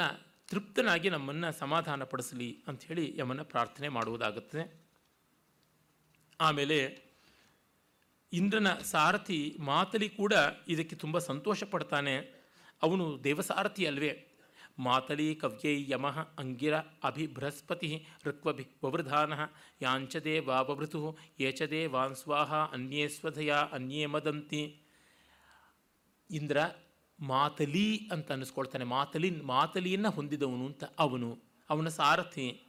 ತೃಪ್ತನಾಗಿ 0.48 1.08
ನಮ್ಮನ್ನು 1.10 1.58
ಸಮಾಧಾನಪಡಿಸಲಿ 1.58 2.48
ಅಂಥೇಳಿ 2.68 3.04
ಯಮನ 3.18 3.42
ಪ್ರಾರ್ಥನೆ 3.42 3.88
ಮಾಡುವುದಾಗುತ್ತದೆ 3.88 4.64
ಆಮೇಲೆ 6.40 6.78
ಇಂದ್ರನ 8.32 8.74
ಸಾರಥಿ 8.74 9.56
ಮಾತಲಿ 9.60 10.08
ಕೂಡ 10.08 10.32
ಇದಕ್ಕೆ 10.68 10.96
ತುಂಬ 10.96 11.18
ಸಂತೋಷ 11.18 11.64
ಪಡ್ತಾನೆ 11.64 12.16
ಅವನು 12.82 13.24
ದೇವಸಾರಥಿ 13.24 13.86
ಅಲ್ವೇ. 13.86 14.26
ಮಾತಲಿ 14.78 15.34
ಕವ್ಯೈ 15.34 15.90
ಯಮಃ 15.90 16.28
ಅಂಗಿರ 16.38 16.78
ಅಭಿ 16.78 17.26
ಬೃಹಸ್ಪತಿ 17.26 18.06
ಋಕ್ವಭಿ 18.24 18.66
ವವೃಧಾನ 18.84 19.32
ಯಾಂಚದೇ 19.82 20.38
ವಾವೃತು 20.38 21.18
ಏಚದೇ 21.40 21.86
ವಾನ್ಸ್ವಾಹ 21.86 22.54
ಅನ್ಯೇ 22.54 23.08
ಸ್ವಧಯ 23.08 23.54
ಅನ್ಯೇ 23.72 24.06
ಮದಂತಿ. 24.06 24.80
ಇಂದ್ರ 26.30 26.58
ಮಾತಲಿ 27.20 28.08
ಅಂತ 28.12 28.30
ಅನ್ನಿಸ್ಕೊಳ್ತಾನೆ. 28.30 28.84
ಮಾತಲಿ, 28.84 29.30
ಮಾತಲಿಯನ್ನು 29.30 30.10
ಹೊಂದಿದವನು 30.10 30.66
ಅಂತ 30.66 30.84
ಅವನು. 30.98 31.38
ಅವನ 31.70 31.88
ಸಾರಥಿ. 31.88 32.62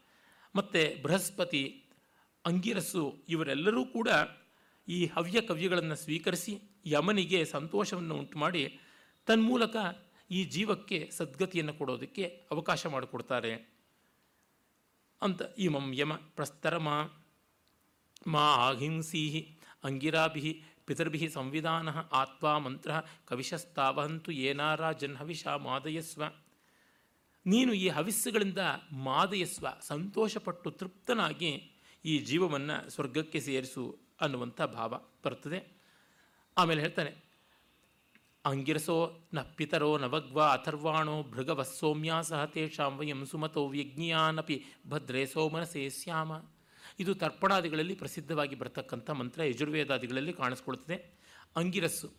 ಮತ್ತು 0.55 1.01
ಬೃಹಸ್ಪತಿ 1.01 1.83
ಅಂಗಿರಸ್ಸು 2.45 3.15
ಇವರೆಲ್ಲರೂ 3.29 3.85
ಕೂಡ 3.85 4.09
ಈ 4.91 5.05
ಹವ್ಯ 5.05 5.41
ಕವ್ಯಗಳನ್ನು 5.41 5.95
ಸ್ವೀಕರಿಸಿ 5.95 6.61
ಯಮನಿಗೆ 6.85 7.45
ಸಂತೋಷವನ್ನು 7.45 8.15
ಉಂಟು 8.15 8.39
ಮಾಡಿ 8.39 8.79
ತನ್ಮೂಲಕ 9.25 9.75
ಈ 10.31 10.43
ಜೀವಕ್ಕೆ 10.43 11.09
ಸದ್ಗತಿಯನ್ನು 11.11 11.73
ಕೊಡೋದಕ್ಕೆ 11.73 12.47
ಅವಕಾಶ 12.51 12.85
ಮಾಡಿಕೊಡ್ತಾರೆ. 12.85 13.73
ಅಂತ 15.21 15.41
ಇಮಂ 15.57 15.93
ಯಮ 15.93 16.13
ಪ್ರಸ್ತರಮ. 16.13 16.87
ಮಾ 18.27 18.67
ಅಹಿಂಸೀ 18.69 19.47
ಅಂಗಿರಾಭಿ 19.83 20.63
ಪಿತರ್ಭಿ 20.85 21.29
ಸಂವಿಧಾನ 21.29 21.89
ಆತ್ವಾ 22.11 22.57
ಮಂತ್ರ 22.57 22.91
ಕವಿಶಸ್ತಾವಹಂತು 23.25 24.31
ಏನಾರ 24.31 24.91
ಜನ್ಹವಿಷ 24.91 25.47
ಮಾದಯಸ್ವ. 25.47 26.23
ನೀನು 27.45 27.73
ಈ 27.73 27.87
ಹವಿಸ್ಸುಗಳಿಂದ 27.89 28.57
ಮಾದಯಸ್ವ, 28.91 29.67
ಸಂತೋಷಪಟ್ಟು 29.81 30.71
ತೃಪ್ತನಾಗಿ 30.71 31.71
ಈ 32.05 32.19
ಜೀವವನ್ನು 32.19 32.89
ಸ್ವರ್ಗಕ್ಕೆ 32.89 33.39
ಸೇರಿಸು 33.39 34.00
ಅನ್ನುವಂಥ 34.21 34.61
ಭಾವ 34.75 34.91
ಬರ್ತದೆ. 35.25 35.59
ಆಮೇಲೆ 36.57 36.81
ಹೇಳ್ತಾನೆ, 36.81 37.11
ಅಂಗಿರಸೋ 38.45 38.95
ನ 39.33 39.41
ಪಿತರೋ 39.57 39.89
ನವಗ್ವ 39.97 40.39
ಅಥರ್ವಾಣೋ 40.55 41.15
ಭೃಗವಸ್ಸೋಮ್ಯಾ 41.33 42.17
ಸಹ 42.29 42.41
ತೇಷಾಂ 42.45 42.93
ವಯಂ 42.99 43.21
ಸುಮತೋ 43.31 43.63
ವ್ಯಜ್ಞಾನಪಿ 43.73 44.57
ಭದ್ರೇ 44.87 45.23
ಸೋಮನಸೇ 45.25 45.83
ಸ್ಯಾಮ 45.89 46.31
ಇದು 46.99 47.11
ತರ್ಪಣಾದಿಗಳಲ್ಲಿ 47.15 47.95
ಪ್ರಸಿದ್ಧವಾಗಿ 47.95 48.55
ಬರತಕ್ಕಂಥ 48.55 49.09
ಮಂತ್ರ, 49.19 49.39
ಯಜುರ್ವೇದಾದಿಗಳಲ್ಲಿ 49.43 50.33
ಕಾಣಿಸ್ಕೊಳ್ತದೆ. 50.33 50.97
ಅಂಗಿರಸ್ಸು 51.55 52.09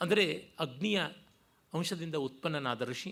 ಅಂದರೆ 0.00 0.24
ಅಗ್ನಿಯ 0.60 0.98
ಅಂಶದಿಂದ 1.72 2.16
ಉತ್ಪನ್ನನಾದ 2.26 2.82
ಋಷಿ, 2.90 3.10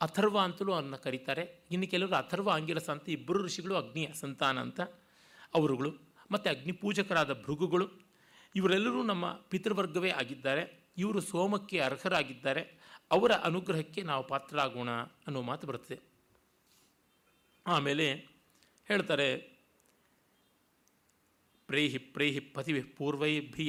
ಅಥರ್ವ 0.00 0.36
ಅಂತಲೂ 0.40 0.70
ಅವನ್ನ 0.72 0.96
ಕರೀತಾರೆ. 0.96 1.44
ಇನ್ನು 1.70 1.86
ಕೆಲವರು 1.86 2.16
ಅಥರ್ವ 2.16 2.48
ಅಂಗಿರಸ 2.50 2.88
ಅಂತ 2.90 3.08
ಇಬ್ಬರು 3.08 3.38
ಋಷಿಗಳು 3.44 3.74
ಅಗ್ನಿಯ 3.76 4.08
ಸಂತಾನ 4.14 4.56
ಅಂತ 4.60 4.80
ಅವರುಗಳು 5.54 5.90
ಮತ್ತು 6.30 6.50
ಅಗ್ನಿ 6.50 6.72
ಪೂಜಕರಾದ 6.72 7.32
ಭೃಗುಗಳು, 7.42 7.86
ಇವರೆಲ್ಲರೂ 8.54 9.02
ನಮ್ಮ 9.02 9.26
ಪಿತೃವರ್ಗವೇ 9.50 10.10
ಆಗಿದ್ದಾರೆ. 10.10 10.62
ಇವರು 10.98 11.20
ಸೋಮಕ್ಕೆ 11.20 11.78
ಅರ್ಹರಾಗಿದ್ದಾರೆ. 11.80 12.62
ಅವರ 13.10 13.32
ಅನುಗ್ರಹಕ್ಕೆ 13.48 14.02
ನಾವು 14.02 14.22
ಪಾತ್ರರಾಗೋಣ 14.26 14.90
ಅನ್ನೋ 15.26 15.42
ಮಾತು 15.42 15.66
ಬರ್ತದೆ 15.66 15.98
ಆಮೇಲೆ 17.66 18.06
ಹೇಳ್ತಾರೆ, 18.88 19.28
ಪ್ರೇಹಿ 21.68 21.98
ಪ್ರೇಹಿ 21.98 22.40
ಪತಿಭಿ 22.40 22.80
ಪೂರ್ವೈಭಿ 22.80 23.64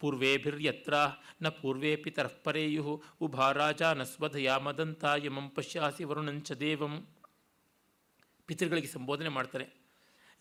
ಪೂರ್ವೇಭಿರ್ಯತ್ರ 0.00 0.94
ನ 1.42 1.48
ಪೂರ್ವೇ 1.48 1.96
ಪಿತರಃ 1.96 2.36
ಪರೇಯು 2.44 3.02
ಉಭಾ 3.20 3.46
ರಾಜ 3.52 3.82
ನ 3.82 4.02
ಸ್ವಧಯ 4.02 4.50
ಮದಂತ 4.56 5.04
ಯಮಂ 5.24 5.48
ಪಶ್ಯಾಸಿ 5.50 6.04
ವರುಣಂಚ 6.04 6.52
ದೇವಂ. 6.52 6.94
ಪಿತೃಗಳಿಗೆ 8.46 8.86
ಸಂಬೋಧನೆ 8.86 9.28
ಮಾಡ್ತಾರೆ. 9.28 9.83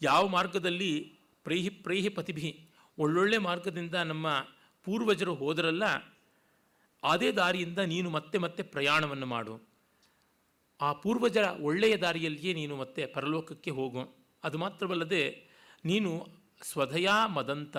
ಯಾವ 0.04 0.28
ಮಾರ್ಗದಲ್ಲಿ 0.28 1.20
ಪ್ರೇಹಿ 1.44 1.70
ಪ್ರೇಹಿ 1.70 2.10
ಪತಿಭಿ 2.10 2.70
ಒಳ್ಳೊಳ್ಳೆ 2.98 3.38
ಮಾರ್ಗದಿಂದ 3.38 3.96
ನಮ್ಮ 3.96 4.28
ಪೂರ್ವಜರು 4.84 5.36
ಹೋದರಲ್ಲ, 5.36 5.84
ಅದೇ 7.04 7.32
ದಾರಿಯಿಂದ 7.32 7.80
ನೀನು 7.80 8.10
ಮತ್ತೆ 8.10 8.38
ಮತ್ತೆ 8.38 8.64
ಪ್ರಯಾಣವನ್ನು 8.64 9.26
ಮಾಡು. 9.26 9.62
ಆ 10.82 10.94
ಪೂರ್ವಜರ 10.94 11.44
ಒಳ್ಳೆಯ 11.44 11.98
ದಾರಿಯಲ್ಲಿಯೇ 11.98 12.54
ನೀನು 12.54 12.76
ಮತ್ತೆ 12.76 13.06
ಪರಲೋಕಕ್ಕೆ 13.06 13.72
ಹೋಗು. 13.72 14.16
ಅದು 14.44 14.58
ಮಾತ್ರವಲ್ಲದೆ, 14.58 15.48
ನೀನು 15.86 16.28
ಸ್ವಧಯಾ 16.62 17.28
ಮದಂತ, 17.28 17.78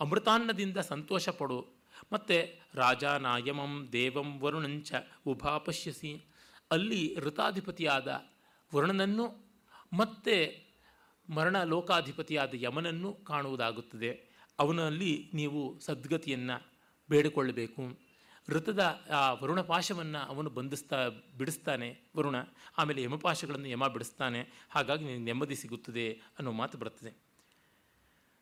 ಅಮೃತಾನ್ನದಿಂದ 0.00 0.76
ಸಂತೋಷ 0.76 1.28
ಪಡು 1.28 1.82
ಮತ್ತು 2.12 2.62
ರಾಜಾನಾಯಮಂ 2.74 3.88
ದೇವಂ 3.92 4.38
ವರುಣಂಚ 4.38 4.92
ಉಭಾಪಶ್ಯಸಿ. 5.26 6.12
ಅಲ್ಲಿ 6.70 7.16
ಋತಾಧಿಪತಿಯಾದ 7.18 8.08
ವರುಣನನ್ನು 8.74 9.26
ಮತ್ತೆ 9.92 10.61
ಮರಣ 11.34 11.62
ಲೋಕಾಧಿಪತಿಯಾದ 11.62 12.50
ಯಮನನ್ನು 12.54 13.12
ಕಾಣುವುದಾಗುತ್ತದೆ. 13.12 14.32
ಅವನಲ್ಲಿ 14.58 15.30
ನೀವು 15.34 15.78
ಸದ್ಗತಿಯನ್ನು 15.80 16.72
ಬೇಡಿಕೊಳ್ಳಬೇಕು. 17.10 17.98
ಋತದ 18.48 18.80
ಆ, 19.10 19.32
ವರುಣಪಾಶವನ್ನು 19.32 20.18
ಅವನು 20.18 20.50
ಬಂಧಿಸ್ತಾ, 20.50 21.08
ಬಿಡಿಸ್ತಾನೆ 21.38 22.00
ವರುಣ. 22.16 22.36
ಆಮೇಲೆ 22.78 23.02
ಯಮಪಾಶಗಳನ್ನು 23.02 23.68
ಯಮ 23.68 23.86
ಬಿಡಿಸ್ತಾನೆ. 23.86 24.66
ಹಾಗಾಗಿ 24.70 25.18
ನೆಮ್ಮದಿ 25.18 25.56
ಸಿಗುತ್ತದೆ 25.56 26.12
ಅನ್ನೋ 26.12 26.52
ಮಾತು 26.52 26.78
ಬರ್ತದೆ. 26.78 27.32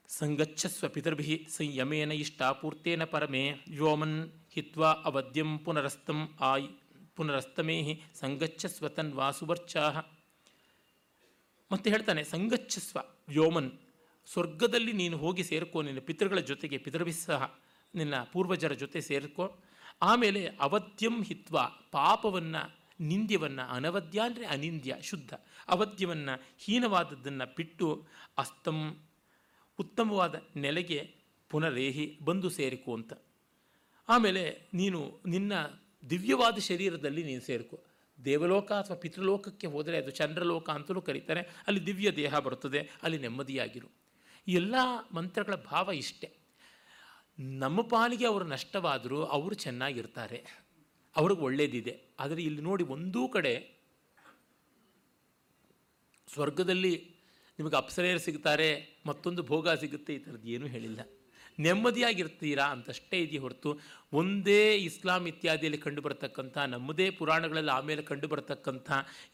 ಸಂಗಚ್ಛಸ್ವ 0.09 0.89
ಪಿತರ್ಭಿ 0.89 1.47
ಸಂಯಮೇನ 1.51 2.13
ಇಷ್ಟಾಪೂರ್ತೇನ 2.13 3.05
ಪರಮೇ 3.05 3.51
ವ್ಯೋಮನ್ 3.51 4.31
ಹಿತ್ವಾ 4.51 4.91
ಅವಧ್ಯಂ 4.93 5.59
ಪುನರಸ್ತಂ 5.59 6.29
ಆಯ್, 6.41 6.69
ಪುನರಸ್ತಮೇಹಿ 7.17 8.03
ಸಂಗಚ್ಛಸ್ವ 8.15 8.89
ತನ್ವಾ 8.89 9.31
ಸುವರ್ಚಾಹ. 9.31 10.20
ಮತ್ತೆ 11.73 11.91
ಹೇಳ್ತಾನೆ, 11.91 12.25
ಸಂಗಚ್ಛಸ್ವ, 12.25 12.99
ವ್ಯೋಮನ್, 13.29 13.71
ಸ್ವರ್ಗದಲ್ಲಿ 14.33 14.93
ನೀನು 14.93 15.17
ಹೋಗಿ 15.17 15.45
ಸೇರ್ಕೋ, 15.45 15.83
ನಿನ್ನ 15.83 15.99
ಪಿತೃಗಳ 15.99 16.39
ಜೊತೆಗೆ 16.39 16.79
ಪಿತೃಭಿಸ್ಸಹ 16.79 17.59
ನಿನ್ನ 17.95 18.15
ಪೂರ್ವಜರ 18.33 18.73
ಜೊತೆ 18.73 19.01
ಸೇರ್ಕೋ. 19.01 19.59
ಆಮೇಲೆ 20.03 20.47
ಅವಧ್ಯಂ 20.47 21.23
ಹಿತ್ವ, 21.23 21.59
ಪಾಪವನ್ನು, 21.93 22.81
ನಿಂದ್ಯವನ್ನು, 23.01 23.73
ಅನವದ್ಯ 23.73 24.21
ಅಂದರೆ 24.21 24.47
ಅನಿಂದ್ಯ, 24.47 24.97
ಶುದ್ಧ. 25.03 25.35
ಅವಧ್ಯವನ್ನು 25.69 26.45
ಹೀನವಾದದ್ದನ್ನು 26.59 27.55
ಬಿಟ್ಟು 27.57 28.07
ಅಸ್ತಂ, 28.39 28.99
ಉತ್ತಮವಾದ 29.79 30.35
ನೆಲೆಗೆ 30.57 31.15
ಪುನರೇಹಿ, 31.49 32.19
ಬಂದು 32.23 32.51
ಸೇರಿಕೋ 32.51 32.95
ಅಂತ. 32.95 33.13
ಆಮೇಲೆ 34.09 34.69
ನೀನು 34.75 35.21
ನಿನ್ನ 35.27 35.53
ದಿವ್ಯವಾದ 36.11 36.59
ಶರೀರದಲ್ಲಿ 36.59 37.25
ನೀನು 37.25 37.41
ಸೇರಿಕೋ. 37.41 37.85
ದೇವಲೋಕ 38.25 38.73
ಅಥವಾ 38.73 38.97
ಪಿತೃಲೋಕಕ್ಕೆ 38.97 39.67
ಹೋದರೆ 39.67 39.99
ಅದು 39.99 40.11
ಚಂದ್ರಲೋಕ 40.11 40.71
ಅಂತಲೂ 40.71 41.03
ಕರೀತಾರೆ. 41.03 41.41
ಅಲ್ಲಿ 41.41 41.87
ದಿವ್ಯ 41.87 42.11
ದೇಹ 42.11 42.39
ಬರುತ್ತದೆ, 42.39 42.91
ಅಲ್ಲಿ 43.03 43.19
ನೆಮ್ಮದಿಯಾಗಿರು. 43.19 43.89
ಎಲ್ಲ 44.49 44.75
ಮಂತ್ರಗಳ 45.13 45.55
ಭಾವ 45.55 45.91
ಇಷ್ಟೆ. 45.91 46.37
ನಮ್ಮ 47.39 47.81
ಪಾಲಿಗೆ 47.81 48.27
ಅವರು 48.27 48.45
ನಷ್ಟವಾದರೂ 48.45 49.23
ಅವರು 49.23 49.55
ಚೆನ್ನಾಗಿರ್ತಾರೆ. 49.55 50.45
ಅವ್ರಿಗೆ 51.17 51.41
ಒಳ್ಳೇದಿದೆ. 51.41 52.15
ಆದರೆ 52.21 52.43
ಇಲ್ಲಿ 52.43 52.61
ನೋಡಿ 52.61 52.85
ಒಂದೂ 52.85 53.29
ಕಡೆ 53.29 53.81
ಸ್ವರ್ಗದಲ್ಲಿ 56.29 57.15
ನಿಮಗೆ 57.59 57.77
ಅಪ್ಸರೆಯರು 57.77 58.19
ಸಿಗ್ತಾರೆ, 58.19 59.01
ಮತ್ತೊಂದು 59.07 59.43
ಭೋಗ 59.43 59.69
ಸಿಗುತ್ತೆ, 59.69 60.15
ಈ 60.15 60.19
ಥರದ್ದು 60.19 60.49
ಏನೂ 60.49 60.67
ಹೇಳಿಲ್ಲ. 60.67 61.01
ನೆಮ್ಮದಿಯಾಗಿರ್ತೀರಾ 61.59 62.67
ಅಂತಷ್ಟೇ 62.75 63.19
ಇದೆಯೇ 63.25 63.41
ಹೊರತು 63.45 63.71
ಒಂದೇ 64.21 64.63
ಇಸ್ಲಾಂ 64.89 65.25
ಇತ್ಯಾದಿಯಲ್ಲಿ 65.33 65.81
ಕಂಡುಬರತಕ್ಕಂಥ, 65.87 66.57
ನಮ್ಮದೇ 66.75 67.07
ಪುರಾಣಗಳಲ್ಲಿ 67.19 67.73
ಆಮೇಲೆ 67.79 68.03
ಕಂಡುಬರತಕ್ಕಂಥ 68.11 68.91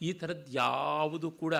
ಈ 0.08 0.12
ಥರದ್ದು 0.12 0.50
ಯಾವುದು 0.52 1.30
ಕೂಡ 1.42 1.54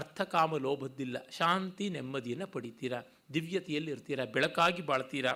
ಅರ್ಥಕಾಮ 0.00 0.56
ಲೋಭದ್ದಿಲ್ಲ. 0.66 1.16
ಶಾಂತಿ 1.38 1.86
ನೆಮ್ಮದಿಯನ್ನು 1.96 2.46
ಪಡಿತೀರಾ? 2.46 3.00
ದಿವ್ಯತೆಯಲ್ಲಿ 3.34 3.90
ಇರ್ತೀರಾ? 3.90 4.24
ಬೆಳಕಾಗಿ 4.36 4.82
ಬಾಳ್ತೀರಾ? 4.90 5.32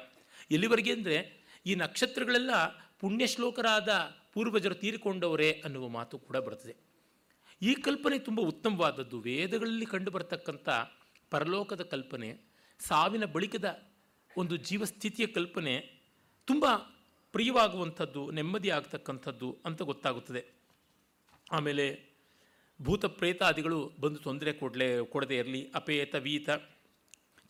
ಎಲ್ಲಿವರೆಗೆ 0.51 0.93
ಅಂದರೆ 0.93 1.19
ಈ 1.67 1.75
ನಕ್ಷತ್ರಗಳೆಲ್ಲ 1.75 2.51
ಪುಣ್ಯಶ್ಲೋಕರಾದ 3.01 3.91
ಪೂರ್ವಜರು 4.35 4.77
ತೀರಿಕೊಂಡವರೇ 4.83 5.51
ಅನ್ನುವ 5.67 5.87
ಮಾತು 5.89 6.19
ಕೂಡ 6.19 6.37
ಬರ್ತದೆ. 6.47 6.75
ಈ 7.63 7.73
ಕಲ್ಪನೆ 7.87 8.17
ತುಂಬ 8.19 8.41
ಉತ್ತಮವಾದದ್ದು. 8.53 9.19
ವೇದಗಳಲ್ಲಿ 9.27 9.87
ಕಂಡುಬರ್ತಕ್ಕಂಥ 9.93 10.69
ಪರಲೋಕದ 11.31 11.83
ಕಲ್ಪನೆ, 11.93 12.29
ಸಾವಿನ 12.81 13.25
ಬಳಿಕದ 13.35 13.69
ಒಂದು 14.37 14.55
ಜೀವಸ್ಥಿತಿಯ 14.69 15.27
ಕಲ್ಪನೆ 15.37 15.75
ತುಂಬ 16.49 16.65
ಪ್ರಿಯವಾಗುವಂಥದ್ದು, 17.35 18.23
ನೆಮ್ಮದಿ 18.31 18.71
ಆಗ್ತಕ್ಕಂಥದ್ದು 18.71 19.49
ಅಂತ 19.65 19.83
ಗೊತ್ತಾಗುತ್ತದೆ. 19.83 20.43
ಆಮೇಲೆ 21.53 21.87
ಭೂತ 22.81 23.05
ಪ್ರೇತಾದಿಗಳು 23.19 23.79
ಬಂದು 24.01 24.19
ತೊಂದರೆ 24.19 24.53
ಕೊಡಲೇ, 24.53 24.89
ಕೊಡದೇ 25.13 25.37
ಇರಲಿ. 25.39 25.61
ಅಪೇತ 25.75 26.15
ವೀತ, 26.15 26.49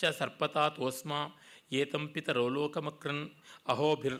ಚ 0.01 0.11
ಸರ್ಪತಾ 0.19 0.65
ತೋಸ್ಮ 0.69 1.13
ಏತಂಪಿತ 1.73 2.29
ರೋಲೋಕಮಕ್ರನ್, 2.39 3.25
ಅಹೋಭಿರ್, 3.67 4.19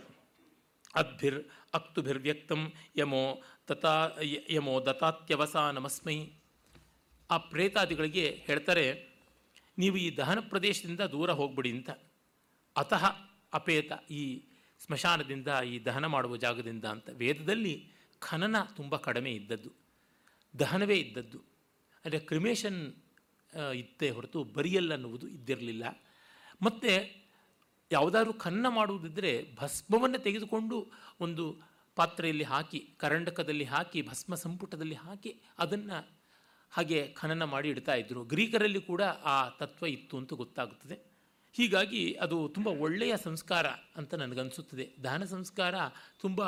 ಅದ್ಭಿರ್, 0.95 1.41
ಅಕ್ತುಭಿರ್ವ್ಯಕ್ತಂ, 1.75 2.63
ಯಮೋ 2.97 3.25
ತಥಾ 3.67 3.95
ಯಮೋ 4.23 4.41
ಯಮೋ 4.57 4.75
ದತ್ತಾತ್ಯವಸಾನಮಸ್ಮೈ. 4.87 6.19
ಆ 7.31 7.37
ಪ್ರೇತಾದಿಗಳಿಗೆ 7.53 8.27
ಹೇಳ್ತಾರೆ, 8.47 8.87
ನೀವು 9.79 9.97
ಈ 9.97 10.09
ದಹನ 10.17 10.41
ಪ್ರದೇಶದಿಂದ 10.51 11.03
ದೂರ 11.15 11.31
ಹೋಗ್ಬಿಡಿ 11.31 11.71
ಅಂತ. 11.71 11.91
ಅತಃ 12.77 13.05
ಅಪೇತ 13.53 13.93
ಈ 14.11 14.23
ಸ್ಮಶಾನದಿಂದ, 14.81 15.49
ಈ 15.67 15.85
ದಹನ 15.85 16.07
ಮಾಡುವ 16.07 16.37
ಜಾಗದಿಂದ 16.37 16.85
ಅಂತ 16.85 17.09
ವೇದದಲ್ಲಿ 17.13 17.93
ಖನನ 18.19 18.57
ತುಂಬ 18.77 18.97
ಕಡಿಮೆ 18.97 19.31
ಇದ್ದದ್ದು. 19.33 19.71
ದಹನವೇ 20.61 20.97
ಇದ್ದದ್ದು. 20.97 21.39
ಅಂದರೆ 22.05 22.21
ಕ್ರಿಮೇಷನ್ 22.21 22.95
ಇತ್ತೇ 23.75 24.11
ಹೊರತು 24.11 24.45
ಬರಿಯಲ್ಲ 24.45 24.93
ಅನ್ನುವುದು 24.93 25.29
ಇದ್ದಿರಲಿಲ್ಲ. 25.29 25.85
ಮತ್ತು 26.63 26.93
ಯಾವುದಾದ್ರೂ 27.93 28.33
ಖನನ 28.33 28.67
ಮಾಡುವುದಿದ್ದರೆ 28.69 29.55
ಭಸ್ಮವನ್ನು 29.55 30.19
ತೆಗೆದುಕೊಂಡು 30.19 30.93
ಒಂದು 31.21 31.63
ಪಾತ್ರೆಯಲ್ಲಿ 31.97 32.45
ಹಾಕಿ, 32.45 32.81
ಕರಂಡಕದಲ್ಲಿ 32.99 33.65
ಹಾಕಿ, 33.65 34.03
ಭಸ್ಮ 34.03 34.35
ಸಂಪುಟದಲ್ಲಿ 34.35 34.95
ಹಾಕಿ 34.95 35.43
ಅದನ್ನು 35.59 35.99
ಹಾಗೆ 36.71 37.09
ಖನನ 37.09 37.45
ಮಾಡಿ 37.45 37.69
ಇಡ್ತಾ 37.69 37.95
ಇದ್ದರು 37.95 38.25
ಗ್ರೀಕರಲ್ಲಿ 38.25 38.81
ಕೂಡ 38.81 39.03
ಆ 39.03 39.49
ತತ್ವ 39.49 39.87
ಇತ್ತು 39.87 40.19
ಅಂತ 40.19 40.33
ಗೊತ್ತಾಗುತ್ತದೆ. 40.33 41.16
ಹೀಗಾಗಿ 41.57 42.13
ಅದು 42.13 42.49
ತುಂಬ 42.49 42.69
ಒಳ್ಳೆಯ 42.69 43.15
ಸಂಸ್ಕಾರ 43.17 43.67
ಅಂತ 43.97 44.15
ನನಗನ್ಸುತ್ತದೆ. 44.15 44.89
ದಾನ 45.05 45.25
ಸಂಸ್ಕಾರ 45.25 45.75
ತುಂಬ 46.21 46.43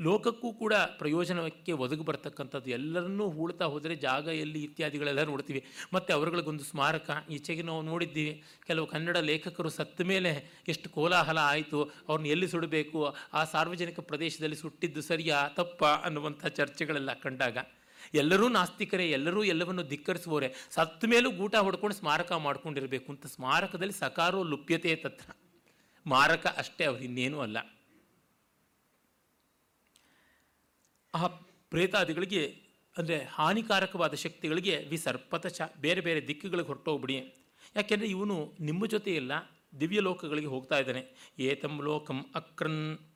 ಲೋಕಕ್ಕೂ 0.00 0.52
ಕೂಡ 0.52 0.74
ಪ್ರಯೋಜನಕ್ಕೆ 0.74 1.72
ಒದಗಿ 1.72 2.04
ಬರ್ತಕ್ಕಂಥದ್ದು. 2.04 2.70
ಎಲ್ಲರನ್ನೂ 2.70 3.30
ಹೂಳ್ತಾ 3.30 3.64
ಹೋದರೆ 3.64 3.94
ಜಾಗ, 3.96 4.26
ಎಲ್ಲಿ 4.26 4.62
ಇತ್ಯಾದಿಗಳೆಲ್ಲ 4.62 5.22
ನೋಡ್ತೀವಿ. 5.22 5.64
ಮತ್ತು 5.92 6.14
ಅವರುಗಳಿಗೊಂದು 6.14 6.64
ಸ್ಮಾರಕ, 6.64 7.24
ಈಚೆಗೆ 7.30 7.62
ನಾವು 7.62 7.82
ನೋಡಿದ್ದೀವಿ. 7.82 8.42
ಕೆಲವು 8.66 8.86
ಕನ್ನಡ 8.86 9.16
ಲೇಖಕರು 9.16 9.68
ಸತ್ತ 9.68 10.00
ಮೇಲೆ 10.00 10.62
ಎಷ್ಟು 10.68 10.90
ಕೋಲಾಹಲ 10.90 11.38
ಆಯಿತು, 11.38 11.84
ಅವ್ರನ್ನ 12.08 12.26
ಎಲ್ಲಿ 12.26 12.48
ಸುಡಬೇಕು, 12.48 13.16
ಆ 13.32 13.44
ಸಾರ್ವಜನಿಕ 13.44 14.00
ಪ್ರದೇಶದಲ್ಲಿ 14.00 14.56
ಸುಟ್ಟಿದ್ದು 14.56 15.02
ಸರಿಯಾ, 15.02 15.48
ತಪ್ಪ 15.48 15.84
ಅನ್ನುವಂಥ 15.84 16.46
ಚರ್ಚೆಗಳೆಲ್ಲ 16.46 17.12
ಕಂಡಾಗ 17.12 17.58
ಎಲ್ಲರೂ 18.14 18.48
ನಾಸ್ತಿಕರೇ, 18.48 19.10
ಎಲ್ಲರೂ 19.10 19.44
ಎಲ್ಲವನ್ನು 19.44 19.82
ಧಿಕ್ಕರಿಸುವವರೇ 19.82 20.54
ಸತ್ತ 20.70 21.04
ಮೇಲೂ 21.04 21.30
ಗೂಟ 21.30 21.54
ಹೊಡ್ಕೊಂಡು 21.56 21.96
ಸ್ಮಾರಕ 21.96 22.32
ಮಾಡ್ಕೊಂಡಿರಬೇಕು 22.32 23.12
ಅಂತ 23.12 23.26
ಸ್ಮಾರಕದಲ್ಲಿ 23.26 23.92
ಸಕಾರೋ 23.92 24.42
ಲುಪ್ಯತೆ 24.42 24.96
ತತ್ರ. 24.96 25.36
ಮಾರಕ 26.06 26.46
ಅಷ್ಟೇ 26.46 26.84
ಅವ್ರು, 26.84 27.02
ಇನ್ನೇನೂ 27.04 27.40
ಅಲ್ಲ. 27.40 27.58
ಆ 31.14 31.26
ಪ್ರೇತಾದಿಗಳಿಗೆ, 31.70 32.42
ಅಂದರೆ 32.98 33.24
ಹಾನಿಕಾರಕವಾದ 33.24 34.14
ಶಕ್ತಿಗಳಿಗೆ 34.14 34.76
ವಿಸರ್ಪತ 34.76 35.46
ಚ, 35.46 35.60
ಬೇರೆ 35.80 36.00
ಬೇರೆ 36.00 36.28
ದಿಕ್ಕುಗಳಿಗೆ 36.28 36.66
ಹೊರಟೋಗ್ಬಿಡಿ. 36.66 37.16
ಯಾಕೆಂದರೆ 37.76 38.08
ಇವನು 38.08 38.54
ನಿಮ್ಮ 38.60 38.86
ಜೊತೆ 38.86 39.14
ಇಲ್ಲ 39.14 39.32
ದಿವ್ಯ 39.80 40.00
ಲೋಕಗಳಿಗೆ 40.00 40.46
ಹೋಗ್ತಾ 40.46 40.78
ಇದ್ದಾನೆ. 40.78 41.34
ಏತಂ 41.38 41.82
ಲೋಕಂ 41.82 42.22
ಅಕ್ರನ್. 42.34 43.11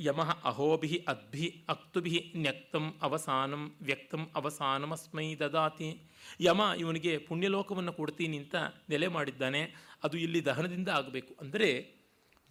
ಯಮಃ 0.00 0.40
ಅಹೋಭಿ 0.44 1.04
ಅದ್ಭಿ 1.08 1.64
ಅಕ್ತುಭಿ 1.68 2.32
ನ್ಯಕ್ತಂ 2.36 2.98
ಅವಸಾನಂ 3.02 3.76
ವ್ಯಕ್ತಂ 3.82 4.30
ಅವಸಾನಮಸ್ಮೈ 4.34 5.34
ದದಾತಿ 5.34 6.08
ಯಮ 6.40 6.60
ಇವನಿಗೆ 6.78 7.18
ಪುಣ್ಯಲೋಕವನ್ನು 7.18 7.92
ಕೊಡ್ತೀನಿ 7.92 8.38
ಅಂತ 8.38 8.54
ನೆಲೆ 8.88 9.08
ಮಾಡಿದ್ದಾನೆ. 9.08 9.74
ಅದು 10.04 10.16
ಇಲ್ಲಿ 10.16 10.44
ದಹನದಿಂದ 10.44 10.88
ಆಗಬೇಕು. 10.88 11.34
ಅಂದರೆ 11.40 11.94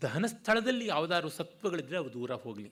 ದಹನ 0.01 0.25
ಸ್ಥಳದಲ್ಲಿ 0.25 0.87
ಯಾವುದಾದ್ರು 0.87 1.29
ಸತ್ವಗಳಿದ್ದರೆ 1.29 1.97
ಅವು 1.97 2.13
ದೂರ 2.13 2.31
ಹೋಗಲಿ. 2.31 2.71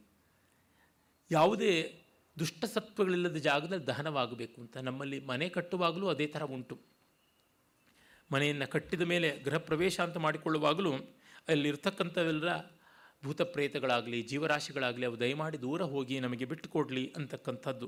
ಯಾವುದೇ 1.31 2.01
ದುಷ್ಟ 2.39 2.65
ಸತ್ವಗಳಿಲ್ಲದ 2.65 3.35
ಜಾಗದಲ್ಲಿ 3.35 3.87
ದಹನವಾಗಬೇಕು 3.87 4.61
ಅಂತ. 4.61 4.77
ನಮ್ಮಲ್ಲಿ 4.77 5.19
ಮನೆ 5.19 5.49
ಕಟ್ಟುವಾಗಲೂ 5.49 6.07
ಅದೇ 6.07 6.27
ಥರ 6.27 6.43
ಉಂಟು. 6.43 6.79
ಮನೆಯನ್ನು 8.31 8.71
ಕಟ್ಟಿದ 8.71 9.01
ಮೇಲೆ 9.01 9.39
ಗೃಹ 9.43 9.57
ಪ್ರವೇಶ 9.57 9.99
ಅಂತ 9.99 10.17
ಮಾಡಿಕೊಳ್ಳುವಾಗಲೂ 10.17 10.93
ಅಲ್ಲಿರ್ತಕ್ಕಂಥವೆಲ್ಲ 11.47 12.74
ಭೂತ 13.25 13.41
ಪ್ರೇತಗಳಾಗಲಿ 13.53 14.19
ಜೀವರಾಶಿಗಳಾಗಲಿ 14.31 15.05
ಅವು 15.05 15.17
ದಯಮಾಡಿ 15.19 15.57
ದೂರ 15.61 15.81
ಹೋಗಿ 15.93 16.15
ನಮಗೆ 16.19 16.45
ಬಿಟ್ಟು 16.45 16.67
ಕೊಡಲಿ 16.69 17.05
ಅಂತಕ್ಕಂಥದ್ದು. 17.17 17.87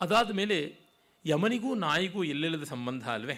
ಅದಾದ 0.00 0.30
ಮೇಲೆ 0.30 0.58
ಯಮನಿಗೂ 1.24 1.70
ನಾಯಿಗೂ 1.84 2.20
ಎಲ್ಲೆಲ್ಲದ 2.24 2.66
ಸಂಬಂಧ 2.74 3.04
ಅಲ್ವೇ? 3.08 3.36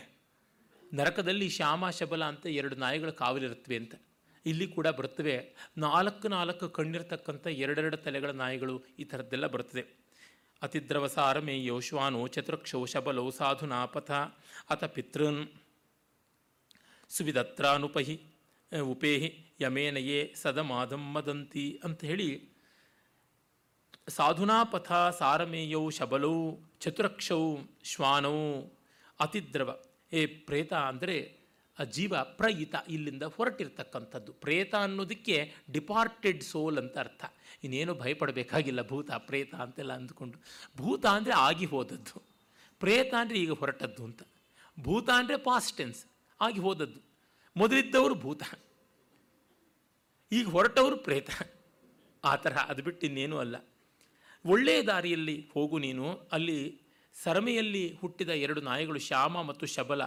ನರಕದಲ್ಲಿ 0.93 1.48
ಶ್ಯಾಮ, 1.48 1.90
ಶಬಲ 1.90 2.23
ಅಂತ 2.24 2.47
ಎರಡು 2.61 2.77
ನಾಯಿಗಳ 2.77 3.11
ಕಾವಲಿರುತ್ತವೆ 3.23 3.77
ಅಂತ. 3.77 3.94
ಇಲ್ಲಿ 4.47 4.66
ಕೂಡ 4.66 4.89
ಬರ್ತವೆ 4.98 5.35
ನಾಲ್ಕು 5.78 6.28
ನಾಲ್ಕು 6.28 6.66
ಕಣ್ಣಿರ್ತಕ್ಕಂಥ 6.69 7.47
ಎರಡೆರಡು 7.65 7.97
ತಲೆಗಳ 7.97 8.31
ನಾಯಿಗಳು 8.43 8.74
ಈ 8.98 9.05
ಥರದ್ದೆಲ್ಲ 9.05 9.47
ಬರ್ತದೆ 9.47 9.82
ಅತಿಥಿದ್ರವಸ 10.62 11.16
ಅರಮೆ 11.31 11.55
ಯೋಶ್ವಾನೋ 11.65 12.23
ಚತುರಕ್ಷೋ 12.27 12.81
ಶಬಲೋ 12.93 13.24
ಸಾಧುನಾಪಥ 13.31 14.11
ಅಥ 14.70 14.85
ಪಿತೃನ್ 14.97 15.40
ಸುವಿದತ್ರಾನುಪಹಿ 17.11 18.16
ಉಪೇಹಿ 18.72 19.30
ಯಮೇನಯೇ 19.60 20.34
ಸದಮಾದಂ 20.42 21.12
ಮದಂತಿ 21.12 21.80
ಅಂತ 21.84 22.05
ಹೇಳಿ 22.05 22.59
ಸಾಧುನಾಪಥ 24.09 24.92
ಸಾರಮೇಯೌ 24.92 25.90
ಶಬಲೌ 25.90 26.56
ಚತುರಕ್ಷೌ 26.80 27.56
ಶ್ವಾನೌ 27.84 28.62
ಅತಿದ್ರವ. 29.20 29.70
ಏ 30.12 30.26
ಪ್ರೇತ 30.26 30.72
ಅಂದರೆ 30.72 31.16
ಆ 31.78 31.84
ಜೀವ 31.84 32.14
ಪ್ರಯಿತ 32.22 32.74
ಇಲ್ಲಿಂದ 32.88 33.22
ಹೊರಟಿರ್ತಕ್ಕಂಥದ್ದು. 33.22 34.32
ಪ್ರೇತ 34.32 34.74
ಅನ್ನೋದಕ್ಕೆ 34.74 35.55
ಡಿಪಾರ್ಟೆಡ್ 35.70 36.42
ಸೋಲ್ 36.42 36.78
ಅಂತ 36.78 36.98
ಅರ್ಥ. 36.98 37.24
ಇನ್ನೇನು 37.64 37.94
ಭಯಪಡಬೇಕಾಗಿಲ್ಲ 37.94 38.88
ಭೂತ, 38.88 39.10
ಪ್ರೇತ 39.10 39.55
ಅಂತೆಲ್ಲ 39.55 39.92
ಅಂದ್ಕೊಂಡು. 39.92 40.38
ಭೂತ 40.76 41.06
ಅಂದರೆ 41.06 41.32
ಆಗಿ 41.32 41.66
ಹೋದದ್ದು. 41.66 42.22
ಪ್ರೇತ 42.80 43.14
ಅಂದರೆ 43.20 43.38
ಈಗ 43.38 43.51
ಹೊರಟದ್ದು 43.51 44.05
ಅಂತ. 44.05 44.22
ಭೂತ 44.80 45.10
ಅಂದರೆ 45.10 45.36
ಪಾಸ್ಟೆನ್ಸ್ 45.36 46.06
ಆಗಿ 46.40 46.60
ಹೋದದ್ದು. 46.60 47.10
ಮೊದಲಿದ್ದವರು 47.56 48.14
ಭೂತ, 48.14 48.43
ಈಗ 50.32 50.47
ಹೊರಟವರು 50.48 50.97
ಪ್ರೇತ. 50.97 51.31
ಆ 52.24 52.36
ತರಹ 52.36 52.60
ಅದು 52.68 52.82
ಬಿಟ್ಟು 52.82 53.06
ಇನ್ನೇನೂ 53.06 53.39
ಅಲ್ಲ. 53.39 53.56
ಒಳ್ಳೆಯ 54.44 54.82
ದಾರಿಯಲ್ಲಿ 54.82 55.51
ಹೋಗು 55.55 55.78
ನೀನು. 55.78 56.28
ಅಲ್ಲಿ 56.32 56.81
ಸರಮೆಯಲ್ಲಿ 57.14 57.85
ಹುಟ್ಟಿದ 58.01 58.28
ಎರಡು 58.28 58.60
ನಾಯಿಗಳು 58.60 58.98
ಶ್ಯಾಮ 58.98 59.43
ಮತ್ತು 59.43 59.66
ಶಬಲ. 59.66 60.02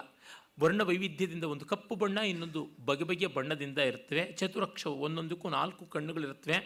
ವರ್ಣ 0.60 0.82
ವೈವಿಧ್ಯದಿಂದ 0.82 1.44
ಒಂದು 1.44 1.66
ಕಪ್ಪು 1.66 1.96
ಬಣ್ಣ, 1.96 2.18
ಇನ್ನೊಂದು 2.18 2.70
ಬಗೆ 2.86 3.04
ಬಗೆಯ 3.04 3.28
ಬಣ್ಣದಿಂದ 3.28 3.78
ಇರ್ತವೆ 3.78 4.24
ಚತುರಕ್ಷ 4.32 4.86
ಒಂದೊಂದಕ್ಕೂ 4.86 5.50
ನಾಲ್ಕು 5.50 5.86
ಕಣ್ಣುಗಳಿರುತ್ತವೆ. 5.86 6.58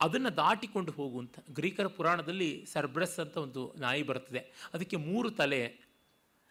ಅದನ್ನು 0.00 0.36
ದಾಟಿಕೊಂಡು 0.36 0.92
ಹೋಗು 0.92 1.18
ಅಂತ. 1.18 1.38
ಗ್ರೀಕರ 1.50 1.86
ಪುರಾಣದಲ್ಲಿ 1.86 2.66
ಸರ್ಬ್ರಸ್ 2.72 3.18
ಅಂತ 3.18 3.36
ಒಂದು 3.36 3.74
ನಾಯಿ 3.78 4.02
ಬರ್ತದೆ 4.02 4.40
ಅದಕ್ಕೆ 4.74 4.96
ಮೂರು 4.96 5.30
ತಲೆ 5.30 5.60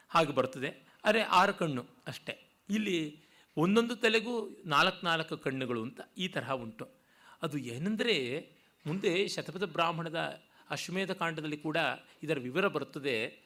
ಹಾಗೆ 0.10 0.34
ಬರ್ತದೆ 0.34 0.70
ಅರೆ 1.04 1.22
ಆರು 1.22 1.54
ಕಣ್ಣು 1.54 1.86
ಅಷ್ಟೇ. 2.08 2.36
ಇಲ್ಲಿ 2.70 3.23
ಒಂದೊಂದು 3.58 3.96
ತಲೆಗೂ 3.96 4.50
ನಾಲ್ಕು 4.66 5.06
ನಾಲ್ಕು 5.06 5.38
ಕಣ್ಣುಗಳು 5.38 5.82
ಅಂತ 5.82 6.02
ಈ 6.18 6.28
ತರಹ 6.28 6.52
ಉಂಟು. 6.52 6.90
ಅದು 7.42 7.58
ಏನೆಂದರೆ 7.58 8.16
ಮುಂದೆ 8.88 9.28
ಶತಪಥ 9.28 9.64
ಬ್ರಾಹ್ಮಣದ 9.64 10.42
ಅಶ್ವಮೇಧ 10.70 11.12
ಕಾಂಡದಲ್ಲಿ 11.12 11.58
ಕೂಡ 11.58 11.78
ಇದರ 12.24 12.38
ವಿವರ 12.40 12.68
ಬರುತ್ತದೆ. 12.68 13.44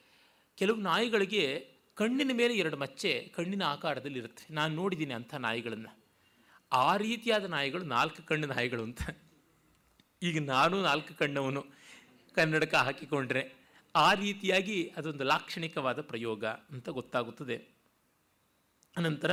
ಕೆಲವು 0.55 0.77
ನಾಯಿಗಳಿಗೆ 0.77 1.71
ಕಣ್ಣಿನ 1.95 2.31
ಮೇಲೆ 2.33 2.53
ಎರಡು 2.57 2.77
ಮಚ್ಚೆ 2.77 3.33
ಕಣ್ಣಿನ 3.35 3.63
ಆಕಾರದಲ್ಲಿ 3.63 4.19
ಇರುತ್ತೆ. 4.19 4.53
ನಾನು 4.53 4.75
ನೋಡಿದ್ದೀನಿ 4.75 5.13
ಅಂಥ 5.13 5.35
ನಾಯಿಗಳನ್ನು. 5.35 5.97
ಆ 6.71 6.97
ರೀತಿಯಾದ 6.97 7.45
ನಾಯಿಗಳು 7.45 7.83
ನಾಲ್ಕು 7.83 8.25
ಕಣ್ಣು 8.25 8.47
ನಾಯಿಗಳು 8.47 8.83
ಅಂತ. 8.83 9.01
ಈಗ 10.23 10.43
ನಾನು 10.43 10.81
ನಾಲ್ಕು 10.81 11.17
ಕಣ್ಣವನು 11.17 11.65
ಕನ್ನಡಕ 12.35 12.75
ಹಾಕಿಕೊಂಡ್ರೆ 12.75 13.53
ಆ 13.95 14.13
ರೀತಿಯಾಗಿ 14.13 14.93
ಅದೊಂದು 14.97 15.23
ಲಾಕ್ಷಣಿಕವಾದ 15.23 16.01
ಪ್ರಯೋಗ 16.01 16.45
ಅಂತ 16.45 16.89
ಗೊತ್ತಾಗುತ್ತದೆ. 16.89 17.57
ಅನಂತರ 18.97 19.31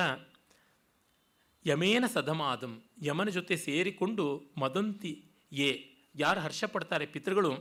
ಯಮೇನ 1.64 2.04
ಸದಮಾದಂ 2.14 2.72
ಯಮನ 3.06 3.28
ಜೊತೆ 3.36 3.54
ಸೇರಿಕೊಂಡು 3.66 4.24
ಮದಂತಿ 4.62 5.12
ಏ 5.66 5.68
ಯಾರು 6.22 6.40
ಹರ್ಷ 6.46 6.64
ಪಡ್ತಾರೆ 6.72 7.06
ಪಿತೃಗಳು? 7.14 7.52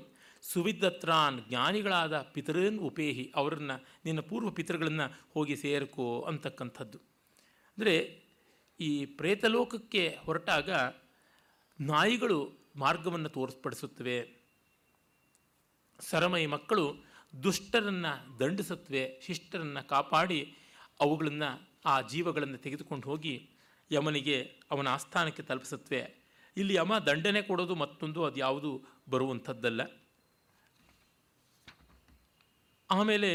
ಸುವಿದತ್ರಾನ್ 0.43 1.37
ಜ್ಞಾನಿಗಳಾದ 1.49 2.15
ಪಿತೃನ್ 2.33 2.79
ಉಪೇಹಿ, 2.87 3.25
ಅವರನ್ನು 3.39 3.75
ನಿನ್ನ 4.05 4.21
ಪೂರ್ವ 4.29 4.49
ಪಿತೃಗಳನ್ನು 4.57 5.05
ಹೋಗಿ 5.35 5.55
ಸೇರ್ಕೋ 5.63 6.07
ಅಂತಕ್ಕಂಥದ್ದು. 6.31 6.99
ಅಂದರೆ 7.77 7.95
ಈ 8.79 8.91
ಪ್ರೇತಲೋಕಕ್ಕೆ 9.19 10.03
ಹೊರಟಾಗ 10.25 10.69
ನಾಯಿಗಳು 11.79 12.39
ಮಾರ್ಗವನ್ನು 12.83 13.29
ತೋರ್ಪಡಿಸುತ್ತವೆ 13.37 14.17
ಸರಮೈ 15.99 16.43
ಮಕ್ಕಳು 16.55 16.85
ದುಷ್ಟರನ್ನು 17.43 18.13
ದಂಡಿಸುತ್ತವೆ, 18.39 19.03
ಶಿಷ್ಟರನ್ನು 19.25 19.83
ಕಾಪಾಡಿ 19.93 20.41
ಅವುಗಳನ್ನು 20.99 21.49
ಆ 21.91 21.95
ಜೀವಗಳನ್ನು 22.11 22.57
ತೆಗೆದುಕೊಂಡು 22.57 23.05
ಹೋಗಿ 23.11 23.35
ಯಮನಿಗೆ 23.93 24.37
ಅವನ 24.71 24.87
ಆಸ್ಥಾನಕ್ಕೆ 24.87 25.43
ತಲುಪಿಸುತ್ತವೆ 25.43 26.01
ಇಲ್ಲಿ 26.57 26.73
ಯಮ 26.73 26.97
ದಂಡನೆ 26.99 27.41
ಕೊಡೋದು 27.41 27.75
ಮತ್ತೊಂದು, 27.75 28.23
ಅದು 28.23 28.39
ಯಾವುದು 28.39 28.83
ಬರುವಂಥದ್ದಲ್ಲ. 29.09 29.81
ಆಮೇಲೆ 32.91 33.31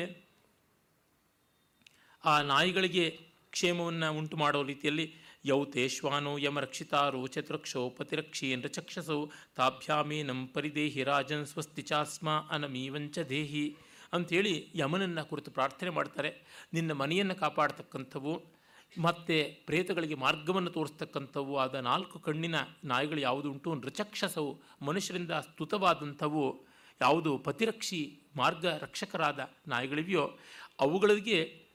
ಆ 2.24 2.42
ನಾಯಿಗಳಿಗೆ 2.42 3.20
ಕ್ಷೇಮವನ್ನು 3.50 4.18
ಉಂಟು 4.18 4.36
ಮಾಡೋ 4.36 4.62
ರೀತಿಯಲ್ಲಿ 4.62 5.14
ಯೌ 5.44 5.66
ಶ್ವಾನೋ 5.88 6.38
ಯಮ 6.38 6.60
ರಕ್ಷಿತಾರೋ 6.60 7.26
ಚತುರಕ್ಷೋ 7.26 7.90
ಪತಿರಕ್ಷೀನ್ 7.90 8.68
ಚಕ್ಷಸೌ 8.68 9.26
ತಾಭ್ಯಾಮೇನಂ 9.56 10.46
ಪರಿದೇಹಿ 10.46 11.02
ರಾಜನ್ 11.02 11.46
ಸ್ವಸ್ತಿ 11.46 11.82
ಚಾಸ್ಮ 11.82 12.46
ಅನಮೀವಂಚ 12.50 13.18
ದೇಹಿ 13.18 13.76
ಅಂಥೇಳಿ 14.12 14.54
ಯಮನನ್ನು 14.74 15.24
ಕುರಿತು 15.24 15.50
ಪ್ರಾರ್ಥನೆ 15.50 15.90
ಮಾಡ್ತಾರೆ. 15.90 16.30
ನಿನ್ನ 16.72 16.92
ಮನೆಯನ್ನು 16.92 17.34
ಕಾಪಾಡ್ತಕ್ಕಂಥವು 17.34 18.57
ಮತ್ತು 19.00 19.66
ಪ್ರೇತಗಳಿಗೆ 19.66 20.14
ಮಾರ್ಗವನ್ನು 20.14 20.70
ತೋರಿಸ್ತಕ್ಕಂಥವು 20.70 21.56
ಆದ 21.56 21.74
ನಾಲ್ಕು 21.74 22.18
ಕಣ್ಣಿನ 22.18 22.54
ನಾಯಿಗಳು 22.84 23.20
ಯಾವುದು 23.20 23.52
ಉಂಟು? 23.52 23.74
ನೃಚಕ್ಷಸವು, 23.74 24.60
ಮನುಷ್ಯರಿಂದ 24.82 25.30
ಸ್ತುತವಾದಂಥವು 25.30 26.64
ಯಾವುದು? 27.00 27.38
ಪತಿರಕ್ಷಿ 27.38 28.18
ಮಾರ್ಗ 28.36 28.66
ರಕ್ಷಕರಾದ 28.66 29.50
ನಾಯಿಗಳಿವೆಯೋ? 29.68 30.38
ಅವುಗಳಿಗೆ 30.80 31.66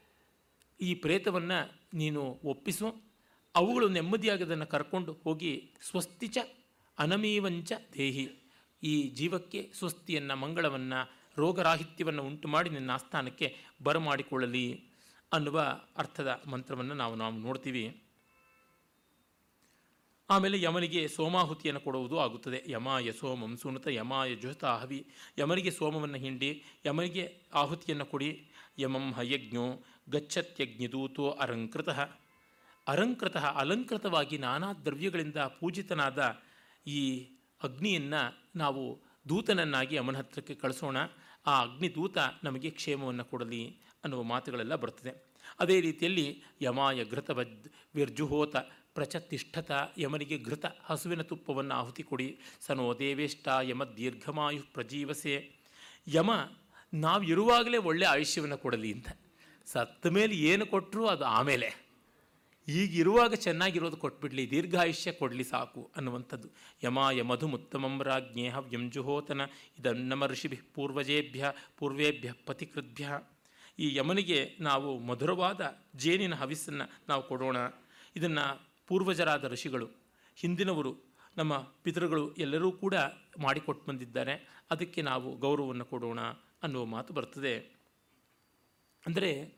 ಈ 0.81 0.95
ಪ್ರೇತವನ್ನು 0.95 1.80
ನೀನು 1.94 2.40
ಒಪ್ಪಿಸು. 2.45 2.95
ಅವುಗಳು 3.56 3.90
ನೆಮ್ಮದಿಯಾಗಿ 3.90 4.44
ಅದನ್ನು 4.44 4.65
ಕರ್ಕೊಂಡು 4.65 5.14
ಹೋಗಿ 5.14 5.72
ಸ್ವಸ್ತಿಚ 5.90 6.38
ಅನಮೀವಂಚ 6.99 7.72
ದೇಹಿ. 7.94 8.31
ಈ 8.84 9.10
ಜೀವಕ್ಕೆ 9.10 9.72
ಸ್ವಸ್ತಿಯನ್ನು, 9.73 10.35
ಮಂಗಳವನ್ನು, 10.35 11.23
ರೋಗರಾಹಿತ್ಯವನ್ನು 11.38 12.23
ಉಂಟು 12.23 12.48
ಮಾಡಿ 12.48 12.69
ನಿನ್ನ 12.69 12.91
ಆಸ್ಥಾನಕ್ಕೆ 12.91 13.57
ಬರಮಾಡಿಕೊಳ್ಳಲಿ. 13.84 14.93
ಅನ್ನುವ 15.34 15.81
ಅರ್ಥದ 15.97 16.41
ಮಂತ್ರವನ್ನು 16.47 16.93
ನಾವು 16.93 17.15
ನಾವು 17.15 17.38
ನೋಡ್ತೀವಿ. 17.38 18.03
ಆಮೇಲೆ 20.30 20.61
ಯಮನಿಗೆ 20.61 21.07
ಸೋಮಾಹುತಿಯನ್ನು 21.07 21.81
ಕೊಡುವುದು 21.81 22.19
ಆಗುತ್ತದೆ. 22.19 22.64
ಯಮಾಯ 22.68 23.11
ಸೋಮಂ 23.11 23.57
ಸುನತ, 23.57 23.88
ಯಮಾಯ 23.88 24.35
ಜುಹತ 24.35 24.65
ಹವಿ. 24.65 25.07
ಯಮನಿಗೆ 25.39 25.72
ಸೋಮವನ್ನು 25.72 26.18
ಹಿಂಡಿ 26.18 26.64
ಯಮನಿಗೆ 26.85 27.41
ಆಹುತಿಯನ್ನು 27.53 28.05
ಕೊಡಿ. 28.05 28.49
ಯಮಂ 28.80 29.11
ಹಯಜ್ಞೋ 29.11 29.84
ಗಚ್ಚತ್ಯಜ್ಞದೂತೋ 30.10 31.30
ಅರಂಕೃತಃ. 31.30 31.99
ಅರಂಕೃತಃ 32.88 33.45
ಅಲಂಕೃತವಾಗಿ 33.45 34.38
ನಾನಾ 34.38 34.73
ದ್ರವ್ಯಗಳಿಂದ 34.73 35.35
ಪೂಜಿತನಾದ 35.35 36.38
ಈ 36.88 37.30
ಅಗ್ನಿಯನ್ನು 37.64 38.43
ನಾವು 38.55 38.99
ದೂತನನ್ನಾಗಿ 39.30 39.95
ಯಮನ 39.95 40.18
ಹತ್ರಕ್ಕೆ 40.18 40.55
ಕಳಿಸೋಣ. 40.55 40.97
ಆ 41.45 41.61
ಅಗ್ನಿದೂತ 41.61 42.18
ನಮಗೆ 42.43 42.69
ಕ್ಷೇಮವನ್ನು 42.69 43.26
ಕೊಡಲಿ. 43.26 43.77
ಅನ್ನುವ 44.04 44.24
ಮಾತುಗಳೆಲ್ಲ 44.24 44.76
ಬರ್ತದೆ. 44.76 45.34
ಅದೇ 45.60 45.82
ರೀತಿಯಲ್ಲಿ 45.82 46.44
ಯಮಾಯ 46.62 47.06
ಘೃತವದ್ 47.06 47.68
ವಿರ್ಜುಹೋತ 47.96 48.56
ಪ್ರಚತಿಷ್ಠತ 48.96 49.72
ಯಮನಿಗೆ 49.98 50.44
ಘೃತ 50.44 50.66
ಹಸುವಿನ 50.82 51.22
ತುಪ್ಪವನ್ನು 51.22 51.76
ಆಹುತಿ 51.76 52.04
ಕೊಡಿ. 52.04 52.40
ಸನೋ 52.62 53.00
ದೇವೇಷ್ಟ 53.00 53.48
ಯಮ 53.62 53.84
ದೀರ್ಘಮಾಯು 53.84 54.74
ಪ್ರಜೀವಸೆ. 54.74 55.52
ಯಮ, 56.08 56.30
ನಾವು 56.94 57.24
ಇರುವಾಗಲೇ 57.24 57.78
ಒಳ್ಳೆಯ 57.78 58.08
ಆಯುಷ್ಯವನ್ನು 58.08 58.58
ಕೊಡಲಿ 58.58 58.94
ಅಂತ. 58.94 59.10
ಸತ್ತ 59.66 60.08
ಮೇಲೆ 60.08 60.36
ಏನು 60.36 60.66
ಕೊಟ್ಟರು 60.66 61.08
ಅದು 61.08 61.26
ಆಮೇಲೆ. 61.26 61.84
ಈಗ 62.68 62.98
ಇರುವಾಗ 63.00 63.34
ಚೆನ್ನಾಗಿರೋದು 63.34 63.98
ಕೊಟ್ಬಿಡ್ಲಿ, 63.98 64.52
ದೀರ್ಘಾಯುಷ್ಯ 64.52 65.12
ಕೊಡಲಿ 65.12 65.44
ಸಾಕು 65.44 65.92
ಅನ್ನುವಂಥದ್ದು. 65.96 66.50
ಯಮಾಯ 66.84 67.22
ಮಧುಮುತ್ತಮಂ 67.22 68.04
ರಾಜ್ಞೇಹ 68.04 68.58
ವ್ಯಂಜುಹೋತನ 68.58 69.42
ಇದನ್ನಮ 69.80 70.26
ಋಷಿಭಿ 70.26 70.56
ಪೂರ್ವಜೇಭ್ಯ 70.56 71.54
ಪೂರ್ವೇಭ್ಯ 71.78 72.34
ಪತಿಕೃದ್ಭ್ಯ. 72.46 73.10
ಈ 73.80 73.95
ಯಮನಿಗೆ 73.95 74.58
ನಾವು 74.60 75.00
ಮಧುರವಾದ 75.00 75.82
ಜೇನಿನ 75.95 76.36
ಹವಿಸ್ಸನ್ನು 76.36 77.02
ನಾವು 77.10 77.28
ಕೊಡೋಣ. 77.28 77.58
ಇದನ್ನು 78.16 78.74
ಪೂರ್ವಜರಾದ 78.88 79.45
ಋಷಿಗಳು, 79.45 79.90
ಹಿಂದಿನವರು 80.36 81.14
ನಮ್ಮ 81.38 81.58
ಪಿತೃಗಳು 81.58 82.34
ಎಲ್ಲರೂ 82.34 82.72
ಕೂಡ 82.72 82.95
ಮಾಡಿಕೊಟ್ಟು 83.40 83.86
ಬಂದಿದ್ದಾರೆ. 83.86 84.64
ಅದಕ್ಕೆ 84.72 85.02
ನಾವು 85.02 85.38
ಗೌರವವನ್ನು 85.38 85.86
ಕೊಡೋಣ 85.86 86.22
ಅನ್ನುವ 86.64 86.86
ಮಾತು 86.86 87.14
ಬರ್ತದೆ. 87.14 87.60
ಅಂದರೆ 89.06 89.58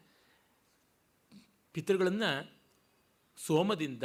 ಪಿತೃಗಳನ್ನು 1.73 2.51
ಸೋಮದಿಂದ, 3.37 4.03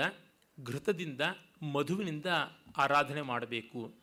ಘೃತದಿಂದ, 0.64 1.20
ಮಧುವಿನಿಂದ 1.72 2.26
ಆರಾಧನೆ 2.76 3.22
ಮಾಡಬೇಕು. 3.22 3.94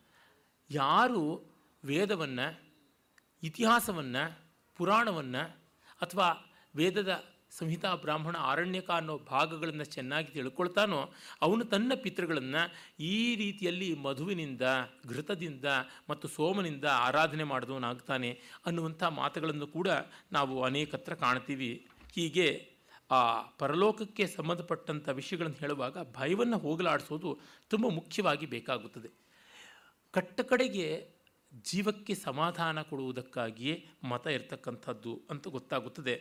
ಯಾರು 0.72 1.52
ವೇದವನ್ನು, 1.84 2.62
ಇತಿಹಾಸವನ್ನು, 3.44 4.52
ಪುರಾಣವನ್ನು 4.76 5.67
ಅಥವಾ 6.02 6.54
ವೇದದ 6.76 7.24
ಸಂಹಿತಾ 7.58 7.96
ಬ್ರಾಹ್ಮಣ 7.96 8.36
ಆರಣ್ಯಕ 8.36 8.90
ಅನ್ನೋ 8.92 9.18
ಭಾಗಗಳನ್ನು 9.18 9.84
ಚೆನ್ನಾಗಿ 9.84 10.32
ತಿಳ್ಕೊಳ್ತಾನೋ, 10.32 11.14
ಅವನು 11.42 11.66
ತನ್ನ 11.66 11.92
ಪಿತೃಗಳನ್ನು 12.04 12.62
ಈ 13.00 13.36
ರೀತಿಯಲ್ಲಿ 13.36 13.94
ಮಧುವಿನಿಂದ, 13.94 14.62
ಘೃತದಿಂದ 15.08 15.66
ಮತ್ತು 16.10 16.28
ಸೋಮನಿಂದ 16.28 16.86
ಆರಾಧನೆ 16.86 17.44
ಮಾಡಿದವನಾಗ್ತಾನೆ 17.44 18.40
ಅನ್ನುವಂಥ 18.66 19.04
ಮಾತುಗಳನ್ನು 19.04 19.68
ಕೂಡ 19.68 19.88
ನಾವು 20.32 20.64
ಅನೇಕತ್ರ 20.64 21.14
ಕಾಣ್ತೀವಿ. 21.14 21.88
ಹೀಗೆ 22.16 22.78
ಆ 23.12 23.42
ಪರಲೋಕಕ್ಕೆ 23.42 24.28
ಸಂಬಂಧಪಟ್ಟಂಥ 24.28 25.10
ವಿಷಯಗಳನ್ನು 25.10 25.58
ಹೇಳುವಾಗ 25.58 25.98
ಭಯವನ್ನು 26.14 26.58
ಹೋಗಲಾಡಿಸೋದು 26.58 27.40
ತುಂಬ 27.70 27.86
ಮುಖ್ಯವಾಗಿ 27.90 28.46
ಬೇಕಾಗುತ್ತದೆ. 28.46 29.10
ಕಟ್ಟ 30.12 30.42
ಕಡೆಗೆ 30.42 31.17
ಜೀವಕ್ಕೆ 31.64 32.16
ಸಮಾಧಾನ 32.16 32.82
ಕೊಡುವುದಕ್ಕಾಗಿಯೇ 32.82 33.86
ಮತ 34.04 34.28
ಇರತಕ್ಕಂಥದ್ದು 34.28 35.22
ಅಂತ 35.30 35.48
ಗೊತ್ತಾಗುತ್ತದೆ. 35.48 36.16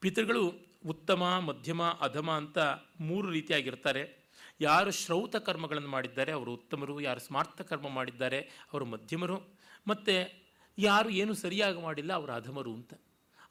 ಪಿತೃಗಳು 0.00 0.52
ಉತ್ತಮ, 0.86 1.38
ಮಧ್ಯಮ, 1.38 1.82
ಅಧಮ 1.82 2.30
ಅಂತ 2.30 2.58
ಮೂರು 3.00 3.30
ರೀತಿಯಾಗಿರ್ತಾರೆ. 3.30 4.26
ಯಾರು 4.60 4.90
ಶ್ರೌತ 4.90 5.36
ಕರ್ಮಗಳನ್ನು 5.36 5.88
ಮಾಡಿದ್ದಾರೆ, 5.88 6.32
ಅವರು 6.32 6.52
ಉತ್ತಮರು. 6.52 7.00
ಯಾರು 7.00 7.20
ಸ್ಮಾರ್ಥ 7.20 7.60
ಕರ್ಮ 7.60 7.88
ಮಾಡಿದ್ದಾರೆ, 7.88 8.40
ಅವರು 8.40 8.84
ಮಧ್ಯಮರು. 8.84 9.56
ಮತ್ತು 9.86 10.46
ಯಾರು 10.78 11.08
ಏನು 11.08 11.34
ಸರಿಯಾಗಿ 11.34 11.80
ಮಾಡಿಲ್ಲ, 11.80 12.12
ಅವರು 12.12 12.32
ಅಧಮರು 12.32 12.74
ಅಂತ. 12.74 12.94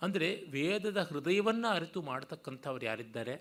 ಅಂದರೆ 0.01 0.45
ವೇದದ 0.49 0.97
ಹೃದಯವನ್ನು 0.97 1.67
ಅರಿತು 1.67 2.01
ಮಾಡ್ತಕ್ಕಂಥವ್ರು 2.01 2.85
ಯಾರಿದ್ದಾರೆ, 2.85 3.33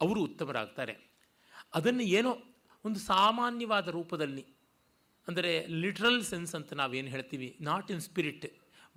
ಅವರು 0.00 0.22
ಉತ್ತಮರಾಗ್ತಾರೆ. 0.22 1.16
ಅದನ್ನು 1.74 2.02
ಏನೋ 2.02 2.38
ಒಂದು 2.84 2.98
ಸಾಮಾನ್ಯವಾದ 2.98 3.88
ರೂಪದಲ್ಲಿ 3.88 4.57
ಅಂದರೆ 5.28 5.50
ಲಿಟ್ರಲ್ 5.82 6.20
ಸೆನ್ಸ್ 6.28 6.52
ಅಂತ 6.58 6.72
ನಾವೇನು 6.80 7.10
ಹೇಳ್ತೀವಿ? 7.14 7.48
Not 7.68 7.88
in 7.94 8.02
spirit 8.08 8.46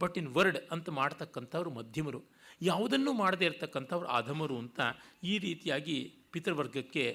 but 0.02 0.16
in 0.20 0.30
word 0.38 0.60
ಅಂತ 0.74 0.90
ಮಾಡ್ತಕ್ಕಂಥವ್ರು 1.00 1.70
ಮಧ್ಯಮರು. 1.78 2.22
ಯಾವುದನ್ನು 2.62 3.12
ಮಾಡದೇ 3.22 3.46
ಇರತಕ್ಕಂಥವ್ರು 3.50 4.08
ಅಧಮರು 4.20 4.56
ಅಂತ 4.64 4.80
ಈ 5.32 5.34
ರೀತಿಯಾಗಿ 5.46 5.98
ಪಿತೃವರ್ಗಕ್ಕೆ 6.34 7.06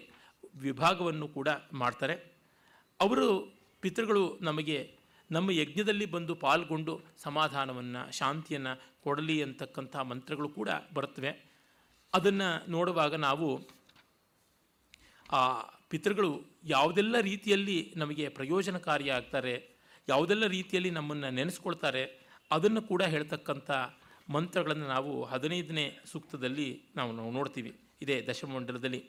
ವಿಭಾಗವನ್ನು 0.64 1.26
ಕೂಡ 1.36 1.48
ಮಾಡ್ತಾರೆ. 1.82 2.16
ಅವರು 3.00 3.28
ಪಿತೃಗಳು 3.82 4.24
ನಮಗೆ 4.48 4.78
ನಮ್ಮ 5.30 5.48
ಯಜ್ಞದಲ್ಲಿ 5.62 6.06
ಬಂದು 6.14 6.32
ಪಾಲ್ಗೊಂಡು 6.44 6.92
ಸಮಾಧಾನವನ್ನು, 7.26 8.02
ಶಾಂತಿಯನ್ನು 8.18 8.74
ಕೊಡಲಿ 9.04 9.36
ಅಂತಕ್ಕಂಥ 9.46 9.96
ಮಂತ್ರಗಳು 10.10 10.48
ಕೂಡ 10.58 10.70
ಬರುತ್ತವೆ. 10.96 11.32
ಅದನ್ನು 12.14 12.48
ನೋಡುವಾಗ 12.74 13.14
ನಾವು 13.28 13.48
ಪಿತೃಗಳು 15.90 16.30
ಯಾವುದೆಲ್ಲ 16.64 17.16
ರೀತಿಯಲ್ಲಿ 17.20 17.92
ನಮಗೆ 17.96 18.28
ಪ್ರಯೋಜನಕಾರಿಯಾಗ್ತಾರೆ 18.28 19.54
ಯಾವುದೆಲ್ಲ 20.08 20.46
ರೀತಿಯಲ್ಲಿ 20.46 20.90
ನಮ್ಮನ್ನು 20.90 21.28
ನೆನೆಸ್ಕೊಳ್ತಾರೆ, 21.30 22.02
ಅದನ್ನು 22.50 22.80
ಕೂಡ 22.82 23.02
ಹೇಳ್ತಕ್ಕಂಥ 23.02 23.70
ಮಂತ್ರಗಳನ್ನು 24.30 24.86
ನಾವು 24.86 25.12
ಹದಿನೈದನೇ 25.24 25.86
ಸೂಕ್ತದಲ್ಲಿ 26.12 26.68
ನಾವು 26.96 27.12
ನಾವು 27.12 27.30
ನೋಡ್ತೀವಿ. 27.30 27.72
ಇದೇ 28.02 28.16
ದಶಮಂಡಲದಲ್ಲಿ. 28.30 29.00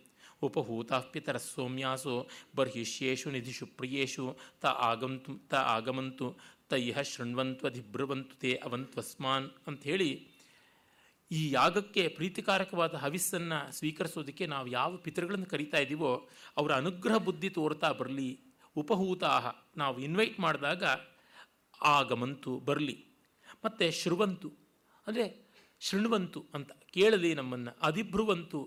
ಉಪಹೂತ 0.44 0.94
ಪಿತರ 1.14 1.38
ಸೌಮ್ಯಾಸು 1.38 2.16
ಬರ್ಹಿಷ್ಯೇಷು 2.56 3.30
ನಿಧಿಷು 3.30 3.66
ಪ್ರಿಯೇಷು 3.78 4.26
ತ 4.62 4.66
ಆಗಂತು, 4.90 5.34
ತ 5.52 5.54
ಆಗಮಂತು 5.76 6.28
ತ 6.70 6.74
ಇಹ 6.90 7.02
ಶೃಣ್ವಂತು 7.02 7.68
ಅಧಿಬ್ರುವಂತು 7.68 8.36
ತೇ 8.36 8.52
ಅವಂತ್ವಸ್ಮಾನ್ 8.68 9.48
ಅಂಥೇಳಿ 9.68 10.10
ಈ 11.32 11.52
ಯಾಗಕ್ಕೆ 11.52 12.08
ಪ್ರೀತಿಕಾರಕವಾದ 12.08 12.94
ಹವಿಸ್ಸನ್ನು 12.96 13.60
ಸ್ವೀಕರಿಸೋದಕ್ಕೆ 13.72 14.46
ನಾವು 14.46 14.68
ಯಾವ 14.68 14.98
ಪಿತೃಗಳನ್ನು 14.98 15.46
ಕರಿತಾ 15.46 15.78
ಇದ್ದೀವೋ 15.78 16.12
ಅವರ 16.58 16.72
ಅನುಗ್ರಹ 16.74 17.18
ಬುದ್ಧಿ 17.18 17.50
ತೋರ್ತಾ 17.50 17.92
ಬರಲಿ, 17.92 18.30
ಉಪಹೂತಾಹ. 18.76 19.46
ನಾವು 19.78 19.98
ಇನ್ವೈಟ್ 20.00 20.40
ಮಾಡಿದಾಗ 20.40 20.84
ಆಗಮಂತು 21.82 22.60
ಬರಲಿ. 22.60 22.98
ಮತ್ತು 23.66 23.86
ಶೃವಂತು 24.02 24.50
ಅಂದರೆ 25.08 25.26
ಶೃಣ್ವಂತು 25.82 26.46
ಅಂತ 26.54 26.72
ಕೇಳಲಿ 26.94 27.32
ನಮ್ಮನ್ನು, 27.34 27.72
ಅಧಿಭ್ರುವಂತು, 27.82 28.60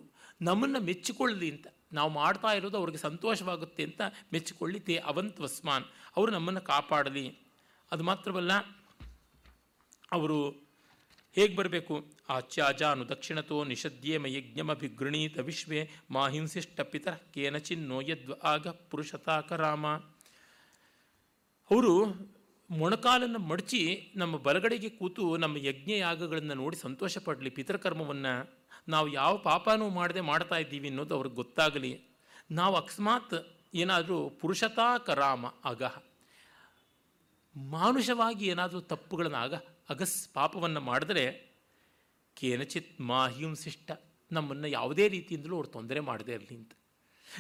ನಮ್ಮನ್ನು 0.43 0.81
ಮೆಚ್ಚಿಕೊಳ್ಳಲಿ 0.81 1.51
ಅಂತ. 1.51 1.67
ನಾವು 1.93 2.11
ಮಾಡ್ತಾ 2.11 2.51
ಇರೋದು 2.53 2.77
ಅವ್ರಿಗೆ 2.77 2.99
ಸಂತೋಷವಾಗುತ್ತೆ 2.99 3.83
ಅಂತ 3.83 4.03
ಮೆಚ್ಚಿಕೊಳ್ಳಿ 4.33 4.81
ತೇ 4.81 4.97
ಅವಂತ್ವಸ್ಮಾನ್. 4.97 5.87
ಅವರು 6.17 6.31
ನಮ್ಮನ್ನು 6.33 6.61
ಕಾಪಾಡಲಿ. 6.61 7.25
ಅದು 7.93 8.03
ಮಾತ್ರವಲ್ಲ, 8.05 8.53
ಅವರು 10.13 10.39
ಹೇಗೆ 11.37 11.57
ಬರಬೇಕು? 11.57 11.95
ಆಚ್ಯಾಜಾನು 12.31 13.09
ದಕ್ಷಿಣತೋ 13.09 13.65
ನಿಷದ್ಯೇ 13.65 14.17
ಮಯಜ್ಞಮಭಿಗೃಣೀತ 14.17 15.39
ವಿಶ್ವೇ 15.39 15.91
ಮಾಹಿಂಸಿಷ್ಟ 16.11 16.81
ಪಿತರ 16.81 17.15
ಕೇನಚಿನ್ನೋ 17.35 18.01
ಯದ್ವ 18.01 18.35
ಆಗ 18.43 18.69
ಪುರುಷತಾಕರಾಮ. 18.69 19.87
ಅವರು 21.71 21.95
ಮೊಣಕಾಲನ್ನು 22.71 23.39
ಮಡಚಿ 23.39 24.13
ನಮ್ಮ 24.17 24.37
ಬಲಗಡೆಗೆ 24.37 24.89
ಕೂತು 24.89 25.37
ನಮ್ಮ 25.37 25.57
ಯಜ್ಞ 25.57 25.91
ಯಾಗಗಳನ್ನು 25.91 26.55
ನೋಡಿ 26.55 26.77
ಸಂತೋಷ 26.77 27.19
ಪಡಲಿ 27.19 27.51
ಪಿತೃಕರ್ಮವನ್ನು. 27.51 28.35
ನಾವು 28.89 29.09
ಯಾವ 29.09 29.37
ಪಾಪನೂ 29.39 29.89
ಮಾಡದೆ 29.89 30.21
ಮಾಡ್ತಾ 30.21 30.57
ಇದ್ದೀವಿ 30.57 30.89
ಅನ್ನೋದು 30.89 31.15
ಅವ್ರಿಗೆ 31.15 31.35
ಗೊತ್ತಾಗಲಿ. 31.35 31.93
ನಾವು 32.51 32.77
ಅಕಸ್ಮಾತ್ 32.77 33.35
ಏನಾದರೂ 33.75 34.29
ಪುರುಷತಾ 34.29 34.99
ಕರಾಮ 34.99 35.47
ಅಗಹ 35.65 35.97
ಮಾನುಷವಾಗಿ 37.57 38.47
ಏನಾದರೂ 38.47 38.81
ತಪ್ಪುಗಳನ್ನು 38.81 39.39
ಆಗ 39.39 39.55
ಅಗಸ್ 39.91 40.29
ಪಾಪವನ್ನು 40.35 40.81
ಮಾಡಿದ್ರೆ 40.81 41.50
ಕೇನಚಿತ್ 42.41 43.01
ಮಾಹಿಂಸಿಷ್ಟ 43.01 43.91
ನಮ್ಮನ್ನು 44.33 44.69
ಯಾವುದೇ 44.69 45.09
ರೀತಿಯಿಂದಲೂ 45.09 45.55
ಅವ್ರು 45.57 45.69
ತೊಂದರೆ 45.69 46.01
ಮಾಡದೇ 46.01 46.33
ಇರಲಿ 46.33 46.57
ಅಂತ. 46.57 46.73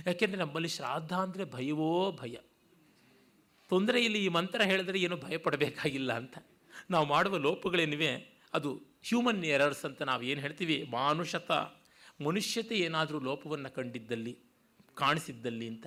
ಯಾಕೆಂದರೆ 0.07 0.39
ನಮ್ಮಲ್ಲಿ 0.39 0.69
ಶ್ರಾದ್ದ 0.69 1.13
ಅಂದರೆ 1.13 1.45
ಭಯವೋ 1.45 2.13
ಭಯ. 2.13 2.37
ತೊಂದರೆ 3.69 4.05
ಇಲ್ಲಿ 4.05 4.25
ಈ 4.25 4.29
ಮಂತ್ರ 4.29 4.63
ಹೇಳಿದ್ರೆ 4.63 5.01
ಏನೂ 5.01 5.17
ಭಯಪಡಬೇಕಾಗಿಲ್ಲ 5.17 6.13
ಅಂತ. 6.13 6.39
ನಾವು 6.91 7.07
ಮಾಡುವ 7.07 7.37
ಲೋಪಗಳೇನಿವೆ, 7.37 8.41
ಅದು 8.55 8.75
ಹ್ಯೂಮನ್ 9.09 9.45
ಎರರ್ಸ್ 9.45 9.85
ಅಂತ 9.85 10.03
ನಾವು 10.03 10.23
ಏನು 10.23 10.41
ಹೇಳ್ತೀವಿ? 10.41 10.87
ಮಾನುಷತ, 10.91 11.51
ಮನುಷ್ಯತೆ 12.25 12.75
ಏನಾದರೂ 12.75 13.21
ಲೋಪವನ್ನು 13.21 13.75
ಕಂಡಿದ್ದಲ್ಲಿ, 13.75 14.39
ಕಾಣಿಸಿದ್ದಲ್ಲಿ 14.95 15.69
ಅಂತ. 15.69 15.87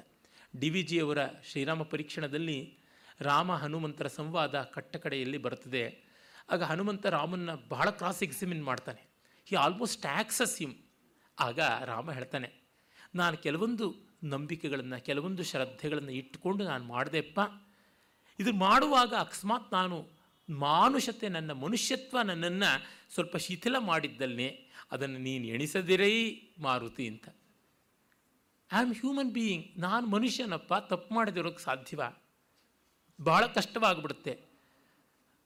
ಡಿ 0.60 0.70
ವಿ 0.70 0.82
ಜಿಯವರ 0.82 1.18
ಶ್ರೀರಾಮ 1.52 1.82
ಪರೀಕ್ಷಣದಲ್ಲಿ 1.84 2.78
ರಾಮ 3.20 3.52
ಹನುಮಂತರ 3.54 4.08
ಸಂವಾದ 4.08 4.62
ಕಟ್ಟ 4.62 4.96
ಕಡೆಯಲ್ಲಿ 4.96 5.38
ಬರ್ತದೆ. 5.38 6.13
ಆಗ 6.50 6.62
ಹನುಮಂತ 6.64 7.06
ರಾಮನ್ನ 7.06 7.52
ಬಹಳ 7.70 7.90
ಕ್ರಾಸ್ 7.90 8.24
ಎಕ್ಸಿಮಿನ್ 8.24 8.64
ಮಾಡ್ತಾನೆ. 8.64 9.02
ಹಿ 9.48 9.56
ಆಲ್ಮೋಸ್ಟ್ 9.56 10.02
ಟ್ಯಾಕ್ಸಸ್ 10.02 10.58
ಹಿಮ್ 10.58 10.76
ಆಗ 11.40 11.60
ರಾಮ 11.86 12.12
ಹೇಳ್ತಾನೆ, 12.12 12.50
ನಾನು 13.16 13.38
ಕೆಲವೊಂದು 13.38 13.86
ನಂಬಿಕೆಗಳನ್ನು, 14.24 15.06
ಕೆಲವೊಂದು 15.06 15.44
ಶ್ರದ್ಧೆಗಳನ್ನು 15.44 16.12
ಇಟ್ಟುಕೊಂಡು 16.12 16.64
ನಾನು 16.64 16.84
ಮಾಡಿದೆಪ್ಪ. 16.84 17.40
ಇದು 18.40 18.54
ಮಾಡುವಾಗ 18.54 19.14
ಅಕಸ್ಮಾತ್ 19.20 19.74
ನಾನು 19.74 19.98
ಮಾನುಷತೆ, 20.50 21.30
ನನ್ನ 21.30 21.52
ಮನುಷ್ಯತ್ವ 21.52 22.22
ನನ್ನನ್ನು 22.22 22.72
ಸ್ವಲ್ಪ 23.14 23.38
ಶಿಥಿಲ 23.38 23.76
ಮಾಡಿದ್ದಲ್ಲೇ 23.80 24.50
ಅದನ್ನು 24.92 25.20
ನೀನು 25.20 25.46
ಎಣಿಸದಿರೈ 25.46 26.16
ಮಾರುತಿ 26.60 27.08
ಅಂತ. 27.08 27.28
ಐ 28.74 28.80
ಆಮ್ 28.80 28.94
ಹ್ಯೂಮನ್ 28.96 29.32
ಬೀಯಿಂಗ್ 29.32 29.66
ನಾನು 29.80 30.06
ಮನುಷ್ಯನಪ್ಪ. 30.08 30.74
ತಪ್ಪು 30.74 31.16
ಮಾಡದಿರೋಕ್ಕೆ 31.16 31.64
ಸಾಧ್ಯವ? 31.64 32.02
ಭಾಳ 33.20 33.46
ಕಷ್ಟವಾಗಿಬಿಡುತ್ತೆ. 33.46 34.34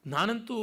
ನಾನಂತೂ 0.07 0.57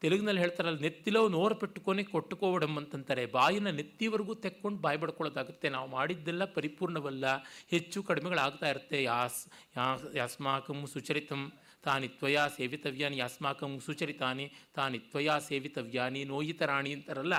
ತೆಲುಗಿನಲ್ಲಿ 0.00 0.40
ಹೇಳ್ತಾರಲ್ಲ 0.40 0.78
ನೆತ್ತಿಲೋ 0.78 1.28
ನೋರು 1.28 1.54
ಪೆಟ್ಟುಕೊನೆ 1.54 2.02
ಕೊಟ್ಟುಕೋವಡಮ್ 2.02 2.76
ಅಂತಂತಾರೆ 2.76 3.26
ಬಾಯಿನ 3.26 3.70
ನೆತ್ತಿವರೆಗೂ 3.70 4.34
ತೆಕ್ಕೊಂಡು 4.34 4.78
ಬಾಯಿ 4.80 4.98
ಬಡ್ಕೊಳ್ಳೋದಾಗುತ್ತೆ. 4.98 5.68
ನಾವು 5.68 5.90
ಮಾಡಿದ್ದೆಲ್ಲ 5.90 6.44
ಪರಿಪೂರ್ಣವಲ್ಲ. 6.44 7.24
ಹೆಚ್ಚು 7.70 8.02
ಕಡಿಮೆಗಳಾಗ್ತಾ 8.02 8.70
ಇರುತ್ತೆ. 8.70 9.02
ಯಾಸ್ 9.02 9.48
ಯಾಸ್ಮಾಕಂ 10.16 10.86
ಸುಚರಿತಂ 10.86 11.52
ತಾನಿ 11.82 12.08
ತ್ವಯಾ 12.08 12.48
ಸೇವಿತವ್ಯಾನಿ. 12.48 13.16
ಯಾಸ್ಮಾಕಂ 13.16 13.80
ಸುಚರಿತಾನಿ 13.80 14.52
ತಾನಿ 14.74 14.98
ತ್ವಯಾ 14.98 15.38
ಸೇವಿತವ್ಯಾನಿ. 15.38 16.24
ನೋಯಿತರಾಣಿ 16.24 16.92
ಅಂತಾರಲ್ಲ 16.92 17.34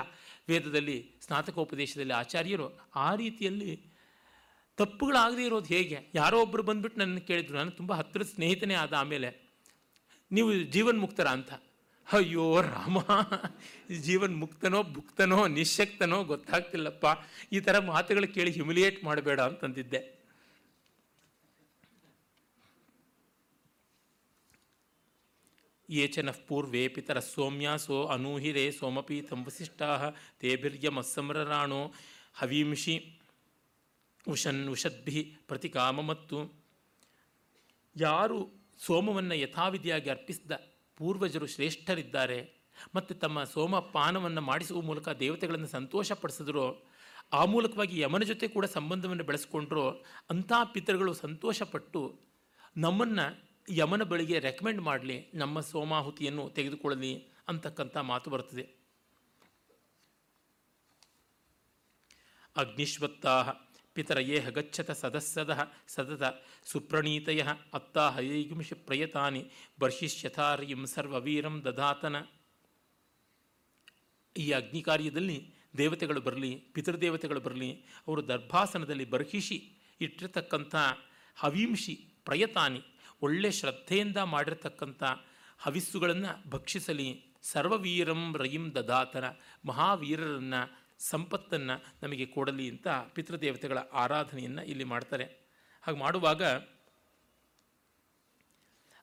ವೇದದಲ್ಲಿ, 0.48 1.10
ಸ್ನಾತಕೋಪದೇಶದಲ್ಲಿ 1.20 2.12
ಆಚಾರ್ಯರು 2.12 2.78
ಆ 2.96 3.14
ರೀತಿಯಲ್ಲಿ 3.14 3.80
ತಪ್ಪುಗಳಾಗದೇ 4.76 5.44
ಇರೋದು 5.46 5.66
ಹೇಗೆ? 5.66 6.10
ಯಾರೋ 6.14 6.42
ಒಬ್ಬರು 6.42 6.62
ಬಂದ್ಬಿಟ್ಟು 6.62 7.00
ನನ್ನ 7.00 7.18
ಕೇಳಿದ್ರು. 7.18 7.56
ನಾನು 7.56 7.70
ತುಂಬ 7.70 7.92
ಹತ್ತಿರದ 7.92 8.26
ಸ್ನೇಹಿತನೇ 8.26 8.74
ಆದ 8.74 8.92
ಆಮೇಲೆ. 8.92 9.43
ನೀವು 10.32 10.52
ಜೀವನ್ 10.52 10.98
ಮುಕ್ತರ 10.98 11.28
ಅಂತ. 11.28 11.52
ಅಯ್ಯೋ, 12.12 12.60
ರಾಮ 12.60 12.98
ಜೀವನ್ 14.00 14.36
ಮುಕ್ತನೋ 14.36 14.82
ಭುಕ್ತನೋ, 14.82 15.46
ನಿಶಕ್ತನೋ 15.46 16.24
ಗೊತ್ತಾಗ್ತಿಲ್ಲಪ್ಪ. 16.24 17.06
ಈ 17.52 17.60
ಥರ 17.60 17.78
ಮಾತುಗಳು 17.78 18.34
ಕೇಳಿ 18.34 18.52
ಹ್ಯುಮಿಲಿಯೇಟ್ 18.52 19.04
ಮಾಡಬೇಡ 19.04 19.40
ಅಂತಂದಿದ್ದೆ. 19.40 20.24
ಯೇ 25.90 26.06
ಚ 26.06 26.18
ನಃ 26.18 26.36
ಪೂರ್ವೇ 26.48 26.88
ಪಿತರ 26.88 27.18
ಸೋಮ್ಯಾಸೋ 27.18 28.04
ಅನೂಹಿರೇ 28.04 28.70
ಸೋಮಪೀತಂ 28.70 29.44
ವಸಿಷ್ಠಾ 29.44 30.10
ತೇಭಿರ್ಯಮಸ್ಸಮ್ರರಾಣೋ 30.40 31.92
ಹವೀಂಷಿ 32.34 33.18
ಉಷನ್, 34.28 34.68
ಉಷದ್ಭಿ 34.68 35.34
ಪ್ರತಿಕಾಮಮತ್ತು. 35.48 36.64
ಯಾರು 37.96 38.63
ಸೋಮವನ್ನು 38.78 39.34
ಯಥಾವಿಧಿಯಾಗಿ 39.34 40.10
ಅರ್ಪಿಸಿದ 40.10 40.52
ಪೂರ್ವಜರು 40.96 41.46
ಶ್ರೇಷ್ಠರಿದ್ದಾರೆ, 41.46 42.38
ಮತ್ತು 42.94 43.14
ತಮ್ಮ 43.14 43.44
ಸೋಮಪಾನವನ್ನು 43.44 44.40
ಮಾಡಿಸುವ 44.40 44.80
ಮೂಲಕ 44.80 45.08
ದೇವತೆಗಳನ್ನು 45.08 45.66
ಸಂತೋಷಪಡಿಸಿದ್ರು. 45.66 46.66
ಆ 47.32 47.44
ಮೂಲಕವಾಗಿ 47.44 48.00
ಯಮನ 48.00 48.22
ಜೊತೆ 48.22 48.48
ಕೂಡ 48.48 48.64
ಸಂಬಂಧವನ್ನು 48.64 49.24
ಬೆಳೆಸ್ಕೊಂಡ್ರು. 49.24 49.84
ಅಂಥ 50.30 50.52
ಪಿತೃಗಳು 50.72 51.14
ಸಂತೋಷಪಟ್ಟು 51.14 52.20
ನಮ್ಮನ್ನು 52.76 53.26
ಯಮನ 53.74 54.02
ಬಳಿಗೆ 54.02 54.38
ರೆಕಮೆಂಡ್ 54.38 54.80
ಮಾಡಲಿ, 54.80 55.30
ನಮ್ಮ 55.34 55.60
ಸೋಮಾಹುತಿಯನ್ನು 55.60 56.50
ತೆಗೆದುಕೊಳ್ಳಲಿ 56.50 57.12
ಅಂತಕ್ಕಂಥ 57.48 57.96
ಮಾತು 57.96 58.30
ಬರ್ತದೆ 58.30 58.64
ಅಗ್ನಿಶ್ವತ್ತಾ 62.56 63.34
ಪಿತರಯೇ 63.94 64.38
ಗಚ್ಚತ 64.54 64.90
ಸದಸ್ಸದ 64.90 65.52
ಸತತ 65.88 66.24
ಸುಪ್ರಣೀತಯ 66.64 67.42
ಅತ್ತ 67.74 67.98
ಹಯೈಗುಂಶಿ 67.98 68.74
ಪ್ರಯತಾನಿ 68.74 69.42
ಬರ್ಷಿಷ್ಯಥಾರ್ಯಂ 69.80 70.86
ಸರ್ವವೀರಂ 70.86 71.56
ದಧಾತನ 71.64 72.16
ಈ 74.36 74.50
ಅಗ್ನಿ 74.50 74.82
ಕಾರ್ಯದಲ್ಲಿ 74.82 75.38
ದೇವತೆಗಳು 75.78 76.20
ಬರಲಿ, 76.20 76.50
ಪಿತೃದೇವತೆಗಳು 76.74 77.40
ಬರಲಿ, 77.40 77.68
ಅವರು 78.08 78.28
ದರ್ಭಾಸನದಲ್ಲಿ 78.28 79.04
ಬರ್ಹಿಷಿ 79.04 79.56
ಇಟ್ಟಿರತಕ್ಕಂಥ 80.00 80.74
ಹವಿಂಷಿ 81.36 81.94
ಪ್ರಯತಾನಿ 82.24 82.80
ಒಳ್ಳೆ 83.22 83.50
ಶ್ರದ್ಧೆಯಿಂದ 83.50 84.16
ಮಾಡಿರತಕ್ಕಂಥ 84.16 85.02
ಹವಿಸ್ಸುಗಳನ್ನು 85.58 86.50
ಭಕ್ಷಿಸಲಿ, 86.50 87.08
ಸರ್ವವೀರಂ 87.42 88.22
ರಯಿಂ 88.36 88.64
ದದಾತನ 88.74 89.26
ಮಹಾವೀರರನ್ನು 89.64 90.60
ಸಂಪತ್ತನ್ನು 90.98 91.74
ನಮಗೆ 92.02 92.26
ಕೊಡಲಿ 92.26 92.68
ಅಂತ 92.70 92.88
ಪಿತೃದೇವತೆಗಳ 93.14 93.78
ಆರಾಧನೆಯನ್ನು 93.78 94.62
ಇಲ್ಲಿ 94.64 94.84
ಮಾಡ್ತಾರೆ. 94.84 95.24
ಹಾಗೆ 95.82 95.98
ಮಾಡುವಾಗ 95.98 96.42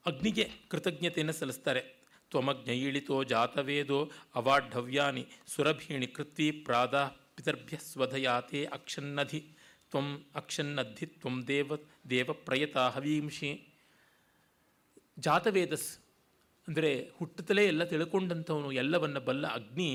ಅಗ್ನಿಗೆ 0.06 0.50
ಕೃತಜ್ಞತೆಯನ್ನು 0.70 1.34
ಸಲ್ಲಿಸ್ತಾರೆ. 1.34 1.82
ತ್ವಮಜ್ಞಯಿಳಿತೋ 2.32 3.24
ಜಾತವೇದೋ 3.24 4.12
ಅವಾಢವ್ಯಾನಿ 4.36 5.28
ಸುರಭೀಣಿ 5.48 6.08
ಕೃತ್ವಿ 6.08 6.52
ಪ್ರಾದ 6.52 6.96
ಪಿತರ್ಭ್ಯ 7.36 7.78
ಸ್ವಧಯಾತೆ 7.78 8.66
ಅಕ್ಷನ್ನಧಿ 8.66 9.40
ತ್ವಂ 9.92 10.26
ಅಕ್ಷನ್ನಧಿ 10.36 11.06
ತ್ವಂ 11.06 11.48
ದೇವ 11.48 11.78
ದೇವ 12.10 12.34
ಪ್ರಯತ 12.34 12.78
ಹವೀಂಷಿ 12.78 13.52
ಜಾತವೇದಸ್ 15.20 15.90
ಅಂದರೆ 16.68 17.12
ಹುಟ್ಟುತ್ತಲೇ 17.18 17.66
ಎಲ್ಲ 17.66 17.84
ತಿಳ್ಕೊಂಡಂಥವನು 17.84 18.72
ಎಲ್ಲವನ್ನ 18.72 19.20
ಬಲ್ಲ 19.20 19.48
ಅಗ್ನಿ 19.48 19.90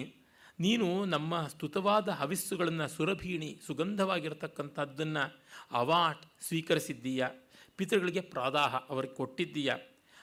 ನೀನು 0.60 1.04
ನಮ್ಮ 1.04 1.46
ಸ್ತುತವಾದ 1.46 2.08
ಹವಿಸ್ಸುಗಳನ್ನು 2.08 2.88
ಸುರಭೀಣಿ, 2.88 3.60
ಸುಗಂಧವಾಗಿರತಕ್ಕಂಥದ್ದನ್ನು 3.66 5.44
ಅವಾಟ್ 5.70 6.26
ಸ್ವೀಕರಿಸಿದ್ದೀಯ. 6.40 7.26
ಪಿತೃಗಳಿಗೆ 7.76 8.20
ಪ್ರಾದಾಹ 8.20 8.76
ಅವರಿಗೆ 8.76 9.14
ಕೊಟ್ಟಿದ್ದೀಯ. 9.14 9.74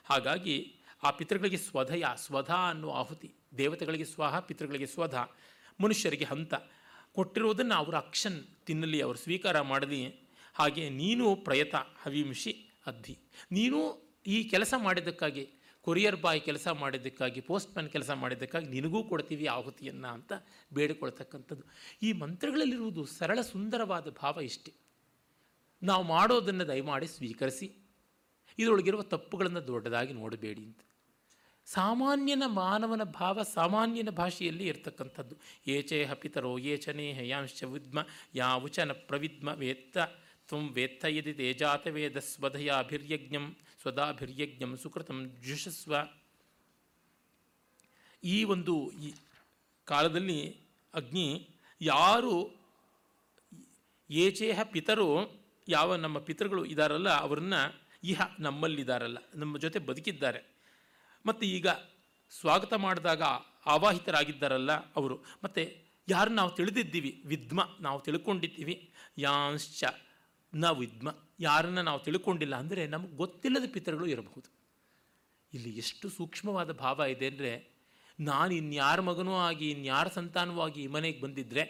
ಹಾಗಾಗಿ 0.06 0.76
ಆ 1.04 1.12
ಪಿತೃಗಳಿಗೆ 1.12 1.58
ಸ್ವಧಯ, 1.58 2.04
ಸ್ವಧ 2.16 2.52
ಅನ್ನುವ 2.52 2.98
ಆಹುತಿ, 2.98 3.32
ದೇವತೆಗಳಿಗೆ 3.58 4.06
ಸ್ವಹ, 4.06 4.40
ಪಿತೃಗಳಿಗೆ 4.40 4.86
ಸ್ವಧ, 4.86 5.16
ಮನುಷ್ಯರಿಗೆ 5.80 6.26
ಹಂತ. 6.26 6.54
ಕೊಟ್ಟಿರುವುದನ್ನು 7.12 7.76
ಅವರ 7.76 7.96
ಅಕ್ಷನ್ 7.96 8.44
ತಿನ್ನಲಿ, 8.66 9.02
ಅವರು 9.02 9.18
ಸ್ವೀಕಾರ 9.18 9.62
ಮಾಡಲಿ. 9.62 10.16
ಹಾಗೆ 10.54 10.90
ನೀನು 10.90 11.36
ಪ್ರಯತ 11.36 11.76
ಹವಿಂಶಿ 11.76 12.70
ಅದ್ಧಿ. 12.88 13.18
ನೀನು 13.52 14.04
ಈ 14.28 14.44
ಕೆಲಸ 14.44 14.74
ಮಾಡಿದ್ದಕ್ಕಾಗಿ 14.78 15.50
ಕೊರಿಯರ್ 15.84 16.22
ಬಾಯ್ 16.22 16.42
ಕೆಲಸ 16.42 16.68
ಮಾಡಿದ್ದಕ್ಕಾಗಿ, 16.68 17.42
ಪೋಸ್ಟ್ಮ್ಯಾನ್ 17.42 17.90
ಕೆಲಸ 17.90 18.12
ಮಾಡಿದ್ದಕ್ಕಾಗಿ 18.12 18.68
ನಿನಗೂ 18.68 19.04
ಕೊಡ್ತೀವಿ 19.04 19.46
ಆಹುತಿಯನ್ನು 19.46 20.08
ಅಂತ 20.08 20.34
ಬೇಡಿಕೊಳ್ತಕ್ಕಂಥದ್ದು. 20.74 21.64
ಈ 22.04 22.14
ಮಂತ್ರಗಳಲ್ಲಿರುವುದು 22.14 23.06
ಸರಳ 23.06 23.42
ಸುಂದರವಾದ 23.42 24.10
ಭಾವ 24.10 24.40
ಇಷ್ಟೇ. 24.42 24.74
ನಾವು 25.84 26.04
ಮಾಡೋದನ್ನು 26.04 26.68
ದಯಮಾಡಿ 26.68 27.08
ಸ್ವೀಕರಿಸಿ. 27.08 27.76
ಇದರೊಳಗಿರುವ 28.60 29.02
ತಪ್ಪುಗಳನ್ನು 29.02 29.68
ದೊಡ್ಡದಾಗಿ 29.68 30.14
ನೋಡಬೇಡಿ 30.14 30.66
ಅಂತ. 30.66 30.80
ಸಾಮಾನ್ಯನ 31.66 32.44
ಮಾನವನ 32.46 33.04
ಭಾವ 33.04 33.44
ಸಾಮಾನ್ಯನ 33.44 34.10
ಭಾಷೆಯಲ್ಲಿ 34.10 34.68
ಇರತಕ್ಕಂಥದ್ದು. 34.68 35.36
ಏಚೇಹ 35.68 36.14
ಪಿತರೋ 36.14 36.58
ಚನೇ 36.76 37.14
ಹಯಾಂಶ 37.14 37.64
ವಿದ್ಮ, 37.64 38.08
ಯಾವುಚನ 38.36 38.92
ಪ್ರವಿದ್ಮ 38.92 39.50
ವೇತ್ತ, 39.50 39.98
ತ್ವ 40.48 40.58
ವೇತ್ತ 40.58 41.06
ಯದಿ 41.06 41.34
ತೇಜಾತ 41.34 41.88
ವೇದ 41.88 42.20
ಸ್ವದಾಭಿರ್ಯಜ್ಞಂ 43.84 44.78
ಸುಕೃತಂ 44.78 45.18
ಜುಷಸ್ವ. 45.48 45.94
ಈ 48.24 48.44
ಒಂದು 48.44 48.92
ಈ 48.92 49.14
ಕಾಲದಲ್ಲಿ 49.86 50.40
ಅಗ್ನಿ 50.94 51.50
ಯಾರು 51.82 52.36
ಏಚೇಹ 54.10 54.64
ಪಿತರು 54.64 55.08
ಯಾವ 55.68 55.96
ನಮ್ಮ 55.96 56.18
ಪಿತೃಗಳು 56.20 56.66
ಇದ್ದಾರಲ್ಲ 56.66 57.10
ಅವರನ್ನು 57.10 57.62
ಇಹ 58.04 58.22
ನಮ್ಮಲ್ಲಿದ್ದಾರಲ್ಲ 58.40 59.18
ನಮ್ಮ 59.36 59.58
ಜೊತೆ 59.58 59.80
ಬದುಕಿದ್ದಾರೆ. 59.80 60.42
ಮತ್ತು 61.26 61.46
ಈಗ 61.46 61.68
ಸ್ವಾಗತ 62.32 62.74
ಮಾಡಿದಾಗ 62.74 63.22
ಆವಾಹಿತರಾಗಿದ್ದಾರಲ್ಲ 63.66 64.72
ಅವರು, 64.94 65.16
ಮತ್ತು 65.44 65.62
ಯಾರು 66.10 66.32
ನಾವು 66.32 66.52
ತಿಳಿದಿದ್ದೀವಿ, 66.52 67.24
ವಿದ್ಮ 67.26 67.60
ನಾವು 67.80 68.00
ತಿಳ್ಕೊಂಡಿದ್ದೀವಿ 68.00 68.94
ಯಾಂಶ್ಚ 69.18 69.84
ನ 70.54 70.70
ವಿದ್ಮ 70.80 71.10
ಯಾರನ್ನು 71.40 71.82
ನಾವು 71.90 72.00
ತಿಳ್ಕೊಂಡಿಲ್ಲ 72.06 72.56
ಅಂದರೆ 72.64 72.82
ನಮಗೆ 72.94 73.16
ಗೊತ್ತಿಲ್ಲದ 73.22 73.68
ಪಿತೃಗಳು 73.76 74.08
ಇರಬಹುದು. 74.14 74.50
ಇಲ್ಲಿ 75.54 75.72
ಎಷ್ಟು 75.82 76.08
ಸೂಕ್ಷ್ಮವಾದ 76.18 76.72
ಭಾವ 76.84 77.06
ಇದೆ 77.14 77.28
ಅಂದರೆ 77.32 77.52
ನಾನು 78.20 78.52
ಇನ್ಯಾರ 78.62 79.00
ಮಗನೂ 79.10 79.34
ಆಗಿ, 79.48 79.68
ಇನ್ಯಾರ 79.76 80.08
ಸಂತಾನವೂ 80.18 80.60
ಆಗಿ 80.66 80.80
ಈ 80.86 80.90
ಮನೆಗೆ 80.96 81.20
ಬಂದಿದ್ದರೆ 81.26 81.64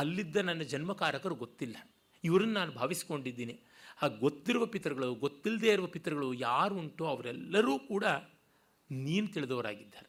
ಅಲ್ಲಿದ್ದ 0.00 0.36
ನನ್ನ 0.48 0.62
ಜನ್ಮಕಾರಕರು 0.72 1.36
ಗೊತ್ತಿಲ್ಲ. 1.44 1.76
ಇವರನ್ನು 2.24 2.56
ನಾನು 2.60 2.72
ಭಾವಿಸ್ಕೊಂಡಿದ್ದೀನಿ. 2.80 3.54
ಆ 4.02 4.06
ಗೊತ್ತಿರುವ 4.24 4.64
ಪಿತೃಗಳು 4.74 5.08
ಗೊತ್ತಿಲ್ಲದೇ 5.24 5.70
ಇರುವ 5.76 5.86
ಪಿತೃಗಳು 5.94 6.28
ಯಾರು 6.48 6.74
ಉಂಟು 6.82 7.04
ಅವರೆಲ್ಲರೂ 7.12 7.74
ಕೂಡ 7.90 8.04
ನೀನು 8.90 9.26
ತಿಳಿದವರಾಗಿದ್ದಾರೆ. 9.34 10.08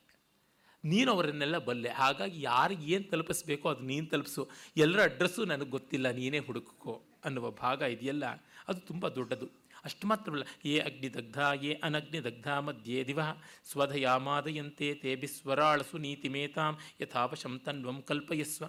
ನೀನು 0.84 1.10
ಅವರನ್ನೆಲ್ಲ 1.16 1.58
ಬಲ್ಲೆ. 1.68 1.90
ಹಾಗಾಗಿ 2.02 2.38
ಯಾರಿಗೆ 2.50 2.86
ಏನು 2.96 3.06
ತಲುಪಿಸ್ಬೇಕೋ 3.12 3.68
ಅದು 3.74 3.84
ನೀನು 3.92 4.08
ತಲುಪಿಸು. 4.14 4.44
ಎಲ್ಲರ 4.84 5.02
ಅಡ್ರೆಸ್ಸು 5.10 5.46
ನನಗೆ 5.52 5.72
ಗೊತ್ತಿಲ್ಲ, 5.78 6.08
ನೀನೇ 6.20 6.40
ಹುಡುಕೋ 6.48 6.96
ಅನ್ನುವ 7.26 7.50
ಭಾಗ 7.64 7.82
ಇದೆಯಲ್ಲ, 7.96 8.26
ಅದು 8.70 8.80
ತುಂಬ 8.90 9.08
ದೊಡ್ಡದು. 9.18 9.48
ಅಷ್ಟು 9.88 10.06
ಮಾತ್ರವಲ್ಲ, 10.10 10.46
ಏ 10.72 10.74
ಅಗ್ನಿದಗ್ಧ 10.88 11.40
ಏ 11.68 11.72
ಅನಗ್ನಿದಗ್ಧ 11.88 12.48
ಮಧ್ಯೆ 12.68 13.00
ದಿವ, 13.10 13.20
ಸ್ವಧಯಾಮಾದಯಂತೆ 13.72 14.88
ತೇ 15.02 15.12
ಬಿಸ್ವರಾಳಸು 15.22 15.98
ನೀತಿಮೇತಾಂ 16.06 16.74
ಯಥಾವಶಂ 17.02 17.56
ತನ್ವಂ 17.66 18.00
ಕಲ್ಪಯಸ್ವ. 18.10 18.66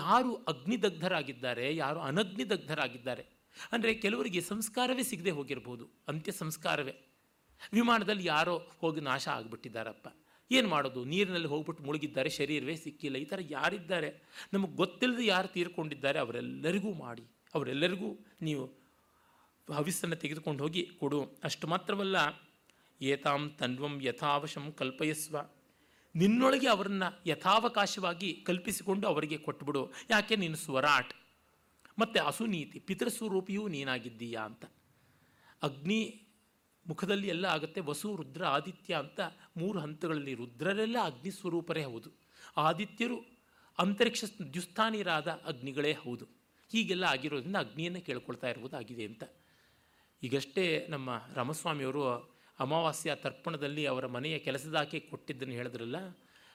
ಯಾರು 0.00 0.32
ಅಗ್ನಿದಗ್ಧರಾಗಿದ್ದಾರೆ 0.52 1.66
ಯಾರು 1.82 2.00
ಅನಗ್ನಿದಗ್ಧರಾಗಿದ್ದಾರೆ 2.10 3.24
ಅಂದರೆ 3.74 3.92
ಕೆಲವರಿಗೆ 4.04 4.40
ಸಂಸ್ಕಾರವೇ 4.50 5.04
ಸಿಗದೆ 5.10 5.32
ಹೋಗಿರ್ಬೋದು, 5.38 5.84
ಅಂತ್ಯ 6.10 6.32
ಸಂಸ್ಕಾರವೇ. 6.42 6.94
ವಿಮಾನದಲ್ಲಿ 7.76 8.24
ಯಾರೋ 8.34 8.54
ಹೋಗಿ 8.80 9.00
ನಾಶ 9.10 9.24
ಆಗಿಬಿಟ್ಟಿದ್ದಾರಪ್ಪ. 9.34 10.08
ಏನು 10.50 10.68
ಮಾಡೋದು? 10.72 11.00
ನೀರಿನಲ್ಲಿ 11.12 11.48
ಹೋಗ್ಬಿಟ್ಟು 11.52 11.82
ಮುಳುಗಿದ್ದಾರೆ, 11.86 12.30
ಶರೀರವೇ 12.38 12.74
ಸಿಕ್ಕಿಲ್ಲ. 12.82 13.16
ಈ 13.24 13.26
ಥರ 13.30 13.40
ಯಾರಿದ್ದಾರೆ? 13.56 14.10
ನಮಗೆ 14.54 14.74
ಗೊತ್ತಿಲ್ಲದೆ 14.80 15.24
ಯಾರು 15.26 15.48
ತೀರ್ಕೊಂಡಿದ್ದಾರೆ, 15.54 16.18
ಅವರೆಲ್ಲರಿಗೂ 16.24 16.90
ಮಾಡಿ. 17.04 17.24
ಅವರೆಲ್ಲರಿಗೂ 17.54 18.26
ನೀವು 18.42 18.84
ಹವಿಸ್ಸನ್ನು 19.74 20.16
ತೆಗೆದುಕೊಂಡು 20.16 20.62
ಹೋಗಿ 20.62 20.86
ಕೊಡು. 20.86 21.24
ಅಷ್ಟು 21.44 21.66
ಮಾತ್ರವಲ್ಲ, 21.66 22.16
ಏತಾಂ 23.00 23.50
ತನ್ವಂ 23.58 24.00
ಯಥಾವಶಂ 24.02 24.72
ಕಲ್ಪಯಸ್ವ. 24.72 25.36
ನಿನ್ನೊಳಗೆ 26.16 26.68
ಅವರನ್ನು 26.68 27.22
ಯಥಾವಕಾಶವಾಗಿ 27.26 28.32
ಕಲ್ಪಿಸಿಕೊಂಡು 28.32 29.06
ಅವರಿಗೆ 29.06 29.38
ಕೊಟ್ಟುಬಿಡು 29.38 29.92
ಯಾಕೆ? 30.10 30.36
ನೀನು 30.36 30.56
ಸ್ವರಾಟ್. 30.56 31.14
ಮತ್ತು 31.98 32.22
ಅಸುನೀತಿ, 32.22 32.78
ಪಿತೃಸ್ವರೂಪಿಯೂ 32.78 33.68
ನೀನಾಗಿದ್ದೀಯಾ 33.68 34.42
ಅಂತ. 34.42 34.64
ಅಗ್ನಿ 35.62 36.20
ಮುಖದಲ್ಲಿ 36.86 37.28
ಎಲ್ಲ 37.28 37.44
ಆಗುತ್ತೆ, 37.44 37.80
ವಸು, 37.80 38.16
ರುದ್ರ, 38.16 38.44
ಆದಿತ್ಯ 38.44 38.94
ಅಂತ 38.94 39.20
ಮೂರು 39.56 39.78
ಹಂತಗಳಲ್ಲಿ. 39.78 40.34
ರುದ್ರರೆಲ್ಲ 40.34 40.96
ಅಗ್ನಿ 41.04 41.30
ಸ್ವರೂಪರೇ 41.30 41.84
ಹೌದು. 41.84 42.10
ಆದಿತ್ಯರು 42.56 43.24
ಅಂತರಿಕ್ಷ 43.78 44.24
ದ್ಯುಸ್ಥಾನಿರಾದ 44.52 45.28
ಅಗ್ನಿಗಳೇ 45.28 45.92
ಹೌದು. 45.92 46.43
ಹೀಗೆಲ್ಲ 46.72 47.04
ಆಗಿರೋದ್ರಿಂದ 47.04 47.56
ಅಗ್ನಿಯನ್ನು 47.56 48.00
ಕೇಳ್ಕೊಳ್ತಾ 48.00 48.48
ಇರುವುದಾಗಿದೆ 48.50 49.04
ಅಂತ. 49.04 49.24
ಈಗಷ್ಟೇ 50.22 50.86
ನಮ್ಮ 50.88 51.10
ರಾಮಸ್ವಾಮಿಯವರು 51.34 52.02
ಅಮಾವಾಸ್ಯ 52.58 53.14
ತರ್ಪಣದಲ್ಲಿ 53.14 53.86
ಅವರ 53.86 54.06
ಮನೆಯ 54.06 54.38
ಕೆಲಸದಾಕೆ 54.38 55.00
ಕೊಟ್ಟಿದ್ದನ್ನು 55.00 55.54
ಹೇಳಿದ್ರಲ್ಲ, 55.54 55.98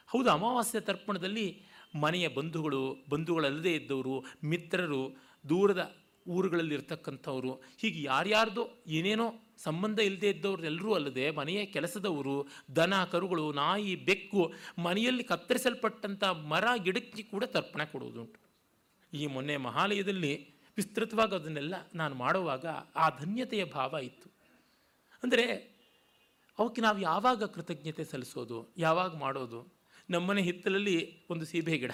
ಹೌದು 0.10 0.30
ಅಮಾವಾಸ್ಯ 0.30 0.80
ತರ್ಪಣದಲ್ಲಿ 0.80 1.48
ಮನೆಯ 1.96 2.28
ಬಂಧುಗಳು, 2.28 3.06
ಬಂಧುಗಳಲ್ಲದೇ 3.10 3.74
ಇದ್ದವರು, 3.76 4.26
ಮಿತ್ರರು, 4.44 5.02
ದೂರದ 5.50 5.84
ಊರುಗಳಲ್ಲಿರ್ತಕ್ಕಂಥವರು, 6.26 7.52
ಹೀಗೆ 7.78 8.04
ಯಾರ್ಯಾರ್ದೋ 8.04 8.64
ಏನೇನೋ 8.88 9.28
ಸಂಬಂಧ 9.58 10.00
ಇಲ್ಲದೇ 10.00 10.30
ಇದ್ದವ್ರೆಲ್ಲರೂ 10.30 10.94
ಅಲ್ಲದೆ 10.94 11.32
ಮನೆಯ 11.32 11.66
ಕೆಲಸದವರು, 11.66 12.36
ದನ, 12.76 12.94
ಕರುಗಳು, 13.04 13.52
ನಾಯಿ, 13.52 13.96
ಬೆಕ್ಕು 13.96 14.54
ಮನೆಯಲ್ಲಿ 14.78 15.24
ಕತ್ತರಿಸಲ್ಪಟ್ಟಂಥ 15.24 16.24
ಮರ, 16.24 16.66
ಗಿಡಕ್ಕೆ 16.78 17.24
ಕೂಡ 17.24 17.44
ತರ್ಪಣೆ 17.44 17.86
ಕೊಡುವುದುಂಟು. 17.86 18.49
ಈ 19.14 19.28
ಮೊನ್ನೆ 19.28 19.58
ಮಹಾಲಯದಲ್ಲಿ 19.58 20.60
ವಿಸ್ತೃತವಾಗಿ 20.78 21.36
ಅದನ್ನೆಲ್ಲ 21.36 21.76
ನಾನು 21.96 22.16
ಮಾಡುವಾಗ 22.16 22.66
ಆ 22.96 23.10
ಧನ್ಯತೆಯ 23.10 23.66
ಭಾವ 23.66 23.98
ಇತ್ತು. 24.04 24.30
ಅಂದರೆ 25.24 25.46
ಅವಕ್ಕೆ 26.60 26.82
ನಾವು 26.82 27.00
ಯಾವಾಗ 27.00 27.44
ಕೃತಜ್ಞತೆ 27.44 28.04
ಸಲ್ಲಿಸೋದು, 28.04 28.74
ಯಾವಾಗ 28.78 29.16
ಮಾಡೋದು? 29.16 29.80
ನಮ್ಮನೆ 30.10 30.42
ಹಿತ್ತಲಲ್ಲಿ 30.42 31.28
ಒಂದು 31.30 31.46
ಸೀಬೆ 31.46 31.78
ಗಿಡ 31.78 31.92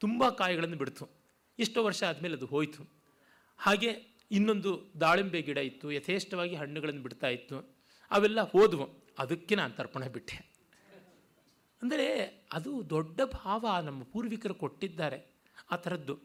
ತುಂಬ 0.00 0.28
ಕಾಯಿಗಳನ್ನು 0.28 0.76
ಬಿಡ್ತು. 0.76 1.08
ಎಷ್ಟೋ 1.58 1.84
ವರ್ಷ 1.84 2.02
ಆದಮೇಲೆ 2.02 2.34
ಅದು 2.34 2.46
ಹೋಯಿತು. 2.46 2.90
ಹಾಗೆ 3.58 3.88
ಇನ್ನೊಂದು 4.30 4.92
ದಾಳಿಂಬೆ 5.00 5.42
ಗಿಡ 5.42 5.56
ಇತ್ತು, 5.56 5.92
ಯಥೇಷ್ಟವಾಗಿ 5.92 6.54
ಹಣ್ಣುಗಳನ್ನು 6.54 7.02
ಬಿಡ್ತಾ 7.02 7.28
ಇತ್ತು. 7.28 7.76
ಅವೆಲ್ಲ 8.10 8.40
ಹೋದವು. 8.40 9.06
ಅದಕ್ಕೆ 9.18 9.54
ನಾನು 9.54 9.74
ತರ್ಪಣ 9.74 10.04
ಬಿಟ್ಟೆ. 10.04 10.56
ಅಂದರೆ 11.82 12.24
ಅದು 12.52 12.90
ದೊಡ್ಡ 12.90 13.20
ಭಾವ 13.20 13.66
ನಮ್ಮ 13.82 14.02
ಪೂರ್ವಿಕರು 14.02 14.54
ಕೊಟ್ಟಿದ್ದಾರೆ. 14.54 15.35
ಆ 15.70 15.76
ಥರದ್ದು 15.76 16.18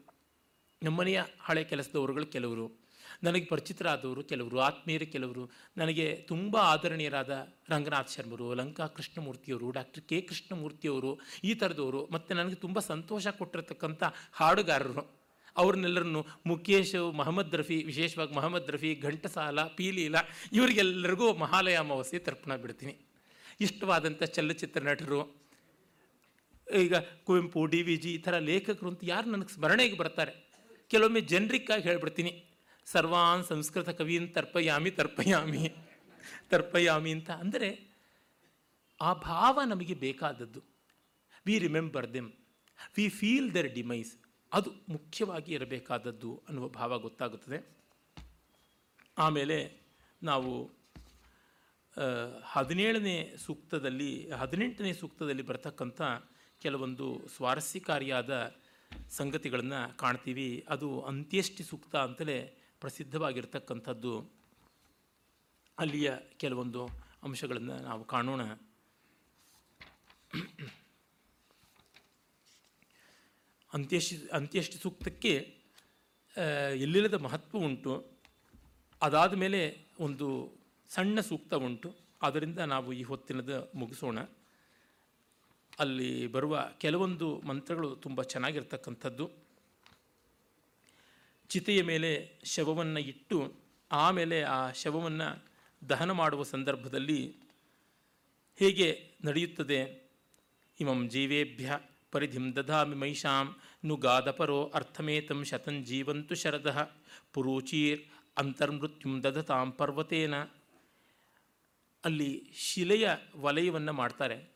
ನಮ್ಮನೆಯ 0.82 1.22
ಹಳೆ 1.40 1.64
ಕೆಲಸದವರುಗಳು 1.64 2.26
ಕೆಲವರು, 2.26 2.82
ನನಗೆ 3.22 3.44
ಪರಿಚಿತರಾದವರು 3.44 4.22
ಕೆಲವರು, 4.22 4.58
ಆತ್ಮೀಯರು 4.58 5.06
ಕೆಲವರು, 5.06 5.50
ನನಗೆ 5.76 6.14
ತುಂಬ 6.14 6.56
ಆದರಣೀಯರಾದ 6.56 7.48
ರಂಗನಾಥ್ 7.70 8.10
ಶರ್ಮರು, 8.10 8.54
ಲಂಕಾ 8.54 8.86
ಕೃಷ್ಣಮೂರ್ತಿಯವರು, 8.86 9.70
ಡಾಕ್ಟರ್ 9.70 10.04
ಕೆ 10.04 10.20
ಕೃಷ್ಣಮೂರ್ತಿಯವರು, 10.20 11.20
ಈ 11.44 11.54
ಥರದವರು 11.54 12.08
ಮತ್ತು 12.10 12.34
ನನಗೆ 12.34 12.54
ತುಂಬ 12.54 12.78
ಸಂತೋಷ 12.78 13.26
ಕೊಟ್ಟಿರತಕ್ಕಂಥ 13.26 14.02
ಹಾಡುಗಾರರು. 14.32 15.22
ಅವ್ರನ್ನೆಲ್ಲರನ್ನು 15.56 16.26
ಮುಖೇಶ್ 16.46 17.12
ಮಹಮ್ಮದ್ 17.14 17.54
ರಫಿ, 17.54 17.84
ವಿಶೇಷವಾಗಿ 17.84 18.34
ಮಹಮ್ಮದ್ 18.34 18.70
ರಫಿ, 18.70 18.94
ಘಂಟಸಾಲ, 18.94 19.64
ಪೀಲೀಲ, 19.64 20.16
ಇವರಿಗೆಲ್ಲರಿಗೂ 20.52 21.34
ಮಹಾಲಯ 21.34 21.74
ಅಮಾವಾಸ್ಯೆ 21.74 22.18
ತರ್ಪಣ 22.18 22.56
ಬಿಡ್ತೀನಿ. 22.56 22.96
ಇಷ್ಟವಾದಂಥ 23.60 24.22
ಚಲನಚಿತ್ರ 24.22 24.80
ನಟರು 24.82 25.41
ಈಗ 26.70 26.94
ಕುವೆಂಪು, 27.24 27.66
ಡಿ 27.66 27.82
ವಿ 27.82 27.96
ಜಿ 27.96 28.14
ಈ 28.14 28.18
ಥರ 28.18 28.38
ಲೇಖಕರು 28.38 28.88
ಅಂತ 28.88 29.00
ಯಾರು 29.04 29.30
ನನಗೆ 29.30 29.54
ಸ್ಮರಣೆಗೆ 29.54 29.96
ಬರ್ತಾರೆ? 29.96 30.32
ಕೆಲವೊಮ್ಮೆ 30.88 31.20
ಜನರಿಕ್ಕಾಗಿ 31.20 31.82
ಹೇಳ್ಬಿಡ್ತೀನಿ. 31.82 32.44
ಸರ್ವಾನ್ 32.86 33.44
ಸಂಸ್ಕೃತ 33.44 33.88
ಕವಿಯನ್ 33.88 34.34
ತರ್ಪಯಾಮಿ 34.34 34.90
ತರ್ಪಯಾಮಿ 34.90 35.72
ತರ್ಪಯಾಮಿ 36.48 37.10
ಅಂತ. 37.12 37.30
ಅಂದರೆ 37.30 37.68
ಆ 39.00 39.12
ಭಾವ 39.12 39.60
ನಮಗೆ 39.66 39.94
ಬೇಕಾದದ್ದು. 39.94 40.60
We 41.46 41.58
remember 41.58 42.14
them. 42.14 42.32
We 42.96 43.08
feel 43.08 43.54
their 43.54 43.68
demise. 43.68 44.16
ಅದು 44.52 44.70
ಮುಖ್ಯವಾಗಿ 44.88 45.52
ಇರಬೇಕಾದದ್ದು 45.52 46.42
ಅನ್ನುವ 46.48 46.68
ಭಾವ 46.68 46.98
ಗೊತ್ತಾಗುತ್ತದೆ. 46.98 47.76
ಆಮೇಲೆ 49.18 49.80
ನಾವು 50.22 50.82
ಹದಿನೇಳನೇ 52.44 53.34
ಸೂಕ್ತದಲ್ಲಿ, 53.36 54.30
ಹದಿನೆಂಟನೇ 54.30 54.92
ಸೂಕ್ತದಲ್ಲಿ 54.92 55.42
ಬರ್ತಕ್ಕಂಥ 55.42 56.02
ಕೆಲವೊಂದು 56.62 57.06
ಸ್ವಾರಸ್ಯಕಾರಿಯಾದ 57.36 58.32
ಸಂಗತಿಗಳನ್ನು 59.18 59.80
ಕಾಣ್ತೀವಿ. 59.98 60.48
ಅದು 60.68 60.88
ಅಂತ್ಯಷ್ಟಿ 61.10 61.64
ಸೂಕ್ತ 61.70 61.94
ಅಂತಲೇ 62.08 62.38
ಪ್ರಸಿದ್ಧವಾಗಿರ್ತಕ್ಕಂಥದ್ದು. 62.82 64.14
ಅಲ್ಲಿಯ 65.78 66.10
ಕೆಲವೊಂದು 66.42 66.82
ಅಂಶಗಳನ್ನು 67.26 67.76
ನಾವು 67.88 68.02
ಕಾಣೋಣ. 68.14 68.42
ಅಂತ್ಯಷ್ಟಿ 73.70 74.16
ಅಂತ್ಯಷ್ಟಿ 74.32 74.78
ಸೂಕ್ತಕ್ಕೆ 74.82 75.32
ಎಲ್ಲಿಲ್ಲದ 76.84 77.16
ಮಹತ್ವ 77.26 77.64
ಉಂಟು. 77.68 77.94
ಅದಾದ 79.02 79.34
ಮೇಲೆ 79.42 79.60
ಒಂದು 80.00 80.28
ಸಣ್ಣ 80.90 81.20
ಸೂಕ್ತ 81.20 81.54
ಉಂಟು. 81.66 81.88
ಅದರಿಂದ 82.26 82.60
ನಾವು 82.74 82.88
ಈ 82.92 83.02
ಹೊತ್ತಿನದ 83.10 83.54
ಮುಗಿಸೋಣ. 83.74 84.18
ಅಲ್ಲಿ 85.82 86.26
ಬರುವ 86.26 86.70
ಕೆಲವೊಂದು 86.78 87.40
ಮಂತ್ರಗಳು 87.40 87.96
ತುಂಬ 87.96 88.22
ಚೆನ್ನಾಗಿರ್ತಕ್ಕಂಥದ್ದು. 88.22 89.30
ಚಿತೆಯ 91.48 91.82
ಮೇಲೆ 91.82 92.40
ಶವವನ್ನು 92.44 93.00
ಇಟ್ಟು, 93.00 93.54
ಆಮೇಲೆ 93.92 94.42
ಆ 94.42 94.70
ಶವವನ್ನು 94.70 95.28
ದಹನ 95.88 96.10
ಮಾಡುವ 96.10 96.42
ಸಂದರ್ಭದಲ್ಲಿ 96.42 97.36
ಹೇಗೆ 98.58 99.10
ನಡೆಯುತ್ತದೆ? 99.24 100.10
ಇಮಂ 100.80 101.08
ಜೀವೇಭ್ಯ 101.08 101.80
ಪರಿಧಿಂ 102.12 102.56
ದಧಾಮಿ 102.56 102.96
ಮೈಷಾಂ 102.96 103.56
ನುಗಾದಪರೋ 103.84 104.70
ಅರ್ಥಮೇತಂ 104.74 105.44
ಶತಂ 105.44 105.84
ಜೀವಂತು 105.84 106.34
ಶರದಃ 106.34 106.78
ಪುರೂಚೀರ್ 107.32 108.02
ಅಂತರ್ಮೃತ್ಯುಂ 108.38 109.22
ದಧತಾಂ 109.22 109.72
ಪರ್ವತೇನ. 109.72 110.34
ಅಲ್ಲಿ 112.04 112.30
ಶಿಲೆಯ 112.54 113.08
ವಲಯವನ್ನು 113.36 113.92
ಮಾಡ್ತಾರೆ. 113.92 114.51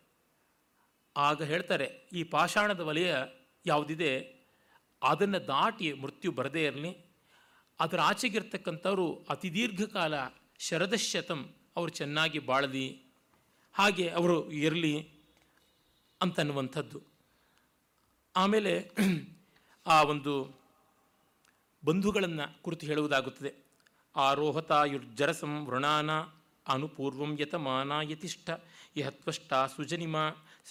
ಆಗ 1.16 1.42
ಹೇಳ್ತಾರೆ, 1.42 1.86
ಈ 2.12 2.20
ಪಾಷಾಣದ 2.34 2.80
ವಲಯ 2.80 3.14
ಯಾವುದಿದೆ? 3.66 4.12
ಅದನ್ನು 5.02 5.40
ದಾಟಿ 5.46 5.86
ಮೃತ್ಯು 6.02 6.30
ಬರದೇ 6.32 6.62
ಇರಲಿ. 6.64 6.92
ಅದರ 7.80 7.98
ಆಚೆಗಿರ್ತಕ್ಕಂಥವರು 8.00 9.06
ಅತಿ 9.30 9.48
ದೀರ್ಘಕಾಲ 9.54 10.14
ಶರದಶತಂ, 10.58 11.40
ಅವರು 11.76 11.90
ಚೆನ್ನಾಗಿ 11.90 12.40
ಬಾಳಲಿ, 12.50 12.86
ಹಾಗೆ 13.74 14.06
ಅವರು 14.18 14.36
ಇರಲಿ 14.66 14.94
ಅಂತನ್ನುವಂಥದ್ದು. 16.20 16.98
ಆಮೇಲೆ 18.34 18.72
ಆ 19.86 19.96
ಒಂದು 20.12 20.34
ಬಂಧುಗಳನ್ನು 21.82 22.46
ಕುರಿತು 22.62 22.84
ಹೇಳುವುದಾಗುತ್ತದೆ. 22.86 23.52
ಆರೋಹತಾಯುರ್ಜರಸಂ 24.14 25.52
ವೃಣಾನ 25.66 26.10
ಅನುಪೂರ್ವಂ 26.66 27.32
ಯತಮಾನ 27.40 27.92
ಯತಿಷ್ಠ 28.10 28.50
ಯಹತ್ವಷ್ಟ 28.96 29.52
ಸುಜನಿಮ 29.74 30.16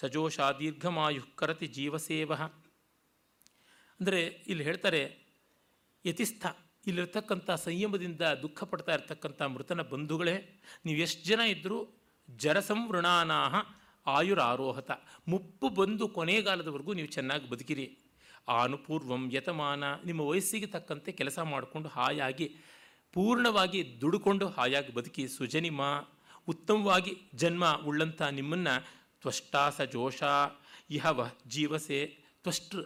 ಸಜೋಷ 0.00 0.38
ದೀರ್ಘಮಾಯು 0.58 1.22
ಕರತಿ 1.36 1.66
ಜೀವಸೇವ. 1.66 2.32
ಅಂದರೆ 4.00 4.20
ಇಲ್ಲಿ 4.48 4.64
ಹೇಳ್ತಾರೆ, 4.64 5.02
ಯತಿಸ್ಥ, 6.04 6.46
ಇಲ್ಲಿರ್ತಕ್ಕಂಥ 6.86 7.50
ಸಂಯಮದಿಂದ 7.50 8.20
ದುಃಖ 8.42 8.64
ಪಡ್ತಾ 8.64 8.92
ಇರ್ತಕ್ಕಂಥ 8.94 9.42
ಮೃತನ 9.42 9.82
ಬಂಧುಗಳೇ, 9.92 10.34
ನೀವು 10.86 10.98
ಎಷ್ಟು 10.98 11.22
ಜನ 11.24 11.40
ಇದ್ದರೂ 11.54 11.78
ಜರಸಂವೃಣಾನಾಹ 12.28 13.54
ಆಯುರಾರೋಹತ. 14.06 14.90
ಮುಪ್ಪು 15.28 15.68
ಬಂದು 15.68 16.08
ಕೊನೆಗಾಲದವರೆಗೂ 16.08 16.92
ನೀವು 16.94 17.08
ಚೆನ್ನಾಗಿ 17.08 17.50
ಬದುಕಿರಿ. 17.50 17.86
ಆನುಪೂರ್ವಂ 18.48 19.22
ಯತಮಾನ, 19.32 19.84
ನಿಮ್ಮ 20.04 20.20
ವಯಸ್ಸಿಗೆ 20.20 20.66
ತಕ್ಕಂತೆ 20.66 21.12
ಕೆಲಸ 21.12 21.38
ಮಾಡಿಕೊಂಡು 21.52 21.88
ಹಾಯಾಗಿ, 21.88 22.46
ಪೂರ್ಣವಾಗಿ 23.14 24.00
ದುಡುಕೊಂಡು 24.00 24.48
ಹಾಯಾಗಿ 24.48 24.92
ಬದುಕಿ, 24.92 25.28
ಸುಜನಿಮ, 25.28 25.80
ಉತ್ತಮವಾಗಿ 26.48 27.12
ಜನ್ಮ 27.34 27.64
ಉಳ್ಳಂಥ 27.86 28.22
ನಿಮ್ಮನ್ನು 28.22 28.74
ತ್ವಷ್ಟಾಸ 29.26 29.80
ಜೋಷ 29.92 30.22
ಇಹವ 30.96 31.20
ಜೀವಸೆ 31.48 31.98
ತ್ವಷ್ಟೃ. 32.42 32.82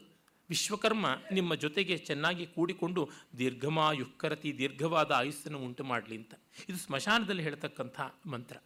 ವಿಶ್ವಕರ್ಮ 0.51 1.07
ನಿಮ್ಮ 1.33 1.55
ಜೊತೆಗೆ 1.55 1.95
ಚೆನ್ನಾಗಿ 1.99 2.45
ಕೂಡಿಕೊಂಡು 2.47 3.03
ದೀರ್ಘಮಾಯುಕ್ಕರತಿ 3.39 4.51
ದೀರ್ಘವಾದ 4.59 5.11
ಆಯುಸ್ಸನ್ನು 5.13 5.59
ಉಂಟು 5.59 5.85
ಮಾಡಲಿ 5.85 6.17
ಅಂತ 6.17 6.35
ಇದು 6.69 6.79
ಸ್ಮಶಾನದಲ್ಲಿ 6.79 7.43
ಹೇಳ್ತಕ್ಕಂಥ 7.43 8.01
ಮಂತ್ರ. 8.27 8.57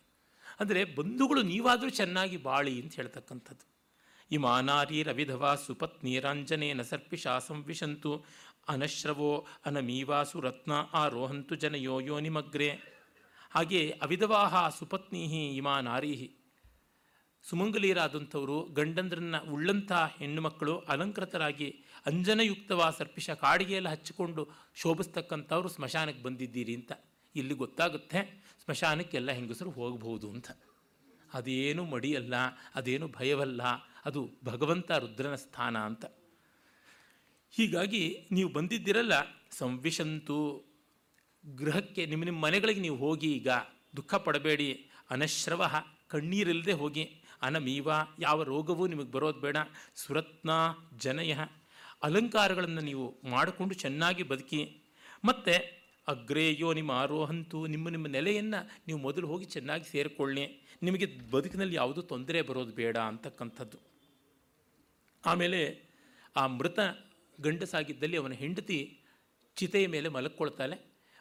ಅಂದರೆ 0.60 0.84
ಬಂಧುಗಳು 0.84 1.42
ನೀವಾದರೂ 1.42 1.90
ಚೆನ್ನಾಗಿ 1.90 2.36
ಬಾಳಿ 2.36 2.74
ಅಂತ 2.82 2.94
ಹೇಳ್ತಕ್ಕಂಥದ್ದು. 2.94 3.66
ಇಮಾನಾರಿ 4.30 5.00
ರವಿಧವಾ 5.02 5.52
ಸುಪತ್ನೀರಾಂಜನೇನ 5.54 6.82
ಸರ್ಪಿಷಾ 6.82 7.34
ಸಂವಿಶಂತು 7.38 8.12
ಅನಶ್ರವೋ 8.68 9.32
ಅನಮೀವಾಸು 9.66 10.40
ರತ್ನ 10.40 10.72
ಆರೋಹಂತು 10.94 11.54
ಜನಯೋ 11.54 11.98
ಯೋನಿಮಗ್ರೆ 12.00 12.70
ಹಾಗೆ 13.50 13.82
ಅವಿಧವಾಹ 14.02 14.68
ಸುಪತ್ನಿಹಿ 14.78 15.44
ಇಮಾ 15.56 15.76
ನಾರೀಹಿ 15.90 16.30
ಸುಮಂಗಲೀರಾದಂಥವರು 17.44 18.62
ಗಂಡಂದ್ರನ್ನ 18.62 19.38
ಉಳ್ಳಂಥ 19.38 19.92
ಹೆಣ್ಣುಮಕ್ಕಳು 19.92 20.78
ಅಲಂಕೃತರಾಗಿ 20.78 21.84
ಅಂಜನಯುಕ್ತವ 22.06 22.90
ಸರ್ಪಿಷ 22.98 23.30
ಕಾಡಿಗೆಯಲ್ಲಿ 23.30 23.90
ಹಚ್ಚಿಕೊಂಡು 23.90 24.48
ಶೋಭಿಸ್ತಕ್ಕಂಥವ್ರು 24.74 25.68
ಸ್ಮಶಾನಕ್ಕೆ 25.68 26.22
ಬಂದಿದ್ದೀರಿ 26.22 26.74
ಅಂತ. 26.74 26.92
ಇಲ್ಲಿ 27.36 27.54
ಗೊತ್ತಾಗುತ್ತೆ 27.54 28.42
ಸ್ಮಶಾನಕ್ಕೆಲ್ಲ 28.64 29.30
ಹೆಂಗಸರು 29.30 29.70
ಹೋಗಬಹುದು 29.70 30.30
ಅಂತ. 30.30 30.50
ಅದೇನು 31.34 31.84
ಮಡಿಯಲ್ಲ, 31.84 32.34
ಅದೇನು 32.74 33.08
ಭಯವಲ್ಲ, 33.08 33.62
ಅದು 34.04 34.30
ಭಗವಂತ 34.44 34.90
ರುದ್ರನ 34.90 35.34
ಸ್ಥಾನ 35.34 35.76
ಅಂತ. 35.78 36.04
ಹೀಗಾಗಿ 37.50 38.28
ನೀವು 38.32 38.50
ಬಂದಿದ್ದಿರಲ್ಲ, 38.50 39.12
ಸಂವಿಶಂತು, 39.50 40.64
ಗೃಹಕ್ಕೆ 41.56 42.06
ನಿಮ್ಮ 42.06 42.24
ನಿಮ್ಮ 42.24 42.40
ಮನೆಗಳಿಗೆ 42.42 42.80
ನೀವು 42.80 42.96
ಹೋಗಿ 42.96 43.32
ಈಗ 43.32 43.48
ದುಃಖ 43.96 44.14
ಪಡಬೇಡಿ 44.14 44.90
ಅನಶ್ರವ 45.10 45.70
ಕಣ್ಣೀರಿಲ್ಲದೆ 46.08 46.72
ಹೋಗಿ. 46.72 47.23
ಅನಮೀವ, 47.44 47.88
ಯಾವ 48.18 48.42
ರೋಗವೂ 48.42 48.86
ನಿಮಗೆ 48.86 49.10
ಬರೋದು 49.10 49.40
ಬೇಡ. 49.40 49.56
ಸುರತ್ನ, 49.94 50.50
ಜನಯ, 50.98 51.34
ಅಲಂಕಾರಗಳನ್ನು 52.02 52.80
ನೀವು 52.80 53.30
ಮಾಡಿಕೊಂಡು 53.30 53.74
ಚೆನ್ನಾಗಿ 53.74 54.22
ಬದುಕಿ. 54.22 54.82
ಮತ್ತು 55.24 55.84
ಅಗ್ರೇಯೋ 56.08 56.72
ನಿಮ್ಮ 56.72 56.90
ಆರೋಹಂತು, 56.90 57.66
ನಿಮ್ಮ 57.66 57.88
ನಿಮ್ಮ 57.88 58.06
ನೆಲೆಯನ್ನು 58.06 58.70
ನೀವು 58.86 58.98
ಮೊದಲು 58.98 59.26
ಹೋಗಿ 59.26 59.44
ಚೆನ್ನಾಗಿ 59.44 59.84
ಸೇರಿಕೊಳ್ಳಿ. 59.84 60.44
ನಿಮಗೆ 60.82 61.06
ಬದುಕಿನಲ್ಲಿ 61.30 61.74
ಯಾವುದೂ 61.74 62.02
ತೊಂದರೆ 62.02 62.42
ಬರೋದು 62.42 62.72
ಬೇಡ 62.72 62.96
ಅಂತಕ್ಕಂಥದ್ದು. 62.96 63.78
ಆಮೇಲೆ 65.26 65.82
ಆ 66.36 66.46
ಮೃತ 66.46 66.78
ಗಂಡಸಾಗಿದ್ದಲ್ಲಿ 67.40 68.16
ಅವನ 68.16 68.32
ಹೆಂಡತಿ 68.32 68.98
ಚಿತೆಯ 69.56 69.86
ಮೇಲೆ 69.86 70.08
ಮಲಕ್ಕೊಳ್ತಾಳೆ 70.08 70.76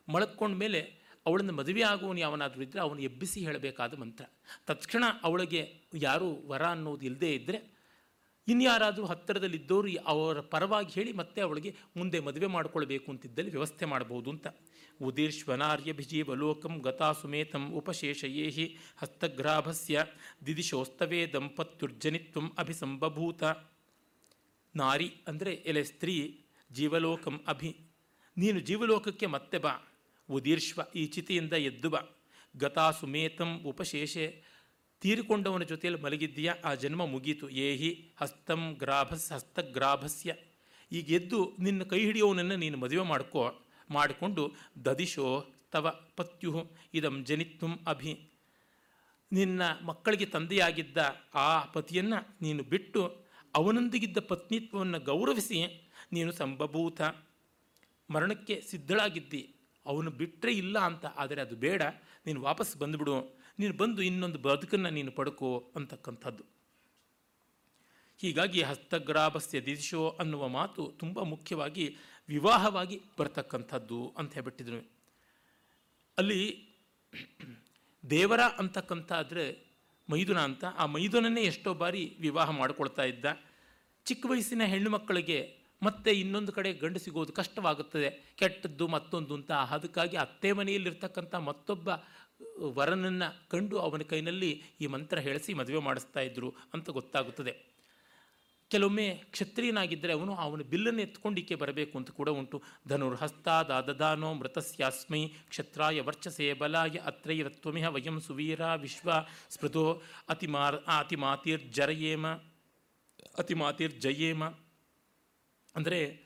ಮಲಕ್ಕೊಂಡ 0.09 0.55
ಮೇಲೆ 0.55 1.02
ಅವಳನ್ನು 1.25 1.53
ಮದುವೆ 1.53 1.81
ಆಗುವನು 1.81 2.19
ಯಾವನಾದರೂ 2.19 2.61
ಇದ್ದರೆ 2.61 2.81
ಅವನು 2.81 3.01
ಎಬ್ಬಿಸಿ 3.01 3.39
ಹೇಳಬೇಕಾದ 3.45 3.93
ಮಂತ್ರ. 3.93 4.25
ತತ್ಕ್ಷಣ 4.65 5.03
ಅವಳಿಗೆ 5.23 5.61
ಯಾರೂ 5.93 6.41
ವರ 6.45 6.63
ಅನ್ನೋದು 6.63 7.05
ಇಲ್ಲದೇ 7.05 7.35
ಇದ್ದರೆ 7.35 7.73
ಇನ್ಯಾರಾದರೂ 8.47 9.05
ಹತ್ತಿರದಲ್ಲಿದ್ದವರು 9.05 9.87
ಅವರ 10.05 10.39
ಪರವಾಗಿ 10.39 10.93
ಹೇಳಿ 10.93 11.13
ಮತ್ತೆ 11.13 11.41
ಅವಳಿಗೆ 11.41 11.75
ಮುಂದೆ 11.97 12.19
ಮದುವೆ 12.19 12.47
ಮಾಡಿಕೊಳ್ಬೇಕು 12.47 13.11
ಅಂತಿದ್ದಲ್ಲಿ 13.11 13.51
ವ್ಯವಸ್ಥೆ 13.51 13.85
ಮಾಡಬಹುದು 13.85 14.29
ಅಂತ. 14.29 14.47
ಉದೀರ್ಶ್ವನಾರ್ಯಭಿಜೀವಲೋಕಂ 15.01 16.79
ಗತಾ 16.79 17.11
ಸುಮೇತಂ 17.11 17.71
ಉಪಶೇಷಯೇಹಿ 17.71 18.77
ಹಸ್ತಗ್ರಾಭಸ್ಯ 18.97 20.05
ದಿದಿಶೋಸ್ತವೇ 20.45 21.27
ದಂಪತ್ಯುರ್ಜನಿತ್ವಂ 21.27 22.51
ಅಭಿಸಂಬಭೂತ. 22.57 23.43
ನಾರಿ 24.75 25.13
ಅಂದರೆ 25.27 25.53
ಎಲೆ 25.53 25.83
ಸ್ತ್ರೀ, 25.83 26.45
ಜೀವಲೋಕಂ 26.71 27.41
ಅಭಿ. 27.47 27.77
ನೀನು 28.37 28.59
ಜೀವಲೋಕಕ್ಕೆ 28.59 29.25
ಮತ್ತೆ 29.25 29.57
ಬಾ. 29.57 29.92
ಉದೀರ್ಶ್ವ 30.29 30.81
ಈ 30.95 31.05
ಚಿತಿಯಿಂದ 31.05 31.53
ಎದ್ದುವ 31.53 31.99
ಗತಾ 32.57 32.91
ಸುಮೇತಂ 32.91 33.61
ಉಪಶೇಷೆ. 33.65 34.43
ತೀರಿಕೊಂಡವನ 35.01 35.63
ಜೊತೆಯಲ್ಲಿ 35.63 36.01
ಮಲಗಿದ್ದೀಯಾ? 36.01 36.55
ಆ 36.65 36.73
ಜನ್ಮ 36.73 37.05
ಮುಗೀತು. 37.05 37.49
ಏಹಿ 37.49 38.11
ಹಸ್ತಂ 38.17 38.75
ಗ್ರಾಭಸ್, 38.79 39.31
ಹಸ್ತಗ್ರಾಭಸ್ಯ. 39.31 40.35
ಈಗ 40.91 41.11
ಎದ್ದು 41.11 41.55
ನಿನ್ನ 41.59 41.83
ಕೈ 41.83 41.99
ಹಿಡಿಯೋವನನ್ನು 41.99 42.55
ನೀನು 42.55 42.77
ಮದುವೆ 42.77 43.01
ಮಾಡ್ಕೋ, 43.01 43.61
ಮಾಡಿಕೊಂಡು 43.89 44.53
ದದಿಶೋ 44.85 45.49
ತವ 45.71 46.01
ಪತ್ಯು 46.15 46.71
ಇದಂ 46.93 47.25
ಜನಿತ್ವಂ 47.25 47.79
ಅಭಿ. 47.87 48.29
ನಿನ್ನ 49.31 49.61
ಮಕ್ಕಳಿಗೆ 49.81 50.25
ತಂದೆಯಾಗಿದ್ದ 50.25 50.97
ಆ 51.35 51.65
ಪತಿಯನ್ನು 51.65 52.35
ನೀನು 52.41 52.63
ಬಿಟ್ಟು 52.63 53.17
ಅವನೊಂದಿಗಿದ್ದ 53.55 54.17
ಪತ್ನಿತ್ವವನ್ನು 54.17 54.99
ಗೌರವಿಸಿ, 54.99 55.89
ನೀನು 56.11 56.31
ಸಂಭಭೂತ 56.31 57.01
ಮರಣಕ್ಕೆ 58.09 58.61
ಸಿದ್ಧಳಾಗಿದ್ದಿ. 58.61 59.52
ಅವನು 59.85 60.11
ಬಿಟ್ಟರೆ 60.11 60.53
ಇಲ್ಲ 60.53 60.79
ಅಂತ 60.79 61.05
ಆದರೆ 61.05 61.41
ಅದು 61.41 61.55
ಬೇಡ. 61.55 61.81
ನೀನು 62.25 62.41
ವಾಪಸ್ 62.41 62.77
ಬಂದುಬಿಡು. 62.77 63.43
ನೀನು 63.59 63.73
ಬಂದು 63.73 64.01
ಇನ್ನೊಂದು 64.01 64.39
ಬದುಕನ್ನು 64.39 64.89
ನೀನು 64.89 65.11
ಪಡ್ಕೋ 65.11 65.71
ಅಂತಕ್ಕಂಥದ್ದು. 65.75 66.43
ಹೀಗಾಗಿ 68.17 68.61
ಹಸ್ತಗ್ರಾಭಸ್ಯ 68.61 69.61
ದಿಶೋ 69.61 70.09
ಅನ್ನುವ 70.09 70.47
ಮಾತು 70.47 70.91
ತುಂಬ 70.99 71.21
ಮುಖ್ಯವಾಗಿ 71.21 71.95
ವಿವಾಹವಾಗಿ 72.29 73.01
ಬರ್ತಕ್ಕಂಥದ್ದು 73.19 74.13
ಅಂತ 74.17 74.33
ಹೇಳ್ಬಿಟ್ಟಿದ್ರು. 74.33 74.91
ಅಲ್ಲಿ 76.17 76.67
ದೇವರ 78.09 78.39
ಅಂತಕ್ಕಂಥ 78.39 79.11
ಆದರೆ 79.11 79.73
ಮೈದುನ 80.09 80.39
ಅಂತ. 80.39 80.65
ಆ 80.65 80.85
ಮೈದುನನ್ನೇ 80.85 81.41
ಎಷ್ಟೋ 81.41 81.73
ಬಾರಿ 81.73 82.17
ವಿವಾಹ 82.19 82.49
ಮಾಡಿಕೊಳ್ತಾ 82.49 83.03
ಇದ್ದ. 83.03 83.25
ಚಿಕ್ಕ 84.05 84.25
ವಯಸ್ಸಿನ 84.29 84.63
ಹೆಣ್ಣು 84.63 84.89
ಮಕ್ಕಳಿಗೆ 84.89 85.62
ಮತ್ತೆ 85.83 86.11
ಇನ್ನೊಂದು 86.11 86.51
ಕಡೆ 86.51 86.73
ಗಂಡು 86.73 86.99
ಸಿಗೋದು 86.99 87.33
ಕಷ್ಟವಾಗುತ್ತದೆ. 87.33 88.33
ಕೆಟ್ಟದ್ದು 88.35 88.87
ಮತ್ತೊಂದು 88.87 89.35
ಅಂತ. 89.35 89.51
ಅದಕ್ಕಾಗಿ 89.51 90.17
ಅತ್ತೆ 90.17 90.51
ಮನೆಯಲ್ಲಿರ್ತಕ್ಕಂಥ 90.51 91.35
ಮತ್ತೊಬ್ಬ 91.35 91.89
ವರನನ್ನು 92.59 93.49
ಕಂಡು 93.49 93.79
ಅವನ 93.79 94.01
ಕೈನಲ್ಲಿ 94.01 94.63
ಈ 94.81 94.87
ಮಂತ್ರ 94.87 95.19
ಹೇಳಿಸಿ 95.19 95.53
ಮದುವೆ 95.53 95.79
ಮಾಡಿಸ್ತಾ 95.79 96.19
ಇದ್ರು 96.19 96.53
ಅಂತ 96.73 96.89
ಗೊತ್ತಾಗುತ್ತದೆ. 96.89 97.73
ಕೆಲವೊಮ್ಮೆ 98.67 99.21
ಕ್ಷತ್ರಿಯನಾಗಿದ್ದರೆ 99.31 100.13
ಅವನು 100.13 100.35
ಅವನ 100.35 100.61
ಬಿಲ್ಲನ್ನು 100.61 101.01
ಎತ್ಕೊಂಡಿಕ್ಕೆ 101.01 101.55
ಬರಬೇಕು 101.55 101.97
ಅಂತ 101.97 102.11
ಕೂಡ 102.11 102.29
ಉಂಟು. 102.29 102.63
ಧನುರ್ಹಸ್ತಾದಾದದಾನೋ 102.87 104.33
ಮೃತಸ್ಯಾಸ್ಮೈ 104.33 105.27
ಕ್ಷತ್ರಾಯ 105.27 106.01
ವರ್ಚಸೆ 106.01 106.53
ಬಲಾಯ 106.53 106.89
ಅತ್ರೈರತ್ವಮಿಹ 106.89 107.87
ವಯಂ 107.87 108.19
ಸುವೀರ 108.19 108.61
ವಿಶ್ವ 108.75 109.11
ಸ್ಮೃತೋ 109.49 110.01
ಅತಿಮಾರ್, 110.29 110.75
ಅತಿಮಾತಿರ್ಜರಯೇಮ, 110.75 112.27
ಅತಿಮಾತಿರ್ಜಯೇಮ. 113.37 114.43
ಅಂದರೆ 115.75 116.23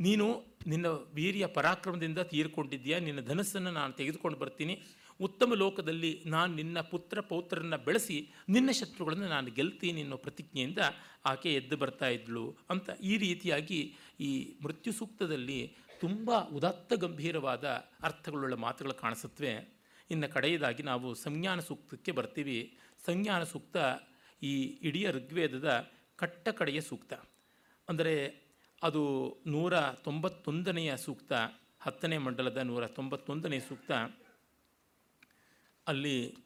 ನೀನು 0.00 0.44
ನಿನ್ನ 0.66 0.86
ವೀರ್ಯ 0.86 1.46
ಪರಾಕ್ರಮದಿಂದ 1.46 2.18
ತೀರ್ಕೊಂಡಿದ್ದೀಯಾ? 2.18 2.98
ನಿನ್ನ 2.98 3.20
ಧನಸ್ಸನ್ನು 3.20 3.70
ನಾನು 3.70 3.92
ತೆಗೆದುಕೊಂಡು 3.92 4.38
ಬರ್ತೀನಿ. 4.38 4.82
ಉತ್ತಮ 5.20 5.54
ಲೋಕದಲ್ಲಿ 5.54 6.22
ನಾನು 6.26 6.54
ನಿನ್ನ 6.54 6.80
ಪುತ್ರ 6.80 7.20
ಪೌತ್ರರನ್ನು 7.20 7.84
ಬೆಳೆಸಿ 7.84 8.32
ನಿನ್ನ 8.48 8.70
ಶತ್ರುಗಳನ್ನು 8.70 9.28
ನಾನು 9.28 9.50
ಗೆಲ್ತೀನಿ 9.50 10.02
ಅನ್ನೋ 10.02 10.16
ಪ್ರತಿಜ್ಞೆಯಿಂದ 10.16 10.78
ಆಕೆ 11.24 11.54
ಎದ್ದು 11.54 11.76
ಬರ್ತಾ 11.76 12.08
ಇದ್ಳು 12.08 12.56
ಅಂತ 12.70 12.90
ಈ 13.02 13.16
ರೀತಿಯಾಗಿ 13.16 13.96
ಈ 14.20 14.56
ಮೃತ್ಯು 14.62 14.92
ಸೂಕ್ತದಲ್ಲಿ 14.92 15.74
ತುಂಬ 16.00 16.30
ಉದಾತ್ತ 16.38 16.92
ಗಂಭೀರವಾದ 16.92 17.64
ಅರ್ಥಗಳುಳ್ಳ 18.02 18.54
ಮಾತುಗಳು 18.54 18.94
ಕಾಣಿಸುತ್ತವೆ. 18.94 19.80
ಇನ್ನು 20.10 20.28
ಕಡೆಯದಾಗಿ 20.32 20.82
ನಾವು 20.82 21.14
ಸಂಜ್ಞಾನ 21.14 21.60
ಸೂಕ್ತಕ್ಕೆ 21.60 22.12
ಬರ್ತೀವಿ. 22.12 22.78
ಸಂಜ್ಞಾನ 23.06 23.42
ಸೂಕ್ತ 23.42 23.76
ಈ 24.42 24.62
ಇಡೀ 24.82 25.06
ಋಗ್ವೇದದ 25.06 25.90
ಕಟ್ಟ 26.16 26.48
ಕಡೆಯ 26.48 26.80
ಸೂಕ್ತ. 26.80 27.12
ಅಂದರೆ 27.88 28.45
ಅದು 28.82 29.02
ನೂರ 29.46 29.90
ತೊಂಬತ್ತೊಂದನೆಯ 29.90 30.96
ಸೂಕ್ತ, 30.96 31.32
ಹತ್ತನೇ 31.80 32.18
ಮಂಡಲದ 32.18 32.56
ನೂರ 32.56 32.86
ತೊಂಬತ್ತೊಂದನೇ 32.86 33.60
ಸೂಕ್ತ. 33.60 33.92
ಅಲ್ಲಿ 35.88 36.36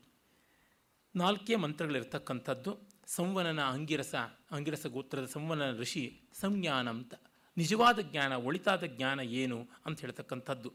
ನಾಲ್ಕೇ 1.17 1.57
ಮಂತ್ರಗಳಿರ್ತಕ್ಕಂಥದ್ದು, 1.57 2.91
ಸಂವನನ 3.07 3.63
ಅಂಗಿರಸ 3.63 4.15
ಅಂಗಿರಸ 4.51 4.87
ಗೋತ್ರದ 4.87 5.25
ಸಂವನನ 5.25 5.79
ಋಷಿ 5.79 6.21
ಸಂಜ್ಞಾನ 6.33 6.89
ಅಂತ 6.89 7.15
ನಿಜವಾದ 7.57 7.99
ಜ್ಞಾನ, 8.01 8.33
ಒಳಿತಾದ 8.33 8.85
ಜ್ಞಾನ 8.85 9.21
ಏನು 9.21 9.69
ಅಂತ 9.87 10.01
ಹೇಳ್ತಕ್ಕಂಥದ್ದು. 10.01 10.73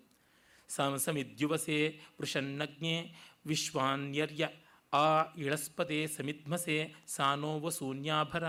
ಸಮಿದ್ಯುವಸೆ 0.70 2.02
ವೃಷನ್ನಜ್ಞೆ 2.20 3.16
ವಿಶ್ವಾನ್ಯರ್ಯ, 3.46 4.50
ಆ 4.94 5.24
ಇಳಸ್ಪದೆ 5.38 6.08
ಸಮಿಧ್ಮಸೆ 6.08 6.96
ಸಾನೋವ 7.08 7.70
ಶೂನ್ಯಾಭರ. 7.70 8.44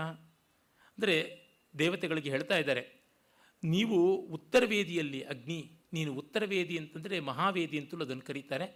ಅಂದರೆ 0.97 1.47
ದೇವತೆಗಳಿಗೆ 1.77 2.29
ಹೇಳ್ತಾ 2.29 2.57
ಇದ್ದಾರೆ 2.57 2.96
ನೀವು 3.63 3.97
ಉತ್ತರವೇದಿಯಲ್ಲಿ 4.37 5.21
ಅಗ್ನಿ, 5.33 5.59
ನೀನು 5.95 6.11
ಉತ್ತರವೇದಿ 6.21 6.75
ಅಂತಂದರೆ 6.81 7.15
ಮಹಾವೇದಿ 7.29 7.77
ಅಂತಲೂ 7.81 8.03
ಅದನ್ನು 8.05 8.25
ಕರೀತಾರೆ. 8.29 8.67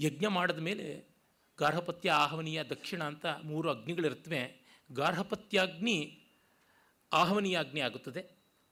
ಯಜ್ಞ 0.00 0.26
ಮಾಡಿದ 0.36 0.60
ಮೇಲೆ 0.68 0.86
ಗಾರ್ಹಪತ್ಯ 1.58 2.10
ಆಹ್ವನೀಯ 2.24 2.60
ದಕ್ಷಿಣ 2.72 3.02
ಅಂತ 3.12 3.26
ಮೂರು 3.50 3.66
ಅಗ್ನಿಗಳಿರ್ತವೆ 3.74 4.42
ಗಾರ್ಹಪತ್ಯಾಗ್ನಿ 4.90 5.96
ಆಹವನೀಯಾಗ್ನಿ 7.12 7.80
ಆಗುತ್ತದೆ. 7.88 8.22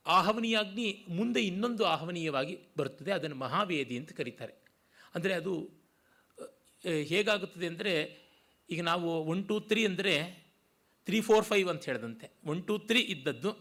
ಆಹ್ವನೀಯಾಗ್ನಿ 0.05 0.87
ಮುಂದೆ 1.17 1.41
ಇನ್ನೊಂದು 1.49 1.83
ಆಹ್ವನೀಯವಾಗಿ 1.93 2.55
ಬರುತ್ತದೆ, 2.79 3.11
ಅದನ್ನು 3.17 3.37
ಮಹಾವೇದಿ 3.43 3.95
ಅಂತ 4.01 4.11
ಕರೀತಾರೆ. 4.19 4.53
ಅಂದರೆ 5.15 5.33
ಅದು 5.41 5.53
ಹೇಗಾಗುತ್ತದೆ 7.11 7.67
ಅಂದರೆ, 7.71 7.93
ಈಗ 8.69 8.81
ನಾವು 8.91 9.09
ಒನ್ 9.33 9.43
ಟೂ 9.49 9.55
ತ್ರೀ 9.69 9.81
ಅಂದರೆ 9.89 10.15
ತ್ರೀ 11.07 11.17
ಫೋರ್ 11.27 11.45
ಫೈವ್ 11.51 11.69
ಅಂತ 11.73 11.83
ಹೇಳಿದಂತೆ. 11.89 12.27
ಒನ್ 12.51 12.61
ಟೂ 12.67 12.75
ತ್ರೀ 12.89 13.01
ಇದ್ದದ್ದು. 13.13 13.51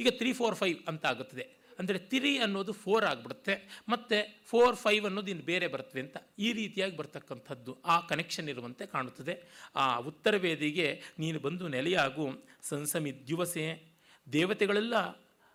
ಈಗ 0.00 0.08
ತ್ರೀ 0.20 0.32
ಫೋರ್ 0.32 0.56
ಫೈವ್ 0.60 0.78
ಅಂತ 0.88 1.06
ಆಗುತ್ತದೆ. 1.06 1.44
ಅಂದರೆ 1.78 1.98
ತಿರಿ 2.10 2.32
ಅನ್ನೋದು 2.38 2.72
ಫೋರ್ 2.72 3.04
ಆಗಿಬಿಡುತ್ತೆ. 3.04 3.54
ಮತ್ತು 3.88 4.16
ಫೋರ್ 4.46 4.76
ಫೈವ್ 4.76 5.04
ಅನ್ನೋದು 5.04 5.30
ಇನ್ನು 5.30 5.44
ಬೇರೆ 5.44 5.66
ಬರ್ತವೆ 5.66 6.00
ಅಂತ 6.00 6.16
ಈ 6.38 6.52
ರೀತಿಯಾಗಿ 6.52 6.96
ಬರ್ತಕ್ಕಂಥದ್ದು 6.96 7.72
ಆ 7.84 7.96
ಕನೆಕ್ಷನ್ 8.00 8.48
ಇರುವಂತೆ 8.48 8.86
ಕಾಣುತ್ತದೆ. 8.86 9.34
ಆ 9.76 9.98
ಉತ್ತರ 10.10 10.34
ವೇದಿಗೆ 10.36 11.02
ನೀನು 11.18 11.40
ಬಂದು 11.40 11.68
ನೆಲೆಯಾಗು, 11.68 12.26
ಸಂಸಮಿದ್ಯುವಸೆ, 12.68 13.66
ದೇವತೆಗಳೆಲ್ಲ 14.32 14.94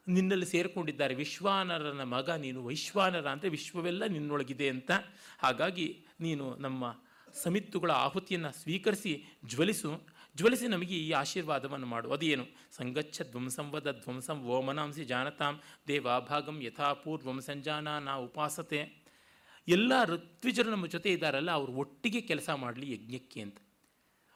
ನಿನ್ನಲ್ಲಿ 0.07 0.45
ಸೇರಿಕೊಂಡಿದ್ದಾರೆ. 0.45 1.13
ವಿಶ್ವಾನರನ 1.15 2.03
ಮಗ, 2.03 2.29
ನೀನು 2.29 2.59
ವೈಶ್ವಾನರ 2.65 3.27
ಅಂದರೆ 3.27 3.49
ವಿಶ್ವವೆಲ್ಲ 3.49 4.03
ನಿನ್ನೊಳಗಿದೆ 4.05 4.69
ಅಂತ. 4.69 4.91
ಹಾಗಾಗಿ 5.39 5.87
ನೀನು 6.19 6.55
ನಮ್ಮ 6.55 6.83
ಸಮಿತ್ತುಗಳ 7.43 7.91
ಆಹುತಿಯನ್ನು 7.91 8.51
ಸ್ವೀಕರಿಸಿ, 8.61 9.13
ಜ್ವಲಿಸು. 9.45 9.91
ಜ್ವಲಿಸಿ 10.35 10.67
ನಮಗೆ 10.67 10.95
ಈ 10.95 11.11
ಆಶೀರ್ವಾದವನ್ನು 11.11 11.87
ಮಾಡು. 11.87 12.11
ಅದೇನು? 12.11 12.45
ಸಂಗಚ್ಛ 12.71 13.21
ಧ್ವಂಸಂವದ 13.21 13.91
ಧ್ವಂಸಂ 14.03 14.41
ಓಮನಾಂಸಿ 14.41 15.05
ಜಾನತಾಂ 15.05 15.61
ದೇವಾಭಾಗಂ 15.87 16.61
ಯಥಾಪೂರ್ವಂ 16.61 17.41
ಸಂಜಾನ 17.41 17.97
ನಾ 17.97 18.15
ಉಪಾಸತೆ. 18.15 19.05
ಎಲ್ಲ 19.67 20.03
ಋತ್ವಿಜರು 20.05 20.71
ನಮ್ಮ 20.71 20.87
ಜೊತೆ 20.87 21.11
ಇದ್ದಾರಲ್ಲ, 21.11 21.51
ಅವರು 21.51 21.71
ಒಟ್ಟಿಗೆ 21.73 22.21
ಕೆಲಸ 22.21 22.49
ಮಾಡಲಿ 22.49 22.91
ಯಜ್ಞಕ್ಕೆ 22.91 23.41
ಅಂತ. 23.41 23.57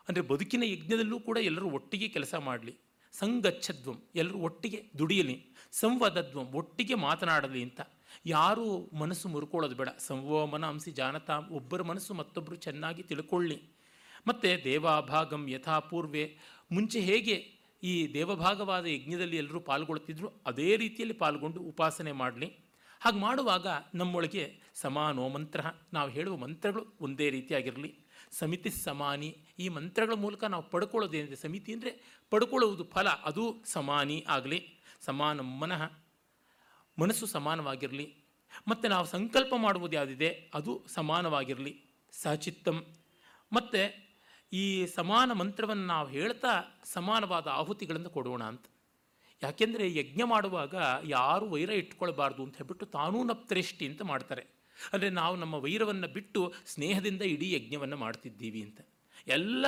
ಅಂದರೆ 0.07 0.23
ಬದುಕಿನ 0.23 0.63
ಯಜ್ಞದಲ್ಲೂ 0.63 1.19
ಕೂಡ 1.19 1.37
ಎಲ್ಲರೂ 1.37 1.69
ಒಟ್ಟಿಗೆ 1.69 2.07
ಕೆಲಸ 2.07 2.35
ಮಾಡಲಿ. 2.35 2.77
ಸಂಗಚ್ಛದ್ವಂ 3.11 4.09
ಎಲ್ಲರೂ 4.15 4.39
ಒಟ್ಟಿಗೆ 4.39 4.85
ದುಡಿಯಲಿ. 4.97 5.55
ಸಂವದದ್ವಂ 5.71 6.45
ಒಟ್ಟಿಗೆ 6.45 6.95
ಮಾತನಾಡಲಿ 6.95 7.63
ಅಂತ. 7.63 7.81
ಯಾರೂ 8.25 8.89
ಮನಸ್ಸು 8.93 9.29
ಮುರ್ಕೊಳ್ಳೋದು 9.29 9.75
ಬೇಡ. 9.75 9.89
ಸಂವೋಮನ 9.99 10.65
ಅಂಸಿ 10.65 10.91
ಜಾನತಾಂ, 10.91 11.47
ಒಬ್ಬರ 11.49 11.81
ಮನಸ್ಸು 11.81 12.13
ಮತ್ತೊಬ್ಬರು 12.13 12.55
ಚೆನ್ನಾಗಿ 12.55 13.03
ತಿಳ್ಕೊಳ್ಳಿ. 13.03 13.78
ಮತ್ತು 14.27 14.63
ದೇವಾಭಾಗಂ 14.63 15.49
ಯಥಾಪೂರ್ವೆ 15.49 16.37
ಮುಂಚೆ 16.71 16.99
ಹೇಗೆ 16.99 17.59
ಈ 17.83 18.13
ದೇವಭಾಗವಾದ 18.13 18.85
ಯಜ್ಞದಲ್ಲಿ 18.85 19.37
ಎಲ್ಲರೂ 19.37 19.59
ಪಾಲ್ಗೊಳ್ತಿದ್ರು 19.59 20.33
ಅದೇ 20.45 20.77
ರೀತಿಯಲ್ಲಿ 20.77 21.13
ಪಾಲ್ಗೊಂಡು 21.13 21.61
ಉಪಾಸನೆ 21.61 22.11
ಮಾಡಲಿ. 22.11 22.55
ಹಾಗೆ 22.99 23.17
ಮಾಡುವಾಗ 23.17 23.67
ನಮ್ಮೊಳಗೆ 23.95 24.59
ಸಮಾನೋ 24.73 25.29
ಮಂತ್ರ. 25.29 25.61
ನಾವು 25.93 26.09
ಹೇಳುವ 26.09 26.37
ಮಂತ್ರಗಳು 26.37 26.85
ಒಂದೇ 27.01 27.29
ರೀತಿಯಾಗಿರಲಿ. 27.29 27.99
ಸಮಿತಿ 28.31 28.69
ಸಮಾನಿ. 28.69 29.37
ಈ 29.59 29.69
ಮಂತ್ರಗಳ 29.69 30.13
ಮೂಲಕ 30.13 30.43
ನಾವು 30.43 30.69
ಪಡ್ಕೊಳ್ಳೋದೇನಿದೆ 30.69 31.35
ಸಮಿತಿ 31.35 31.73
ಅಂದರೆ 31.73 32.21
ಪಡ್ಕೊಳ್ಳುವುದು 32.29 32.83
ಫಲ, 32.83 33.09
ಅದು 33.09 33.63
ಸಮಾನಿ 33.65 34.25
ಆಗಲಿ. 34.29 34.79
ಸಮಾನ 35.01 35.39
ಮನಃ. 35.39 35.91
ಮನಸ್ಸು 36.99 37.25
ಸಮಾನವಾಗಿರಲಿ. 37.25 38.15
ಮತ್ತು 38.67 38.89
ನಾವು 38.89 39.05
ಸಂಕಲ್ಪ 39.05 39.53
ಮಾಡುವುದು 39.57 39.95
ಯಾವುದಿದೆ, 39.95 40.51
ಅದು 40.53 40.85
ಸಮಾನವಾಗಿರಲಿ. 40.87 41.85
ಸಹಚಿತ್ತಂ 42.11 42.85
ಮತ್ತು 43.53 44.08
ಈ 44.53 44.85
ಸಮಾನ 44.85 45.31
ಮಂತ್ರವನ್ನು 45.31 45.85
ನಾವು 45.85 46.07
ಹೇಳ್ತಾ 46.07 46.81
ಸಮಾನವಾದ 46.83 47.47
ಆಹುತಿಗಳನ್ನು 47.47 48.09
ಕೊಡೋಣ 48.09 48.43
ಅಂತ. 48.43 48.65
ಯಾಕೆಂದರೆ 49.43 49.95
ಯಜ್ಞ 49.95 50.21
ಮಾಡುವಾಗ 50.23 50.75
ಯಾರು 51.03 51.49
ವೈರ 51.49 51.69
ಇಟ್ಕೊಳ್ಬಾರ್ದು 51.69 52.43
ಅಂತ 52.43 52.57
ಹೇಳ್ಬಿಟ್ಟು 52.57 52.85
ತಾನೂ 52.85 53.23
ನಪ್ತರೆಷ್ಟಿ 53.23 53.87
ಅಂತ 53.87 54.01
ಮಾಡ್ತಾರೆ. 54.01 54.41
ಅಂದರೆ 54.93 55.09
ನಾವು 55.09 55.35
ನಮ್ಮ 55.35 55.53
ವೈರವನ್ನು 55.53 56.07
ಬಿಟ್ಟು 56.07 56.53
ಸ್ನೇಹದಿಂದ 56.65 57.21
ಇಡೀ 57.21 57.51
ಯಜ್ಞವನ್ನು 57.51 57.97
ಮಾಡ್ತಿದ್ದೀವಿ 57.97 58.61
ಅಂತ. 58.61 58.81
ಎಲ್ಲ 59.27 59.65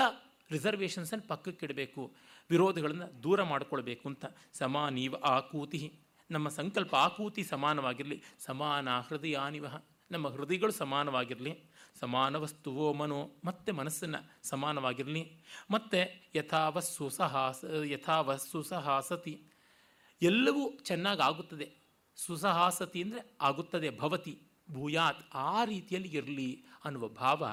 ರಿಸರ್ವೇಷನ್ಸನ್ನು 0.51 1.27
ಪಕ್ಕಕ್ಕಿಡಬೇಕು 1.27 2.13
ವಿರೋಧಗಳನ್ನು 2.49 3.23
ದೂರ 3.23 3.43
ಮಾಡಿಕೊಳ್ಬೇಕು 3.43 4.09
ಅಂತ. 4.09 4.25
ಸಮಾನೀವ 4.53 5.15
ಆಕೂತಿ. 5.23 5.93
ನಮ್ಮ 6.31 6.49
ಸಂಕಲ್ಪ 6.49 6.95
ಆಕೂತಿ 6.95 7.43
ಸಮಾನವಾಗಿರಲಿ. 7.43 8.23
ಸಮಾನ 8.39 8.99
ಹೃದಯಾನಿವಹ. 8.99 9.75
ನಮ್ಮ 10.11 10.27
ಹೃದಯಗಳು 10.27 10.71
ಸಮಾನವಾಗಿರಲಿ. 10.71 11.70
ಸಮಾನ 11.99 12.35
ವಸ್ತುವೋ 12.35 12.93
ಮನೋ, 12.93 13.29
ಮತ್ತೆ 13.45 13.71
ಮನಸ್ಸನ್ನು 13.71 14.19
ಸಮಾನವಾಗಿರಲಿ. 14.43 15.45
ಮತ್ತು 15.71 16.29
ಯಥಾವಸ್ಸು 16.35 17.09
ಸಹಾಸ, 17.09 17.63
ಯಥಾವಸ್ಸು 17.83 18.63
ಸಹಾಸತಿ. 18.63 19.41
ಎಲ್ಲವೂ 20.21 20.77
ಚೆನ್ನಾಗಿ 20.77 21.21
ಆಗುತ್ತದೆ 21.21 21.67
ಸುಸಹಾಸತಿ 22.17 23.01
ಅಂದರೆ 23.01 23.37
ಆಗುತ್ತದೆ, 23.41 23.89
ಭವತಿ. 23.99 24.37
ಭೂಯಾತ್, 24.71 25.21
ಆ 25.33 25.63
ರೀತಿಯಲ್ಲಿ 25.63 26.09
ಇರಲಿ 26.09 26.65
ಅನ್ನುವ 26.85 27.07
ಭಾವ. 27.07 27.43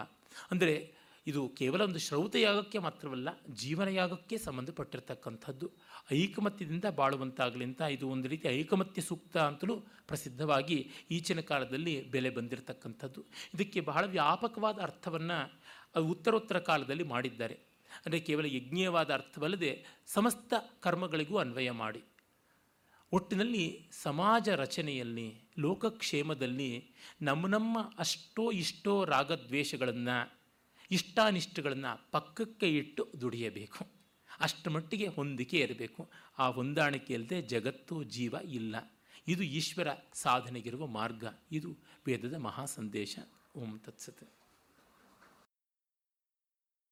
ಅಂದರೆ 0.51 0.94
ಇದು 1.27 1.48
ಕೇವಲ 1.48 1.82
ಒಂದು 1.82 1.98
ಶ್ರೌತಯಾಗಕ್ಕೆ 1.98 2.78
ಮಾತ್ರವಲ್ಲ, 2.78 3.28
ಜೀವನಯಾಗಕ್ಕೆ 3.48 4.39
ಸಂಬಂಧಪಟ್ಟಿರ್ತಕ್ಕಂಥದ್ದು. 4.39 5.70
ಐಕಮತ್ಯದಿಂದ 6.10 6.85
ಬಾಳುವಂತಾಗಲಿ 6.85 7.64
ಅಂತ 7.64 7.80
ಇದು 7.80 8.09
ಒಂದು 8.09 8.28
ರೀತಿ 8.28 8.48
ಐಕಮತ್ಯ 8.48 9.02
ಸೂಕ್ತ 9.02 9.36
ಅಂತಲೂ 9.36 9.80
ಪ್ರಸಿದ್ಧವಾಗಿ 9.80 10.90
ಈಚಿನ 11.10 11.40
ಕಾಲದಲ್ಲಿ 11.40 12.10
ಬೆಲೆ 12.10 12.30
ಬಂದಿರತಕ್ಕಂಥದ್ದು. 12.30 13.26
ಇದಕ್ಕೆ 13.55 13.80
ಬಹಳ 13.80 14.05
ವ್ಯಾಪಕವಾದ 14.05 14.78
ಅರ್ಥವನ್ನು 14.78 15.62
ಉತ್ತರೋತ್ತರ 16.01 16.59
ಕಾಲದಲ್ಲಿ 16.59 17.02
ಮಾಡಿದ್ದಾರೆ. 17.02 17.55
ಅಂದರೆ 17.90 18.20
ಕೇವಲ 18.20 18.44
ಯಜ್ಞೀಯವಾದ 18.47 19.10
ಅರ್ಥವಲ್ಲದೆ 19.10 19.86
ಸಮಸ್ತ 20.06 20.55
ಕರ್ಮಗಳಿಗೂ 20.80 21.36
ಅನ್ವಯ 21.36 21.70
ಮಾಡಿ. 21.70 22.02
ಒಟ್ಟಿನಲ್ಲಿ 23.12 23.89
ಸಮಾಜ 24.02 24.48
ರಚನೆಯಲ್ಲಿ, 24.48 25.51
ಲೋಕಕ್ಷೇಮದಲ್ಲಿ 25.59 26.90
ನಮ್ಮ 27.22 27.47
ನಮ್ಮ 27.47 27.78
ಅಷ್ಟೋ 27.98 28.51
ಇಷ್ಟೋ 28.51 29.05
ರಾಗದ್ವೇಷಗಳನ್ನು, 29.05 30.39
ಇಷ್ಟಾನಿಷ್ಟಗಳನ್ನು 30.90 32.10
ಪಕ್ಕಕ್ಕೆ 32.10 32.68
ಇಟ್ಟು 32.68 33.12
ದುಡಿಯಬೇಕು. 33.20 33.98
ಅಷ್ಟು 34.40 34.70
ಮಟ್ಟಿಗೆ 34.70 35.06
ಹೊಂದಿಕೆ 35.06 35.59
ಇರಬೇಕು. 35.59 36.10
ಆ 36.39 36.48
ಹೊಂದಾಣಿಕೆ 36.48 37.15
ಇಲ್ಲದೆ 37.15 37.43
ಜಗತ್ತು 37.43 38.02
ಜೀವ 38.02 38.35
ಇಲ್ಲ. 38.44 38.93
ಇದು 39.28 39.43
ಈಶ್ವರ 39.43 39.89
ಸಾಧನೆಗಿರುವ 40.12 40.86
ಮಾರ್ಗ. 40.86 41.24
ಇದು 41.52 41.77
ವೇದದ 42.06 42.35
ಮಹಾ 42.35 42.65
ಸಂದೇಶ 42.65 43.19
ಓಂ 43.56 43.78
ತತ್ಸತ್. 43.78 44.38